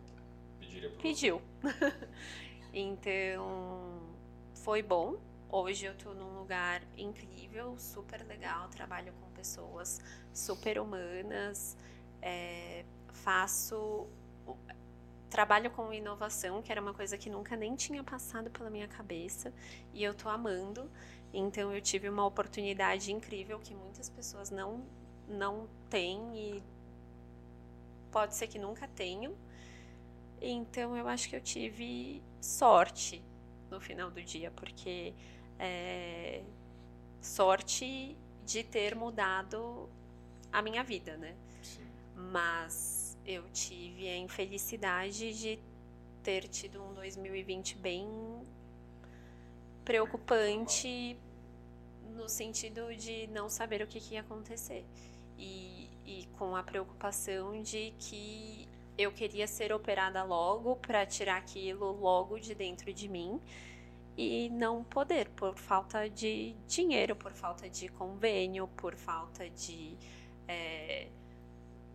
pediu. 1.01 1.41
então, 2.73 4.01
foi 4.53 4.81
bom. 4.81 5.15
Hoje 5.49 5.85
eu 5.85 5.95
tô 5.95 6.13
num 6.13 6.39
lugar 6.39 6.81
incrível, 6.97 7.75
super 7.77 8.25
legal, 8.25 8.67
trabalho 8.69 9.13
com 9.13 9.29
pessoas 9.45 10.01
super 10.33 10.79
humanas, 10.79 11.77
é, 12.21 12.83
faço. 13.13 14.07
Trabalho 15.29 15.69
com 15.71 15.91
inovação, 15.91 16.61
que 16.61 16.71
era 16.71 16.79
uma 16.79 16.93
coisa 16.93 17.17
que 17.17 17.29
nunca 17.29 17.57
nem 17.57 17.75
tinha 17.75 18.01
passado 18.03 18.49
pela 18.49 18.69
minha 18.69 18.87
cabeça, 18.87 19.53
e 19.93 20.01
eu 20.03 20.13
tô 20.13 20.29
amando. 20.29 20.89
Então 21.33 21.73
eu 21.73 21.81
tive 21.81 22.07
uma 22.07 22.25
oportunidade 22.25 23.11
incrível 23.11 23.59
que 23.59 23.75
muitas 23.75 24.09
pessoas 24.09 24.49
não, 24.49 24.85
não 25.27 25.67
têm 25.89 26.37
e 26.37 26.63
pode 28.11 28.33
ser 28.35 28.47
que 28.47 28.57
nunca 28.57 28.87
tenham. 28.87 29.35
Então 30.41 30.95
eu 30.95 31.07
acho 31.07 31.27
que 31.29 31.35
eu 31.35 31.41
tive 31.41 32.23
sorte 32.39 33.21
no 33.69 33.81
final 33.81 34.09
do 34.09 34.21
dia, 34.21 34.51
porque 34.51 35.13
é, 35.59 36.43
sorte 37.19 38.15
de 38.45 38.63
ter 38.63 38.95
mudado 38.95 39.89
a 40.51 40.61
minha 40.61 40.83
vida, 40.83 41.17
né? 41.17 41.35
Sim. 41.61 41.85
Mas 42.31 43.17
eu 43.25 43.43
tive 43.51 44.07
a 44.07 44.17
infelicidade 44.17 45.33
de 45.33 45.59
ter 46.23 46.47
tido 46.47 46.81
um 46.81 46.93
2020 46.93 47.77
bem 47.77 48.07
preocupante 49.83 51.17
no 52.15 52.29
sentido 52.29 52.95
de 52.95 53.27
não 53.27 53.49
saber 53.49 53.81
o 53.81 53.87
que, 53.87 53.99
que 53.99 54.13
ia 54.15 54.21
acontecer. 54.21 54.85
E, 55.37 55.89
e 56.05 56.27
com 56.37 56.55
a 56.55 56.63
preocupação 56.63 57.61
de 57.61 57.93
que 57.99 58.67
eu 58.97 59.11
queria 59.11 59.45
ser 59.47 59.73
operada 59.73 60.23
logo 60.23 60.77
para 60.77 61.05
tirar 61.05 61.37
aquilo 61.37 61.91
logo 61.99 62.39
de 62.39 62.55
dentro 62.55 62.93
de 62.93 63.09
mim 63.09 63.41
e 64.17 64.49
não 64.49 64.83
poder 64.83 65.29
por 65.31 65.55
falta 65.57 66.09
de 66.09 66.53
dinheiro, 66.67 67.15
por 67.15 67.31
falta 67.33 67.69
de 67.69 67.89
convênio, 67.89 68.67
por 68.69 68.95
falta 68.95 69.49
de 69.49 69.97
é, 70.47 71.09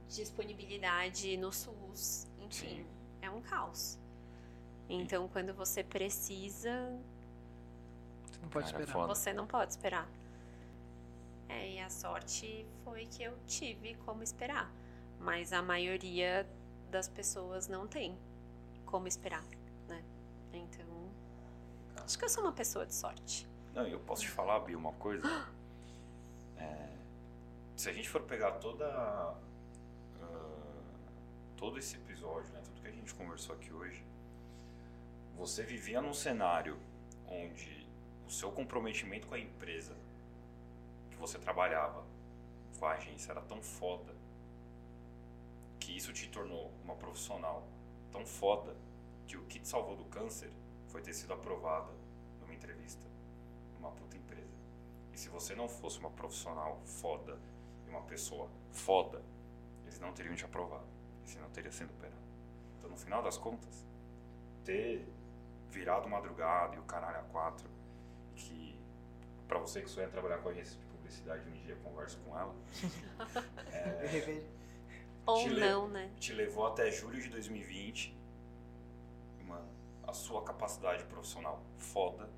disponibilidade 0.09 1.37
no 1.37 1.53
SUS, 1.53 2.27
enfim, 2.41 2.85
Sim. 2.85 2.87
é 3.23 3.31
um 3.31 3.41
caos. 3.41 3.99
Então, 4.89 5.29
quando 5.29 5.55
você 5.55 5.85
precisa, 5.85 6.71
Você 8.27 8.41
não 8.43 8.49
pode 8.49 8.73
Cara, 8.73 8.83
esperar. 8.85 8.93
foda. 8.93 9.15
você 9.15 9.33
não 9.33 9.47
pode 9.47 9.71
esperar. 9.73 10.09
É, 11.49 11.73
e 11.75 11.81
a 11.81 11.91
sorte 11.91 12.67
foi 12.85 13.07
que 13.07 13.23
eu 13.23 13.37
tive 13.47 13.95
como 14.07 14.23
esperar. 14.23 14.73
Mas 15.19 15.53
a 15.53 15.63
maioria 15.63 16.47
das 16.91 17.09
pessoas 17.09 17.69
não 17.69 17.87
tem 17.87 18.17
como 18.87 19.07
esperar, 19.07 19.45
acho 22.11 22.19
que 22.19 22.25
eu 22.25 22.29
sou 22.29 22.43
uma 22.43 22.53
pessoa 22.53 22.85
de 22.85 22.93
sorte. 22.93 23.49
Não, 23.73 23.87
eu 23.87 24.01
posso 24.01 24.23
te 24.23 24.29
falar, 24.31 24.59
Bia, 24.61 24.77
uma 24.77 24.93
coisa. 24.95 25.25
É, 26.57 26.89
se 27.75 27.89
a 27.89 27.93
gente 27.95 28.07
for 28.07 28.21
pegar 28.21 28.53
toda. 28.59 28.85
ah, 28.87 29.35
todo 31.57 31.79
esse 31.79 31.97
episódio, 31.97 32.53
né, 32.53 32.61
tudo 32.63 32.83
que 32.83 32.87
a 32.87 32.91
gente 32.91 33.15
conversou 33.15 33.55
aqui 33.55 33.73
hoje, 33.73 34.05
você 35.39 35.63
vivia 35.63 36.03
num 36.03 36.13
cenário 36.13 36.79
onde 37.27 37.87
o 38.27 38.31
seu 38.31 38.53
comprometimento 38.53 39.27
com 39.27 39.35
a 39.35 39.39
empresa 39.39 39.97
que 41.11 41.17
você 41.17 41.39
trabalhava, 41.39 42.05
com 42.79 42.85
a 42.85 42.91
agência, 42.93 43.33
era 43.33 43.41
tão 43.41 43.63
foda 43.63 44.15
que 45.79 45.97
isso 45.97 46.13
te 46.13 46.29
tornou 46.29 46.71
uma 46.85 46.95
profissional 46.95 47.67
tão 48.13 48.27
foda 48.27 48.77
que 49.27 49.39
o 49.39 49.47
que 49.47 49.61
te 49.61 49.69
salvou 49.69 49.97
do 49.97 50.05
câncer 50.05 50.53
foi 50.89 51.01
ter 51.01 51.15
sido 51.15 51.33
aprovada 51.33 52.00
entrevista 52.61 53.07
numa 53.75 53.91
puta 53.91 54.17
empresa. 54.17 54.55
E 55.13 55.19
se 55.19 55.29
você 55.31 55.55
não 55.55 55.69
fosse 55.69 55.99
uma 55.99 56.11
profissional 56.11 56.79
foda 56.85 57.39
e 57.87 57.91
uma 57.91 58.03
pessoa 58.03 58.51
foda, 58.71 59.23
eles 59.85 59.99
não 59.99 60.13
teriam 60.13 60.37
te 60.37 60.45
aprovado. 60.45 60.87
E 61.25 61.31
você 61.31 61.39
não 61.39 61.49
teria 61.51 61.73
sido 61.73 61.91
operado. 61.91 62.21
Então, 62.79 62.91
no 62.91 62.97
final 62.97 63.23
das 63.23 63.39
contas, 63.39 63.87
ter 64.65 65.09
virado 65.71 66.09
madrugada 66.09 66.77
e 66.77 66.79
o 66.79 66.83
caralho 66.83 67.21
a 67.21 67.23
quatro, 67.23 67.69
que 68.37 68.79
pra 69.49 69.59
você 69.59 69.81
que 69.81 69.89
sonha 69.89 70.09
trabalhar 70.09 70.39
com 70.39 70.51
agência 70.51 70.79
de 70.79 70.85
publicidade 70.87 71.49
um 71.49 71.53
dia, 71.53 71.77
converso 71.83 72.19
com 72.19 72.39
ela, 72.39 72.55
revejo. 74.09 74.47
Ou 75.27 75.49
não, 75.51 75.89
né? 75.89 76.11
te 76.19 76.33
levou 76.33 76.67
até 76.67 76.91
julho 76.91 77.21
de 77.21 77.29
2020. 77.29 78.17
Mano, 79.47 79.69
a 80.03 80.13
sua 80.13 80.43
capacidade 80.43 81.05
profissional 81.05 81.63
foda 81.77 82.29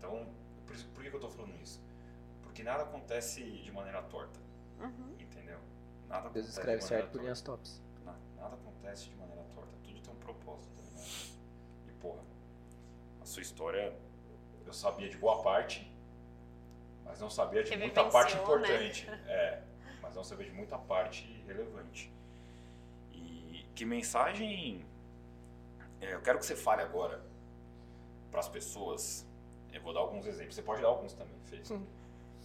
Então, 0.00 0.26
por, 0.66 0.74
por 0.94 1.02
que 1.04 1.12
eu 1.14 1.20
tô 1.20 1.28
falando 1.28 1.54
isso? 1.62 1.78
Porque 2.42 2.62
nada 2.62 2.84
acontece 2.84 3.42
de 3.44 3.70
maneira 3.70 4.02
torta, 4.02 4.40
Uhum. 4.80 5.14
entendeu? 5.20 5.58
Nada 6.08 6.30
Deus 6.30 6.48
escreve 6.48 6.78
de 6.78 6.84
certo 6.84 7.10
por 7.12 7.20
linhas 7.20 7.42
tops. 7.42 7.82
Na- 8.04 8.16
Nada 8.36 8.54
acontece 8.56 9.10
de 9.10 9.16
maneira 9.16 9.42
torta. 9.54 9.70
Tudo 9.84 10.00
tem 10.00 10.12
um 10.12 10.16
propósito, 10.16 10.72
tá 10.74 10.82
ligado? 10.82 11.04
E, 11.88 11.92
porra, 12.00 12.22
a 13.20 13.26
sua 13.26 13.42
história 13.42 13.94
eu 14.66 14.72
sabia 14.72 15.08
de 15.10 15.18
boa 15.18 15.42
parte, 15.42 15.86
mas 17.04 17.20
não 17.20 17.28
sabia 17.28 17.62
de 17.62 17.70
Que 17.70 17.76
muita 17.76 18.04
parte 18.08 18.34
né? 18.34 18.42
importante. 18.42 19.06
É, 19.26 19.62
mas 20.00 20.14
não 20.14 20.24
sabia 20.24 20.46
de 20.46 20.52
muita 20.52 20.78
parte 20.78 21.24
relevante. 21.46 22.10
E 23.12 23.66
que 23.74 23.84
mensagem. 23.84 24.84
é, 26.00 26.14
eu 26.14 26.22
quero 26.22 26.38
que 26.38 26.46
você 26.46 26.56
fale 26.56 26.80
agora 26.82 27.22
para 28.30 28.40
as 28.40 28.48
pessoas. 28.48 29.26
Eu 29.72 29.80
vou 29.82 29.92
dar 29.92 30.00
alguns 30.00 30.26
exemplos. 30.26 30.54
Você 30.54 30.62
pode 30.62 30.82
dar 30.82 30.88
alguns 30.88 31.12
também, 31.12 31.34
Fê. 31.44 31.60
Sim. 31.64 31.86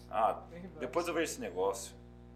Ah, 0.10 0.42
depois 0.80 1.08
eu 1.08 1.14
vejo 1.14 1.26
esse 1.32 1.42
negócio. 1.42 1.96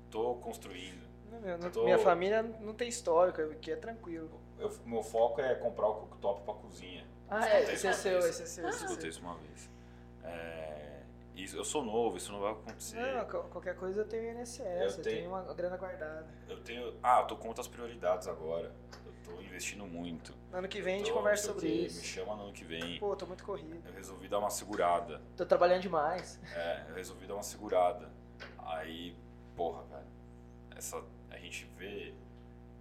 Tô 0.10 0.36
construindo. 0.36 1.08
Não, 1.32 1.40
meu, 1.40 1.58
não- 1.60 1.70
Tô- 1.72 1.84
Minha 1.84 2.00
família 2.00 2.42
não 2.42 2.74
tem 2.74 2.88
histórico, 2.90 3.42
aqui 3.42 3.72
é 3.72 3.76
tranquilo. 3.76 4.30
Eu, 4.58 4.72
meu 4.86 5.04
foco 5.04 5.40
é 5.40 5.54
comprar 5.56 5.88
o 5.88 5.96
cooktop 5.96 6.42
pra 6.44 6.54
cozinha. 6.56 7.06
Ah, 7.30 7.40
Escutei 7.42 7.58
é, 7.70 7.74
esse 7.74 7.88
é 7.88 7.94
seu, 7.94 8.20
esse 8.20 8.42
é 8.42 8.46
seu, 8.48 8.64
Eu 8.64 8.70
esse 8.72 8.80
é 8.82 8.86
escutei 8.86 9.02
seu. 9.02 9.10
isso 9.12 9.22
uma 9.22 9.36
vez. 9.36 9.70
É, 10.24 11.02
isso, 11.36 11.56
eu 11.56 11.64
sou 11.64 11.84
novo, 11.84 12.18
isso 12.18 12.32
não 12.32 12.40
vai 12.42 12.52
acontecer. 12.54 12.96
Não, 12.98 13.26
qual- 13.26 13.44
qualquer 13.44 13.76
coisa 13.76 14.02
eu 14.02 14.08
tenho 14.08 14.32
INSS, 14.32 14.60
eu, 14.60 14.66
Eu 14.66 14.92
tenho... 15.04 15.04
tenho- 15.04 15.30
uma 15.30 15.54
grana 15.54 15.78
guardada. 15.78 16.28
Eu 16.48 16.60
tenho. 16.64 16.94
Ah, 17.04 17.20
eu 17.22 17.28
tô 17.28 17.36
com 17.38 17.48
outras 17.48 17.68
prioridades 17.68 18.28
agora. 18.28 18.72
Tô 19.36 19.42
investindo 19.42 19.86
muito. 19.86 20.34
Ano 20.52 20.68
que 20.68 20.82
vem 20.82 20.96
a 20.96 20.98
gente 21.00 21.12
conversa 21.12 21.48
sobre 21.48 21.68
isso. 21.68 22.00
Me 22.02 22.06
chama 22.08 22.36
no 22.36 22.44
ano 22.44 22.54
que 22.54 22.64
vem. 22.64 23.00
Pô, 23.00 23.16
tô 23.16 23.26
muito 23.26 23.44
corrido. 23.44 23.82
Eu 23.88 23.94
resolvi 23.94 24.28
dar 24.28 24.40
uma 24.40 24.50
segurada. 24.50 25.22
Tô 25.38 25.46
trabalhando 25.46 25.82
demais. 25.82 26.40
É, 26.56 26.86
eu 26.90 26.96
resolvi 26.96 27.26
dar 27.28 27.36
uma 27.36 27.44
segurada. 27.44 28.10
Aí, 28.60 29.16
porra, 29.56 29.84
velho. 29.84 30.08
Essa. 30.76 31.02
A 31.30 31.38
gente 31.38 31.66
vê. 31.78 32.14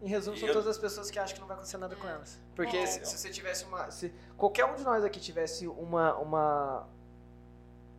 Em 0.01 0.09
resumo, 0.09 0.37
E 0.37 0.41
são 0.41 0.49
eu- 0.49 0.55
todas 0.55 0.69
as 0.69 0.79
pessoas 0.79 1.11
que 1.11 1.19
acham 1.19 1.35
que 1.35 1.41
não 1.41 1.49
vai 1.49 1.57
acontecer 1.57 1.77
nada 1.77 1.97
com 1.97 2.07
elas. 2.07 2.41
Porque 2.55 2.87
se, 2.87 3.05
se 3.05 3.19
você 3.19 3.31
tivesse 3.31 3.65
uma. 3.65 3.91
Se 3.91 4.13
qualquer 4.37 4.65
um 4.65 4.77
de 4.77 4.85
nós 4.85 5.05
aqui 5.05 5.19
tivesse 5.21 5.67
uma. 5.67 6.17
Uma, 6.19 6.89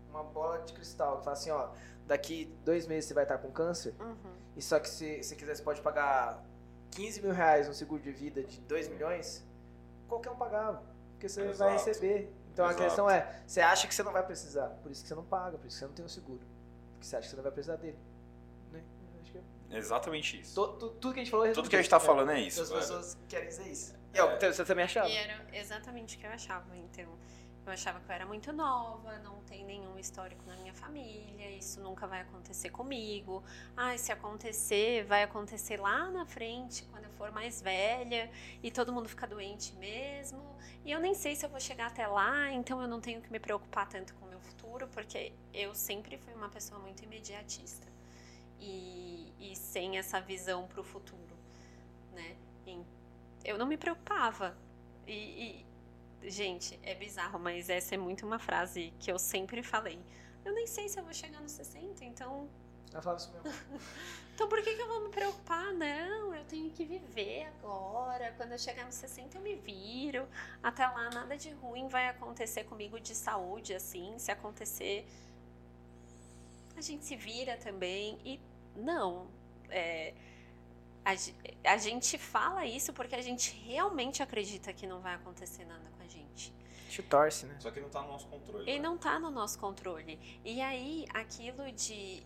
uma 0.10 0.24
bola 0.24 0.60
de 0.60 0.74
cristal 0.74 1.18
que 1.20 1.24
fala 1.26 1.34
assim, 1.36 1.52
ó, 1.52 1.70
daqui 2.08 2.46
dois 2.64 2.88
meses 2.88 3.06
você 3.06 3.14
vai 3.14 3.24
estar 3.24 3.38
com 3.38 3.52
câncer, 3.52 3.94
Uhum. 4.00 4.16
e 4.56 4.62
só 4.62 4.80
que 4.80 4.90
se 4.90 5.22
você 5.22 5.36
quiser, 5.36 5.56
você 5.56 5.62
pode 5.64 5.82
pagar 5.82 6.44
15 6.92 7.22
mil 7.22 7.32
reais 7.34 7.68
no 7.68 7.74
seguro 7.74 8.02
de 8.02 8.12
vida 8.12 8.44
de 8.44 8.60
2 8.62 8.88
milhões, 8.90 9.46
qualquer 10.08 10.32
um 10.32 10.36
pagava. 10.36 10.84
Porque 11.12 11.28
você 11.30 11.42
vai 11.44 11.52
Exato. 11.52 11.72
receber. 11.86 12.34
Então 12.54 12.66
Exato. 12.66 12.82
a 12.82 12.86
questão 12.86 13.10
é, 13.10 13.42
você 13.46 13.62
acha 13.62 13.88
que 13.88 13.94
você 13.96 14.04
não 14.04 14.12
vai 14.12 14.26
precisar, 14.26 14.68
por 14.82 14.92
isso 14.92 15.02
que 15.02 15.08
você 15.08 15.16
não 15.16 15.24
paga, 15.24 15.58
por 15.58 15.68
isso 15.68 15.76
que 15.76 15.80
você 15.80 15.86
não 15.86 15.94
tem 15.94 16.06
o 16.06 16.10
seguro. 16.10 16.42
Porque 16.94 17.06
você 17.06 17.16
acha 17.16 17.24
que 17.26 17.30
você 17.30 17.36
não 17.36 17.44
vai 17.44 17.52
precisar 17.52 17.76
dele. 17.78 17.98
Né? 18.72 18.82
Eu 19.14 19.22
acho 19.22 19.32
que 19.32 19.38
é- 19.38 19.78
Exatamente 19.78 20.42
isso. 20.42 20.56
to- 20.56 20.74
tu- 20.78 20.90
tudo 20.92 21.14
que 21.14 21.20
a 21.20 21.24
gente 21.24 21.32
falou 21.32 21.52
Tudo 21.54 21.70
que 21.70 21.76
a 21.76 21.82
gente 21.82 21.90
tá 21.92 22.00
falando 22.00 22.32
é 22.32 22.40
isso, 22.42 22.62
As 22.62 22.70
pessoas 22.72 23.18
querem 23.28 23.48
dizer 23.48 23.68
isso. 23.68 23.94
É 24.14 24.24
o 24.24 24.38
que 24.38 24.52
você 24.52 24.66
também 24.66 24.86
achava? 24.86 25.08
E 25.08 25.16
era 25.16 25.46
exatamente 25.54 26.18
o 26.18 26.20
que 26.20 26.26
eu 26.26 26.32
achava. 26.32 26.76
Então, 26.76 27.06
eu 27.70 27.74
achava 27.74 28.00
que 28.00 28.10
eu 28.10 28.16
era 28.16 28.26
muito 28.26 28.52
nova, 28.52 29.18
não 29.20 29.42
tem 29.44 29.64
nenhum 29.64 29.98
histórico 29.98 30.44
na 30.48 30.56
minha 30.58 30.74
família, 30.74 31.52
isso 31.52 31.80
nunca 31.80 32.08
vai 32.08 32.22
acontecer 32.22 32.70
comigo. 32.70 33.44
Ah, 33.78 33.98
se 33.98 34.12
acontecer, 34.12 35.04
vai 35.06 35.24
acontecer 35.24 35.80
lá 35.80 36.10
na 36.10 36.26
frente, 36.26 36.84
quando 36.92 37.06
eu 37.06 37.12
for 37.12 37.32
mais 37.32 37.62
velha, 37.62 38.30
e 38.64 38.72
todo 38.72 38.92
mundo 38.92 39.08
fica 39.08 39.28
doente 39.28 39.76
mesmo. 39.76 40.42
E 40.84 40.92
eu 40.92 41.00
nem 41.00 41.14
sei 41.14 41.36
se 41.36 41.46
eu 41.46 41.50
vou 41.50 41.60
chegar 41.60 41.88
até 41.88 42.08
lá, 42.08 42.52
então 42.52 42.82
eu 42.82 42.88
não 42.88 43.00
tenho 43.00 43.22
que 43.22 43.32
me 43.32 43.40
preocupar 43.40 43.88
tanto 43.88 44.14
com 44.16 44.26
o 44.26 44.30
meu 44.30 44.40
futuro, 44.40 44.88
porque 44.88 45.32
eu 45.54 45.76
sempre 45.76 46.18
fui 46.18 46.34
uma 46.34 46.50
pessoa 46.50 46.80
muito 46.80 47.04
imediatista. 47.04 47.88
E, 48.60 49.34
e 49.40 49.56
sem 49.56 49.98
essa 49.98 50.20
visão 50.20 50.68
para 50.68 50.82
o 50.82 50.84
futuro, 50.84 51.38
né? 52.12 52.36
Eu 53.44 53.58
não 53.58 53.66
me 53.66 53.78
preocupava. 53.78 54.56
E, 55.08 55.14
e, 55.14 55.66
gente, 56.24 56.80
é 56.84 56.96
bizarro, 56.96 57.40
mas 57.40 57.70
essa 57.70 57.96
é 57.96 57.98
muito 57.98 58.26
uma 58.26 58.40
frase 58.40 58.94
que 59.00 59.12
eu 59.12 59.20
sempre 59.20 59.64
falei. 59.64 60.00
Eu 60.44 60.54
nem 60.54 60.68
sei 60.68 60.90
se 60.90 61.00
eu 61.00 61.04
vou 61.04 61.14
chegar 61.14 61.42
nos 61.42 61.52
60, 61.52 62.04
então. 62.06 62.50
Eu 62.94 63.02
falava 63.02 63.22
isso 63.22 63.32
mesmo. 63.32 63.80
Então 64.40 64.48
por 64.48 64.64
que, 64.64 64.74
que 64.74 64.82
eu 64.82 64.88
vou 64.88 65.04
me 65.04 65.10
preocupar? 65.10 65.74
Não, 65.74 66.34
eu 66.34 66.46
tenho 66.46 66.72
que 66.72 66.86
viver 66.86 67.46
agora. 67.48 68.34
Quando 68.38 68.54
eu 68.54 68.58
chegar 68.58 68.86
nos 68.86 68.96
60, 68.96 69.38
eu 69.38 69.42
me 69.42 69.56
viro. 69.56 70.26
Até 70.64 70.88
lá, 70.88 71.10
nada 71.10 71.36
de 71.36 71.52
ruim 71.52 71.90
vai 71.90 72.08
acontecer 72.08 72.64
comigo 72.64 73.02
de 73.02 73.14
saúde, 73.14 73.74
assim. 73.74 74.18
Se 74.18 74.32
acontecer, 74.32 75.06
a 76.78 76.80
gente 76.80 77.04
se 77.04 77.18
vira 77.18 77.58
também. 77.58 78.18
E 78.24 78.40
não. 78.78 79.28
É, 79.70 80.14
a, 81.04 81.74
a 81.74 81.78
gente 81.78 82.18
fala 82.18 82.66
isso 82.66 82.94
porque 82.94 83.16
a 83.16 83.22
gente 83.22 83.52
realmente 83.66 84.24
acredita 84.24 84.72
que 84.72 84.88
não 84.88 85.02
vai 85.02 85.16
acontecer 85.16 85.66
nada 85.66 85.90
com 85.98 85.99
gente. 86.10 86.54
Gente 86.86 87.04
torce, 87.04 87.46
né? 87.46 87.56
Só 87.60 87.70
que 87.72 87.80
não 87.80 87.90
tá 87.90 88.02
no 88.02 88.08
nosso 88.10 88.28
controle. 88.28 88.70
E 88.70 88.76
né? 88.76 88.80
não 88.80 88.98
tá 88.98 89.20
no 89.20 89.30
nosso 89.30 89.60
controle. 89.60 90.20
E 90.44 90.62
aí, 90.62 91.06
aquilo 91.14 91.72
de. 91.72 92.24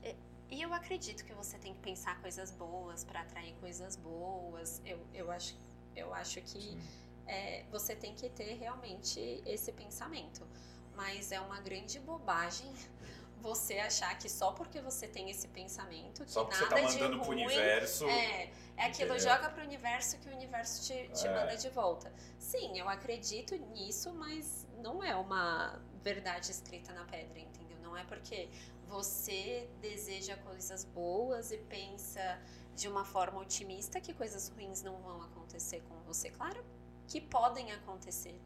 E 0.49 0.61
eu 0.61 0.73
acredito 0.73 1.25
que 1.25 1.33
você 1.33 1.57
tem 1.57 1.73
que 1.73 1.79
pensar 1.79 2.19
coisas 2.21 2.51
boas 2.51 3.03
para 3.03 3.21
atrair 3.21 3.53
coisas 3.59 3.95
boas. 3.95 4.81
Eu, 4.85 4.99
eu, 5.13 5.31
acho, 5.31 5.55
eu 5.95 6.13
acho 6.13 6.39
que 6.41 6.77
é, 7.25 7.65
você 7.71 7.95
tem 7.95 8.13
que 8.13 8.29
ter 8.29 8.53
realmente 8.57 9.19
esse 9.45 9.71
pensamento. 9.71 10.47
Mas 10.95 11.31
é 11.31 11.39
uma 11.39 11.59
grande 11.59 11.99
bobagem 11.99 12.71
você 13.41 13.79
achar 13.79 14.17
que 14.17 14.29
só 14.29 14.51
porque 14.51 14.79
você 14.79 15.07
tem 15.07 15.29
esse 15.29 15.47
pensamento, 15.47 16.23
que 16.23 16.31
Só 16.31 16.45
porque 16.45 16.57
você 16.57 16.63
nada 16.63 16.75
tá 16.75 16.81
de 16.87 16.93
mandando 16.93 17.17
pro 17.17 17.27
ruim 17.27 17.45
universo. 17.45 18.07
é, 18.07 18.51
é 18.77 18.85
aquilo, 18.85 19.13
Entendeu? 19.15 19.31
joga 19.31 19.49
pro 19.49 19.63
universo 19.63 20.17
que 20.19 20.29
o 20.29 20.33
universo 20.33 20.83
te, 20.87 21.09
te 21.09 21.27
É. 21.27 21.33
manda 21.33 21.55
de 21.55 21.69
volta. 21.69 22.11
Sim, 22.39 22.77
eu 22.77 22.89
acredito 22.89 23.55
nisso, 23.55 24.13
mas 24.13 24.67
não 24.77 25.03
é 25.03 25.15
uma 25.15 25.79
verdade 26.01 26.51
escrita 26.51 26.91
na 26.93 27.05
pedra, 27.05 27.39
entendeu? 27.39 27.77
Não 27.81 27.95
é 27.95 28.03
porque 28.03 28.49
você 28.87 29.69
deseja 29.81 30.35
coisas 30.37 30.83
boas 30.83 31.51
e 31.51 31.57
pensa 31.57 32.39
de 32.75 32.87
uma 32.87 33.05
forma 33.05 33.39
otimista 33.39 34.01
que 34.01 34.13
coisas 34.13 34.49
ruins 34.49 34.81
não 34.81 34.97
vão 35.01 35.21
acontecer 35.21 35.81
com 35.87 35.95
você. 36.01 36.29
Claro 36.31 36.63
que 37.07 37.21
podem 37.21 37.71
acontecer. 37.71 38.39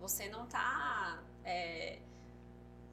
Você 0.00 0.28
não 0.28 0.46
tá. 0.46 1.22
é, 1.44 2.00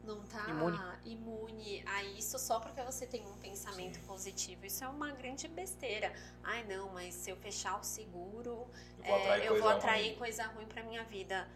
não 0.08 0.24
tá 0.26 0.48
Imune. 0.50 0.78
imune 1.06 1.84
a 1.86 2.04
isso 2.04 2.40
só 2.40 2.60
porque 2.60 2.82
você 2.82 3.06
tem 3.06 3.26
um 3.28 3.38
pensamento 3.38 4.00
positivo. 4.08 4.66
Isso 4.66 4.84
é 4.84 4.88
uma 4.88 5.12
grande 5.12 5.48
besteira. 5.48 6.12
Ai, 6.44 6.64
não, 6.66 6.92
mas 6.94 7.14
se 7.14 7.30
eu 7.30 7.36
fechar 7.38 7.80
o 7.80 7.84
seguro, 7.84 8.68
Eu 9.04 9.06
vou 9.06 9.16
atrair 9.18 9.42
é, 9.44 9.48
eu 9.48 9.54
vou 9.54 9.62
coisa 9.64 9.78
atrair 9.78 10.08
ruim. 10.10 10.18
coisa 10.18 10.44
ruim 10.48 10.66
pra 10.66 10.84
minha 10.84 11.04
vida. 11.04 11.48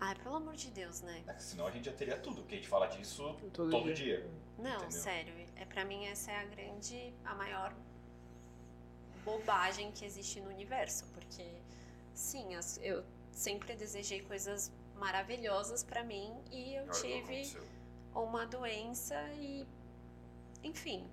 Ai, 0.00 0.14
pelo 0.16 0.36
amor 0.36 0.54
de 0.56 0.70
Deus, 0.70 1.00
né? 1.02 1.22
É 1.26 1.32
que 1.34 1.42
Senão 1.42 1.66
a 1.66 1.70
gente 1.70 1.84
já 1.86 1.92
teria 1.92 2.18
tudo, 2.18 2.42
porque 2.42 2.54
a 2.54 2.58
gente 2.58 2.68
fala 2.68 2.86
disso 2.86 3.34
Todo 3.52 3.70
todo, 3.70 3.84
dia. 3.94 3.94
dia. 3.94 4.30
Não, 4.58 4.74
Entendeu? 4.76 4.90
sério. 4.90 5.34
É 5.56 5.64
para 5.64 5.84
mim 5.84 6.06
essa 6.06 6.30
é 6.32 6.36
a 6.40 6.44
grande, 6.44 7.14
a 7.24 7.34
maior 7.34 7.74
bobagem 9.24 9.90
que 9.92 10.04
existe 10.04 10.40
no 10.40 10.48
universo, 10.50 11.04
porque 11.14 11.44
sim, 12.14 12.54
as- 12.54 12.78
eu 12.82 13.02
sempre 13.32 13.74
desejei 13.74 14.22
coisas 14.22 14.70
maravilhosas 14.96 15.82
pra 15.82 16.02
mim 16.02 16.32
e 16.50 16.74
eu 16.74 16.84
Olha 16.84 16.92
tive 16.92 17.58
uma 18.14 18.46
doença 18.46 19.14
e 19.34 19.66
enfim, 20.62 21.06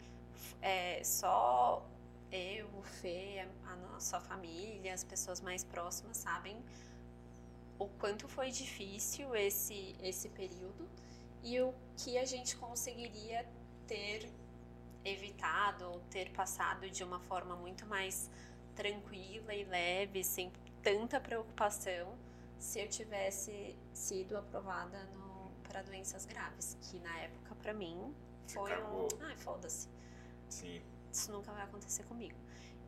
é, 0.61 1.03
só 1.03 1.85
eu, 2.31 2.67
o 2.79 2.81
Fê, 2.81 3.45
a, 3.65 3.73
a 3.73 3.75
nossa 3.75 4.19
família, 4.19 4.93
as 4.93 5.03
pessoas 5.03 5.41
mais 5.41 5.63
próximas 5.63 6.17
sabem 6.17 6.57
o 7.77 7.87
quanto 7.99 8.27
foi 8.27 8.49
difícil 8.51 9.35
esse 9.35 9.95
esse 10.01 10.29
período 10.29 10.87
e 11.43 11.59
o 11.59 11.73
que 11.97 12.17
a 12.17 12.25
gente 12.25 12.55
conseguiria 12.55 13.45
ter 13.87 14.29
evitado 15.03 15.85
ou 15.85 15.99
ter 16.09 16.31
passado 16.31 16.89
de 16.89 17.03
uma 17.03 17.19
forma 17.19 17.55
muito 17.55 17.85
mais 17.85 18.29
tranquila 18.75 19.53
e 19.53 19.63
leve, 19.65 20.23
sem 20.23 20.51
tanta 20.81 21.19
preocupação, 21.19 22.13
se 22.59 22.79
eu 22.79 22.87
tivesse 22.89 23.75
sido 23.93 24.37
aprovada 24.37 25.09
para 25.67 25.81
doenças 25.81 26.25
graves, 26.25 26.77
que 26.81 26.99
na 26.99 27.17
época 27.19 27.55
para 27.55 27.73
mim 27.73 28.13
foi 28.47 28.69
cagou. 28.69 29.07
um, 29.13 29.23
ai, 29.23 29.35
foda-se 29.37 29.89
Sim. 30.49 30.81
isso 31.11 31.31
nunca 31.31 31.51
vai 31.51 31.63
acontecer 31.63 32.03
comigo. 32.03 32.37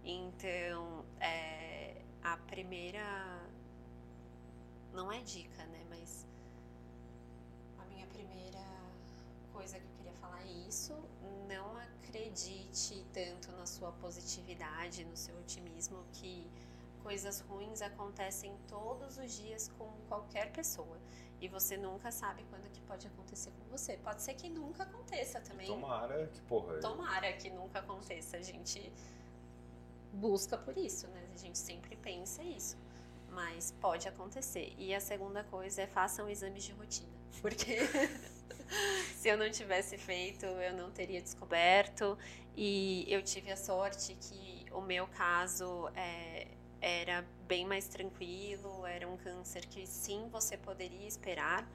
Então, 0.04 1.04
é, 1.20 2.02
a 2.24 2.38
primeira. 2.38 3.02
Não 4.94 5.12
é 5.12 5.20
dica, 5.22 5.66
né? 5.66 5.84
Mas. 5.90 6.28
A 7.80 7.86
minha 7.86 8.06
primeira 8.08 8.64
coisa 9.52 9.80
que 9.80 9.86
eu 9.86 9.92
queria 9.98 10.14
falar 10.14 10.42
é 10.42 10.52
isso. 10.68 10.94
Não 11.48 11.76
acredite 11.78 13.04
tanto 13.14 13.52
na 13.54 13.66
sua 13.66 13.92
positividade, 13.94 15.04
no 15.06 15.18
seu 15.18 15.36
otimismo, 15.40 16.06
que 16.14 16.48
coisas 17.06 17.40
ruins 17.42 17.84
acontecem 17.84 18.58
todos 18.68 19.20
os 19.20 19.32
dias 19.32 19.72
com 19.78 19.88
qualquer 20.10 20.52
pessoa. 20.52 20.98
E 21.40 21.48
você 21.48 21.78
nunca 21.78 22.12
sabe 22.12 22.44
quando 22.50 22.68
que 22.72 22.82
pode 22.82 23.06
acontecer 23.06 23.52
com 23.52 23.66
você. 23.70 23.96
Pode 23.98 24.24
ser 24.24 24.34
que 24.34 24.50
nunca 24.50 24.82
aconteça 24.82 25.40
também. 25.40 25.68
Tomara 25.68 26.26
que, 26.34 26.42
porra. 26.42 26.80
Tomara 26.80 27.32
que 27.34 27.52
nunca 27.52 27.78
aconteça. 27.78 28.38
A 28.38 28.42
gente 28.42 28.92
busca 30.14 30.58
por 30.58 30.76
isso, 30.76 31.08
né? 31.10 31.24
A 31.32 31.38
gente 31.38 31.60
sempre 31.60 31.96
pensa 31.96 32.42
isso. 32.42 32.76
Mas 33.30 33.72
pode 33.80 34.08
acontecer. 34.08 34.74
E 34.76 34.92
a 34.96 35.00
segunda 35.00 35.44
coisa 35.44 35.84
é 35.84 35.88
façam 35.88 36.28
exames 36.28 36.64
de 36.64 36.72
rotina. 36.72 37.14
Porque 37.40 37.78
se 39.16 39.28
eu 39.28 39.38
não 39.38 39.52
tivesse 39.52 39.96
feito, 39.96 40.48
eu 40.48 40.74
não 40.74 40.90
teria 40.90 41.22
descoberto. 41.22 42.18
E 42.56 43.06
eu 43.08 43.22
tive 43.22 43.52
a 43.52 43.58
sorte 43.58 44.16
que 44.16 44.66
o 44.72 44.82
meu 44.82 45.06
caso 45.06 45.88
é, 45.94 46.48
era 46.86 47.26
bem 47.48 47.66
mais 47.66 47.88
tranquilo, 47.88 48.86
era 48.86 49.08
um 49.08 49.18
câncer 49.18 49.66
que 49.66 49.88
sim 49.88 50.30
você 50.30 50.56
poderia 50.56 51.08
esperar, 51.08 51.68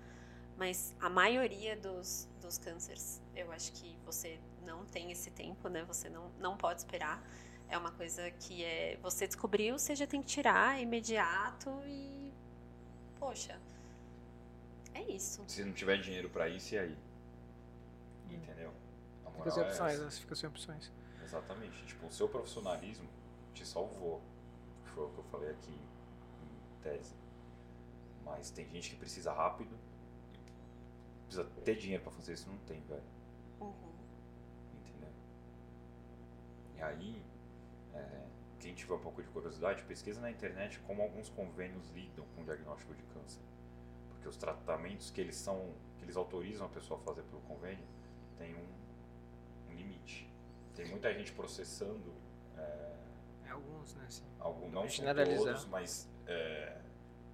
mas 0.57 0.95
a 1.01 1.11
maioria 1.11 1.77
dos, 1.77 2.29
dos 2.41 2.59
cânceres, 2.59 3.21
eu 3.35 3.51
acho 3.51 3.73
que 3.73 3.99
você 4.07 4.39
não 4.65 4.87
tem 4.87 5.11
esse 5.11 5.29
tempo, 5.33 5.69
né? 5.69 5.83
Você 5.83 6.09
não, 6.09 6.31
não 6.39 6.57
pode 6.57 6.83
esperar. 6.83 7.21
É 7.69 7.77
uma 7.77 7.91
coisa 7.91 8.31
que 8.31 8.63
é. 8.63 8.99
Você 9.03 9.27
descobriu, 9.27 9.77
você 9.77 9.97
já 9.97 10.07
tem 10.07 10.23
que 10.23 10.29
tirar 10.29 10.81
imediato 10.81 11.71
e. 11.87 12.33
Poxa. 13.19 13.59
É 14.95 15.03
isso. 15.03 15.43
Se 15.49 15.65
não 15.65 15.73
tiver 15.73 15.97
dinheiro 15.97 16.31
pra 16.31 16.49
isso, 16.49 16.75
e 16.75 16.79
aí? 16.79 16.99
Entendeu? 18.31 18.73
A 19.27 19.31
Fica 19.33 19.51
sem 19.51 19.63
é 19.63 19.67
opções, 19.67 19.99
né? 19.99 20.11
Você 20.11 20.21
fica 20.21 20.35
sem 20.37 20.49
opções. 20.49 20.93
Exatamente. 21.25 21.85
Tipo, 21.85 22.07
o 22.07 22.13
seu 22.13 22.29
profissionalismo 22.29 23.09
te 23.55 23.67
salvou. 23.67 24.23
Que 25.01 25.07
Foi 25.07 25.07
o 25.07 25.11
que 25.11 25.19
eu 25.19 25.25
falei 25.25 25.51
aqui 25.51 25.73
em 25.73 26.83
tese. 26.83 27.15
Mas 28.25 28.51
tem 28.51 28.69
gente 28.69 28.91
que 28.91 28.97
precisa 28.97 29.33
rápido. 29.33 29.75
Precisa 31.27 31.49
ter 31.65 31.77
dinheiro 31.77 32.03
pra 32.03 32.13
fazer 32.13 32.35
isso, 32.35 32.49
não 32.49 32.59
tem, 32.59 32.81
velho. 32.83 33.03
Uhum. 33.61 33.93
Entendeu? 34.75 35.11
E 36.77 36.83
aí, 36.83 37.23
é, 37.95 38.27
quem 38.59 38.75
tiver 38.75 38.95
um 38.95 39.01
pouco 39.01 39.23
de 39.23 39.29
curiosidade, 39.29 39.83
pesquisa 39.85 40.21
na 40.21 40.31
internet 40.31 40.81
como 40.81 41.03
alguns 41.03 41.29
convênios 41.29 41.89
lidam 41.91 42.27
com 42.35 42.43
o 42.43 42.45
diagnóstico 42.45 42.95
de 42.95 43.03
câncer. 43.05 43.41
Porque 44.11 44.29
os 44.29 44.37
tratamentos 44.37 45.11
que 45.11 45.21
eles 45.21 45.37
são, 45.37 45.73
que 45.99 46.05
eles 46.05 46.17
autorizam 46.17 46.67
a 46.67 46.69
pessoa 46.69 46.99
a 47.01 47.03
fazer 47.05 47.23
pelo 47.23 47.41
convênio, 47.43 47.85
tem 48.37 48.55
um, 48.55 49.71
um 49.71 49.75
limite. 49.75 50.29
Tem 50.75 50.87
muita 50.87 51.13
gente 51.15 51.33
processando, 51.33 52.13
É 52.57 53.00
alguns, 53.51 53.95
né? 53.95 54.05
Assim. 54.07 54.25
algum, 54.39 54.71
não 54.71 54.87
todos, 54.89 55.67
mas 55.67 56.09
é, 56.27 56.81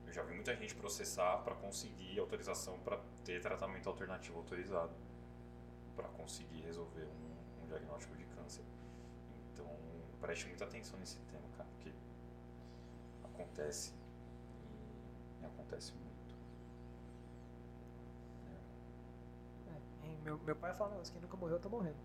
eu 0.07 0.13
já 0.13 0.23
vi 0.23 0.35
muita 0.35 0.55
gente 0.57 0.75
processar 0.75 1.39
para 1.39 1.55
conseguir 1.55 2.19
autorização 2.19 2.79
para 2.81 2.99
ter 3.25 3.41
tratamento 3.41 3.89
alternativo 3.89 4.39
autorizado, 4.39 4.95
para 5.95 6.09
conseguir 6.09 6.61
resolver 6.63 7.05
um, 7.05 7.65
um 7.65 7.67
diagnóstico 7.67 8.17
de 8.17 8.25
câncer. 8.27 8.65
Então, 9.53 9.67
preste 10.21 10.47
muita 10.47 10.65
atenção 10.65 10.99
nesse 10.99 11.19
tema, 11.21 11.49
cara, 11.57 11.69
porque 11.77 11.93
acontece 13.25 13.95
Acontece 15.47 15.93
muito. 15.95 16.35
É, 19.69 20.25
meu, 20.25 20.39
meu 20.39 20.57
pai 20.57 20.75
fala, 20.75 20.95
"Não, 20.95 21.03
quem 21.03 21.21
nunca 21.21 21.37
morreu 21.37 21.59
tá 21.59 21.69
morrendo. 21.69 21.97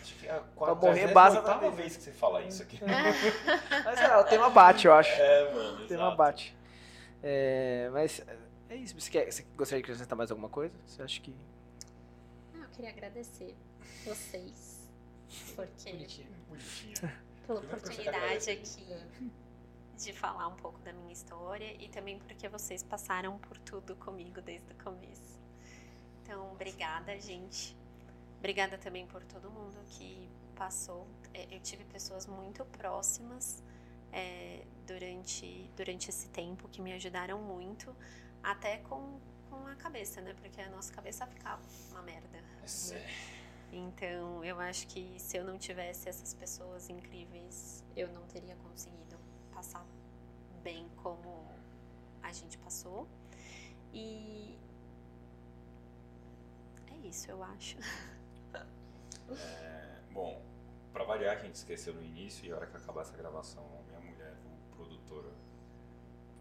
Acho 0.00 0.14
que 0.14 0.26
é 0.26 0.30
a 0.30 0.40
morrer, 0.40 0.46
quarta, 0.54 1.06
basta 1.08 1.38
oitava 1.40 1.60
também. 1.60 1.76
vez 1.76 1.96
que 1.96 2.02
você 2.02 2.12
fala 2.12 2.42
isso 2.42 2.62
aqui. 2.62 2.78
Mas 3.84 4.00
é, 4.00 4.16
o 4.16 4.24
tema 4.24 4.50
bate, 4.50 4.86
eu 4.86 4.94
acho. 4.94 5.10
É, 5.12 5.52
mano. 5.52 5.84
O 5.84 5.86
tema 5.86 6.02
exato. 6.02 6.16
bate. 6.16 6.56
É, 7.22 7.90
mas 7.92 8.22
é 8.68 8.76
isso. 8.76 8.98
Você, 9.00 9.10
quer, 9.10 9.32
você 9.32 9.44
gostaria 9.56 9.82
de 9.82 9.90
acrescentar 9.90 10.16
mais 10.16 10.30
alguma 10.30 10.48
coisa? 10.48 10.74
Você 10.86 11.02
acha 11.02 11.20
que. 11.20 11.34
Ah, 12.54 12.58
eu 12.58 12.68
queria 12.68 12.90
agradecer 12.90 13.56
vocês. 14.04 14.88
Porque. 15.56 15.90
Bonitinha. 15.92 16.28
pela 17.46 17.60
você 17.60 17.66
oportunidade 17.66 18.50
aqui 18.50 18.86
de 19.96 20.12
falar 20.12 20.48
um 20.48 20.56
pouco 20.56 20.78
da 20.80 20.92
minha 20.92 21.12
história 21.12 21.74
e 21.82 21.88
também 21.88 22.18
porque 22.18 22.48
vocês 22.48 22.82
passaram 22.82 23.38
por 23.38 23.58
tudo 23.58 23.96
comigo 23.96 24.40
desde 24.42 24.72
o 24.72 24.84
começo. 24.84 25.40
Então, 26.22 26.52
obrigada, 26.52 27.18
gente. 27.18 27.76
Obrigada 28.38 28.78
também 28.78 29.06
por 29.06 29.24
todo 29.24 29.50
mundo 29.50 29.78
que 29.88 30.28
passou. 30.54 31.06
É, 31.34 31.54
Eu 31.54 31.60
tive 31.60 31.84
pessoas 31.84 32.26
muito 32.26 32.64
próximas 32.66 33.62
é, 34.12 34.64
durante, 34.86 35.70
durante 35.76 36.08
esse 36.10 36.28
tempo 36.28 36.68
que 36.68 36.80
me 36.80 36.92
ajudaram 36.92 37.40
muito, 37.40 37.94
até 38.42 38.78
com, 38.78 39.18
com 39.50 39.66
a 39.66 39.74
cabeça, 39.76 40.20
né? 40.20 40.34
Porque 40.34 40.60
a 40.60 40.70
nossa 40.70 40.92
cabeça 40.92 41.26
ficava 41.26 41.62
uma 41.90 42.02
merda. 42.02 42.38
É 42.62 42.66
sério. 42.66 43.04
Então, 43.72 44.44
eu 44.44 44.58
acho 44.60 44.86
que 44.86 45.18
se 45.18 45.36
eu 45.36 45.44
não 45.44 45.58
tivesse 45.58 46.08
essas 46.08 46.32
pessoas 46.32 46.88
incríveis, 46.88 47.84
eu 47.96 48.08
não 48.12 48.22
teria 48.26 48.54
conseguido 48.56 49.18
passar 49.52 49.84
bem 50.62 50.88
como 51.02 51.44
a 52.22 52.32
gente 52.32 52.56
passou. 52.58 53.06
E 53.92 54.56
é 56.88 57.06
isso, 57.06 57.30
eu 57.30 57.42
acho. 57.42 57.76
É, 59.30 59.98
bom, 60.12 60.40
pra 60.92 61.04
variar, 61.04 61.36
a 61.36 61.40
gente 61.40 61.54
esqueceu 61.56 61.94
no 61.94 62.02
início 62.02 62.46
e 62.46 62.52
a 62.52 62.56
hora 62.56 62.66
que 62.66 62.76
acabar 62.76 63.02
essa 63.02 63.16
gravação, 63.16 63.64
minha 63.88 64.00
mulher, 64.00 64.34
o 64.44 64.76
produtora, 64.76 65.28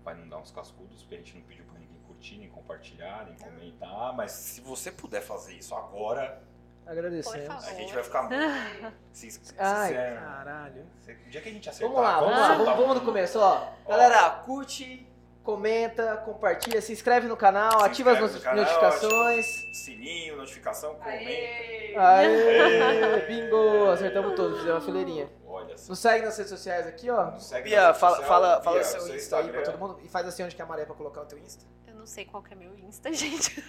vai 0.03 0.15
não 0.15 0.27
dar 0.29 0.37
uns 0.39 0.51
cascudos, 0.51 1.01
porque 1.01 1.15
a 1.15 1.17
gente 1.17 1.35
não 1.37 1.41
pediu 1.43 1.65
pra 1.65 1.79
ninguém 1.79 1.99
curtir, 2.01 2.37
nem 2.37 2.49
compartilhar, 2.49 3.25
nem 3.25 3.35
comentar, 3.37 4.13
mas 4.13 4.31
se 4.31 4.61
você 4.61 4.91
puder 4.91 5.21
fazer 5.21 5.53
isso 5.53 5.73
agora, 5.75 6.41
Agradecemos. 6.87 7.65
A 7.65 7.73
gente 7.73 7.91
vai 7.95 8.03
ficar 8.03 8.21
muito. 8.29 8.35
Se, 9.11 9.31
se, 9.31 9.55
Ai, 9.57 9.91
caralho. 9.91 10.85
se- 11.01 11.13
o 11.13 11.29
dia 11.31 11.41
que 11.41 11.49
a 11.49 11.51
gente 11.51 11.67
acertar, 11.67 11.89
Vamos 11.91 12.03
lá, 12.07 12.19
vamos 12.19 12.37
lá, 12.39 12.47
vamos, 12.49 12.67
um- 12.67 12.75
vamos 12.77 12.95
no 12.97 13.01
começo, 13.05 13.39
ó. 13.39 13.73
Galera, 13.87 14.29
curte, 14.45 15.07
comenta, 15.45 16.17
compartilha, 16.25 16.81
se 16.81 16.91
inscreve 16.91 17.27
no 17.27 17.37
canal, 17.37 17.79
Se 17.79 17.85
ativa 17.85 18.11
as 18.11 18.33
no 18.33 18.41
canal, 18.41 18.65
notificações. 18.65 19.45
Sininho, 19.71 20.37
notificação, 20.37 20.95
comenta. 20.95 21.11
Aê! 21.11 21.95
Aê, 21.95 23.21
bingo! 23.27 23.89
Acertamos 23.91 24.35
todos, 24.35 24.57
fizemos 24.57 24.79
uma 24.79 24.85
fileirinha. 24.85 25.29
Olha 25.47 25.77
só. 25.77 25.89
Nos 25.89 25.99
segue 25.99 26.25
nas 26.25 26.35
redes 26.35 26.49
sociais 26.49 26.87
aqui, 26.87 27.09
ó. 27.09 27.31
Nos 27.31 27.45
segue 27.45 27.69
Bia, 27.69 27.87
rede 27.87 27.99
fala, 27.99 28.15
social. 28.17 28.29
fala, 28.29 28.61
fala 28.63 28.75
o 28.75 28.79
Bia, 28.79 28.83
seu 28.83 28.99
seu 29.01 29.15
Insta 29.15 29.37
aí 29.37 29.49
pra 29.49 29.61
todo 29.61 29.77
mundo 29.77 29.99
e 30.03 30.09
faz 30.09 30.27
assim 30.27 30.43
onde 30.43 30.55
que 30.55 30.61
é 30.61 30.65
a 30.65 30.67
maré 30.67 30.83
pra 30.83 30.95
colocar 30.95 31.21
o 31.21 31.25
teu 31.25 31.37
Insta. 31.37 31.63
Eu 31.87 31.95
não 31.95 32.05
sei 32.07 32.25
qual 32.25 32.41
que 32.43 32.51
é 32.53 32.55
meu 32.57 32.75
Insta, 32.75 33.13
gente. 33.13 33.63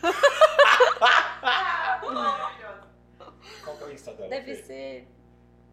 Ah. 1.43 2.01
Qual 3.65 3.77
que 3.77 3.85
é 3.85 3.87
o 3.87 3.93
Insta 3.93 4.13
dela? 4.15 4.31
Deve 4.31 4.57
ser 4.57 5.09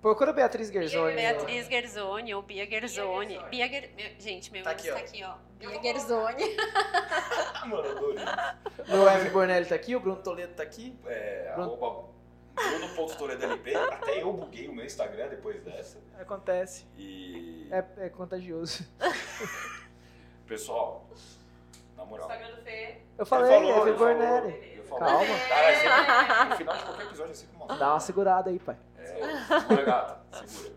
Procura 0.04 0.34
Beatriz 0.34 0.70
Gerzoni. 0.70 1.16
Beatriz 1.16 1.66
Gerzoni 1.68 2.36
ou 2.36 2.42
Bia 2.42 2.66
Gerzoni. 2.70 3.40
Bia 3.50 3.68
Ger... 3.70 3.90
meu- 3.96 4.12
Gente, 4.20 4.52
meu 4.52 4.62
Tá 4.62 4.72
aqui, 4.72 4.90
aqui, 4.90 5.24
ó. 5.24 5.36
Bia 5.58 5.82
Gerzoni. 5.82 6.44
Mano, 7.66 7.90
adorei. 7.90 8.26
Meu 8.86 9.10
Evan 9.10 9.30
Bornelli 9.32 9.66
tá 9.66 9.76
aqui, 9.76 9.96
o 9.96 10.02
Bruno 10.02 10.22
Toledo 10.22 10.54
tá 10.56 10.64
aqui. 10.64 11.00
É, 11.06 11.54
Bruno- 11.56 11.74
arroba 11.82 12.10
Bruno.toledolp. 12.54 13.66
Até 13.94 14.22
eu 14.22 14.34
buguei 14.34 14.68
o 14.68 14.74
meu 14.76 14.84
Instagram 14.86 15.30
depois 15.30 15.64
dessa. 15.64 16.00
Acontece. 16.20 16.86
E. 16.98 17.70
É, 17.72 18.06
é 18.06 18.10
contagioso. 18.10 18.86
Pessoal, 20.46 21.08
na 21.96 22.04
moral. 22.06 22.30
Instagram 22.30 22.56
do 22.58 22.62
Fê. 22.62 22.98
Eu 23.18 23.26
falei, 23.26 23.50
falou, 23.52 23.88
Evan. 23.88 23.98
Bornelli. 23.98 24.74
Eu 24.76 24.84
falo, 24.84 25.00
Calma. 25.00 25.40
Cara, 25.48 25.76
sempre- 25.76 26.50
no 26.50 26.56
final 26.58 26.76
de 26.78 26.84
qualquer 26.84 27.06
episódio 27.06 27.32
eu 27.32 27.36
sempre 27.36 27.58
mostro. 27.58 27.78
Dá 27.80 27.90
uma 27.94 28.00
segurada 28.02 28.50
aí, 28.50 28.60
pai. 28.60 28.76
É, 29.04 29.60
segura, 29.60 29.84
gata, 29.84 30.48
segura. 30.48 30.76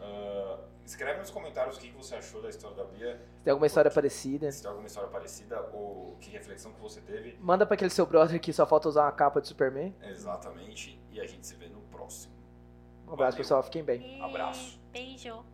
Ah, 0.00 0.58
escreve 0.84 1.20
nos 1.20 1.30
comentários 1.30 1.76
o 1.76 1.80
que 1.80 1.88
que 1.88 1.96
você 1.96 2.14
achou 2.16 2.40
da 2.42 2.48
história 2.48 2.76
da 2.76 2.84
Bia. 2.84 3.20
Se 3.38 3.42
tem 3.44 3.50
alguma 3.50 3.66
história 3.66 3.90
parecida. 3.90 4.50
Se 4.52 4.62
tem 4.62 4.68
alguma 4.70 4.86
história 4.86 5.08
parecida 5.10 5.60
ou 5.72 6.16
que 6.20 6.30
reflexão 6.30 6.72
que 6.72 6.80
você 6.80 7.00
teve. 7.00 7.36
Manda 7.40 7.66
pra 7.66 7.74
aquele 7.74 7.90
seu 7.90 8.06
brother 8.06 8.40
que 8.40 8.52
só 8.52 8.66
falta 8.66 8.88
usar 8.88 9.02
uma 9.04 9.12
capa 9.12 9.40
de 9.40 9.48
Superman. 9.48 9.94
Exatamente. 10.02 11.00
E 11.10 11.20
a 11.20 11.26
gente 11.26 11.46
se 11.46 11.54
vê 11.56 11.68
no 11.68 11.80
próximo. 11.82 12.34
Um 13.06 13.12
abraço, 13.12 13.32
Valeu. 13.32 13.36
pessoal. 13.36 13.62
Fiquem 13.62 13.84
bem. 13.84 14.20
Abraço. 14.22 14.80
Beijo. 14.92 15.44